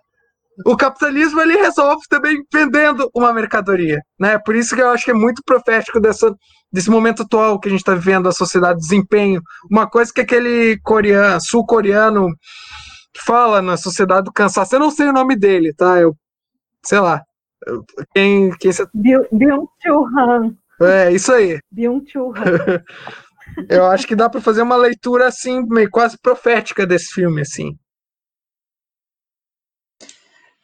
O 0.67 0.77
capitalismo 0.77 1.41
ele 1.41 1.57
resolve 1.57 2.03
também 2.09 2.43
vendendo 2.53 3.11
uma 3.15 3.33
mercadoria, 3.33 4.01
né? 4.19 4.39
Por 4.39 4.55
isso 4.55 4.75
que 4.75 4.83
eu 4.83 4.91
acho 4.91 5.05
que 5.05 5.11
é 5.11 5.15
muito 5.15 5.43
profético 5.45 6.01
dessa 6.01 6.35
desse 6.73 6.89
momento 6.89 7.23
atual 7.23 7.59
que 7.59 7.69
a 7.69 7.71
gente 7.71 7.81
está 7.81 7.95
vivendo, 7.95 8.29
a 8.29 8.33
sociedade 8.33 8.79
de 8.79 8.87
desempenho. 8.87 9.43
Uma 9.71 9.89
coisa 9.89 10.13
que 10.13 10.21
aquele 10.21 10.79
coreano, 10.83 11.41
sul-coreano 11.41 12.29
fala 13.27 13.61
na 13.61 13.77
sociedade 13.77 14.25
do 14.25 14.33
cansaço, 14.33 14.75
eu 14.75 14.81
não 14.81 14.91
sei 14.91 15.09
o 15.09 15.13
nome 15.13 15.37
dele, 15.37 15.75
tá? 15.75 15.99
Eu, 15.99 16.15
sei 16.85 17.01
lá. 17.01 17.23
Quem, 18.15 18.51
quem 18.59 18.73
você... 18.73 18.87
Byung-Chul 18.95 20.07
Han. 20.17 20.55
É, 20.81 21.13
isso 21.13 21.33
aí. 21.33 21.59
Byung-Chul 21.73 22.33
Han. 22.37 22.83
eu 23.69 23.87
acho 23.87 24.07
que 24.07 24.17
dá 24.17 24.31
para 24.31 24.41
fazer 24.41 24.63
uma 24.63 24.77
leitura 24.77 25.27
assim, 25.27 25.63
meio 25.67 25.91
quase 25.91 26.17
profética 26.23 26.87
desse 26.87 27.13
filme, 27.13 27.43
assim. 27.43 27.77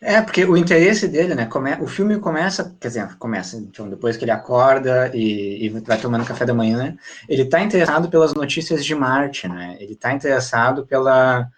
É, 0.09 0.23
porque 0.23 0.45
o 0.45 0.57
interesse 0.57 1.09
dele, 1.09 1.35
né? 1.35 1.47
Come... 1.47 1.75
O 1.81 1.89
filme 1.89 2.17
começa, 2.21 2.77
quer 2.81 2.87
dizer, 2.87 3.17
começa, 3.17 3.57
então, 3.57 3.91
depois 3.91 4.17
que 4.17 4.23
ele 4.23 4.31
acorda 4.31 5.11
e, 5.13 5.67
e 5.67 5.69
vai 5.69 5.99
tomando 5.99 6.25
café 6.25 6.45
da 6.47 6.55
manhã, 6.55 6.79
né? 6.79 6.97
Ele 7.29 7.43
está 7.43 7.61
interessado 7.61 8.09
pelas 8.09 8.33
notícias 8.33 8.85
de 8.85 8.95
Marte, 8.95 9.49
né? 9.49 9.77
Ele 9.81 9.95
está 9.95 10.13
interessado 10.13 10.87
pela, 10.87 11.49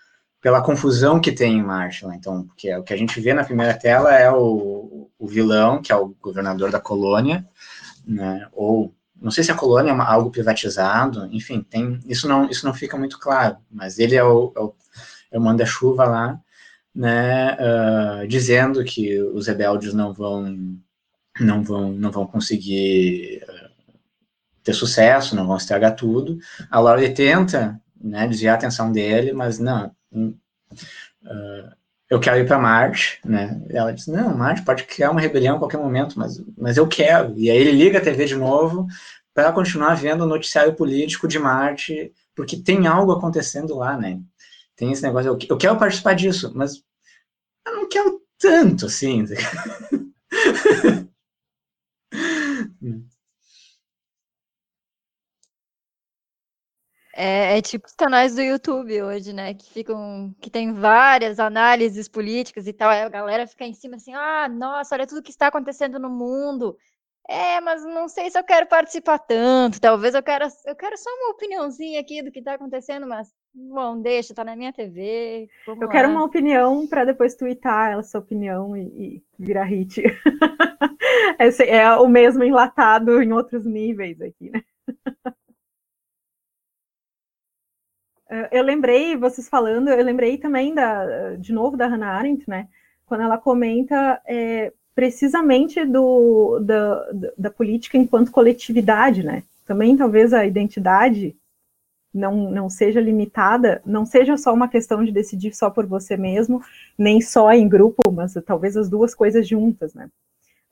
pela 0.41 0.63
confusão 0.63 1.21
que 1.21 1.31
tem 1.31 1.59
em 1.59 1.63
Marte, 1.63 2.07
né? 2.07 2.17
Então, 2.19 2.45
porque 2.45 2.71
é 2.71 2.79
o 2.79 2.83
que 2.83 2.95
a 2.95 2.97
gente 2.97 3.21
vê 3.21 3.35
na 3.35 3.45
primeira 3.45 3.75
tela 3.75 4.15
é 4.15 4.33
o, 4.33 5.11
o 5.19 5.27
vilão, 5.27 5.83
que 5.83 5.93
é 5.93 5.97
o 5.97 6.15
governador 6.19 6.71
da 6.71 6.81
colônia, 6.81 7.47
né? 8.07 8.49
Ou 8.55 8.95
não 9.21 9.31
sei 9.31 9.45
se 9.45 9.53
a 9.53 9.57
colônia 9.57 9.91
é 9.91 9.93
uma, 9.93 10.07
algo 10.07 10.31
privatizado, 10.31 11.29
enfim, 11.33 11.61
tem 11.61 12.01
isso 12.07 12.27
não 12.27 12.49
isso 12.49 12.65
não 12.65 12.73
fica 12.73 12.97
muito 12.97 13.19
claro, 13.19 13.59
mas 13.71 13.99
ele 13.99 14.17
é 14.17 14.25
o, 14.25 14.53
é 14.57 14.61
o, 14.61 14.75
é 15.33 15.39
o 15.39 15.43
manda-chuva 15.43 16.07
lá 16.07 16.41
né, 16.99 17.55
uh, 17.55 18.27
dizendo 18.27 18.83
que 18.83 19.23
os 19.23 19.47
rebeldes 19.47 19.95
não 19.95 20.13
vão 20.13 20.77
não 21.39 21.63
vão 21.63 21.93
não 21.93 22.11
vão 22.11 22.27
conseguir 22.27 23.41
uh, 23.45 23.97
ter 24.65 24.73
sucesso, 24.73 25.37
não 25.37 25.47
vão 25.47 25.57
estragar 25.57 25.95
tudo. 25.95 26.39
A 26.69 26.81
Laurie 26.81 27.15
tenta, 27.15 27.81
né, 28.01 28.27
desviar 28.27 28.57
a 28.57 28.59
atenção 28.59 28.91
dele, 28.91 29.33
mas 29.33 29.61
não. 29.61 29.93
Uh, 30.13 31.71
eu 32.11 32.19
quero 32.19 32.39
ir 32.39 32.49
para 32.49 32.59
Marte, 32.59 33.21
né? 33.25 33.63
Ela 33.71 33.93
diz: 33.93 34.09
não, 34.09 34.37
Marte 34.37 34.63
pode 34.63 34.83
criar 34.83 35.13
uma 35.13 35.21
rebelião 35.21 35.55
a 35.55 35.59
qualquer 35.61 35.79
momento, 35.79 36.19
mas, 36.19 36.43
mas 36.57 36.77
eu 36.77 36.89
quero. 36.89 37.33
E 37.39 37.49
aí 37.49 37.59
ele 37.59 37.71
liga 37.71 37.99
a 37.99 38.03
TV 38.03 38.25
de 38.25 38.35
novo 38.35 38.89
para 39.33 39.53
continuar 39.53 39.95
vendo 39.95 40.25
o 40.25 40.29
noticiário 40.29 40.75
político 40.75 41.29
de 41.29 41.39
Marte, 41.39 42.13
porque 42.35 42.57
tem 42.57 42.89
algo 42.89 43.13
acontecendo 43.13 43.77
lá, 43.77 43.97
né? 43.97 44.21
Tem 44.75 44.91
esse 44.91 45.03
negócio, 45.03 45.29
eu, 45.29 45.39
eu 45.49 45.57
quero 45.57 45.77
participar 45.77 46.15
disso, 46.15 46.51
mas 46.55 46.83
eu 47.69 47.77
não 47.77 47.89
quero 47.89 48.23
tanto 48.39 48.87
assim. 48.87 49.25
É, 57.21 57.59
é, 57.59 57.63
tipo 57.63 57.85
os 57.89 57.95
canais 57.95 58.37
do 58.37 58.41
YouTube 58.41 59.03
hoje, 59.03 59.33
né? 59.33 59.53
Que 59.53 59.69
ficam, 59.73 60.33
que 60.41 60.49
tem 60.49 60.73
várias 60.73 61.41
análises 61.41 62.09
políticas 62.09 62.69
e 62.69 62.73
tal. 62.73 62.91
Aí 62.91 63.03
a 63.03 63.09
galera 63.09 63.45
fica 63.45 63.65
em 63.65 63.75
cima 63.75 63.97
assim, 63.97 64.15
ah, 64.15 64.49
nossa, 64.49 64.95
olha 64.95 65.05
tudo 65.07 65.23
que 65.23 65.31
está 65.33 65.49
acontecendo 65.49 65.99
no 65.99 66.09
mundo. 66.09 66.79
É, 67.29 67.61
mas 67.61 67.85
não 67.85 68.09
sei 68.09 68.31
se 68.31 68.39
eu 68.39 68.45
quero 68.45 68.67
participar 68.69 69.19
tanto. 69.19 69.81
Talvez 69.81 70.15
eu 70.15 70.23
quero, 70.23 70.47
eu 70.67 70.77
quero 70.77 70.97
só 70.97 71.11
uma 71.11 71.31
opiniãozinha 71.33 72.01
aqui 72.01 72.23
do 72.23 72.31
que 72.31 72.39
está 72.39 72.55
acontecendo, 72.55 73.07
mas 73.07 73.29
bom, 73.55 74.01
deixa, 74.01 74.35
tá 74.35 74.45
na 74.45 74.57
minha 74.57 74.73
TV. 74.73 75.49
eu 75.67 75.75
lá. 75.77 75.89
quero 75.89 76.09
uma 76.09 76.25
opinião 76.25 76.87
para 76.87 77.05
depois 77.05 77.35
twittar 77.35 77.99
essa 77.99 78.19
opinião 78.19 78.77
e, 78.77 78.83
e 78.83 79.23
virar 79.39 79.65
hit. 79.65 80.03
Esse 81.39 81.65
é 81.65 81.91
o 81.97 82.09
mesmo 82.09 82.45
enlatado 82.45 83.23
em 83.23 83.33
outros 83.33 83.65
níveis 83.65 84.21
aqui, 84.21 84.51
né? 84.51 84.63
Eu 88.51 88.63
lembrei, 88.63 89.17
vocês 89.17 89.49
falando, 89.49 89.89
eu 89.89 90.05
lembrei 90.05 90.37
também 90.37 90.75
da, 90.75 91.35
de 91.37 91.51
novo 91.51 91.79
da 91.79 91.87
Hannah 91.87 92.15
Arendt, 92.15 92.45
né? 92.47 92.69
Quando 93.07 93.23
ela 93.23 93.39
comenta 93.39 94.21
é, 94.27 94.71
precisamente 94.95 95.83
do, 95.87 96.61
da, 96.61 97.11
da 97.39 97.51
política 97.51 97.97
enquanto 97.97 98.31
coletividade, 98.31 99.23
né? 99.23 99.45
Também 99.65 99.97
talvez 99.97 100.35
a 100.35 100.45
identidade 100.45 101.35
não, 102.13 102.51
não 102.51 102.71
seja 102.71 103.01
limitada, 103.01 103.83
não 103.85 104.07
seja 104.07 104.37
só 104.37 104.53
uma 104.53 104.69
questão 104.69 105.05
de 105.05 105.13
decidir 105.13 105.55
só 105.55 105.71
por 105.71 105.87
você 105.87 106.17
mesmo, 106.17 106.63
nem 106.97 107.21
só 107.21 107.53
em 107.53 107.69
grupo, 107.69 108.11
mas 108.13 108.35
talvez 108.47 108.77
as 108.77 108.89
duas 108.89 109.15
coisas 109.15 109.47
juntas, 109.47 109.95
né? 109.95 110.09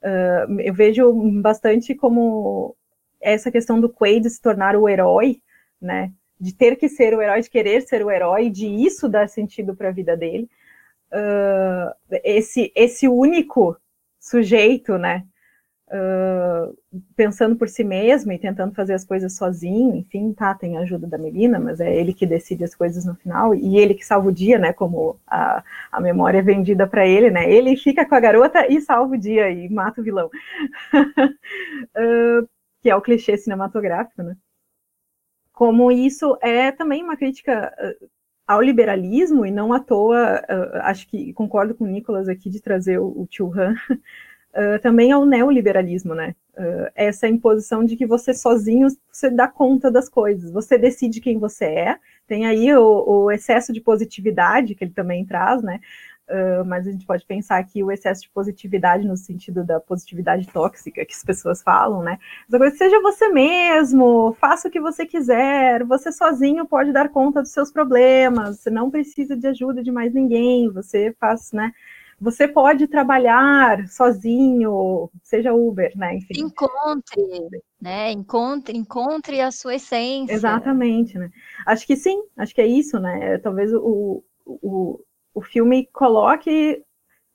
Uh, 0.03 0.61
eu 0.61 0.75
vejo 0.75 1.13
bastante 1.41 1.95
como 1.95 2.77
essa 3.21 3.51
questão 3.51 3.81
do 3.81 3.89
Quaid 3.89 4.29
se 4.31 4.41
tornar 4.41 4.77
o 4.77 4.89
herói, 4.89 5.41
né? 5.81 6.13
De 6.39 6.55
ter 6.55 6.77
que 6.77 6.89
ser 6.89 7.15
o 7.15 7.23
herói, 7.23 7.41
de 7.41 7.51
querer 7.51 7.83
ser 7.83 8.05
o 8.05 8.11
herói, 8.11 8.51
de 8.51 8.67
isso 8.67 9.09
dar 9.09 9.29
sentido 9.29 9.75
para 9.75 9.89
a 9.89 9.93
vida 9.93 10.17
dele. 10.17 10.49
Uh, 11.11 12.19
esse, 12.25 12.73
esse 12.75 13.09
único 13.09 13.77
sujeito, 14.19 14.99
né? 14.99 15.25
Uh, 15.89 16.77
pensando 17.15 17.55
por 17.55 17.69
si 17.69 17.85
mesmo 17.85 18.33
e 18.33 18.39
tentando 18.41 18.75
fazer 18.75 18.95
as 18.95 19.05
coisas 19.05 19.37
sozinho, 19.37 19.95
enfim, 19.95 20.33
tá, 20.33 20.53
tem 20.53 20.77
a 20.77 20.81
ajuda 20.81 21.07
da 21.07 21.17
Melina, 21.17 21.61
mas 21.61 21.79
é 21.79 21.95
ele 21.95 22.13
que 22.13 22.27
decide 22.27 22.65
as 22.65 22.75
coisas 22.75 23.05
no 23.05 23.15
final, 23.15 23.55
e 23.55 23.79
ele 23.79 23.95
que 23.95 24.05
salva 24.05 24.29
o 24.29 24.33
dia, 24.33 24.59
né, 24.59 24.73
como 24.73 25.17
a, 25.25 25.63
a 25.93 26.01
memória 26.01 26.39
é 26.39 26.43
vendida 26.43 26.89
para 26.89 27.07
ele, 27.07 27.31
né, 27.31 27.49
ele 27.49 27.77
fica 27.77 28.05
com 28.05 28.17
a 28.17 28.21
garota 28.21 28.67
e 28.67 28.81
salva 28.81 29.15
o 29.15 29.19
dia 29.19 29.49
e 29.49 29.69
mata 29.69 30.01
o 30.01 30.05
vilão, 30.05 30.27
uh, 30.93 32.49
que 32.83 32.91
é 32.91 32.97
o 32.97 33.01
clichê 33.01 33.37
cinematográfico, 33.37 34.25
né. 34.25 34.37
Como 35.53 35.93
isso 35.93 36.37
é 36.43 36.73
também 36.73 37.03
uma 37.05 37.17
crítica 37.17 37.73
ao 38.47 38.61
liberalismo, 38.61 39.47
e 39.47 39.51
não 39.51 39.73
à 39.73 39.81
toa, 39.81 40.43
acho 40.83 41.09
que 41.09 41.33
concordo 41.33 41.75
com 41.75 41.85
o 41.85 41.89
Nicolas 41.89 42.29
aqui 42.29 42.51
de 42.51 42.61
trazer 42.61 42.99
o, 42.99 43.23
o 43.23 43.27
Tio 43.27 43.53
Han, 43.53 43.75
uh, 44.57 44.81
também 44.81 45.13
ao 45.13 45.27
neoliberalismo, 45.27 46.15
né? 46.15 46.35
Uh, 46.57 46.91
essa 46.95 47.29
imposição 47.29 47.85
de 47.85 47.97
que 47.97 48.07
você 48.07 48.33
sozinho 48.33 48.89
você 49.13 49.29
dá 49.29 49.47
conta 49.47 49.91
das 49.91 50.09
coisas, 50.09 50.51
você 50.51 50.79
decide 50.79 51.21
quem 51.21 51.39
você 51.39 51.67
é, 51.67 51.99
tem 52.27 52.47
aí 52.47 52.75
o, 52.75 53.05
o 53.07 53.31
excesso 53.31 53.73
de 53.73 53.81
positividade 53.81 54.75
que 54.75 54.85
ele 54.85 54.93
também 54.93 55.25
traz, 55.25 55.63
né? 55.63 55.81
Uh, 56.29 56.65
mas 56.65 56.89
a 56.89 56.91
gente 56.91 57.07
pode 57.07 57.25
pensar 57.25 57.63
que 57.63 57.85
o 57.85 57.93
excesso 57.93 58.23
de 58.23 58.31
positividade, 58.31 59.07
no 59.07 59.17
sentido 59.17 59.63
da 59.63 59.79
positividade 59.79 60.49
tóxica 60.49 61.05
que 61.05 61.15
as 61.15 61.23
pessoas 61.23 61.63
falam, 61.63 62.03
né? 62.03 62.19
Seja 62.77 63.01
você 63.01 63.29
mesmo, 63.29 64.37
faça 64.41 64.67
o 64.67 64.71
que 64.71 64.81
você 64.81 65.07
quiser, 65.07 65.85
você 65.85 66.11
sozinho 66.11 66.67
pode 66.67 66.93
dar 66.93 67.11
conta 67.11 67.43
dos 67.43 67.53
seus 67.53 67.71
problemas, 67.71 68.59
você 68.59 68.71
não 68.71 68.91
precisa 68.91 69.37
de 69.37 69.47
ajuda 69.47 69.85
de 69.85 69.93
mais 69.93 70.13
ninguém, 70.13 70.69
você 70.69 71.15
faz, 71.21 71.53
né? 71.53 71.73
Você 72.19 72.49
pode 72.49 72.87
trabalhar 72.87 73.87
sozinho, 73.89 75.11
seja 75.23 75.53
Uber, 75.53 75.93
né? 75.97 76.17
Enfim. 76.17 76.41
Encontre, 76.41 77.23
né? 77.81 78.11
Encontre, 78.11 78.77
encontre 78.77 79.41
a 79.41 79.51
sua 79.51 79.75
essência. 79.75 80.33
Exatamente, 80.33 81.19
né? 81.19 81.31
Acho 81.67 81.87
que 81.87 81.95
sim, 81.95 82.23
acho 82.37 82.55
que 82.55 82.61
é 82.61 82.67
isso, 82.67 82.99
né? 82.99 83.37
Talvez 83.39 83.73
o, 83.75 84.25
o, 84.47 85.01
o 85.35 85.43
filme 85.43 85.87
coloque, 85.93 86.83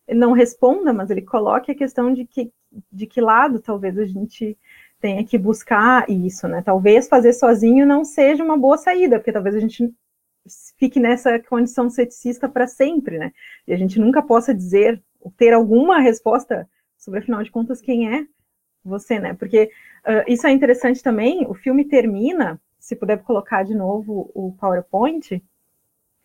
não 0.10 0.32
responda, 0.32 0.92
mas 0.92 1.12
ele 1.12 1.22
coloque 1.22 1.72
a 1.72 1.76
questão 1.76 2.12
de 2.12 2.26
que, 2.26 2.52
de 2.92 3.06
que 3.06 3.22
lado 3.22 3.60
talvez 3.60 4.00
a 4.00 4.06
gente 4.06 4.58
tenha 5.00 5.24
que 5.24 5.38
buscar 5.38 6.10
isso, 6.10 6.48
né? 6.48 6.64
Talvez 6.64 7.08
fazer 7.08 7.34
sozinho 7.34 7.86
não 7.86 8.04
seja 8.04 8.44
uma 8.44 8.58
boa 8.58 8.78
saída, 8.78 9.20
porque 9.20 9.32
talvez 9.32 9.56
a 9.56 9.60
gente 9.60 9.94
fique 10.78 11.00
nessa 11.00 11.40
condição 11.40 11.90
ceticista 11.90 12.50
para 12.50 12.68
sempre, 12.68 13.18
né? 13.18 13.32
E 13.68 13.74
a 13.74 13.78
gente 13.78 14.00
nunca 14.00 14.22
possa 14.22 14.54
dizer, 14.54 15.02
ter 15.38 15.54
alguma 15.54 16.00
resposta 16.00 16.68
sobre, 16.98 17.20
afinal 17.20 17.44
de 17.44 17.52
contas, 17.52 17.82
quem 17.82 18.16
é 18.16 18.26
você, 18.84 19.20
né? 19.20 19.34
Porque 19.34 19.72
uh, 20.06 20.32
isso 20.32 20.48
é 20.48 20.52
interessante 20.52 21.04
também, 21.04 21.46
o 21.48 21.54
filme 21.54 21.86
termina, 21.86 22.60
se 22.80 22.96
puder 22.96 23.22
colocar 23.24 23.64
de 23.64 23.76
novo 23.76 24.32
o 24.34 24.54
PowerPoint, 24.60 25.42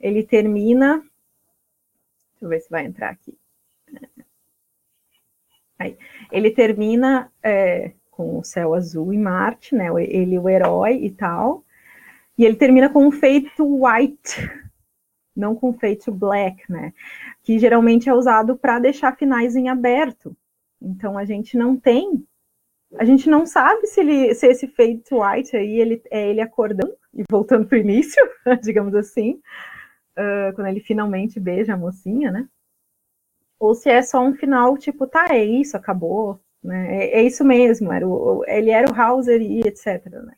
ele 0.01 0.22
termina, 0.22 0.98
deixa 0.98 2.44
eu 2.44 2.48
ver 2.48 2.60
se 2.60 2.70
vai 2.70 2.84
entrar 2.84 3.10
aqui. 3.10 3.36
Aí, 5.78 5.98
ele 6.32 6.51
termina 6.51 7.30
é, 7.43 7.93
com 8.10 8.38
o 8.38 8.44
céu 8.44 8.72
azul 8.72 9.12
e 9.12 9.18
Marte, 9.18 9.74
né? 9.74 9.88
Ele, 10.09 10.38
o 10.38 10.48
herói 10.48 11.05
e 11.05 11.10
tal, 11.10 11.62
e 12.38 12.44
ele 12.44 12.56
termina 12.56 12.88
com 12.90 13.06
um 13.06 13.12
fade 13.12 13.50
to 13.56 13.84
white, 13.84 14.50
não 15.34 15.54
com 15.54 15.72
fade 15.72 15.98
to 15.98 16.12
black, 16.12 16.70
né? 16.70 16.92
Que 17.42 17.58
geralmente 17.58 18.08
é 18.08 18.14
usado 18.14 18.56
para 18.56 18.78
deixar 18.78 19.16
finais 19.16 19.56
em 19.56 19.68
aberto. 19.68 20.36
Então 20.80 21.16
a 21.16 21.24
gente 21.24 21.56
não 21.56 21.76
tem, 21.76 22.26
a 22.98 23.04
gente 23.04 23.28
não 23.28 23.46
sabe 23.46 23.86
se, 23.86 24.00
ele, 24.00 24.34
se 24.34 24.46
esse 24.46 24.66
fade 24.68 24.98
to 24.98 25.22
white 25.22 25.56
aí 25.56 25.80
ele, 25.80 26.02
é 26.10 26.28
ele 26.28 26.40
acordando 26.40 26.94
e 27.14 27.24
voltando 27.30 27.66
para 27.66 27.76
o 27.76 27.80
início, 27.80 28.22
digamos 28.62 28.94
assim, 28.94 29.40
uh, 30.16 30.54
quando 30.54 30.68
ele 30.68 30.80
finalmente 30.80 31.40
beija 31.40 31.74
a 31.74 31.78
mocinha, 31.78 32.30
né? 32.30 32.48
Ou 33.58 33.74
se 33.74 33.88
é 33.88 34.02
só 34.02 34.22
um 34.22 34.34
final 34.34 34.76
tipo, 34.76 35.06
tá, 35.06 35.28
é 35.30 35.42
isso, 35.42 35.76
acabou, 35.76 36.40
né? 36.62 37.04
É, 37.04 37.20
é 37.20 37.22
isso 37.22 37.44
mesmo, 37.44 37.92
era 37.92 38.06
o, 38.06 38.44
ele 38.46 38.70
era 38.70 38.90
o 38.90 38.94
Hauser 38.94 39.40
e 39.40 39.60
etc. 39.60 40.04
Né? 40.06 40.34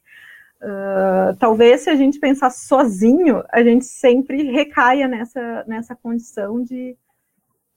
Uh, 0.61 1.37
talvez 1.39 1.83
se 1.83 1.91
a 1.91 1.95
gente 1.95 2.19
pensar 2.19 2.51
sozinho, 2.51 3.45
a 3.51 3.63
gente 3.63 3.85
sempre 3.85 4.51
recaia 4.51 5.07
nessa, 5.07 5.65
nessa 5.69 5.95
condição 5.95 6.63
de, 6.63 6.97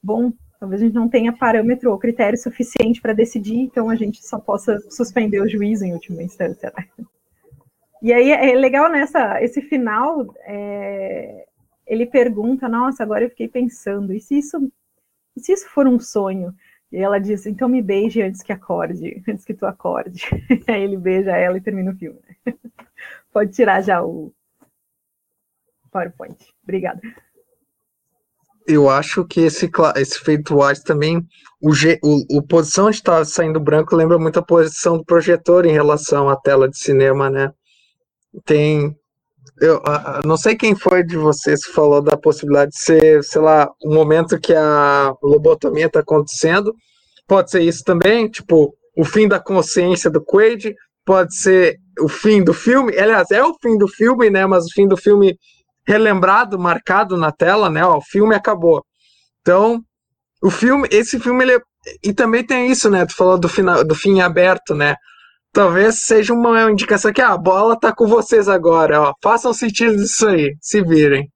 bom, 0.02 0.32
talvez 0.58 0.82
a 0.82 0.84
gente 0.84 0.94
não 0.94 1.08
tenha 1.08 1.32
parâmetro 1.32 1.92
ou 1.92 1.98
critério 1.98 2.38
suficiente 2.38 3.00
para 3.00 3.12
decidir, 3.12 3.58
então 3.58 3.88
a 3.88 3.94
gente 3.94 4.26
só 4.26 4.38
possa 4.38 4.80
suspender 4.90 5.40
o 5.40 5.48
juízo 5.48 5.84
em 5.84 5.92
última 5.92 6.22
instância. 6.22 6.72
Né? 6.76 7.06
E 8.02 8.12
aí 8.12 8.30
é 8.32 8.54
legal 8.56 8.90
nessa, 8.90 9.40
esse 9.40 9.62
final, 9.62 10.26
é, 10.44 11.46
ele 11.86 12.04
pergunta, 12.04 12.68
nossa, 12.68 13.02
agora 13.02 13.24
eu 13.24 13.30
fiquei 13.30 13.46
pensando, 13.46 14.12
e 14.12 14.20
se 14.20 14.38
isso, 14.38 14.72
e 15.36 15.40
se 15.40 15.52
isso 15.52 15.68
for 15.68 15.86
um 15.86 16.00
sonho? 16.00 16.52
E 16.92 16.98
ela 16.98 17.18
diz, 17.18 17.46
então 17.46 17.68
me 17.68 17.80
beije 17.80 18.20
antes 18.20 18.42
que 18.42 18.52
acorde, 18.52 19.22
antes 19.26 19.44
que 19.44 19.54
tu 19.54 19.64
acorde. 19.64 20.22
Aí 20.68 20.82
ele 20.82 20.98
beija 20.98 21.30
ela 21.30 21.56
e 21.56 21.60
termina 21.60 21.90
o 21.90 21.96
filme. 21.96 22.20
Pode 23.32 23.52
tirar 23.52 23.82
já 23.82 24.02
o 24.02 24.30
PowerPoint. 25.90 26.36
Obrigada. 26.62 27.00
Eu 28.66 28.88
acho 28.88 29.24
que 29.24 29.40
esse, 29.40 29.68
esse 29.96 30.20
feito 30.20 30.62
white 30.62 30.84
também, 30.84 31.26
o, 31.60 31.70
o, 32.02 32.38
o 32.38 32.42
posição 32.42 32.86
onde 32.86 32.96
está 32.96 33.24
saindo 33.24 33.58
branco 33.58 33.96
lembra 33.96 34.18
muito 34.18 34.38
a 34.38 34.44
posição 34.44 34.98
do 34.98 35.04
projetor 35.04 35.66
em 35.66 35.72
relação 35.72 36.28
à 36.28 36.36
tela 36.36 36.68
de 36.68 36.78
cinema, 36.78 37.28
né? 37.28 37.52
Tem 38.44 38.96
eu 39.62 39.76
uh, 39.76 40.26
não 40.26 40.36
sei 40.36 40.56
quem 40.56 40.74
foi 40.74 41.04
de 41.04 41.16
vocês 41.16 41.64
que 41.64 41.72
falou 41.72 42.02
da 42.02 42.16
possibilidade 42.16 42.72
de 42.72 42.82
ser, 42.82 43.22
sei 43.22 43.40
lá, 43.40 43.70
um 43.84 43.94
momento 43.94 44.40
que 44.40 44.52
a 44.52 45.14
lobotomia 45.22 45.86
está 45.86 46.00
acontecendo. 46.00 46.74
Pode 47.28 47.50
ser 47.50 47.62
isso 47.62 47.84
também, 47.84 48.28
tipo, 48.28 48.74
o 48.96 49.04
fim 49.04 49.28
da 49.28 49.38
consciência 49.38 50.10
do 50.10 50.20
Quaid, 50.20 50.74
pode 51.06 51.36
ser 51.36 51.76
o 52.00 52.08
fim 52.08 52.42
do 52.42 52.52
filme. 52.52 52.98
Aliás, 52.98 53.30
é 53.30 53.42
o 53.44 53.54
fim 53.62 53.78
do 53.78 53.86
filme, 53.86 54.28
né? 54.30 54.44
Mas 54.46 54.64
o 54.64 54.72
fim 54.74 54.88
do 54.88 54.96
filme 54.96 55.38
relembrado, 55.86 56.58
marcado 56.58 57.16
na 57.16 57.30
tela, 57.30 57.70
né? 57.70 57.84
Ó, 57.86 57.98
o 57.98 58.02
filme 58.02 58.34
acabou. 58.34 58.84
Então, 59.42 59.80
o 60.42 60.50
filme, 60.50 60.88
esse 60.90 61.20
filme, 61.20 61.44
ele 61.44 61.52
é, 61.52 61.60
e 62.02 62.12
também 62.12 62.44
tem 62.44 62.68
isso, 62.68 62.90
né? 62.90 63.06
Tu 63.06 63.14
falou 63.14 63.38
do 63.38 63.48
final, 63.48 63.84
do 63.84 63.94
fim 63.94 64.20
aberto, 64.20 64.74
né? 64.74 64.96
Talvez 65.52 66.00
seja 66.06 66.32
uma 66.32 66.70
indicação 66.70 67.12
que 67.12 67.20
ah, 67.20 67.32
a 67.32 67.38
bola 67.38 67.78
tá 67.78 67.94
com 67.94 68.06
vocês 68.06 68.48
agora, 68.48 69.00
ó. 69.02 69.14
Façam 69.22 69.52
sentido 69.52 69.96
disso 69.96 70.26
aí, 70.28 70.56
se 70.60 70.82
virem. 70.82 71.30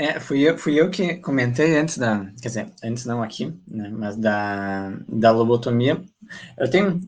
É, 0.00 0.20
fui 0.20 0.48
eu, 0.48 0.56
fui 0.56 0.80
eu 0.80 0.90
que 0.90 1.16
comentei 1.16 1.76
antes 1.76 1.98
da, 1.98 2.24
quer 2.40 2.48
dizer, 2.48 2.72
antes 2.84 3.04
não 3.04 3.20
aqui, 3.20 3.52
né, 3.66 3.88
mas 3.90 4.16
da, 4.16 4.90
da 5.08 5.32
lobotomia. 5.32 6.00
Eu 6.56 6.70
tenho, 6.70 7.00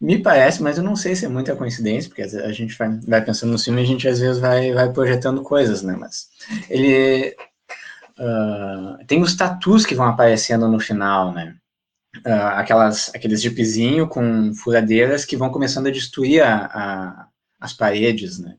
me 0.00 0.22
parece, 0.22 0.62
mas 0.62 0.78
eu 0.78 0.84
não 0.84 0.96
sei 0.96 1.14
se 1.14 1.26
é 1.26 1.28
muita 1.28 1.54
coincidência, 1.56 2.08
porque 2.08 2.22
a 2.22 2.52
gente 2.52 2.76
vai, 2.78 2.98
vai 3.00 3.24
pensando 3.24 3.52
no 3.52 3.58
filme 3.58 3.82
e 3.82 3.84
a 3.84 3.86
gente 3.86 4.08
às 4.08 4.18
vezes 4.20 4.40
vai, 4.40 4.72
vai 4.72 4.90
projetando 4.92 5.42
coisas, 5.42 5.82
né, 5.82 5.94
mas 5.98 6.28
ele, 6.70 7.36
uh, 8.18 9.04
tem 9.06 9.22
os 9.22 9.36
tatus 9.36 9.84
que 9.84 9.94
vão 9.94 10.06
aparecendo 10.06 10.68
no 10.68 10.80
final, 10.80 11.32
né, 11.32 11.54
uh, 12.18 12.56
aquelas, 12.56 13.10
aqueles 13.14 13.40
jeepzinho 13.42 14.06
com 14.06 14.54
furadeiras 14.54 15.24
que 15.24 15.36
vão 15.36 15.50
começando 15.50 15.86
a 15.86 15.90
destruir 15.90 16.42
a, 16.42 16.66
a, 16.66 17.28
as 17.60 17.72
paredes, 17.72 18.38
né? 18.38 18.56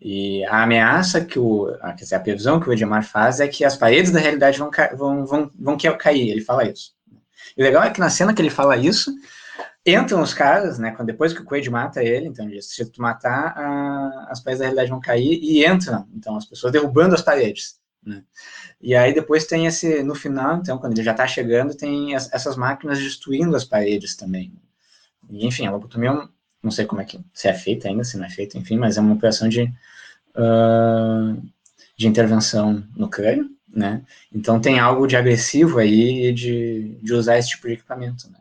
E 0.00 0.44
a 0.44 0.62
ameaça 0.62 1.24
que 1.24 1.38
o, 1.38 1.72
quer 1.96 2.04
dizer, 2.04 2.14
a 2.16 2.20
previsão 2.20 2.60
que 2.60 2.68
o 2.68 2.72
Edmar 2.72 3.04
faz 3.04 3.40
é 3.40 3.48
que 3.48 3.64
as 3.64 3.76
paredes 3.76 4.10
da 4.10 4.20
realidade 4.20 4.58
vão, 4.58 4.70
vão, 4.96 5.24
vão, 5.24 5.50
vão 5.58 5.78
cair, 5.96 6.28
ele 6.28 6.42
fala 6.42 6.68
isso. 6.68 6.92
E 7.56 7.62
o 7.62 7.64
legal 7.64 7.82
é 7.82 7.90
que 7.90 8.00
na 8.00 8.10
cena 8.10 8.34
que 8.34 8.42
ele 8.42 8.50
fala 8.50 8.76
isso, 8.76 9.14
entram 9.86 10.20
os 10.20 10.34
caras, 10.34 10.78
né, 10.78 10.94
depois 11.04 11.32
que 11.32 11.40
o 11.40 11.44
Quaid 11.44 11.70
mata 11.70 12.02
ele, 12.02 12.26
então 12.26 12.46
se 12.60 12.84
tu 12.90 13.00
matar, 13.00 13.54
a, 13.56 14.26
as 14.30 14.40
paredes 14.40 14.58
da 14.58 14.64
realidade 14.64 14.90
vão 14.90 15.00
cair, 15.00 15.38
e 15.42 15.66
entram, 15.66 16.06
então, 16.14 16.36
as 16.36 16.44
pessoas 16.44 16.72
derrubando 16.72 17.14
as 17.14 17.22
paredes, 17.22 17.76
né. 18.04 18.22
E 18.80 18.94
aí 18.94 19.14
depois 19.14 19.46
tem 19.46 19.66
esse, 19.66 20.02
no 20.02 20.14
final, 20.14 20.56
então, 20.56 20.78
quando 20.78 20.92
ele 20.92 21.02
já 21.02 21.12
está 21.12 21.26
chegando, 21.26 21.74
tem 21.74 22.14
as, 22.14 22.32
essas 22.32 22.56
máquinas 22.56 22.98
destruindo 22.98 23.56
as 23.56 23.64
paredes 23.64 24.14
também. 24.14 24.52
E, 25.30 25.46
enfim, 25.46 25.66
a 25.66 25.70
lobotomia, 25.70 26.28
não 26.62 26.70
sei 26.70 26.84
como 26.84 27.00
é 27.00 27.04
que, 27.04 27.20
se 27.32 27.48
é 27.48 27.54
feita 27.54 27.88
ainda, 27.88 28.04
se 28.04 28.16
não 28.16 28.24
é 28.24 28.30
feita, 28.30 28.58
enfim, 28.58 28.76
mas 28.76 28.96
é 28.96 29.00
uma 29.00 29.14
operação 29.14 29.48
de, 29.48 29.62
uh, 30.36 31.42
de 31.96 32.06
intervenção 32.06 32.84
no 32.96 33.08
crânio, 33.08 33.50
né? 33.68 34.02
Então 34.32 34.60
tem 34.60 34.78
algo 34.78 35.06
de 35.06 35.16
agressivo 35.16 35.78
aí 35.78 36.32
de, 36.32 36.98
de 37.02 37.12
usar 37.12 37.38
esse 37.38 37.50
tipo 37.50 37.66
de 37.66 37.74
equipamento, 37.74 38.30
né? 38.30 38.38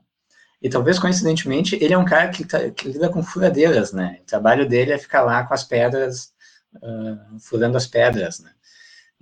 E 0.62 0.70
talvez, 0.70 0.98
coincidentemente, 0.98 1.76
ele 1.82 1.94
é 1.94 1.98
um 1.98 2.06
cara 2.06 2.30
que, 2.30 2.46
tá, 2.46 2.70
que 2.70 2.88
lida 2.88 3.10
com 3.10 3.22
furadeiras, 3.22 3.92
né? 3.92 4.20
O 4.22 4.26
trabalho 4.26 4.68
dele 4.68 4.94
é 4.94 4.98
ficar 4.98 5.22
lá 5.22 5.44
com 5.44 5.54
as 5.54 5.64
pedras, 5.66 6.32
uh, 6.78 7.40
furando 7.40 7.76
as 7.76 7.86
pedras, 7.86 8.40
né? 8.40 8.52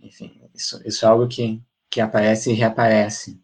Enfim, 0.01 0.41
isso, 0.55 0.81
isso 0.85 1.05
é 1.05 1.07
algo 1.07 1.27
que, 1.27 1.61
que 1.89 2.01
aparece 2.01 2.51
e 2.51 2.55
reaparece. 2.55 3.39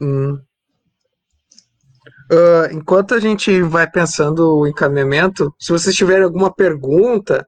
Hum. 0.00 0.40
Uh, 2.32 2.72
enquanto 2.72 3.14
a 3.14 3.20
gente 3.20 3.60
vai 3.62 3.90
pensando 3.90 4.58
o 4.58 4.66
encaminhamento, 4.66 5.54
se 5.58 5.72
vocês 5.72 5.96
tiverem 5.96 6.24
alguma 6.24 6.54
pergunta, 6.54 7.46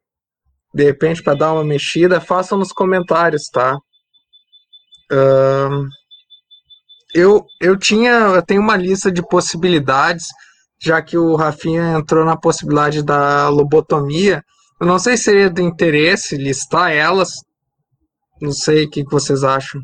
de 0.74 0.84
repente 0.84 1.22
para 1.22 1.34
dar 1.34 1.52
uma 1.52 1.64
mexida, 1.64 2.20
façam 2.20 2.58
nos 2.58 2.72
comentários, 2.72 3.48
tá? 3.48 3.76
Uh, 5.12 5.86
eu, 7.14 7.46
eu 7.60 7.78
tinha, 7.78 8.10
eu 8.10 8.42
tenho 8.42 8.60
uma 8.60 8.76
lista 8.76 9.12
de 9.12 9.22
possibilidades 9.22 10.26
já 10.82 11.00
que 11.00 11.16
o 11.16 11.36
Rafinha 11.36 11.96
entrou 11.98 12.24
na 12.24 12.36
possibilidade 12.36 13.02
da 13.02 13.48
lobotomia. 13.48 14.44
Eu 14.80 14.86
não 14.86 14.98
sei 14.98 15.16
se 15.16 15.24
seria 15.24 15.48
do 15.48 15.60
interesse 15.60 16.36
listar 16.36 16.90
elas. 16.90 17.30
Não 18.40 18.50
sei 18.50 18.84
o 18.84 18.90
que 18.90 19.04
vocês 19.04 19.44
acham. 19.44 19.80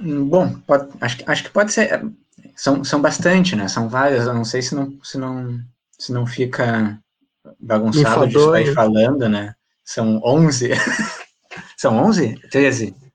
Bom, 0.00 0.58
pode, 0.66 0.88
acho, 1.00 1.18
acho 1.26 1.44
que 1.44 1.50
pode 1.50 1.72
ser. 1.72 2.02
são, 2.56 2.82
são 2.82 3.00
bastante, 3.00 3.54
né? 3.54 3.68
São 3.68 3.88
várias. 3.88 4.26
Eu 4.26 4.34
não 4.34 4.44
sei 4.44 4.62
se 4.62 4.74
não, 4.74 4.98
se 5.02 5.18
não, 5.18 5.60
se 5.98 6.10
não 6.10 6.26
fica 6.26 6.98
bagunçado 7.60 8.26
disso 8.26 8.52
aí 8.52 8.72
falando, 8.72 9.28
né? 9.28 9.54
São 9.84 10.20
11. 10.24 10.70
são 11.76 11.96
11? 11.98 12.40
13? 12.50 13.05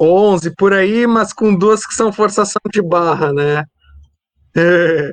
11 0.00 0.54
por 0.56 0.72
aí, 0.72 1.06
mas 1.06 1.32
com 1.32 1.54
duas 1.54 1.84
que 1.84 1.94
são 1.94 2.12
forçação 2.12 2.60
de 2.72 2.80
barra, 2.80 3.32
né? 3.32 3.64
É. 4.56 5.12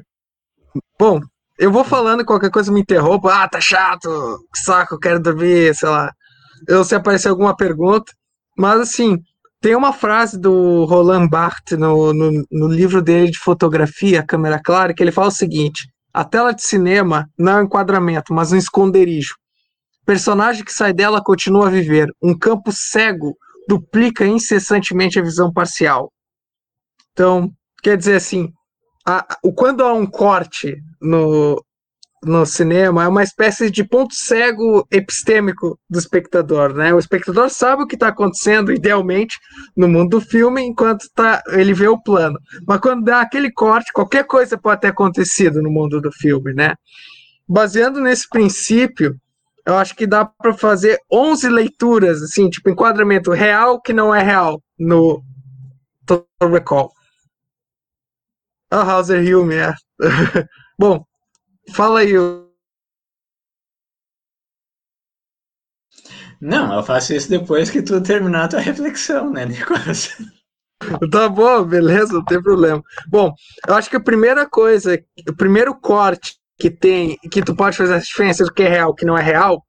Bom, 1.00 1.20
eu 1.60 1.72
vou 1.72 1.84
falando, 1.84 2.24
qualquer 2.24 2.52
coisa 2.52 2.72
me 2.72 2.82
interrompa. 2.82 3.44
Ah, 3.44 3.50
tá 3.50 3.60
chato, 3.60 4.10
que 4.54 4.60
saco, 4.60 5.00
quero 5.00 5.20
dormir, 5.20 5.76
sei 5.76 5.90
lá. 5.90 6.12
Eu 6.68 6.84
se 6.84 6.96
aparecer 6.96 7.30
alguma 7.30 7.56
pergunta. 7.56 8.12
Mas 8.58 8.80
assim, 8.80 9.20
tem 9.62 9.76
uma 9.76 9.92
frase 9.94 10.40
do 10.40 10.86
Roland 10.86 11.28
Barthes 11.28 11.78
no, 11.78 12.14
no, 12.14 12.44
no, 12.52 12.68
livro 12.68 13.02
dele 13.02 13.32
de 13.32 13.40
fotografia, 13.40 14.26
Câmera 14.26 14.62
Clara, 14.64 14.94
que 14.94 15.04
ele 15.04 15.12
fala 15.12 15.28
o 15.28 15.32
seguinte: 15.32 15.88
a 16.14 16.24
tela 16.24 16.54
de 16.54 16.62
cinema 16.64 17.28
não 17.38 17.52
é 17.52 17.62
um 17.62 17.66
enquadramento, 17.66 18.34
mas 18.34 18.52
um 18.52 18.58
esconderijo. 18.58 19.36
O 20.02 20.06
personagem 20.06 20.64
que 20.64 20.72
sai 20.72 20.94
dela 20.94 21.24
continua 21.24 21.68
a 21.68 21.72
viver. 21.72 22.08
Um 22.22 22.38
campo 22.38 22.72
cego 22.72 23.36
duplica 23.68 24.26
incessantemente 24.26 25.20
a 25.20 25.24
visão 25.24 25.52
parcial. 25.52 26.12
Então, 27.12 27.52
quer 27.82 27.98
dizer 27.98 28.16
assim, 28.16 28.52
a, 29.06 29.26
quando 29.56 29.84
há 29.84 29.94
um 29.94 30.06
corte 30.06 30.78
no, 31.02 31.64
no 32.24 32.46
cinema, 32.46 33.04
é 33.04 33.08
uma 33.08 33.24
espécie 33.24 33.70
de 33.70 33.84
ponto 33.84 34.14
cego 34.14 34.86
epistêmico 34.92 35.80
do 35.90 35.98
espectador, 35.98 36.74
né? 36.74 36.94
O 36.94 37.00
espectador 37.00 37.50
sabe 37.50 37.84
o 37.84 37.88
que 37.88 37.96
está 37.96 38.10
acontecendo, 38.10 38.72
idealmente, 38.72 39.38
no 39.76 39.88
mundo 39.88 40.20
do 40.20 40.22
filme, 40.22 40.62
enquanto 40.62 41.08
tá, 41.16 41.42
ele 41.50 41.74
vê 41.74 41.88
o 41.88 42.02
plano. 42.02 42.38
Mas 42.68 42.80
quando 42.80 43.04
dá 43.04 43.22
aquele 43.22 43.52
corte, 43.52 43.92
qualquer 43.94 44.26
coisa 44.26 44.58
pode 44.58 44.82
ter 44.82 44.88
acontecido 44.88 45.62
no 45.62 45.72
mundo 45.72 46.02
do 46.02 46.12
filme, 46.12 46.54
né? 46.54 46.76
Baseando 47.48 48.02
nesse 48.02 48.28
princípio, 48.28 49.16
eu 49.68 49.78
acho 49.78 49.94
que 49.94 50.08
dá 50.08 50.24
para 50.24 50.54
fazer 50.54 50.98
11 51.12 51.50
leituras, 51.50 52.24
assim, 52.24 52.50
tipo 52.50 52.70
enquadramento 52.70 53.32
real 53.32 53.82
que 53.82 53.92
não 53.92 54.16
é 54.16 54.24
real 54.24 54.64
no 54.80 55.22
Total 56.06 56.50
Recall. 56.50 56.94
A 58.72 58.80
ah, 58.80 58.92
Hauser 58.94 59.20
Hume, 59.20 59.56
é. 59.56 59.74
Bom, 60.80 61.06
fala 61.74 62.00
aí. 62.00 62.14
Não, 66.40 66.74
eu 66.74 66.84
faço 66.84 67.14
isso 67.14 67.30
depois 67.30 67.70
que 67.70 67.82
tu 67.82 68.02
terminar 68.02 68.46
a 68.46 68.48
tua 68.48 68.60
reflexão, 68.62 69.30
né, 69.32 69.46
Nicolas? 69.46 70.18
Tá 71.12 71.28
bom, 71.28 71.64
beleza, 71.64 72.14
não 72.14 72.24
tem 72.24 72.40
problema. 72.40 72.84
Bom, 73.10 73.34
eu 73.68 73.74
acho 73.74 73.90
que 73.90 73.96
a 73.96 74.00
primeira 74.00 74.48
coisa, 74.48 75.04
o 75.28 75.36
primeiro 75.36 75.74
corte 75.74 76.38
que 76.58 76.70
tem, 76.70 77.18
que 77.32 77.42
tu 77.42 77.56
pode 77.56 77.78
fazer 77.78 77.96
a 77.96 78.00
diferença 78.00 78.44
do 78.44 78.54
que 78.54 78.64
é 78.64 78.70
real 78.70 78.96
que 78.96 79.06
não 79.06 79.18
é 79.18 79.22
real, 79.22 79.64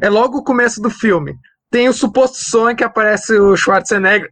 é 0.00 0.08
logo 0.08 0.38
o 0.38 0.44
começo 0.44 0.80
do 0.80 0.90
filme. 0.90 1.34
Tem 1.70 1.88
o 1.88 1.92
suposto 1.92 2.38
sonho 2.38 2.76
que 2.76 2.84
aparece 2.84 3.34
o 3.38 3.56
Schwarzenegger. 3.56 4.28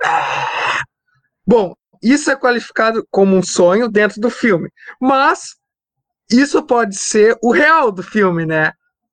Bom, 1.47 1.75
isso 2.03 2.31
é 2.31 2.37
qualificado 2.37 3.05
como 3.11 3.37
um 3.37 3.43
sonho 3.43 3.89
dentro 3.89 4.21
do 4.21 4.31
filme. 4.31 4.71
Mas 5.01 5.57
isso 6.31 6.63
pode 6.65 6.97
ser 6.97 7.37
o 7.43 7.53
real 7.53 7.91
do 7.91 8.03
filme, 8.03 8.47
né? 8.47 8.73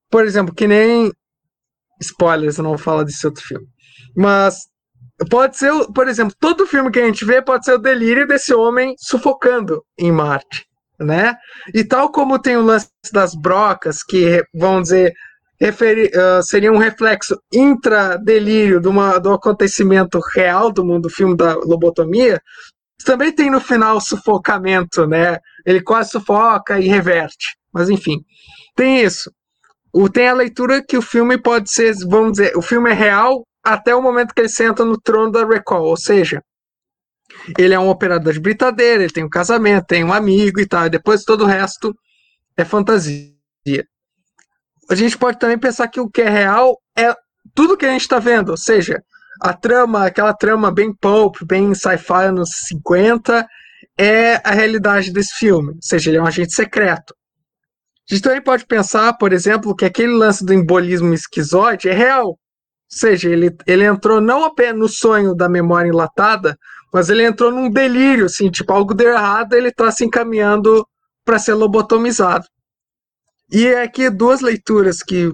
Por 0.09 0.23
exemplo, 0.23 0.53
que 0.53 0.67
nem. 0.67 1.11
Spoilers, 1.99 2.57
eu 2.57 2.63
não 2.63 2.71
vou 2.71 2.77
falar 2.77 3.03
desse 3.03 3.25
outro 3.25 3.43
filme. 3.43 3.65
Mas 4.15 4.67
pode 5.29 5.57
ser, 5.57 5.71
por 5.93 6.07
exemplo, 6.07 6.35
todo 6.39 6.67
filme 6.67 6.91
que 6.91 6.99
a 6.99 7.05
gente 7.05 7.25
vê 7.25 7.41
pode 7.41 7.65
ser 7.65 7.73
o 7.73 7.79
delírio 7.79 8.27
desse 8.27 8.53
homem 8.53 8.93
sufocando 8.99 9.83
em 9.97 10.11
Marte, 10.11 10.66
né? 10.99 11.35
E 11.73 11.83
tal 11.83 12.11
como 12.11 12.39
tem 12.39 12.57
o 12.57 12.61
lance 12.61 12.89
das 13.11 13.35
brocas, 13.35 14.03
que 14.03 14.43
vão 14.53 14.81
dizer, 14.81 15.13
referi, 15.59 16.05
uh, 16.07 16.43
seria 16.43 16.71
um 16.71 16.77
reflexo 16.77 17.37
intra-delírio 17.53 18.79
do 18.79 19.33
acontecimento 19.33 20.19
real 20.33 20.71
do 20.71 20.85
mundo 20.85 21.03
do 21.03 21.09
filme 21.09 21.35
da 21.35 21.55
lobotomia, 21.55 22.41
também 23.05 23.31
tem 23.31 23.49
no 23.49 23.61
final 23.61 24.01
sufocamento, 24.01 25.07
né? 25.07 25.39
Ele 25.65 25.81
quase 25.81 26.11
sufoca 26.11 26.77
e 26.79 26.87
reverte. 26.87 27.55
Mas 27.71 27.89
enfim, 27.89 28.17
tem 28.75 29.01
isso. 29.01 29.31
O, 29.93 30.09
tem 30.09 30.27
a 30.27 30.33
leitura 30.33 30.83
que 30.83 30.97
o 30.97 31.01
filme 31.01 31.41
pode 31.41 31.71
ser, 31.71 31.93
vamos 32.05 32.33
dizer, 32.33 32.55
o 32.57 32.61
filme 32.61 32.91
é 32.91 32.93
real 32.93 33.43
até 33.63 33.95
o 33.95 34.01
momento 34.01 34.33
que 34.33 34.41
ele 34.41 34.49
senta 34.49 34.83
no 34.83 34.99
trono 34.99 35.31
da 35.31 35.45
Recall, 35.45 35.85
ou 35.85 35.97
seja, 35.97 36.41
ele 37.57 37.73
é 37.73 37.79
um 37.79 37.89
operador 37.89 38.33
de 38.33 38.39
britadeira, 38.39 39.03
ele 39.03 39.13
tem 39.13 39.23
um 39.23 39.29
casamento, 39.29 39.85
tem 39.85 40.03
um 40.03 40.13
amigo 40.13 40.59
e 40.59 40.67
tal, 40.67 40.85
e 40.85 40.89
depois 40.89 41.23
todo 41.23 41.43
o 41.43 41.47
resto 41.47 41.95
é 42.55 42.65
fantasia. 42.65 43.33
A 44.89 44.95
gente 44.95 45.17
pode 45.17 45.37
também 45.37 45.57
pensar 45.57 45.87
que 45.87 45.99
o 45.99 46.09
que 46.09 46.21
é 46.21 46.29
real 46.29 46.79
é 46.97 47.13
tudo 47.53 47.77
que 47.77 47.85
a 47.85 47.91
gente 47.91 48.01
está 48.01 48.19
vendo, 48.19 48.49
ou 48.49 48.57
seja, 48.57 49.01
a 49.41 49.53
trama, 49.53 50.05
aquela 50.05 50.33
trama 50.33 50.71
bem 50.71 50.93
pulp, 50.93 51.37
bem 51.45 51.73
sci-fi 51.73 52.25
anos 52.25 52.49
50, 52.67 53.47
é 53.97 54.35
a 54.43 54.51
realidade 54.51 55.11
desse 55.11 55.35
filme. 55.35 55.73
Ou 55.73 55.81
seja, 55.81 56.09
ele 56.09 56.17
é 56.17 56.21
um 56.21 56.27
agente 56.27 56.53
secreto. 56.53 57.15
A 58.09 58.13
gente 58.13 58.23
também 58.23 58.41
pode 58.41 58.65
pensar, 58.65 59.13
por 59.17 59.33
exemplo, 59.33 59.75
que 59.75 59.85
aquele 59.85 60.13
lance 60.13 60.45
do 60.45 60.53
embolismo 60.53 61.13
esquizoide 61.13 61.89
é 61.89 61.93
real. 61.93 62.27
Ou 62.27 62.37
seja, 62.87 63.29
ele, 63.29 63.55
ele 63.65 63.83
entrou 63.83 64.21
não 64.21 64.45
apenas 64.45 64.79
no 64.79 64.87
sonho 64.87 65.35
da 65.35 65.49
memória 65.49 65.89
enlatada, 65.89 66.57
mas 66.93 67.09
ele 67.09 67.23
entrou 67.23 67.51
num 67.51 67.69
delírio, 67.69 68.25
assim, 68.25 68.49
tipo, 68.49 68.71
algo 68.71 68.93
deu 68.93 69.11
errado, 69.11 69.53
ele 69.53 69.69
está 69.69 69.91
se 69.91 70.05
encaminhando 70.05 70.87
para 71.25 71.39
ser 71.39 71.53
lobotomizado. 71.53 72.45
E 73.51 73.67
é 73.67 73.83
aqui 73.83 74.09
duas 74.09 74.41
leituras 74.41 75.01
que 75.01 75.33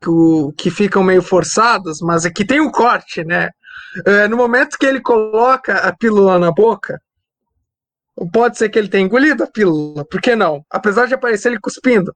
que, 0.00 0.52
que 0.56 0.70
ficam 0.70 1.02
meio 1.02 1.22
forçadas, 1.22 1.98
mas 2.00 2.24
aqui 2.24 2.44
tem 2.44 2.60
um 2.60 2.70
corte, 2.70 3.24
né? 3.24 3.50
É, 4.06 4.28
no 4.28 4.36
momento 4.36 4.78
que 4.78 4.86
ele 4.86 5.00
coloca 5.00 5.74
a 5.74 5.94
pílula 5.94 6.38
na 6.38 6.52
boca, 6.52 7.00
pode 8.32 8.56
ser 8.56 8.68
que 8.68 8.78
ele 8.78 8.88
tenha 8.88 9.04
engolido 9.04 9.42
a 9.42 9.46
pílula, 9.46 10.04
por 10.04 10.20
que 10.20 10.36
não? 10.36 10.64
Apesar 10.70 11.06
de 11.06 11.14
aparecer 11.14 11.48
ele 11.48 11.60
cuspindo, 11.60 12.14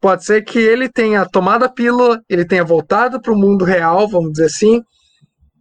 pode 0.00 0.24
ser 0.24 0.42
que 0.42 0.58
ele 0.58 0.88
tenha 0.88 1.26
tomado 1.26 1.64
a 1.64 1.68
pílula, 1.68 2.20
ele 2.28 2.44
tenha 2.44 2.64
voltado 2.64 3.20
para 3.20 3.32
o 3.32 3.38
mundo 3.38 3.64
real, 3.64 4.08
vamos 4.08 4.32
dizer 4.32 4.46
assim, 4.46 4.82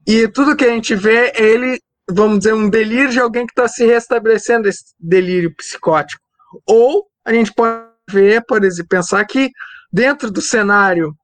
e 0.08 0.28
tudo 0.28 0.56
que 0.56 0.66
a 0.66 0.70
gente 0.70 0.96
vê 0.96 1.28
é 1.28 1.44
ele, 1.44 1.80
vamos 2.14 2.40
dizer, 2.40 2.54
um 2.54 2.70
delírio 2.70 3.10
de 3.10 3.20
alguém 3.20 3.46
que 3.46 3.52
está 3.52 3.68
se 3.68 3.86
restabelecendo 3.86 4.68
esse 4.68 4.94
delírio 5.00 5.54
psicótico. 5.56 6.22
Ou 6.68 7.08
a 7.26 7.34
gente 7.34 7.54
pode 7.54 7.86
ver, 8.10 8.44
por 8.46 8.64
exemplo, 8.64 8.90
pensar 8.90 9.24
que 9.26 9.52
dentro 9.92 10.30
do 10.32 10.42
cenário 10.42 11.16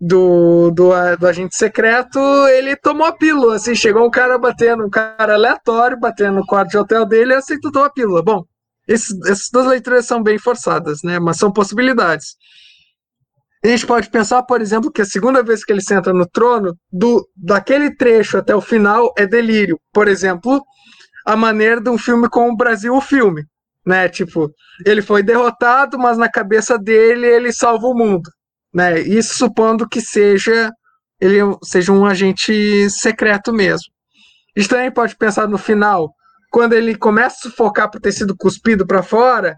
do, 0.00 0.70
do, 0.70 0.90
do, 1.18 1.26
agente 1.26 1.56
secreto, 1.56 2.18
ele 2.48 2.76
tomou 2.76 3.06
a 3.06 3.12
pílula. 3.12 3.56
Assim, 3.56 3.74
chegou 3.74 4.06
um 4.06 4.10
cara 4.10 4.38
batendo, 4.38 4.84
um 4.84 4.90
cara 4.90 5.34
aleatório, 5.34 5.98
batendo 5.98 6.36
no 6.36 6.46
quarto 6.46 6.70
de 6.70 6.78
hotel 6.78 7.06
dele 7.06 7.32
e 7.32 7.36
aceitou 7.36 7.82
a 7.82 7.90
pílula. 7.90 8.22
Bom, 8.22 8.44
esses, 8.86 9.18
essas 9.26 9.48
duas 9.52 9.66
leituras 9.66 10.06
são 10.06 10.22
bem 10.22 10.38
forçadas, 10.38 10.98
né? 11.02 11.18
Mas 11.18 11.38
são 11.38 11.52
possibilidades. 11.52 12.36
A 13.66 13.68
gente 13.68 13.84
pode 13.84 14.08
pensar, 14.10 14.44
por 14.44 14.60
exemplo, 14.60 14.92
que 14.92 15.02
a 15.02 15.04
segunda 15.04 15.42
vez 15.42 15.64
que 15.64 15.72
ele 15.72 15.80
senta 15.80 16.12
no 16.12 16.24
trono, 16.24 16.72
do, 16.92 17.28
daquele 17.36 17.92
trecho 17.92 18.38
até 18.38 18.54
o 18.54 18.60
final, 18.60 19.12
é 19.18 19.26
delírio. 19.26 19.76
Por 19.92 20.06
exemplo, 20.06 20.62
a 21.26 21.34
maneira 21.34 21.80
de 21.80 21.90
um 21.90 21.98
filme 21.98 22.28
como 22.28 22.52
o 22.52 22.56
Brasil, 22.56 22.94
o 22.94 23.00
filme. 23.00 23.42
Né? 23.84 24.08
Tipo, 24.08 24.48
ele 24.84 25.02
foi 25.02 25.20
derrotado, 25.20 25.98
mas 25.98 26.16
na 26.16 26.30
cabeça 26.30 26.78
dele 26.78 27.26
ele 27.26 27.52
salva 27.52 27.88
o 27.88 27.94
mundo. 27.94 28.30
Né? 28.72 29.00
Isso 29.00 29.36
supondo 29.36 29.88
que 29.88 30.00
seja 30.00 30.70
ele 31.20 31.38
seja 31.64 31.90
um 31.90 32.06
agente 32.06 32.88
secreto 32.88 33.52
mesmo. 33.52 33.90
A 34.56 34.60
gente 34.60 34.70
também 34.70 34.92
pode 34.92 35.16
pensar 35.16 35.48
no 35.48 35.58
final, 35.58 36.12
quando 36.52 36.74
ele 36.74 36.94
começa 36.94 37.36
a 37.36 37.50
sufocar 37.50 37.90
por 37.90 38.00
ter 38.00 38.12
sido 38.12 38.36
cuspido 38.36 38.86
para 38.86 39.02
fora, 39.02 39.56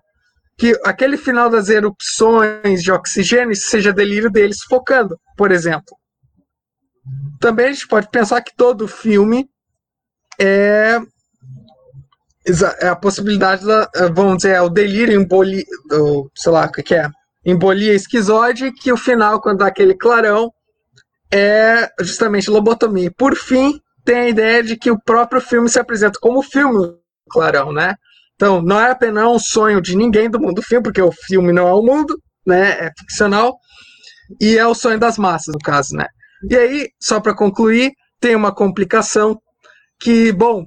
que 0.59 0.79
aquele 0.85 1.17
final 1.17 1.49
das 1.49 1.69
erupções 1.69 2.83
de 2.83 2.91
oxigênio 2.91 3.55
seja 3.55 3.93
delírio 3.93 4.29
dele 4.29 4.53
sufocando, 4.53 5.19
por 5.37 5.53
exemplo. 5.53 5.97
Também 7.41 7.67
a 7.67 7.73
gente 7.73 7.87
pode 7.87 8.11
pensar 8.11 8.43
que 8.43 8.55
todo 8.57 8.89
filme 8.89 9.49
é, 10.39 10.99
é 12.81 12.89
a 12.89 12.97
possibilidade 12.97 13.65
da, 13.65 13.89
vamos 14.13 14.39
dizer, 14.39 14.57
é 14.57 14.61
o 14.61 14.69
delírio 14.69 15.19
emboli, 15.19 15.65
sei 16.35 16.53
lá, 16.53 16.67
o 16.67 16.73
que 16.73 16.93
é, 16.93 17.09
embolia 17.45 17.95
esquizoide, 17.95 18.73
que 18.73 18.93
o 18.93 18.97
final, 18.97 19.41
quando 19.41 19.59
dá 19.59 19.69
aquele 19.69 19.95
clarão, 19.95 20.53
é 21.33 21.89
justamente 22.01 22.51
lobotomia. 22.51 23.13
Por 23.17 23.37
fim, 23.37 23.81
tem 24.05 24.17
a 24.17 24.29
ideia 24.29 24.63
de 24.63 24.77
que 24.77 24.91
o 24.91 25.01
próprio 25.01 25.41
filme 25.41 25.69
se 25.69 25.79
apresenta 25.79 26.19
como 26.21 26.43
filme 26.43 26.97
clarão, 27.31 27.73
né? 27.73 27.95
Então, 28.39 28.63
não 28.63 28.81
é 28.81 28.93
apenas 28.93 29.27
um 29.27 29.39
sonho 29.39 29.81
de 29.83 29.97
ninguém 29.97 30.31
do 30.31 30.39
mundo 30.39 30.55
do 30.55 30.63
filme, 30.63 30.85
porque 30.85 31.03
o 31.03 31.11
filme 31.11 31.53
não 31.53 31.67
é 31.67 31.75
o 31.75 31.83
mundo, 31.83 32.17
né? 32.47 32.87
É 32.87 32.93
ficcional. 32.97 33.59
E 34.41 34.57
é 34.57 34.65
o 34.65 34.75
sonho 34.75 34.97
das 34.97 35.19
massas, 35.19 35.53
no 35.53 35.59
caso, 35.59 35.97
né? 35.97 36.07
E 36.49 36.57
aí, 36.57 36.89
só 37.01 37.19
para 37.19 37.35
concluir, 37.35 37.91
tem 38.21 38.37
uma 38.37 38.55
complicação 38.55 39.37
que, 39.99 40.31
bom, 40.31 40.67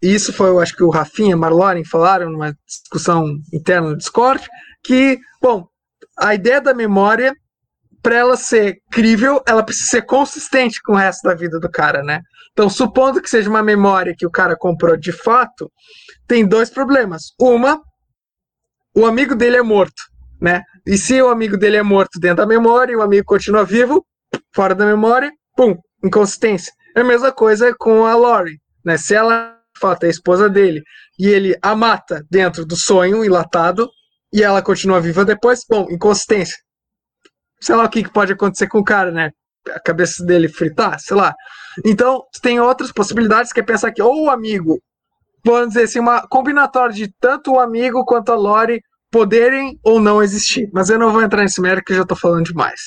isso 0.00 0.32
foi, 0.32 0.48
eu 0.48 0.58
acho 0.58 0.74
que 0.74 0.82
o 0.82 0.88
Rafinha 0.88 1.32
e 1.32 1.36
Marloren 1.36 1.84
falaram 1.84 2.30
numa 2.30 2.56
discussão 2.66 3.26
interna 3.52 3.90
no 3.90 3.96
Discord, 3.98 4.48
que, 4.82 5.18
bom, 5.40 5.66
a 6.18 6.34
ideia 6.34 6.62
da 6.62 6.72
memória, 6.72 7.34
para 8.02 8.16
ela 8.16 8.36
ser 8.38 8.78
crível, 8.90 9.42
ela 9.46 9.62
precisa 9.62 9.90
ser 9.90 10.02
consistente 10.02 10.80
com 10.82 10.94
o 10.94 10.96
resto 10.96 11.28
da 11.28 11.34
vida 11.34 11.60
do 11.60 11.70
cara, 11.70 12.02
né? 12.02 12.22
Então, 12.52 12.68
supondo 12.68 13.20
que 13.20 13.30
seja 13.30 13.48
uma 13.48 13.62
memória 13.62 14.14
que 14.16 14.26
o 14.26 14.30
cara 14.30 14.56
comprou 14.56 14.96
de 14.96 15.10
fato, 15.10 15.70
tem 16.26 16.46
dois 16.46 16.68
problemas. 16.68 17.32
Uma, 17.40 17.80
o 18.94 19.06
amigo 19.06 19.34
dele 19.34 19.56
é 19.56 19.62
morto, 19.62 20.02
né? 20.40 20.62
E 20.86 20.98
se 20.98 21.20
o 21.22 21.28
amigo 21.28 21.56
dele 21.56 21.78
é 21.78 21.82
morto 21.82 22.20
dentro 22.20 22.38
da 22.38 22.46
memória 22.46 22.92
e 22.92 22.96
o 22.96 23.02
amigo 23.02 23.24
continua 23.24 23.64
vivo, 23.64 24.04
fora 24.54 24.74
da 24.74 24.84
memória, 24.84 25.32
pum, 25.56 25.76
inconsistência. 26.04 26.72
É 26.94 27.00
a 27.00 27.04
mesma 27.04 27.32
coisa 27.32 27.74
com 27.78 28.04
a 28.04 28.14
Lori, 28.14 28.60
né? 28.84 28.98
Se 28.98 29.14
ela 29.14 29.58
de 29.74 29.80
fato 29.80 30.04
é 30.04 30.08
a 30.08 30.10
esposa 30.10 30.50
dele 30.50 30.82
e 31.18 31.26
ele 31.28 31.56
a 31.62 31.74
mata 31.74 32.22
dentro 32.30 32.66
do 32.66 32.76
sonho 32.76 33.24
enlatado 33.24 33.88
e 34.32 34.42
ela 34.42 34.62
continua 34.62 35.00
viva 35.00 35.24
depois, 35.24 35.64
bom, 35.68 35.86
inconsistência. 35.90 36.56
Sei 37.60 37.74
lá 37.74 37.84
o 37.84 37.88
que 37.88 38.08
pode 38.10 38.32
acontecer 38.32 38.66
com 38.66 38.78
o 38.78 38.84
cara, 38.84 39.10
né? 39.10 39.30
A 39.68 39.80
cabeça 39.80 40.24
dele 40.24 40.48
fritar, 40.48 40.98
sei 41.00 41.16
lá. 41.16 41.34
Então, 41.84 42.24
tem 42.42 42.60
outras 42.60 42.92
possibilidades 42.92 43.52
que 43.52 43.60
é 43.60 43.62
pensar 43.62 43.92
que 43.92 44.02
ou 44.02 44.24
o 44.24 44.30
amigo, 44.30 44.80
vamos 45.44 45.68
dizer 45.68 45.84
assim, 45.84 45.98
uma 45.98 46.26
combinatória 46.26 46.94
de 46.94 47.08
tanto 47.20 47.52
o 47.52 47.60
amigo 47.60 48.04
quanto 48.04 48.32
a 48.32 48.36
Lori 48.36 48.82
poderem 49.10 49.78
ou 49.82 50.00
não 50.00 50.22
existir. 50.22 50.70
Mas 50.72 50.90
eu 50.90 50.98
não 50.98 51.12
vou 51.12 51.22
entrar 51.22 51.42
nesse 51.42 51.60
mérito 51.60 51.84
que 51.84 51.92
eu 51.92 51.96
já 51.96 52.02
estou 52.02 52.16
falando 52.16 52.46
demais. 52.46 52.80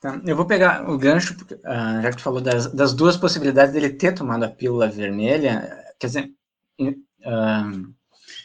Tá, 0.00 0.20
eu 0.26 0.36
vou 0.36 0.44
pegar 0.44 0.88
o 0.88 0.98
gancho, 0.98 1.34
uh, 1.34 2.02
já 2.02 2.10
que 2.10 2.16
tu 2.18 2.22
falou 2.22 2.40
das, 2.40 2.70
das, 2.72 2.92
duas 2.92 3.16
possibilidades 3.16 3.72
dele 3.72 3.88
ter 3.88 4.12
tomado 4.12 4.44
a 4.44 4.50
pílula 4.50 4.86
vermelha, 4.86 5.82
quer 5.98 6.06
dizer, 6.08 6.30
uh, 6.78 7.94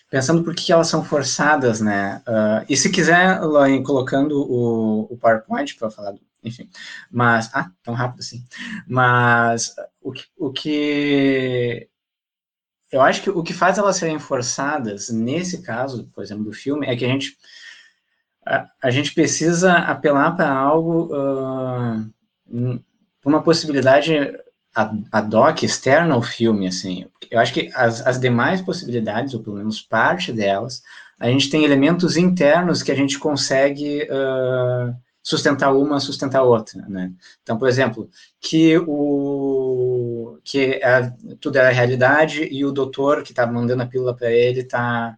pensando 0.10 0.42
por 0.42 0.56
que 0.56 0.72
elas 0.72 0.88
são 0.88 1.04
forçadas, 1.04 1.82
né? 1.82 2.24
Uh, 2.26 2.66
e 2.70 2.78
se 2.78 2.90
quiser, 2.90 3.42
Loin, 3.42 3.84
colocando 3.84 4.40
o, 4.40 5.02
o 5.12 5.18
PowerPoint 5.18 5.76
para 5.76 5.92
falar, 5.92 6.12
do, 6.12 6.22
enfim, 6.44 6.70
mas, 7.12 7.50
ah, 7.54 7.72
tão 7.84 7.94
rápido 7.94 8.20
assim, 8.20 8.46
mas 8.88 9.76
o 10.02 10.12
que, 10.12 10.26
o 10.38 10.52
que 10.52 11.90
eu 12.92 13.02
acho 13.02 13.22
que 13.22 13.30
o 13.30 13.44
que 13.44 13.54
faz 13.54 13.78
elas 13.78 13.98
serem 13.98 14.18
forçadas, 14.18 15.10
nesse 15.10 15.62
caso, 15.62 16.10
por 16.14 16.24
exemplo, 16.24 16.44
do 16.44 16.54
filme, 16.54 16.88
é 16.88 16.96
que 16.96 17.06
a 17.06 17.08
gente 17.08 17.38
a, 18.46 18.68
a 18.82 18.90
gente 18.90 19.14
precisa 19.14 19.74
apelar 19.74 20.36
para 20.36 20.52
algo, 20.52 21.10
uh, 21.14 22.84
uma 23.24 23.44
possibilidade 23.44 24.16
ad 24.74 25.36
hoc, 25.36 25.64
externa 25.64 26.16
ao 26.16 26.22
filme, 26.22 26.68
assim. 26.68 27.06
Eu 27.30 27.40
acho 27.40 27.54
que 27.54 27.70
as, 27.76 28.06
as 28.06 28.20
demais 28.20 28.62
possibilidades, 28.62 29.34
ou 29.34 29.44
pelo 29.44 29.58
menos 29.58 29.82
parte 29.82 30.32
delas, 30.32 30.82
a 31.20 31.28
gente 31.28 31.50
tem 31.50 31.64
elementos 31.64 32.18
internos 32.18 32.82
que 32.82 32.92
a 32.92 32.96
gente 32.96 33.20
consegue 33.20 34.04
uh, 34.04 34.96
sustentar 35.22 35.74
uma, 35.74 36.00
sustentar 36.00 36.44
outra, 36.44 36.82
né? 36.88 37.12
Então, 37.44 37.58
por 37.58 37.68
exemplo, 37.68 38.10
que 38.40 38.78
o 38.78 40.40
que 40.44 40.80
é, 40.82 41.14
tudo 41.40 41.58
é 41.58 41.72
realidade 41.72 42.48
e 42.52 42.66
o 42.66 42.72
doutor 42.72 43.24
que 43.24 43.32
está 43.32 43.46
mandando 43.46 43.84
a 43.84 43.86
pílula 43.86 44.16
para 44.16 44.32
ele 44.32 44.62
está 44.62 45.18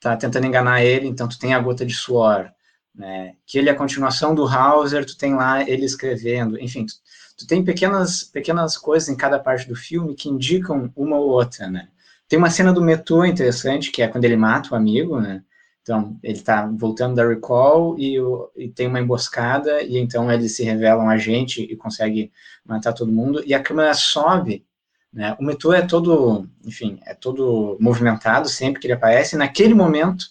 tá 0.00 0.16
tentando 0.16 0.46
enganar 0.46 0.82
ele, 0.82 1.06
então 1.06 1.28
tu 1.28 1.38
tem 1.38 1.54
a 1.54 1.58
gota 1.58 1.84
de 1.84 1.94
suor, 1.94 2.50
né? 2.94 3.34
Que 3.46 3.58
ele 3.58 3.68
é 3.68 3.72
a 3.72 3.76
continuação 3.76 4.34
do 4.34 4.46
Hauser, 4.46 5.04
tu 5.04 5.16
tem 5.16 5.34
lá 5.34 5.68
ele 5.68 5.84
escrevendo, 5.84 6.58
enfim, 6.60 6.86
tu, 6.86 6.94
tu, 7.38 7.46
tem 7.46 7.64
pequenas 7.64 8.22
pequenas 8.22 8.78
coisas 8.78 9.08
em 9.08 9.16
cada 9.16 9.38
parte 9.38 9.68
do 9.68 9.74
filme 9.74 10.14
que 10.14 10.28
indicam 10.28 10.92
uma 10.96 11.16
ou 11.16 11.30
outra, 11.30 11.68
né? 11.68 11.88
Tem 12.28 12.38
uma 12.38 12.50
cena 12.50 12.72
do 12.72 12.82
metrô 12.82 13.24
interessante, 13.24 13.90
que 13.90 14.02
é 14.02 14.08
quando 14.08 14.24
ele 14.24 14.36
mata 14.36 14.70
o 14.72 14.76
amigo, 14.76 15.20
né? 15.20 15.42
Então, 15.84 16.18
ele 16.22 16.38
está 16.38 16.66
voltando 16.66 17.14
da 17.14 17.28
recall 17.28 17.94
e, 17.98 18.16
e, 18.56 18.70
tem 18.70 18.86
uma 18.86 18.98
emboscada, 18.98 19.82
e 19.82 19.98
então 19.98 20.32
eles 20.32 20.56
se 20.56 20.64
revelam 20.64 21.10
a 21.10 21.18
gente 21.18 21.62
e 21.62 21.76
consegue 21.76 22.32
matar 22.64 22.94
todo 22.94 23.12
mundo, 23.12 23.42
e 23.44 23.52
a 23.52 23.62
câmera 23.62 23.92
sobe, 23.92 24.64
né? 25.12 25.36
O 25.38 25.44
metrô 25.44 25.74
é 25.74 25.82
todo, 25.82 26.48
enfim, 26.64 26.98
é 27.04 27.12
todo 27.12 27.76
movimentado 27.78 28.48
sempre 28.48 28.80
que 28.80 28.86
ele 28.86 28.94
aparece, 28.94 29.36
e 29.36 29.38
naquele 29.38 29.74
momento 29.74 30.24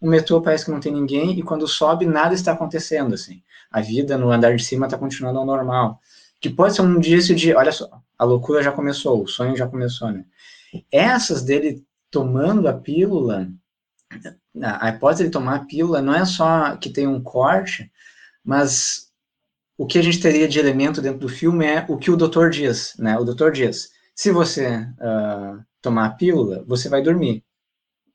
o 0.00 0.08
metrô 0.08 0.40
parece 0.40 0.64
que 0.64 0.70
não 0.70 0.80
tem 0.80 0.92
ninguém, 0.92 1.38
e 1.38 1.42
quando 1.42 1.68
sobe, 1.68 2.06
nada 2.06 2.32
está 2.32 2.52
acontecendo, 2.52 3.12
assim. 3.14 3.42
A 3.70 3.82
vida 3.82 4.16
no 4.16 4.30
andar 4.30 4.56
de 4.56 4.64
cima 4.64 4.86
está 4.86 4.96
continuando 4.96 5.38
ao 5.38 5.44
normal. 5.44 6.00
Que 6.40 6.48
pode 6.48 6.74
ser 6.74 6.80
um 6.80 6.96
indício 6.96 7.34
de, 7.34 7.54
olha 7.54 7.72
só, 7.72 7.90
a 8.18 8.24
loucura 8.24 8.62
já 8.62 8.72
começou, 8.72 9.22
o 9.22 9.28
sonho 9.28 9.54
já 9.54 9.66
começou, 9.66 10.10
né? 10.10 10.24
Essas 10.90 11.42
dele 11.42 11.84
tomando 12.10 12.66
a 12.68 12.72
pílula 12.72 13.50
a 14.62 14.90
hipótese 14.90 15.24
de 15.24 15.30
tomar 15.30 15.56
a 15.56 15.64
pílula 15.64 16.00
não 16.00 16.14
é 16.14 16.24
só 16.24 16.76
que 16.76 16.90
tem 16.90 17.06
um 17.06 17.20
corte, 17.22 17.90
mas 18.44 19.08
o 19.76 19.86
que 19.86 19.98
a 19.98 20.02
gente 20.02 20.20
teria 20.20 20.46
de 20.46 20.58
elemento 20.58 21.02
dentro 21.02 21.18
do 21.18 21.28
filme 21.28 21.66
é 21.66 21.84
o 21.88 21.96
que 21.96 22.10
o 22.10 22.16
doutor 22.16 22.50
diz, 22.50 22.94
né? 22.98 23.18
O 23.18 23.24
doutor 23.24 23.50
diz, 23.50 23.90
se 24.14 24.30
você 24.30 24.76
uh, 24.78 25.62
tomar 25.82 26.06
a 26.06 26.10
pílula, 26.10 26.64
você 26.66 26.88
vai 26.88 27.02
dormir 27.02 27.44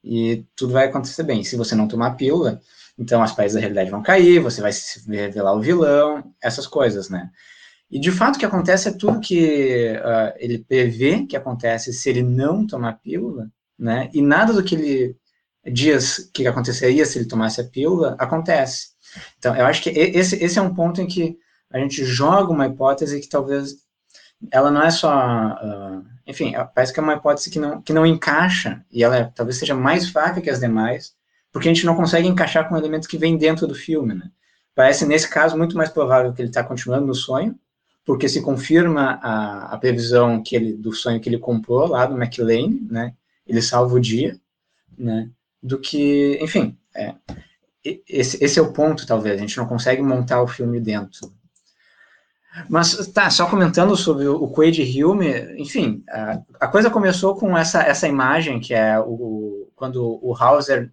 e 0.04 0.46
tudo 0.56 0.74
vai 0.74 0.88
acontecer 0.88 1.24
bem. 1.24 1.44
Se 1.44 1.58
você 1.58 1.76
não 1.76 1.88
tomar 1.88 2.08
a 2.08 2.16
pílula, 2.16 2.62
então 2.98 3.22
as 3.22 3.34
paredes 3.34 3.56
da 3.56 3.60
realidade 3.60 3.92
vão 3.92 4.02
cair, 4.02 4.40
você 4.40 4.62
vai 4.62 4.72
se 4.72 5.06
revelar 5.10 5.54
o 5.54 5.62
vilão, 5.62 6.34
essas 6.42 6.66
coisas, 6.66 7.10
né? 7.10 7.30
E 7.92 8.00
de 8.00 8.12
fato 8.12 8.36
o 8.36 8.40
que 8.40 8.46
acontece 8.46 8.88
é 8.88 8.94
tudo 8.94 9.20
que 9.20 9.94
uh, 9.98 10.34
ele 10.38 10.60
prevê 10.60 11.26
que 11.26 11.36
acontece 11.36 11.92
se 11.92 12.10
ele 12.10 12.22
não 12.22 12.66
tomar 12.66 12.90
a 12.90 12.94
pílula, 12.94 13.50
né? 13.78 14.10
E 14.14 14.22
nada 14.22 14.54
do 14.54 14.64
que 14.64 14.76
ele 14.76 15.18
dias 15.70 16.30
que 16.34 16.48
aconteceria 16.48 17.06
se 17.06 17.18
ele 17.18 17.28
tomasse 17.28 17.62
a 17.62 17.64
pílula, 17.64 18.16
acontece. 18.20 18.90
Então, 19.38 19.56
eu 19.56 19.66
acho 19.66 19.82
que 19.82 19.90
esse, 19.90 20.36
esse 20.44 20.60
é 20.60 20.62
um 20.62 20.74
ponto 20.74 21.02
em 21.02 21.08
que 21.08 21.38
a 21.72 21.80
gente 21.80 22.04
joga 22.04 22.52
uma 22.52 22.68
hipótese 22.68 23.20
que 23.20 23.30
talvez 23.30 23.76
ela 24.52 24.72
não 24.72 24.82
é 24.82 24.90
só, 24.90 25.10
uh, 25.12 26.06
enfim, 26.26 26.54
parece 26.74 26.94
que 26.94 27.00
é 27.00 27.04
uma 27.04 27.16
hipótese 27.16 27.50
que 27.50 27.60
não, 27.60 27.82
que 27.82 27.94
não 27.94 28.06
encaixa, 28.06 28.84
e 28.92 29.04
ela 29.04 29.18
é, 29.18 29.24
talvez 29.36 29.58
seja 29.58 29.76
mais 29.76 30.10
fraca 30.10 30.42
que 30.42 30.50
as 30.50 30.60
demais, 30.60 31.14
porque 31.52 31.68
a 31.68 31.74
gente 31.74 31.86
não 31.86 31.96
consegue 31.96 32.28
encaixar 32.28 32.70
com 32.70 32.78
elementos 32.78 33.08
que 33.08 33.18
vêm 33.18 33.38
dentro 33.38 33.68
do 33.68 33.76
filme, 33.76 34.14
né? 34.14 34.30
Parece, 34.74 35.06
nesse 35.06 35.30
caso, 35.30 35.58
muito 35.58 35.76
mais 35.76 35.90
provável 35.90 36.32
que 36.32 36.42
ele 36.42 36.50
está 36.50 36.64
continuando 36.64 37.06
no 37.06 37.16
sonho, 37.16 37.58
porque 38.06 38.30
se 38.30 38.42
confirma 38.42 39.20
a, 39.22 39.74
a 39.74 39.78
previsão 39.78 40.42
que 40.42 40.56
ele, 40.56 40.74
do 40.74 40.94
sonho 40.94 41.20
que 41.20 41.28
ele 41.28 41.38
comprou 41.38 41.88
lá 41.88 42.06
do 42.06 42.16
McLean, 42.16 42.80
né? 42.90 43.14
Ele 43.46 43.62
salva 43.62 43.96
o 43.96 44.00
dia, 44.00 44.40
né? 44.98 45.30
Do 45.62 45.80
que, 45.80 46.40
enfim, 46.42 46.78
é, 46.96 47.16
esse, 48.08 48.44
esse 48.44 48.60
é 48.60 48.62
o 48.62 48.74
ponto, 48.74 49.06
talvez, 49.06 49.36
a 49.36 49.42
gente 49.42 49.58
não 49.58 49.66
consegue 49.66 50.02
montar 50.02 50.42
o 50.42 50.48
filme 50.48 50.80
dentro. 50.80 51.34
Mas, 52.68 53.08
tá, 53.10 53.30
só 53.30 53.48
comentando 53.48 53.96
sobre 53.96 54.28
o, 54.28 54.48
Quaid 54.50 54.82
Hume, 55.04 55.62
enfim, 55.62 56.04
a, 56.10 56.42
a, 56.60 56.68
coisa 56.68 56.90
começou 56.90 57.36
com 57.36 57.58
essa, 57.58 57.84
essa 57.84 58.08
imagem, 58.08 58.60
que 58.60 58.74
é 58.74 59.00
o, 59.00 59.72
quando 59.76 60.20
o 60.22 60.36
Hauser, 60.36 60.92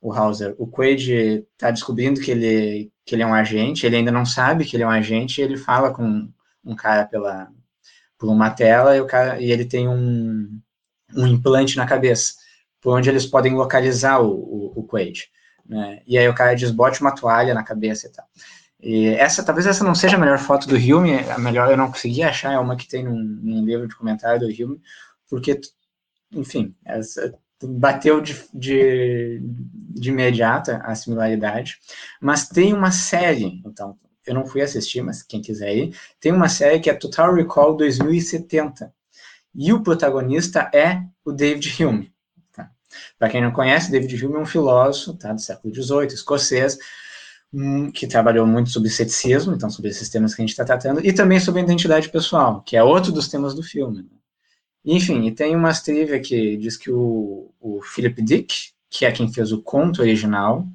o 0.00 0.12
Hauser, 0.12 0.54
o 0.58 0.66
Quaid 0.66 1.46
está 1.52 1.70
descobrindo 1.70 2.20
que 2.20 2.30
ele, 2.30 2.92
que 3.06 3.14
ele 3.14 3.22
é 3.22 3.26
um 3.26 3.34
agente, 3.34 3.86
ele 3.86 3.96
ainda 3.96 4.10
não 4.10 4.26
sabe 4.26 4.64
que 4.64 4.76
ele 4.76 4.82
é 4.82 4.86
um 4.86 4.90
agente, 4.90 5.40
ele 5.40 5.56
fala 5.56 5.92
com 5.92 6.28
um 6.64 6.74
cara 6.74 7.06
pela, 7.06 7.48
por 8.18 8.28
uma 8.28 8.50
tela, 8.50 8.96
e, 8.96 9.00
o 9.00 9.06
cara, 9.06 9.40
e 9.40 9.50
ele 9.50 9.64
tem 9.64 9.88
um, 9.88 10.60
um 11.14 11.26
implante 11.26 11.76
na 11.76 11.86
cabeça 11.86 12.34
por 12.80 12.96
onde 12.96 13.08
eles 13.08 13.26
podem 13.26 13.54
localizar 13.54 14.20
o, 14.20 14.30
o, 14.30 14.72
o 14.76 14.86
Quaid. 14.86 15.30
Né? 15.66 16.00
E 16.06 16.16
aí 16.16 16.28
o 16.28 16.34
cara 16.34 16.54
desbote 16.54 17.00
uma 17.00 17.14
toalha 17.14 17.54
na 17.54 17.62
cabeça 17.62 18.06
e 18.06 18.10
tal. 18.10 18.26
E 18.80 19.06
essa, 19.08 19.42
talvez 19.42 19.66
essa 19.66 19.84
não 19.84 19.94
seja 19.94 20.16
a 20.16 20.20
melhor 20.20 20.38
foto 20.38 20.68
do 20.68 20.76
Hume, 20.76 21.18
a 21.30 21.38
melhor 21.38 21.70
eu 21.70 21.76
não 21.76 21.88
consegui 21.88 22.22
achar, 22.22 22.52
é 22.52 22.58
uma 22.58 22.76
que 22.76 22.86
tem 22.86 23.04
num, 23.04 23.18
num 23.18 23.64
livro 23.64 23.88
de 23.88 23.96
comentário 23.96 24.40
do 24.40 24.46
Hume, 24.46 24.80
porque, 25.28 25.60
enfim, 26.32 26.74
essa, 26.84 27.34
bateu 27.60 28.20
de, 28.20 28.36
de, 28.54 29.40
de 29.42 30.10
imediata 30.10 30.78
a 30.84 30.94
similaridade, 30.94 31.78
mas 32.20 32.48
tem 32.48 32.72
uma 32.72 32.92
série, 32.92 33.60
então, 33.66 33.98
eu 34.24 34.34
não 34.34 34.46
fui 34.46 34.62
assistir, 34.62 35.02
mas 35.02 35.24
quem 35.24 35.42
quiser 35.42 35.74
ir, 35.74 35.98
tem 36.20 36.30
uma 36.30 36.48
série 36.48 36.78
que 36.78 36.88
é 36.88 36.94
Total 36.94 37.34
Recall 37.34 37.76
2070, 37.76 38.94
e 39.54 39.72
o 39.72 39.82
protagonista 39.82 40.70
é 40.72 41.02
o 41.24 41.32
David 41.32 41.82
Hume. 41.82 42.12
Para 43.18 43.28
quem 43.28 43.42
não 43.42 43.50
conhece, 43.50 43.90
David 43.90 44.24
Hume 44.24 44.36
é 44.36 44.38
um 44.38 44.46
filósofo 44.46 45.14
tá, 45.14 45.32
do 45.32 45.40
século 45.40 45.74
XVIII, 45.74 46.06
escocês, 46.06 46.78
hum, 47.52 47.90
que 47.90 48.06
trabalhou 48.06 48.46
muito 48.46 48.70
sobre 48.70 48.90
ceticismo, 48.90 49.54
então 49.54 49.70
sobre 49.70 49.90
esses 49.90 50.08
temas 50.08 50.34
que 50.34 50.42
a 50.42 50.44
gente 50.44 50.50
está 50.50 50.64
tratando, 50.64 51.04
e 51.04 51.12
também 51.12 51.40
sobre 51.40 51.62
identidade 51.62 52.08
pessoal, 52.08 52.62
que 52.62 52.76
é 52.76 52.82
outro 52.82 53.12
dos 53.12 53.28
temas 53.28 53.54
do 53.54 53.62
filme. 53.62 54.02
Né? 54.02 54.08
Enfim, 54.84 55.26
e 55.26 55.32
tem 55.32 55.54
uma 55.54 55.72
trivia 55.72 56.20
que 56.20 56.56
diz 56.56 56.76
que 56.76 56.90
o, 56.90 57.50
o 57.60 57.82
Philip 57.82 58.22
Dick, 58.22 58.70
que 58.90 59.04
é 59.04 59.12
quem 59.12 59.32
fez 59.32 59.52
o 59.52 59.60
conto 59.60 60.00
original, 60.00 60.66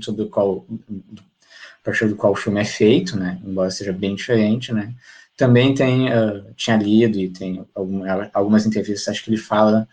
sobre 0.00 0.22
o 0.24 0.28
qual, 0.28 0.66
a 0.70 1.84
partir 1.84 2.08
do 2.08 2.16
qual 2.16 2.32
o 2.32 2.36
filme 2.36 2.60
é 2.60 2.64
feito, 2.64 3.16
né, 3.16 3.40
embora 3.44 3.70
seja 3.70 3.92
bem 3.92 4.16
diferente, 4.16 4.72
né, 4.72 4.92
também 5.36 5.74
tem, 5.74 6.08
uh, 6.08 6.52
tinha 6.56 6.76
lido 6.76 7.18
e 7.18 7.28
tem 7.28 7.64
algum, 7.74 8.02
algumas 8.32 8.66
entrevistas, 8.66 9.08
acho 9.08 9.24
que 9.24 9.30
ele 9.30 9.36
fala 9.36 9.88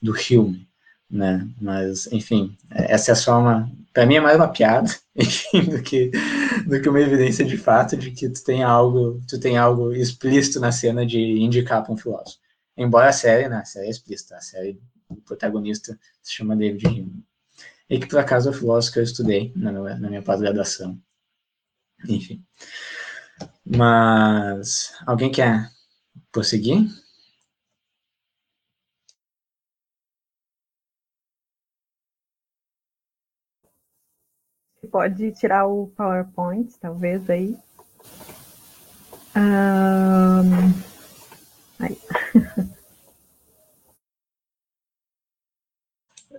do 0.00 0.14
filme, 0.14 0.66
né? 1.10 1.48
Mas, 1.60 2.06
enfim, 2.12 2.56
essa 2.70 3.12
é 3.12 3.14
só 3.14 3.38
uma, 3.38 3.70
para 3.92 4.06
mim 4.06 4.16
é 4.16 4.20
mais 4.20 4.36
uma 4.36 4.48
piada, 4.48 4.90
enfim, 5.14 5.64
do 5.64 5.82
que, 5.82 6.10
do 6.66 6.80
que 6.80 6.88
uma 6.88 7.00
evidência 7.00 7.44
de 7.44 7.56
fato 7.56 7.96
de 7.96 8.10
que 8.10 8.28
tu 8.28 8.42
tem 8.42 8.62
algo, 8.62 9.20
tu 9.28 9.38
tem 9.38 9.56
algo 9.56 9.92
explícito 9.92 10.60
na 10.60 10.72
cena 10.72 11.06
de 11.06 11.18
indicar 11.18 11.82
para 11.82 11.92
um 11.92 11.96
filósofo. 11.96 12.38
Embora 12.76 13.08
a 13.08 13.12
série, 13.12 13.48
né, 13.48 13.58
a 13.58 13.64
série 13.64 13.86
é 13.86 13.90
explícita, 13.90 14.36
a 14.36 14.40
série, 14.40 14.80
o 15.08 15.16
protagonista 15.16 15.98
se 16.22 16.32
chama 16.32 16.56
David 16.56 16.86
Hume. 16.86 17.24
E 17.88 17.98
que, 17.98 18.06
por 18.06 18.18
acaso, 18.18 18.48
é 18.48 18.50
o 18.50 18.54
filósofo 18.54 18.94
que 18.94 18.98
eu 18.98 19.04
estudei 19.04 19.52
na, 19.54 19.70
na 19.70 20.08
minha 20.08 20.22
pós-graduação. 20.22 20.98
Enfim. 22.08 22.42
Mas, 23.64 24.92
alguém 25.06 25.30
quer 25.30 25.70
prosseguir? 26.32 26.88
Pode 34.94 35.32
tirar 35.32 35.66
o 35.66 35.88
PowerPoint, 35.96 36.72
talvez, 36.80 37.28
aí. 37.28 37.56
Um... 39.36 40.72
Aí. 41.80 41.98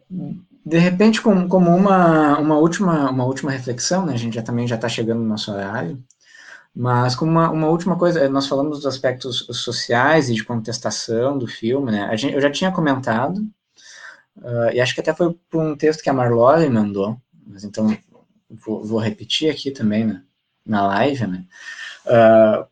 De 0.66 0.78
repente, 0.78 1.22
como, 1.22 1.50
como 1.50 1.70
uma, 1.76 2.40
uma, 2.40 2.58
última, 2.58 3.12
uma 3.12 3.26
última 3.26 3.52
reflexão, 3.52 4.06
né? 4.06 4.14
A 4.14 4.18
gente 4.18 4.36
já 4.36 4.42
também 4.42 4.66
já 4.66 4.76
está 4.76 4.88
chegando 4.88 5.20
no 5.20 5.28
nosso 5.28 5.52
horário. 5.52 6.02
Mas 6.74 7.14
como 7.14 7.32
uma, 7.32 7.52
uma, 7.52 7.68
última 7.68 7.98
coisa, 7.98 8.30
nós 8.30 8.48
falamos 8.48 8.78
dos 8.78 8.86
aspectos 8.86 9.46
sociais 9.52 10.30
e 10.30 10.34
de 10.34 10.46
contestação 10.46 11.38
do 11.38 11.46
filme, 11.46 11.92
né? 11.92 12.16
Gente, 12.16 12.36
eu 12.36 12.42
já 12.42 12.50
tinha 12.50 12.72
comentado, 12.72 13.40
uh, 14.38 14.72
e 14.74 14.80
acho 14.80 14.96
que 14.96 15.02
até 15.02 15.14
foi 15.14 15.38
por 15.50 15.62
um 15.62 15.76
texto 15.76 16.02
que 16.02 16.10
a 16.10 16.14
Marlore 16.14 16.70
mandou, 16.70 17.18
mas 17.46 17.66
então 17.66 17.86
vou, 18.50 18.84
vou 18.84 19.00
repetir 19.00 19.50
aqui 19.50 19.72
também 19.72 20.06
né, 20.06 20.24
na 20.66 20.88
live, 20.88 21.28
né? 21.28 21.46
Uh, 22.06 22.68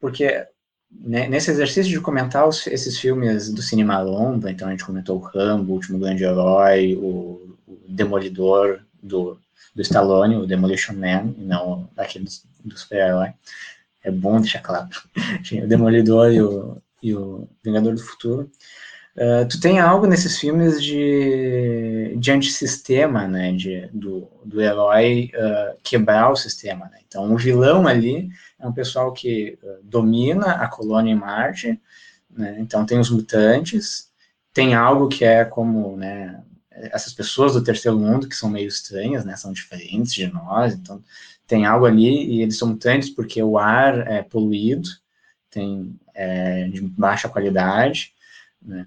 porque 0.00 0.46
né, 0.90 1.28
nesse 1.28 1.50
exercício 1.50 1.90
de 1.90 2.00
comentar 2.00 2.46
os, 2.46 2.66
esses 2.66 2.98
filmes 2.98 3.52
do 3.52 3.62
cinema 3.62 4.00
longo, 4.00 4.48
então 4.48 4.68
a 4.68 4.70
gente 4.70 4.84
comentou 4.84 5.18
o 5.18 5.22
Rambo, 5.22 5.72
o 5.72 5.74
Último 5.74 5.98
Grande 5.98 6.24
Herói, 6.24 6.96
o, 6.96 7.56
o 7.66 7.80
Demolidor 7.88 8.80
do 9.02 9.38
do 9.74 9.82
Stallone, 9.82 10.36
o 10.36 10.46
Demolition 10.46 10.94
Man, 10.94 11.34
e 11.36 11.42
não 11.42 11.88
aquele 11.96 12.26
do, 12.26 12.30
do 12.64 12.78
super-herói. 12.78 13.32
É 14.02 14.10
bom 14.10 14.40
deixar 14.40 14.60
claro. 14.60 14.88
o 15.62 15.66
Demolidor 15.66 16.32
e 16.32 16.42
o, 16.42 16.82
e 17.02 17.14
o 17.14 17.48
Vingador 17.62 17.94
do 17.94 18.02
Futuro. 18.02 18.50
Uh, 19.14 19.46
tu 19.46 19.60
tem 19.60 19.78
algo 19.78 20.06
nesses 20.06 20.38
filmes 20.38 20.82
de, 20.82 22.16
de 22.16 22.32
antissistema, 22.32 23.28
né, 23.28 23.52
de, 23.52 23.86
do, 23.92 24.26
do 24.42 24.60
herói 24.60 25.30
uh, 25.34 25.78
quebrar 25.82 26.30
o 26.30 26.36
sistema, 26.36 26.86
né? 26.86 26.98
Então, 27.06 27.30
o 27.30 27.36
vilão 27.36 27.86
ali 27.86 28.30
é 28.58 28.66
um 28.66 28.72
pessoal 28.72 29.12
que 29.12 29.58
uh, 29.62 29.84
domina 29.84 30.52
a 30.52 30.66
colônia 30.66 31.12
em 31.12 31.14
Marte, 31.14 31.78
né? 32.30 32.56
Então, 32.58 32.86
tem 32.86 32.98
os 32.98 33.10
mutantes, 33.10 34.10
tem 34.52 34.74
algo 34.74 35.08
que 35.08 35.24
é 35.26 35.44
como, 35.44 35.94
né, 35.96 36.42
essas 36.70 37.12
pessoas 37.12 37.52
do 37.52 37.62
terceiro 37.62 37.98
mundo 37.98 38.28
que 38.28 38.36
são 38.36 38.48
meio 38.48 38.68
estranhas, 38.68 39.24
né, 39.24 39.36
são 39.36 39.52
diferentes 39.52 40.14
de 40.14 40.26
nós, 40.26 40.74
então 40.74 41.02
tem 41.46 41.66
algo 41.66 41.86
ali 41.86 42.36
e 42.36 42.42
eles 42.42 42.56
são 42.56 42.68
mutantes 42.68 43.10
porque 43.10 43.42
o 43.42 43.58
ar 43.58 44.06
é 44.10 44.22
poluído, 44.22 44.88
tem 45.50 45.98
é, 46.14 46.68
de 46.68 46.80
baixa 46.80 47.28
qualidade, 47.28 48.14
né, 48.60 48.86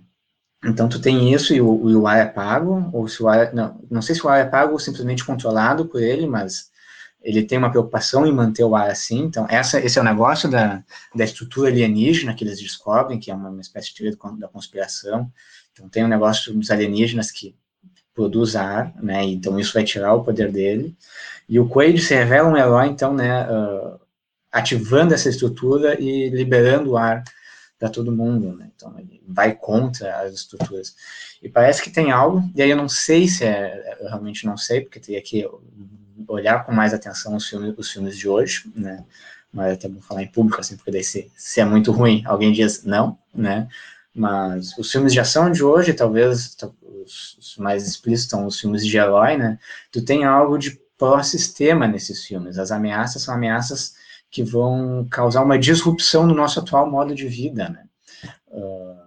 então 0.66 0.90
tu 0.90 1.00
tem 1.00 1.34
isso 1.34 1.54
e 1.54 1.62
o, 1.62 2.00
o 2.00 2.08
ar 2.08 2.18
é 2.20 2.26
pago, 2.26 2.90
ou 2.94 3.08
se 3.08 3.22
o 3.22 3.28
ar, 3.28 3.54
não, 3.54 3.80
não 3.90 4.02
sei 4.02 4.16
se 4.16 4.26
o 4.26 4.30
ar 4.30 4.40
é 4.40 4.46
pago 4.46 4.74
ou 4.74 4.80
simplesmente 4.80 5.24
controlado 5.24 5.86
por 5.86 6.02
ele, 6.02 6.26
mas 6.28 6.72
ele 7.22 7.44
tem 7.44 7.58
uma 7.58 7.72
preocupação 7.72 8.26
em 8.26 8.32
manter 8.32 8.64
o 8.64 8.76
ar 8.76 8.90
assim, 8.90 9.20
então 9.20 9.48
essa, 9.50 9.80
esse 9.80 9.98
é 9.98 10.02
o 10.02 10.06
negócio 10.06 10.50
da, 10.50 10.84
da 11.14 11.24
estrutura 11.24 11.70
alienígena 11.70 12.34
que 12.34 12.44
eles 12.44 12.60
descobrem, 12.60 13.20
que 13.20 13.32
é 13.32 13.34
uma, 13.34 13.50
uma 13.50 13.62
espécie 13.62 13.90
de 13.90 13.96
teoria 13.96 14.18
da 14.40 14.48
conspiração, 14.48 15.32
então 15.74 15.90
tem 15.90 16.04
um 16.04 16.08
negócio 16.08 16.54
dos 16.54 16.72
alienígenas 16.72 17.32
que 17.32 17.56
produz 18.16 18.56
ar, 18.56 18.94
né? 19.04 19.24
Então 19.26 19.60
isso 19.60 19.74
vai 19.74 19.84
tirar 19.84 20.14
o 20.14 20.24
poder 20.24 20.50
dele. 20.50 20.96
E 21.50 21.60
o 21.60 21.68
Quaid 21.68 22.02
se 22.02 22.16
revela 22.16 22.50
um 22.50 22.56
herói, 22.56 22.88
então, 22.88 23.14
né? 23.14 23.46
Uh, 23.52 24.00
ativando 24.50 25.14
essa 25.14 25.28
estrutura 25.28 26.02
e 26.02 26.30
liberando 26.30 26.92
o 26.92 26.98
ar 26.98 27.24
para 27.86 27.90
todo 27.91 28.12
mundo, 28.12 28.56
né? 28.56 28.72
Então 28.76 28.94
ele 28.98 29.22
vai 29.28 29.53
contra 29.53 30.22
as 30.22 30.34
estruturas. 30.34 30.95
E 31.41 31.48
parece 31.48 31.84
que 31.84 31.91
tem 31.91 32.12
algo. 32.12 32.44
E 32.56 32.62
aí 32.62 32.70
eu 32.70 32.78
não 32.78 32.90
sei 32.90 33.28
se 33.28 33.44
é, 33.44 33.98
eu 34.02 34.07
realmente 34.07 34.45
não 34.45 34.57
sei, 34.57 34.82
porque 34.82 34.99
teria 34.99 35.22
que 35.22 35.48
olhar 36.28 36.66
com 36.66 36.72
mais 36.72 36.94
atenção 36.94 37.36
os 37.36 37.48
filmes, 37.48 37.76
os 37.78 37.91
filmes 37.91 38.18
de 38.18 38.28
hoje, 38.28 38.72
né? 38.76 39.06
Mas 39.53 39.70
é 39.70 39.74
até 39.74 39.88
bom 39.88 40.02
falar 40.02 40.24
em 40.24 40.28
público, 40.28 40.60
assim, 40.60 40.76
porque 40.76 40.91
daí 40.91 41.03
se, 41.03 41.32
se 41.38 41.62
é 41.62 41.66
muito 41.66 41.91
ruim, 41.91 42.24
alguém 42.26 42.52
diz 42.52 42.84
não, 42.84 43.20
né? 43.34 43.68
Mas 44.14 44.76
os 44.78 44.91
filmes 44.91 45.14
de 45.14 45.20
ação 45.20 45.52
de 45.52 45.64
hoje, 45.64 45.94
talvez 45.94 46.57
os, 46.82 47.56
mais 47.60 47.88
explícitos 47.88 48.32
são 48.32 48.48
os 48.48 48.60
filmes 48.60 48.86
de 48.86 48.98
herói, 48.98 49.38
né? 49.38 49.60
Tu 49.91 50.03
tem 50.03 50.26
algo 50.26 50.57
de 50.57 50.80
pró-sistema 50.98 51.88
nesses 51.88 52.26
filmes. 52.26 52.57
As 52.57 52.72
ameaças 52.72 53.22
são 53.22 53.36
ameaças 53.36 53.94
que 54.30 54.43
vão 54.43 55.07
causar 55.10 55.43
uma 55.43 55.57
disrupção 55.57 56.26
no 56.26 56.34
nosso 56.34 56.60
atual 56.60 56.89
modo 56.89 57.15
de 57.15 57.27
vida, 57.27 57.69
né? 57.69 57.85
Uh, 58.47 59.06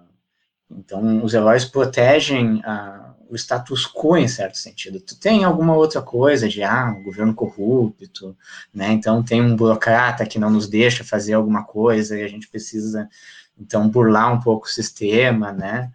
então, 0.70 1.24
os 1.24 1.34
heróis 1.34 1.64
protegem 1.64 2.62
a, 2.64 3.14
o 3.28 3.34
status 3.36 3.86
quo 3.86 4.16
em 4.16 4.28
certo 4.28 4.56
sentido. 4.58 5.00
Tu 5.00 5.18
tem 5.18 5.44
alguma 5.44 5.74
outra 5.74 6.00
coisa 6.00 6.48
de, 6.48 6.62
ah, 6.62 6.94
um 6.98 7.02
governo 7.02 7.34
corrupto, 7.34 8.36
né? 8.72 8.92
Então, 8.92 9.22
tem 9.22 9.42
um 9.42 9.56
burocrata 9.56 10.26
que 10.26 10.38
não 10.38 10.50
nos 10.50 10.68
deixa 10.68 11.04
fazer 11.04 11.34
alguma 11.34 11.64
coisa 11.64 12.18
e 12.18 12.22
a 12.22 12.28
gente 12.28 12.48
precisa 12.48 13.08
então 13.58 13.88
burlar 13.88 14.32
um 14.32 14.40
pouco 14.40 14.66
o 14.66 14.70
sistema, 14.70 15.52
né? 15.52 15.92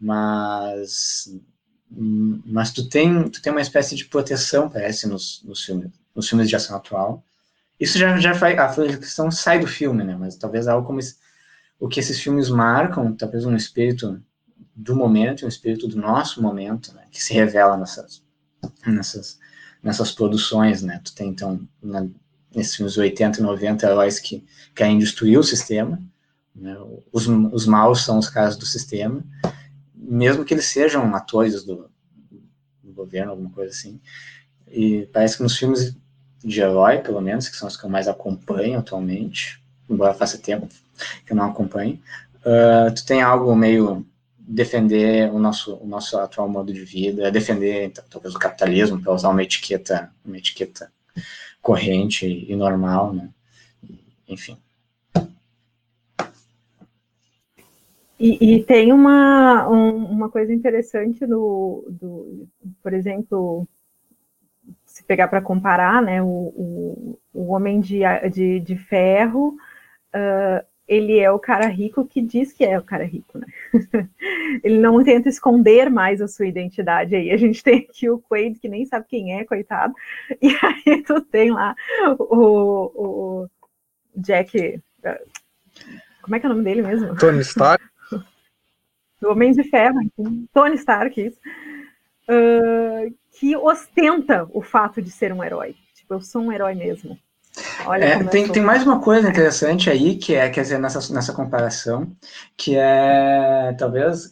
Mas 0.00 1.32
mas 1.88 2.72
tu 2.72 2.88
tem 2.88 3.28
tu 3.30 3.40
tem 3.40 3.52
uma 3.52 3.60
espécie 3.60 3.94
de 3.94 4.04
proteção 4.06 4.68
parece 4.68 5.06
nos, 5.08 5.40
nos 5.44 5.64
filmes 5.64 5.90
nos 6.14 6.28
filmes 6.28 6.48
de 6.48 6.56
ação 6.56 6.76
atual. 6.76 7.22
Isso 7.78 7.98
já 7.98 8.16
já 8.18 8.34
faz 8.34 8.58
a 8.58 8.98
questão 8.98 9.30
sai 9.30 9.58
do 9.58 9.66
filme, 9.66 10.02
né? 10.04 10.16
Mas 10.18 10.36
talvez 10.36 10.66
algo 10.66 10.86
como 10.86 10.98
esse, 10.98 11.16
o 11.78 11.88
que 11.88 12.00
esses 12.00 12.20
filmes 12.20 12.48
marcam, 12.48 13.14
talvez 13.14 13.44
um 13.44 13.54
espírito 13.54 14.20
do 14.74 14.94
momento, 14.96 15.44
um 15.44 15.48
espírito 15.48 15.88
do 15.88 15.96
nosso 15.96 16.42
momento, 16.42 16.92
né? 16.94 17.04
Que 17.10 17.22
se 17.22 17.34
revela 17.34 17.76
nessas 17.76 18.22
nessas 18.86 19.38
nessas 19.82 20.12
produções, 20.12 20.82
né? 20.82 21.00
Tu 21.04 21.14
tem 21.14 21.28
então 21.28 21.60
na, 21.82 22.06
nesses 22.54 22.76
filmes 22.76 22.96
80 22.96 23.40
e 23.40 23.42
90 23.42 23.86
heróis 23.86 24.18
que 24.18 24.44
querem 24.74 24.98
destruir 24.98 25.38
o 25.38 25.44
sistema 25.44 26.00
né? 26.56 26.74
Os, 27.12 27.26
os 27.28 27.66
maus 27.66 28.04
são 28.04 28.18
os 28.18 28.30
caras 28.30 28.56
do 28.56 28.64
sistema, 28.64 29.22
mesmo 29.94 30.44
que 30.44 30.54
eles 30.54 30.66
sejam 30.66 31.14
atores 31.14 31.62
do, 31.62 31.90
do 32.82 32.92
governo, 32.92 33.32
alguma 33.32 33.50
coisa 33.50 33.70
assim. 33.70 34.00
E 34.66 35.06
parece 35.12 35.36
que 35.36 35.42
nos 35.42 35.56
filmes 35.56 35.96
de 36.46 36.60
herói, 36.60 36.98
pelo 36.98 37.20
menos, 37.20 37.48
que 37.48 37.56
são 37.56 37.66
os 37.66 37.76
que 37.76 37.84
eu 37.84 37.90
mais 37.90 38.06
acompanho 38.06 38.78
atualmente, 38.78 39.60
embora 39.90 40.14
faça 40.14 40.38
tempo 40.38 40.68
que 41.26 41.32
eu 41.32 41.36
não 41.36 41.50
acompanho, 41.50 42.00
uh, 42.40 42.94
tu 42.94 43.04
tem 43.04 43.20
algo 43.20 43.54
meio 43.56 44.06
defender 44.38 45.28
o 45.32 45.40
nosso, 45.40 45.74
o 45.74 45.86
nosso 45.86 46.16
atual 46.16 46.48
modo 46.48 46.72
de 46.72 46.84
vida, 46.84 47.32
defender 47.32 47.92
talvez 48.08 48.32
o 48.34 48.38
capitalismo, 48.38 49.02
para 49.02 49.12
usar 49.12 49.30
uma 49.30 49.42
etiqueta, 49.42 50.12
uma 50.24 50.38
etiqueta 50.38 50.90
corrente 51.60 52.24
e 52.48 52.54
normal, 52.54 53.12
né? 53.12 53.28
Enfim. 54.28 54.56
E, 58.18 58.54
e, 58.54 58.62
tem 58.62 58.92
uma, 58.92 59.68
um, 59.68 59.96
uma 60.06 60.30
coisa 60.30 60.54
interessante 60.54 61.26
do, 61.26 61.84
do, 61.90 62.48
por 62.82 62.94
exemplo, 62.94 63.68
pegar 65.06 65.28
para 65.28 65.40
comparar, 65.40 66.02
né, 66.02 66.22
o, 66.22 66.26
o, 66.26 67.18
o 67.32 67.52
Homem 67.52 67.80
de, 67.80 68.00
de, 68.32 68.60
de 68.60 68.76
Ferro, 68.76 69.56
uh, 70.14 70.66
ele 70.86 71.18
é 71.18 71.30
o 71.30 71.38
cara 71.38 71.66
rico 71.66 72.06
que 72.06 72.20
diz 72.20 72.52
que 72.52 72.64
é 72.64 72.78
o 72.78 72.82
cara 72.82 73.04
rico, 73.04 73.38
né? 73.38 73.46
ele 74.62 74.78
não 74.78 75.02
tenta 75.02 75.28
esconder 75.28 75.90
mais 75.90 76.20
a 76.20 76.28
sua 76.28 76.46
identidade 76.46 77.16
aí. 77.16 77.32
A 77.32 77.36
gente 77.36 77.62
tem 77.62 77.86
aqui 77.90 78.08
o 78.08 78.20
Quaid, 78.20 78.58
que 78.58 78.68
nem 78.68 78.86
sabe 78.86 79.06
quem 79.08 79.38
é, 79.38 79.44
coitado, 79.44 79.92
e 80.40 80.48
aí 80.62 81.02
tu 81.02 81.20
tem 81.20 81.50
lá 81.50 81.74
o, 82.18 82.92
o 82.94 83.48
Jack... 84.14 84.80
Ah, 85.04 85.20
como 86.22 86.34
é 86.34 86.40
que 86.40 86.46
é 86.46 86.48
o 86.48 86.52
nome 86.52 86.64
dele 86.64 86.82
mesmo? 86.82 87.16
Tony 87.16 87.40
Stark 87.40 87.84
do 89.20 89.30
Homem 89.30 89.52
de 89.52 89.62
Ferro, 89.64 90.00
Tony 90.52 90.74
Stark, 90.74 91.20
isso, 91.20 91.38
uh, 92.28 93.14
que 93.38 93.56
ostenta 93.56 94.48
o 94.52 94.62
fato 94.62 95.02
de 95.02 95.10
ser 95.10 95.32
um 95.32 95.44
herói. 95.44 95.76
Tipo, 95.94 96.14
eu 96.14 96.20
sou 96.20 96.42
um 96.42 96.52
herói 96.52 96.74
mesmo. 96.74 97.18
É, 98.00 98.22
tem, 98.24 98.48
tem 98.50 98.62
mais 98.62 98.82
uma 98.82 99.00
coisa 99.00 99.28
interessante 99.28 99.88
aí, 99.88 100.16
que 100.16 100.34
é, 100.34 100.48
quer 100.50 100.62
dizer, 100.62 100.78
nessa, 100.78 101.12
nessa 101.12 101.32
comparação, 101.32 102.14
que 102.56 102.76
é, 102.76 103.74
talvez, 103.78 104.30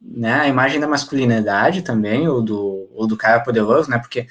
né, 0.00 0.32
a 0.40 0.48
imagem 0.48 0.78
da 0.78 0.86
masculinidade 0.86 1.82
também, 1.82 2.28
ou 2.28 2.42
do, 2.42 2.88
ou 2.94 3.06
do 3.06 3.16
cara 3.16 3.40
poderoso, 3.40 3.90
né, 3.90 3.98
porque 3.98 4.26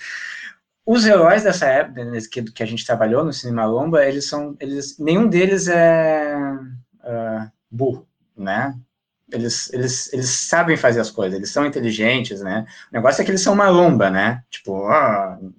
os 0.85 1.05
heróis 1.05 1.43
dessa 1.43 1.65
época, 1.65 2.01
que, 2.31 2.43
que 2.43 2.63
a 2.63 2.67
gente 2.67 2.85
trabalhou 2.85 3.23
no 3.23 3.33
Cinema 3.33 3.65
Lomba, 3.65 4.05
eles 4.05 4.27
são, 4.27 4.55
eles, 4.59 4.99
nenhum 4.99 5.27
deles 5.27 5.67
é 5.67 6.37
uh, 7.03 7.51
burro, 7.71 8.07
né, 8.37 8.75
eles, 9.31 9.73
eles, 9.73 10.13
eles 10.13 10.29
sabem 10.29 10.77
fazer 10.77 10.99
as 10.99 11.09
coisas, 11.09 11.35
eles 11.35 11.51
são 11.51 11.65
inteligentes, 11.65 12.41
né? 12.41 12.65
O 12.91 12.95
negócio 12.95 13.21
é 13.21 13.25
que 13.25 13.31
eles 13.31 13.41
são 13.41 13.55
maromba, 13.55 14.09
né? 14.09 14.43
Tipo, 14.49 14.87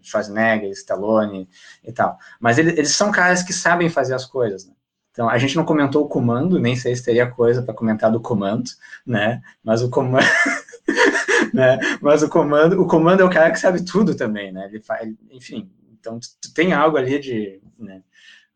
Schwarzenegger, 0.03 0.71
Stallone 0.71 1.49
e 1.85 1.93
tal. 1.93 2.17
Mas 2.41 2.59
eles, 2.59 2.79
eles 2.79 2.91
são 2.91 3.11
caras 3.11 3.43
que 3.43 3.53
sabem 3.53 3.89
fazer 3.89 4.15
as 4.15 4.25
coisas, 4.25 4.67
né? 4.67 4.73
Então, 5.11 5.31
a 5.31 5.39
gente 5.39 5.57
não 5.57 5.65
comentou 5.65 6.05
o 6.05 6.09
comando, 6.09 6.59
nem 6.59 6.77
sei 6.77 6.95
se 6.95 7.03
teria 7.03 7.27
coisa 7.27 7.63
para 7.63 7.73
comentar 7.73 8.13
do 8.13 8.21
comando, 8.21 8.71
né? 9.05 9.41
Mas 9.65 9.81
o 9.83 9.89
comando. 9.89 10.27
né? 11.55 11.79
Mas 12.03 12.23
o 12.23 12.29
comando, 12.29 12.81
o 12.81 12.87
comando 12.87 13.23
é 13.23 13.25
o 13.25 13.31
cara 13.31 13.51
que 13.51 13.59
sabe 13.59 13.83
tudo 13.83 14.15
também, 14.15 14.53
né? 14.53 14.67
Ele 14.67 14.81
faz, 14.81 15.11
enfim, 15.31 15.71
então 15.99 16.21
tu, 16.21 16.29
tu 16.43 16.55
tem 16.55 16.75
algo 16.75 16.99
ali 16.99 17.19
de, 17.19 17.61
né? 17.79 18.03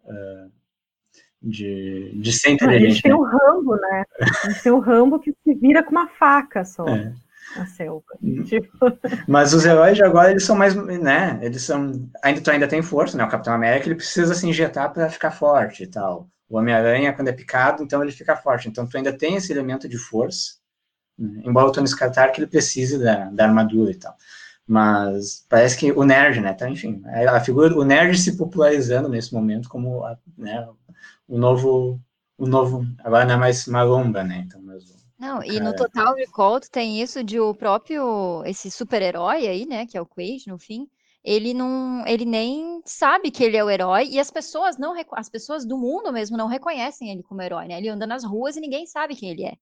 Uh, 0.04 0.52
de, 1.42 2.12
de 2.14 2.32
ser 2.32 2.50
inteligente. 2.50 2.86
A 2.86 2.90
gente 2.90 3.02
tem 3.02 3.14
o 3.14 3.22
Rambo, 3.22 3.76
né? 3.76 4.04
A 4.20 4.48
gente 4.48 4.62
tem 4.62 4.72
o 4.72 4.78
Rambo 4.78 5.18
que 5.18 5.32
se 5.32 5.54
vira 5.54 5.82
com 5.82 5.90
uma 5.90 6.08
faca 6.08 6.64
só. 6.64 6.86
É. 6.86 7.12
Na 7.56 7.66
selva. 7.66 8.04
Hum. 8.22 8.44
Tipo... 8.44 8.68
Mas 9.26 9.52
os 9.52 9.64
heróis 9.64 9.96
de 9.96 10.04
agora, 10.04 10.30
eles 10.30 10.44
são 10.44 10.54
mais, 10.54 10.74
né? 10.74 11.38
Eles 11.42 11.62
são. 11.62 12.08
Ainda, 12.22 12.40
tu 12.40 12.50
ainda 12.50 12.68
tem 12.68 12.82
força, 12.82 13.16
né? 13.16 13.24
O 13.24 13.28
Capitão 13.28 13.54
América 13.54 13.86
ele 13.86 13.96
precisa 13.96 14.34
se 14.34 14.46
injetar 14.46 14.92
para 14.92 15.08
ficar 15.08 15.32
forte 15.32 15.82
e 15.82 15.86
tal. 15.86 16.28
O 16.48 16.58
Homem-Aranha, 16.58 17.12
quando 17.12 17.28
é 17.28 17.32
picado, 17.32 17.82
então 17.82 18.02
ele 18.02 18.12
fica 18.12 18.36
forte. 18.36 18.68
Então 18.68 18.86
tu 18.86 18.96
ainda 18.96 19.12
tem 19.12 19.36
esse 19.36 19.52
elemento 19.52 19.88
de 19.88 19.98
força. 19.98 20.54
Né? 21.18 21.42
Embora 21.44 21.66
o 21.66 21.72
Tony 21.72 21.86
Stark 21.86 22.38
ele 22.38 22.46
precise 22.46 22.98
da, 22.98 23.30
da 23.30 23.46
armadura 23.46 23.90
e 23.90 23.96
tal. 23.96 24.14
Mas 24.66 25.44
parece 25.48 25.76
que 25.76 25.90
o 25.90 26.04
nerd, 26.04 26.40
né? 26.40 26.52
Então, 26.54 26.68
enfim, 26.68 27.02
a 27.28 27.40
figura, 27.40 27.76
o 27.76 27.84
nerd 27.84 28.16
se 28.16 28.36
popularizando 28.36 29.08
nesse 29.08 29.34
momento 29.34 29.68
como 29.68 30.02
né, 30.38 30.68
o 31.30 31.38
novo, 31.38 32.00
o 32.36 32.46
novo, 32.46 32.84
agora 33.04 33.24
não 33.24 33.34
é 33.34 33.38
mais 33.38 33.66
maromba, 33.66 34.24
né? 34.24 34.44
Então, 34.46 34.60
mas 34.62 34.84
não, 35.18 35.44
e 35.44 35.60
no 35.60 35.76
Total 35.76 36.14
Recall 36.14 36.60
tem 36.60 37.00
isso 37.02 37.22
de 37.22 37.38
o 37.38 37.54
próprio, 37.54 38.42
esse 38.46 38.70
super-herói 38.70 39.46
aí, 39.46 39.66
né, 39.66 39.86
que 39.86 39.96
é 39.96 40.00
o 40.00 40.06
Quaid, 40.06 40.48
no 40.48 40.58
fim, 40.58 40.88
ele 41.22 41.52
não, 41.52 42.02
ele 42.06 42.24
nem 42.24 42.80
sabe 42.86 43.30
que 43.30 43.44
ele 43.44 43.56
é 43.56 43.62
o 43.62 43.68
herói 43.68 44.08
e 44.08 44.18
as 44.18 44.30
pessoas 44.30 44.78
não, 44.78 44.94
as 45.12 45.28
pessoas 45.28 45.66
do 45.66 45.76
mundo 45.76 46.10
mesmo 46.10 46.38
não 46.38 46.46
reconhecem 46.46 47.10
ele 47.10 47.22
como 47.22 47.42
herói, 47.42 47.68
né? 47.68 47.76
Ele 47.76 47.90
anda 47.90 48.06
nas 48.06 48.24
ruas 48.24 48.56
e 48.56 48.60
ninguém 48.60 48.86
sabe 48.86 49.14
quem 49.14 49.30
ele 49.30 49.44
é. 49.44 49.52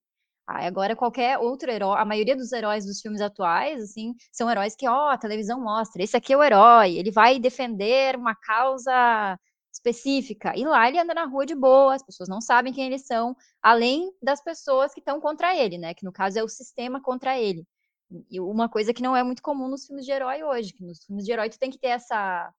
Aí 0.47 0.65
agora 0.67 0.95
qualquer 0.95 1.39
outro 1.39 1.71
herói, 1.71 1.99
a 1.99 2.05
maioria 2.05 2.37
dos 2.37 2.53
heróis 2.53 2.87
dos 2.87 3.01
filmes 3.01 3.21
atuais, 3.21 3.83
assim, 3.83 4.15
são 4.31 4.49
heróis 4.49 4.77
que, 4.77 4.89
ó, 4.89 5.11
a 5.11 5.19
televisão 5.19 5.61
mostra, 5.61 6.03
esse 6.03 6.17
aqui 6.17 6.33
é 6.33 6.37
o 6.37 6.43
herói, 6.43 6.97
ele 6.97 7.11
vai 7.11 7.41
defender 7.41 8.17
uma 8.17 8.37
causa 8.37 9.37
específica. 9.79 10.53
E 10.57 10.65
lá 10.65 10.89
ele 10.89 10.99
anda 10.99 11.15
na 11.15 11.25
rua 11.25 11.47
de 11.47 11.55
boa, 11.55 11.95
as 11.95 12.03
pessoas 12.03 12.29
não 12.29 12.41
sabem 12.41 12.73
quem 12.73 12.87
eles 12.87 13.07
são, 13.07 13.37
além 13.63 14.13
das 14.23 14.43
pessoas 14.43 14.93
que 14.93 15.01
estão 15.01 15.21
contra 15.21 15.57
ele, 15.57 15.79
né? 15.79 15.95
Que 15.95 16.05
no 16.05 16.13
caso 16.13 16.39
é 16.39 16.43
o 16.43 16.49
sistema 16.49 17.01
contra 17.01 17.39
ele. 17.39 17.67
E 18.31 18.41
uma 18.41 18.69
coisa 18.69 18.93
que 18.93 19.03
não 19.03 19.17
é 19.17 19.23
muito 19.23 19.43
comum 19.43 19.69
nos 19.69 19.87
filmes 19.87 20.05
de 20.05 20.13
herói 20.13 20.43
hoje, 20.43 20.73
que 20.73 20.85
nos 20.85 21.05
filmes 21.05 21.25
de 21.25 21.33
herói 21.33 21.51
tu 21.51 21.59
tem 21.59 21.71
que 21.71 21.79
ter 21.79 21.89
essa 21.89 22.53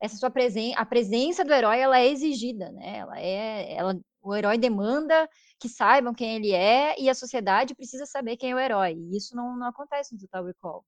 essa 0.00 0.16
sua 0.16 0.28
presença, 0.28 0.78
a 0.78 0.84
presença 0.84 1.44
do 1.44 1.52
herói 1.52 1.78
ela 1.78 1.98
é 1.98 2.06
exigida, 2.08 2.70
né? 2.72 2.98
Ela 2.98 3.18
é, 3.18 3.74
ela, 3.74 3.98
o 4.20 4.34
herói 4.34 4.58
demanda 4.58 5.26
que 5.58 5.68
saibam 5.68 6.12
quem 6.12 6.36
ele 6.36 6.52
é 6.52 7.00
e 7.00 7.08
a 7.08 7.14
sociedade 7.14 7.74
precisa 7.74 8.04
saber 8.04 8.36
quem 8.36 8.50
é 8.50 8.54
o 8.54 8.58
herói. 8.58 8.92
E 8.92 9.16
isso 9.16 9.34
não, 9.34 9.56
não 9.56 9.68
acontece 9.68 10.12
no 10.12 10.20
Total 10.20 10.44
Recall. 10.44 10.84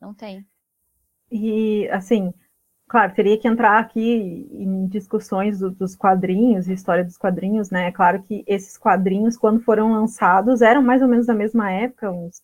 Não 0.00 0.12
tem. 0.12 0.46
E 1.30 1.88
assim, 1.90 2.34
claro, 2.88 3.14
teria 3.14 3.38
que 3.38 3.48
entrar 3.48 3.78
aqui 3.78 4.48
em 4.52 4.86
discussões 4.86 5.58
do, 5.58 5.70
dos 5.70 5.96
quadrinhos, 5.96 6.68
história 6.68 7.04
dos 7.04 7.18
quadrinhos, 7.18 7.70
né? 7.70 7.88
É 7.88 7.92
claro 7.92 8.22
que 8.22 8.44
esses 8.46 8.78
quadrinhos, 8.78 9.36
quando 9.36 9.60
foram 9.60 9.92
lançados, 9.92 10.62
eram 10.62 10.82
mais 10.82 11.02
ou 11.02 11.08
menos 11.08 11.26
da 11.26 11.34
mesma 11.34 11.70
época, 11.70 12.10
uns 12.10 12.42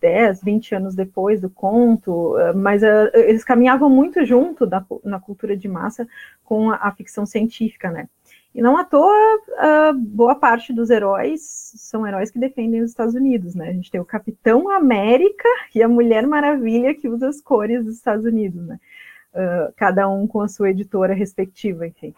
10, 0.00 0.42
20 0.42 0.74
anos 0.74 0.94
depois 0.94 1.40
do 1.40 1.48
conto, 1.48 2.36
eh, 2.38 2.52
mas 2.52 2.82
uh, 2.82 3.10
eles 3.14 3.44
caminhavam 3.44 3.88
muito 3.88 4.24
junto 4.24 4.66
da, 4.66 4.84
na 5.04 5.20
cultura 5.20 5.56
de 5.56 5.68
massa 5.68 6.06
com 6.44 6.70
a, 6.70 6.76
a 6.76 6.92
ficção 6.92 7.24
científica, 7.24 7.90
né? 7.90 8.08
E 8.52 8.60
não 8.60 8.76
à 8.76 8.84
toa, 8.84 9.14
uh, 9.14 9.94
boa 9.96 10.34
parte 10.34 10.72
dos 10.72 10.90
heróis 10.90 11.40
são 11.76 12.04
heróis 12.04 12.32
que 12.32 12.38
defendem 12.38 12.80
os 12.82 12.90
Estados 12.90 13.14
Unidos, 13.14 13.54
né? 13.54 13.68
A 13.68 13.72
gente 13.72 13.90
tem 13.90 14.00
o 14.00 14.04
Capitão 14.04 14.68
América 14.68 15.48
e 15.74 15.82
a 15.82 15.88
Mulher 15.88 16.26
Maravilha 16.26 16.94
que 16.94 17.08
usa 17.08 17.28
as 17.28 17.40
cores 17.40 17.84
dos 17.84 17.94
Estados 17.94 18.24
Unidos, 18.24 18.66
né? 18.66 18.78
Uh, 19.34 19.72
cada 19.76 20.08
um 20.08 20.26
com 20.26 20.40
a 20.40 20.48
sua 20.48 20.70
editora 20.70 21.14
respectiva, 21.14 21.86
enfim. 21.86 22.14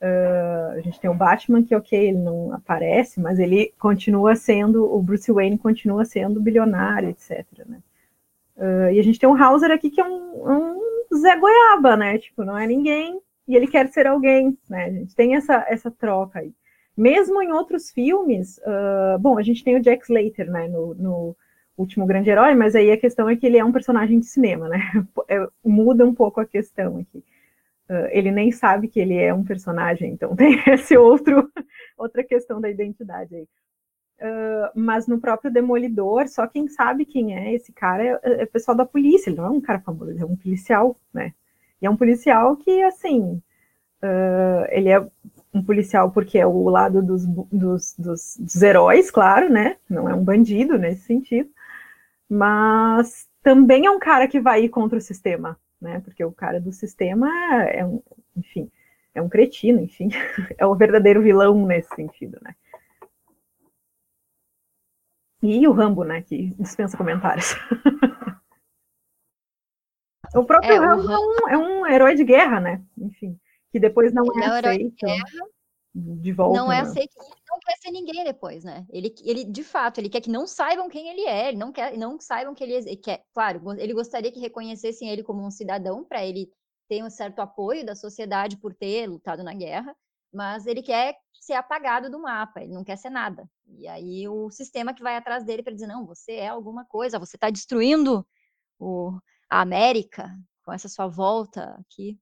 Uh, 0.00 0.76
a 0.76 0.80
gente 0.80 1.00
tem 1.00 1.10
o 1.10 1.14
Batman, 1.14 1.62
que 1.62 1.74
ok, 1.74 1.98
ele 1.98 2.18
não 2.18 2.52
aparece, 2.52 3.20
mas 3.20 3.38
ele 3.38 3.72
continua 3.78 4.36
sendo, 4.36 4.84
o 4.84 5.02
Bruce 5.02 5.30
Wayne 5.30 5.58
continua 5.58 6.04
sendo 6.04 6.40
bilionário, 6.40 7.08
etc. 7.08 7.44
Né? 7.66 7.80
Uh, 8.56 8.92
e 8.92 9.00
a 9.00 9.02
gente 9.02 9.18
tem 9.18 9.28
um 9.28 9.40
Hauser 9.40 9.70
aqui 9.70 9.90
que 9.90 10.00
é 10.00 10.04
um, 10.04 10.50
um, 10.50 11.16
Zé 11.16 11.36
Goiaba, 11.36 11.96
né? 11.96 12.18
Tipo, 12.18 12.44
não 12.44 12.56
é 12.56 12.66
ninguém 12.66 13.20
e 13.46 13.56
ele 13.56 13.66
quer 13.66 13.88
ser 13.88 14.06
alguém, 14.06 14.56
né? 14.68 14.84
A 14.84 14.90
gente 14.90 15.16
tem 15.16 15.34
essa, 15.34 15.64
essa 15.68 15.90
troca 15.90 16.40
aí. 16.40 16.52
Mesmo 16.96 17.42
em 17.42 17.52
outros 17.52 17.90
filmes, 17.90 18.58
uh, 18.58 19.18
bom, 19.18 19.38
a 19.38 19.42
gente 19.42 19.64
tem 19.64 19.76
o 19.76 19.80
Jack 19.80 20.04
Slater, 20.04 20.50
né? 20.50 20.68
No, 20.68 20.94
no 20.94 21.36
último 21.78 22.06
grande 22.06 22.28
herói, 22.28 22.54
mas 22.54 22.74
aí 22.74 22.90
a 22.90 22.98
questão 22.98 23.28
é 23.28 23.36
que 23.36 23.46
ele 23.46 23.56
é 23.56 23.64
um 23.64 23.72
personagem 23.72 24.18
de 24.18 24.26
cinema, 24.26 24.68
né? 24.68 24.78
É, 25.30 25.46
muda 25.62 26.06
um 26.06 26.14
pouco 26.14 26.40
a 26.40 26.46
questão 26.46 26.98
aqui. 26.98 27.18
Uh, 27.88 28.08
ele 28.10 28.30
nem 28.30 28.50
sabe 28.50 28.88
que 28.88 28.98
ele 28.98 29.14
é 29.14 29.32
um 29.32 29.44
personagem, 29.44 30.12
então 30.12 30.34
tem 30.36 30.58
esse 30.66 30.96
outro 30.96 31.50
outra 31.96 32.24
questão 32.24 32.60
da 32.60 32.70
identidade 32.70 33.34
aí. 33.34 33.48
Uh, 34.20 34.70
mas 34.74 35.06
no 35.06 35.20
próprio 35.20 35.50
Demolidor, 35.50 36.26
só 36.28 36.46
quem 36.46 36.66
sabe 36.66 37.04
quem 37.04 37.36
é 37.36 37.54
esse 37.54 37.72
cara 37.72 38.02
é, 38.02 38.20
é, 38.22 38.40
é 38.40 38.44
o 38.44 38.48
pessoal 38.48 38.76
da 38.76 38.84
polícia, 38.84 39.30
ele 39.30 39.36
não 39.36 39.46
é 39.46 39.50
um 39.50 39.60
cara 39.60 39.80
famoso, 39.80 40.10
ele 40.10 40.22
é 40.22 40.26
um 40.26 40.36
policial, 40.36 40.98
né? 41.12 41.32
E 41.80 41.86
é 41.86 41.90
um 41.90 41.96
policial 41.96 42.56
que, 42.56 42.82
assim, 42.82 43.40
uh, 44.02 44.66
ele 44.70 44.88
é 44.88 45.06
um 45.54 45.62
policial 45.62 46.10
porque 46.10 46.38
é 46.38 46.46
o 46.46 46.68
lado 46.68 47.02
dos, 47.02 47.24
dos, 47.26 47.94
dos, 47.98 48.36
dos 48.38 48.62
heróis, 48.62 49.10
claro, 49.10 49.48
né? 49.48 49.76
Não 49.88 50.08
é 50.08 50.14
um 50.14 50.24
bandido 50.24 50.78
nesse 50.78 51.02
sentido, 51.02 51.48
mas 52.28 53.28
também 53.42 53.86
é 53.86 53.90
um 53.90 53.98
cara 53.98 54.28
que 54.28 54.40
vai 54.40 54.64
ir 54.64 54.68
contra 54.68 54.98
o 54.98 55.00
sistema, 55.00 55.58
né? 55.80 56.00
Porque 56.00 56.24
o 56.24 56.32
cara 56.32 56.60
do 56.60 56.72
sistema 56.72 57.28
é 57.64 57.84
um, 57.84 58.02
enfim, 58.36 58.70
é 59.14 59.22
um 59.22 59.28
cretino, 59.28 59.80
enfim, 59.80 60.08
é 60.58 60.66
o 60.66 60.74
verdadeiro 60.74 61.22
vilão 61.22 61.66
nesse 61.66 61.94
sentido, 61.94 62.38
né? 62.42 62.54
E 65.42 65.66
o 65.68 65.72
Rambo, 65.72 66.04
né? 66.04 66.20
Que 66.22 66.52
dispensa 66.58 66.96
comentários. 66.96 67.54
o 70.34 70.44
próprio 70.44 70.72
é, 70.72 70.78
Rambo, 70.78 71.04
o 71.04 71.06
Rambo... 71.06 71.48
É, 71.48 71.56
um, 71.56 71.58
é 71.58 71.58
um 71.58 71.86
herói 71.86 72.14
de 72.16 72.24
guerra, 72.24 72.60
né? 72.60 72.82
Enfim, 72.98 73.38
que 73.70 73.78
depois 73.78 74.12
não 74.12 74.24
é, 74.24 74.44
é 74.44 74.46
aceito. 74.46 74.96
De 74.96 75.06
guerra, 75.06 75.48
de 75.98 76.32
volta. 76.32 76.58
Não 76.58 76.70
é 76.70 76.82
né? 76.82 76.88
aceito, 76.88 77.12
ele 77.20 77.42
não 77.50 77.58
quer 77.60 77.76
ser 77.76 77.90
ninguém 77.90 78.24
depois, 78.24 78.64
né? 78.64 78.86
Ele, 78.90 79.14
ele, 79.24 79.44
de 79.44 79.64
fato, 79.64 79.98
ele 79.98 80.08
quer 80.08 80.20
que 80.20 80.30
não 80.30 80.46
saibam 80.46 80.88
quem 80.88 81.08
ele 81.08 81.22
é, 81.22 81.48
ele 81.48 81.58
não 81.58 81.72
quer, 81.72 81.96
não 81.96 82.20
saibam 82.20 82.54
que 82.54 82.62
ele, 82.62 82.74
ele 82.74 82.96
quer. 82.96 83.24
Claro, 83.32 83.60
ele 83.78 83.92
gostaria 83.92 84.32
que 84.32 84.40
reconhecessem 84.40 85.08
ele 85.08 85.22
como 85.22 85.44
um 85.44 85.50
cidadão 85.50 86.04
para 86.04 86.24
ele 86.24 86.50
ter 86.88 87.04
um 87.04 87.10
certo 87.10 87.40
apoio 87.40 87.84
da 87.84 87.94
sociedade 87.94 88.56
por 88.56 88.74
ter 88.74 89.06
lutado 89.06 89.42
na 89.42 89.52
guerra, 89.52 89.94
mas 90.32 90.66
ele 90.66 90.82
quer 90.82 91.16
ser 91.40 91.54
apagado 91.54 92.10
do 92.10 92.20
mapa, 92.20 92.62
ele 92.62 92.72
não 92.72 92.84
quer 92.84 92.96
ser 92.96 93.10
nada. 93.10 93.48
E 93.66 93.86
aí 93.86 94.28
o 94.28 94.50
sistema 94.50 94.94
que 94.94 95.02
vai 95.02 95.16
atrás 95.16 95.44
dele 95.44 95.62
para 95.62 95.72
dizer 95.72 95.86
não, 95.86 96.06
você 96.06 96.32
é 96.32 96.48
alguma 96.48 96.84
coisa, 96.84 97.18
você 97.18 97.36
está 97.36 97.50
destruindo 97.50 98.26
o, 98.78 99.18
a 99.50 99.60
América 99.60 100.34
com 100.64 100.72
essa 100.72 100.88
sua 100.88 101.06
volta 101.06 101.76
aqui 101.80 102.18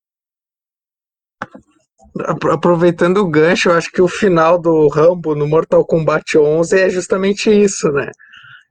aproveitando 2.50 3.18
o 3.18 3.28
gancho, 3.28 3.68
eu 3.68 3.74
acho 3.74 3.90
que 3.90 4.00
o 4.00 4.08
final 4.08 4.58
do 4.58 4.88
Rambo 4.88 5.34
no 5.34 5.46
Mortal 5.46 5.84
Kombat 5.84 6.38
11 6.38 6.78
é 6.78 6.90
justamente 6.90 7.50
isso, 7.50 7.90
né? 7.92 8.10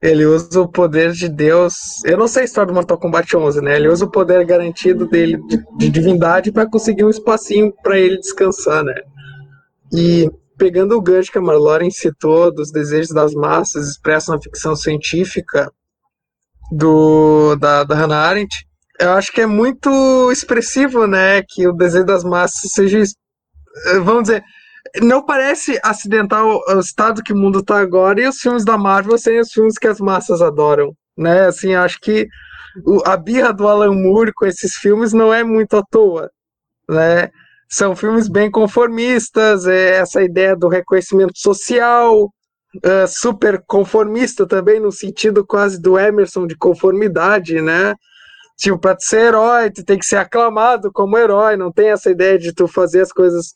Ele 0.01 0.25
usa 0.25 0.61
o 0.61 0.67
poder 0.67 1.11
de 1.13 1.29
Deus. 1.29 1.73
Eu 2.05 2.17
não 2.17 2.27
sei 2.27 2.43
a 2.43 2.45
história 2.45 2.67
do 2.67 2.75
Mortal 2.75 2.97
Kombat 2.97 3.35
11, 3.35 3.61
né? 3.61 3.75
Ele 3.75 3.87
usa 3.87 4.05
o 4.05 4.11
poder 4.11 4.45
garantido 4.45 5.07
dele 5.07 5.37
de, 5.47 5.63
de 5.77 5.89
divindade 5.89 6.51
para 6.51 6.69
conseguir 6.69 7.03
um 7.03 7.09
espacinho 7.09 7.73
para 7.81 7.97
ele 7.97 8.17
descansar, 8.17 8.83
né? 8.83 8.95
E 9.93 10.29
pegando 10.57 10.95
o 10.95 11.01
gancho 11.01 11.31
que 11.31 11.37
a 11.37 11.41
Marloren 11.41 11.89
citou 11.89 12.53
dos 12.53 12.71
desejos 12.71 13.09
das 13.09 13.33
massas 13.33 13.89
expressos 13.89 14.29
na 14.29 14.41
ficção 14.41 14.75
científica 14.75 15.71
do 16.71 17.55
da, 17.55 17.83
da 17.83 17.95
Hannah 17.95 18.27
Arendt, 18.27 18.65
eu 18.99 19.11
acho 19.11 19.31
que 19.31 19.41
é 19.41 19.45
muito 19.45 20.31
expressivo, 20.31 21.05
né, 21.07 21.41
que 21.47 21.67
o 21.67 21.73
desenho 21.73 22.05
das 22.05 22.23
massas 22.23 22.71
seja, 22.71 22.99
eh, 22.99 23.99
vamos 23.99 24.23
dizer, 24.23 24.43
não 25.01 25.25
parece 25.25 25.79
acidental 25.83 26.61
o 26.67 26.79
estado 26.79 27.23
que 27.23 27.33
o 27.33 27.37
mundo 27.37 27.59
está 27.59 27.79
agora 27.79 28.21
e 28.21 28.27
os 28.27 28.37
filmes 28.37 28.63
da 28.63 28.77
Marvel 28.77 29.17
serem 29.17 29.41
os 29.41 29.51
filmes 29.51 29.77
que 29.77 29.87
as 29.87 29.99
massas 29.99 30.41
adoram, 30.41 30.93
né? 31.17 31.47
Assim, 31.47 31.73
acho 31.73 31.99
que 31.99 32.27
a 33.05 33.17
birra 33.17 33.53
do 33.53 33.67
Alan 33.67 33.93
Moore 33.93 34.33
com 34.33 34.45
esses 34.45 34.75
filmes 34.75 35.13
não 35.13 35.33
é 35.33 35.43
muito 35.43 35.75
à 35.77 35.83
toa, 35.89 36.29
né? 36.89 37.29
São 37.69 37.95
filmes 37.95 38.29
bem 38.29 38.49
conformistas, 38.51 39.65
é 39.65 39.97
essa 39.97 40.21
ideia 40.21 40.55
do 40.55 40.67
reconhecimento 40.67 41.33
social, 41.35 42.25
uh, 42.25 43.07
super 43.07 43.61
conformista 43.67 44.47
também, 44.47 44.79
no 44.79 44.91
sentido 44.91 45.45
quase 45.45 45.81
do 45.81 45.97
Emerson 45.97 46.45
de 46.47 46.55
conformidade, 46.55 47.61
né? 47.61 47.95
Tipo, 48.57 48.79
para 48.79 48.97
ser 48.99 49.27
herói, 49.27 49.69
tu 49.69 49.83
tem 49.83 49.99
que 49.99 50.05
ser 50.05 50.17
aclamado 50.17 50.91
como 50.91 51.17
herói, 51.17 51.57
não 51.57 51.71
tem 51.71 51.89
essa 51.89 52.09
ideia 52.09 52.37
de 52.37 52.53
tu 52.53 52.67
fazer 52.67 53.01
as 53.01 53.11
coisas 53.11 53.53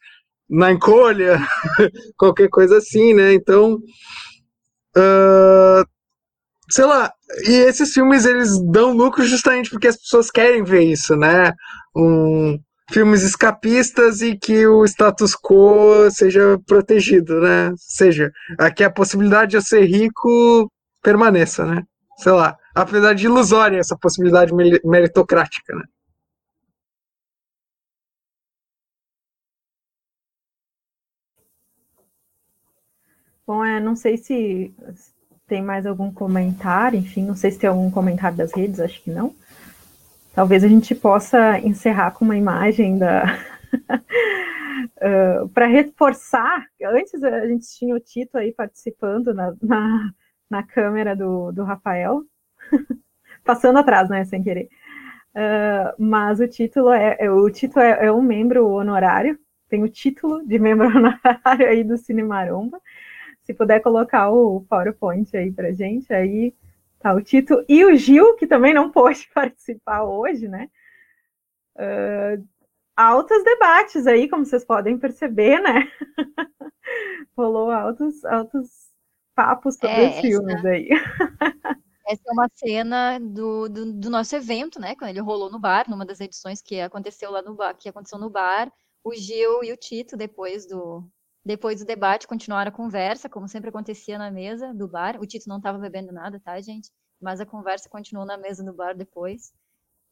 na 0.49 0.71
encolha, 0.71 1.39
qualquer 2.17 2.49
coisa 2.49 2.77
assim, 2.77 3.13
né? 3.13 3.33
Então, 3.33 3.75
uh, 4.97 5.85
sei 6.69 6.85
lá, 6.85 7.13
e 7.47 7.51
esses 7.51 7.93
filmes 7.93 8.25
eles 8.25 8.59
dão 8.71 8.91
lucro 8.91 9.23
justamente 9.23 9.69
porque 9.69 9.87
as 9.87 9.97
pessoas 9.97 10.31
querem 10.31 10.63
ver 10.63 10.83
isso, 10.83 11.15
né? 11.15 11.53
Um, 11.95 12.57
filmes 12.91 13.21
escapistas 13.23 14.21
e 14.21 14.35
que 14.35 14.65
o 14.65 14.83
status 14.85 15.35
quo 15.35 16.09
seja 16.11 16.59
protegido, 16.65 17.39
né? 17.39 17.69
Ou 17.69 17.75
seja, 17.77 18.31
aqui 18.57 18.83
a 18.83 18.91
possibilidade 18.91 19.51
de 19.51 19.57
eu 19.57 19.61
ser 19.61 19.85
rico 19.85 20.71
permaneça, 21.03 21.65
né? 21.65 21.83
Sei 22.17 22.31
lá, 22.31 22.55
apesar 22.81 23.13
de 23.13 23.25
ilusória 23.25 23.77
essa 23.77 23.97
possibilidade 23.97 24.53
meritocrática, 24.83 25.75
né? 25.75 25.83
Bom, 33.45 33.65
é, 33.65 33.79
não 33.79 33.95
sei 33.95 34.15
se 34.15 34.73
tem 35.47 35.61
mais 35.63 35.85
algum 35.87 36.13
comentário, 36.13 36.99
enfim, 36.99 37.25
não 37.25 37.35
sei 37.35 37.49
se 37.49 37.57
tem 37.57 37.67
algum 37.67 37.89
comentário 37.89 38.37
das 38.37 38.53
redes, 38.53 38.79
acho 38.79 39.01
que 39.01 39.09
não. 39.09 39.35
Talvez 40.35 40.63
a 40.63 40.67
gente 40.67 40.93
possa 40.93 41.57
encerrar 41.59 42.11
com 42.11 42.23
uma 42.23 42.37
imagem 42.37 42.99
da. 42.99 43.23
uh, 45.01 45.49
para 45.49 45.65
reforçar, 45.65 46.63
antes 46.93 47.23
a 47.23 47.47
gente 47.47 47.67
tinha 47.75 47.95
o 47.95 47.99
Tito 47.99 48.37
aí 48.37 48.53
participando 48.53 49.33
na, 49.33 49.55
na, 49.59 50.11
na 50.47 50.63
câmera 50.63 51.15
do, 51.15 51.51
do 51.51 51.63
Rafael, 51.63 52.21
passando 53.43 53.79
atrás, 53.79 54.09
né, 54.09 54.25
sem 54.25 54.43
querer. 54.43 54.69
Uh, 55.35 55.93
mas 55.97 56.39
o 56.39 56.47
título 56.47 56.91
é, 56.91 57.15
é 57.19 57.31
o 57.31 57.49
Tito 57.49 57.79
é, 57.79 58.07
é 58.07 58.11
um 58.11 58.21
membro 58.21 58.67
honorário, 58.67 59.39
tem 59.69 59.83
o 59.83 59.89
título 59.89 60.45
de 60.45 60.57
membro 60.57 60.87
honorário 60.95 61.67
aí 61.67 61.83
do 61.83 61.97
Cinemaromba 61.97 62.81
se 63.49 63.53
puder 63.55 63.79
colocar 63.79 64.29
o 64.29 64.63
PowerPoint 64.69 65.35
aí 65.35 65.51
para 65.51 65.73
gente, 65.73 66.13
aí 66.13 66.53
tá 66.99 67.15
o 67.15 67.21
Tito 67.21 67.65
e 67.67 67.83
o 67.83 67.95
Gil, 67.95 68.35
que 68.35 68.45
também 68.45 68.75
não 68.75 68.91
pôde 68.91 69.27
participar 69.33 70.03
hoje, 70.03 70.47
né? 70.47 70.69
Uh, 71.75 72.47
altos 72.95 73.43
debates 73.43 74.05
aí, 74.05 74.29
como 74.29 74.45
vocês 74.45 74.63
podem 74.63 74.99
perceber, 74.99 75.59
né? 75.61 75.91
Rolou 77.35 77.71
altos, 77.71 78.23
altos 78.23 78.69
papos 79.33 79.77
sobre 79.77 80.03
é, 80.03 80.09
os 80.09 80.19
filmes 80.19 80.55
essa, 80.57 80.69
aí. 80.69 80.89
Essa 82.09 82.23
é 82.27 82.31
uma 82.31 82.49
cena 82.55 83.19
do, 83.19 83.69
do, 83.69 83.93
do, 83.93 84.09
nosso 84.09 84.35
evento, 84.35 84.79
né? 84.79 84.95
Quando 84.95 85.11
ele 85.11 85.21
rolou 85.21 85.51
no 85.51 85.59
bar, 85.59 85.87
numa 85.87 86.05
das 86.05 86.19
edições 86.19 86.59
que 86.59 86.81
aconteceu 86.81 87.29
lá 87.29 87.41
no 87.43 87.53
bar, 87.55 87.75
que 87.77 87.87
aconteceu 87.87 88.17
no 88.17 88.31
bar, 88.31 88.71
o 89.03 89.13
Gil 89.13 89.63
e 89.63 89.71
o 89.71 89.77
Tito, 89.77 90.17
depois 90.17 90.65
do, 90.67 91.07
depois 91.45 91.79
do 91.79 91.85
debate, 91.85 92.27
continuaram 92.27 92.69
a 92.69 92.75
conversa, 92.75 93.29
como 93.29 93.47
sempre 93.47 93.69
acontecia 93.69 94.17
na 94.17 94.31
mesa 94.31 94.73
do 94.73 94.87
bar. 94.87 95.21
O 95.21 95.25
Tito 95.27 95.47
não 95.47 95.57
estava 95.57 95.77
bebendo 95.77 96.11
nada, 96.11 96.39
tá, 96.39 96.59
gente? 96.59 96.89
Mas 97.21 97.39
a 97.39 97.45
conversa 97.45 97.87
continuou 97.87 98.25
na 98.25 98.37
mesa 98.37 98.63
do 98.63 98.73
bar 98.73 98.95
depois. 98.95 99.53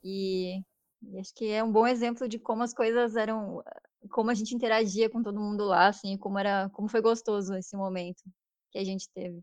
E, 0.04 0.60
e, 1.02 1.20
acho 1.20 1.34
que 1.34 1.50
é 1.50 1.64
um 1.64 1.72
bom 1.72 1.88
exemplo 1.88 2.28
de 2.30 2.38
como 2.40 2.64
as 2.64 2.74
coisas 2.76 3.16
eram, 3.16 3.64
como 4.12 4.30
a 4.30 4.36
gente 4.36 4.54
interagia 4.56 5.10
com 5.10 5.24
todo 5.24 5.40
mundo 5.40 5.66
lá, 5.66 5.88
assim, 5.88 6.18
como 6.18 6.38
era, 6.40 6.70
como 6.72 6.90
foi 6.90 7.02
gostoso 7.02 7.56
esse 7.56 7.76
momento 7.76 8.24
que 8.72 8.78
a 8.80 8.84
gente 8.84 9.10
teve. 9.14 9.42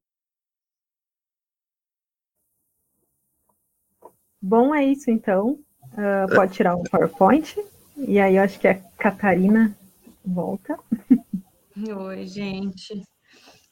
Bom, 4.47 4.75
é 4.75 4.85
isso 4.85 5.11
então. 5.11 5.59
Uh, 5.95 6.35
pode 6.35 6.53
tirar 6.53 6.77
o 6.77 6.85
PowerPoint. 6.85 7.57
E 7.97 8.21
aí 8.21 8.37
eu 8.37 8.43
acho 8.43 8.61
que 8.61 8.69
a 8.69 8.75
Catarina 8.99 9.75
volta. 10.23 10.79
Oi, 11.75 12.27
gente. 12.27 13.03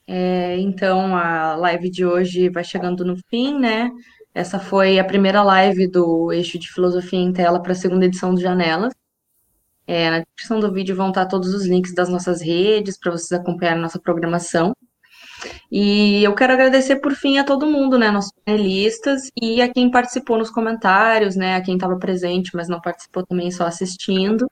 É, 0.06 0.58
então, 0.58 1.14
a 1.14 1.54
live 1.56 1.90
de 1.90 2.06
hoje 2.06 2.48
vai 2.48 2.64
chegando 2.64 3.04
no 3.04 3.18
fim, 3.28 3.58
né? 3.58 3.90
Essa 4.34 4.58
foi 4.58 4.98
a 4.98 5.04
primeira 5.04 5.42
live 5.42 5.86
do 5.86 6.32
Eixo 6.32 6.58
de 6.58 6.72
Filosofia 6.72 7.18
em 7.18 7.34
Tela 7.34 7.62
para 7.62 7.72
a 7.72 7.74
segunda 7.74 8.06
edição 8.06 8.34
do 8.34 8.40
Janelas. 8.40 8.94
É, 9.86 10.08
na 10.08 10.20
descrição 10.20 10.58
do 10.58 10.72
vídeo 10.72 10.96
vão 10.96 11.10
estar 11.10 11.26
todos 11.26 11.52
os 11.52 11.66
links 11.66 11.94
das 11.94 12.08
nossas 12.08 12.40
redes 12.40 12.98
para 12.98 13.12
vocês 13.12 13.38
acompanharem 13.38 13.82
nossa 13.82 14.00
programação. 14.00 14.74
E 15.74 16.22
eu 16.22 16.34
quero 16.34 16.52
agradecer 16.52 16.96
por 16.96 17.14
fim 17.14 17.38
a 17.38 17.44
todo 17.44 17.66
mundo, 17.66 17.98
né, 17.98 18.10
nossos 18.10 18.30
panelistas 18.44 19.30
e 19.40 19.62
a 19.62 19.72
quem 19.72 19.90
participou 19.90 20.36
nos 20.36 20.50
comentários, 20.50 21.34
né, 21.34 21.56
a 21.56 21.62
quem 21.62 21.76
estava 21.76 21.98
presente, 21.98 22.50
mas 22.54 22.68
não 22.68 22.78
participou 22.78 23.24
também 23.24 23.50
só 23.50 23.64
assistindo. 23.64 24.46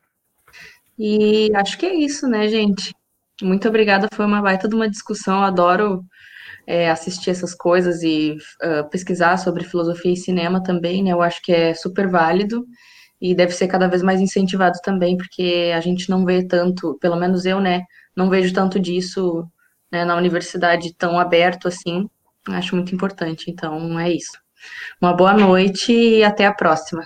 E 0.98 1.51
acho 1.55 1.76
que 1.76 1.84
é 1.84 1.94
isso, 1.94 2.26
né, 2.26 2.48
gente? 2.48 2.94
Muito 3.42 3.68
obrigada, 3.68 4.09
foi 4.14 4.24
uma 4.24 4.40
baita 4.40 4.66
de 4.66 4.74
uma 4.74 4.88
discussão, 4.88 5.42
adoro 5.42 6.02
é, 6.66 6.90
assistir 6.90 7.28
essas 7.28 7.55
coisas 7.55 8.02
e 8.02 8.38
uh, 8.62 8.88
pesquisar 8.88 9.36
sobre 9.36 9.64
filosofia 9.64 10.12
e 10.14 10.16
cinema 10.16 10.62
também, 10.62 11.02
né? 11.02 11.12
Eu 11.12 11.20
acho 11.20 11.42
que 11.42 11.52
é 11.52 11.74
super 11.74 12.09
válido 12.09 12.64
e 13.20 13.34
deve 13.34 13.52
ser 13.52 13.68
cada 13.68 13.88
vez 13.88 14.02
mais 14.02 14.20
incentivado 14.22 14.78
também, 14.82 15.18
porque 15.18 15.70
a 15.76 15.80
gente 15.80 16.09
não 16.09 16.24
vê 16.24 16.47
tanto, 16.47 16.97
pelo 16.98 17.16
menos 17.16 17.44
eu, 17.44 17.60
né? 17.60 17.82
Não 18.16 18.30
vejo 18.30 18.55
tanto 18.55 18.80
disso 18.80 19.47
né, 19.91 20.05
na 20.05 20.17
universidade 20.17 20.95
tão 20.95 21.19
aberto 21.19 21.69
assim. 21.69 22.09
Acho 22.49 22.75
muito 22.77 22.95
importante, 22.95 23.51
então 23.51 23.99
é 23.99 24.11
isso. 24.11 24.39
Uma 25.01 25.15
boa 25.15 25.33
noite 25.35 25.93
e 25.93 26.25
até 26.25 26.47
a 26.47 26.53
próxima. 26.53 27.03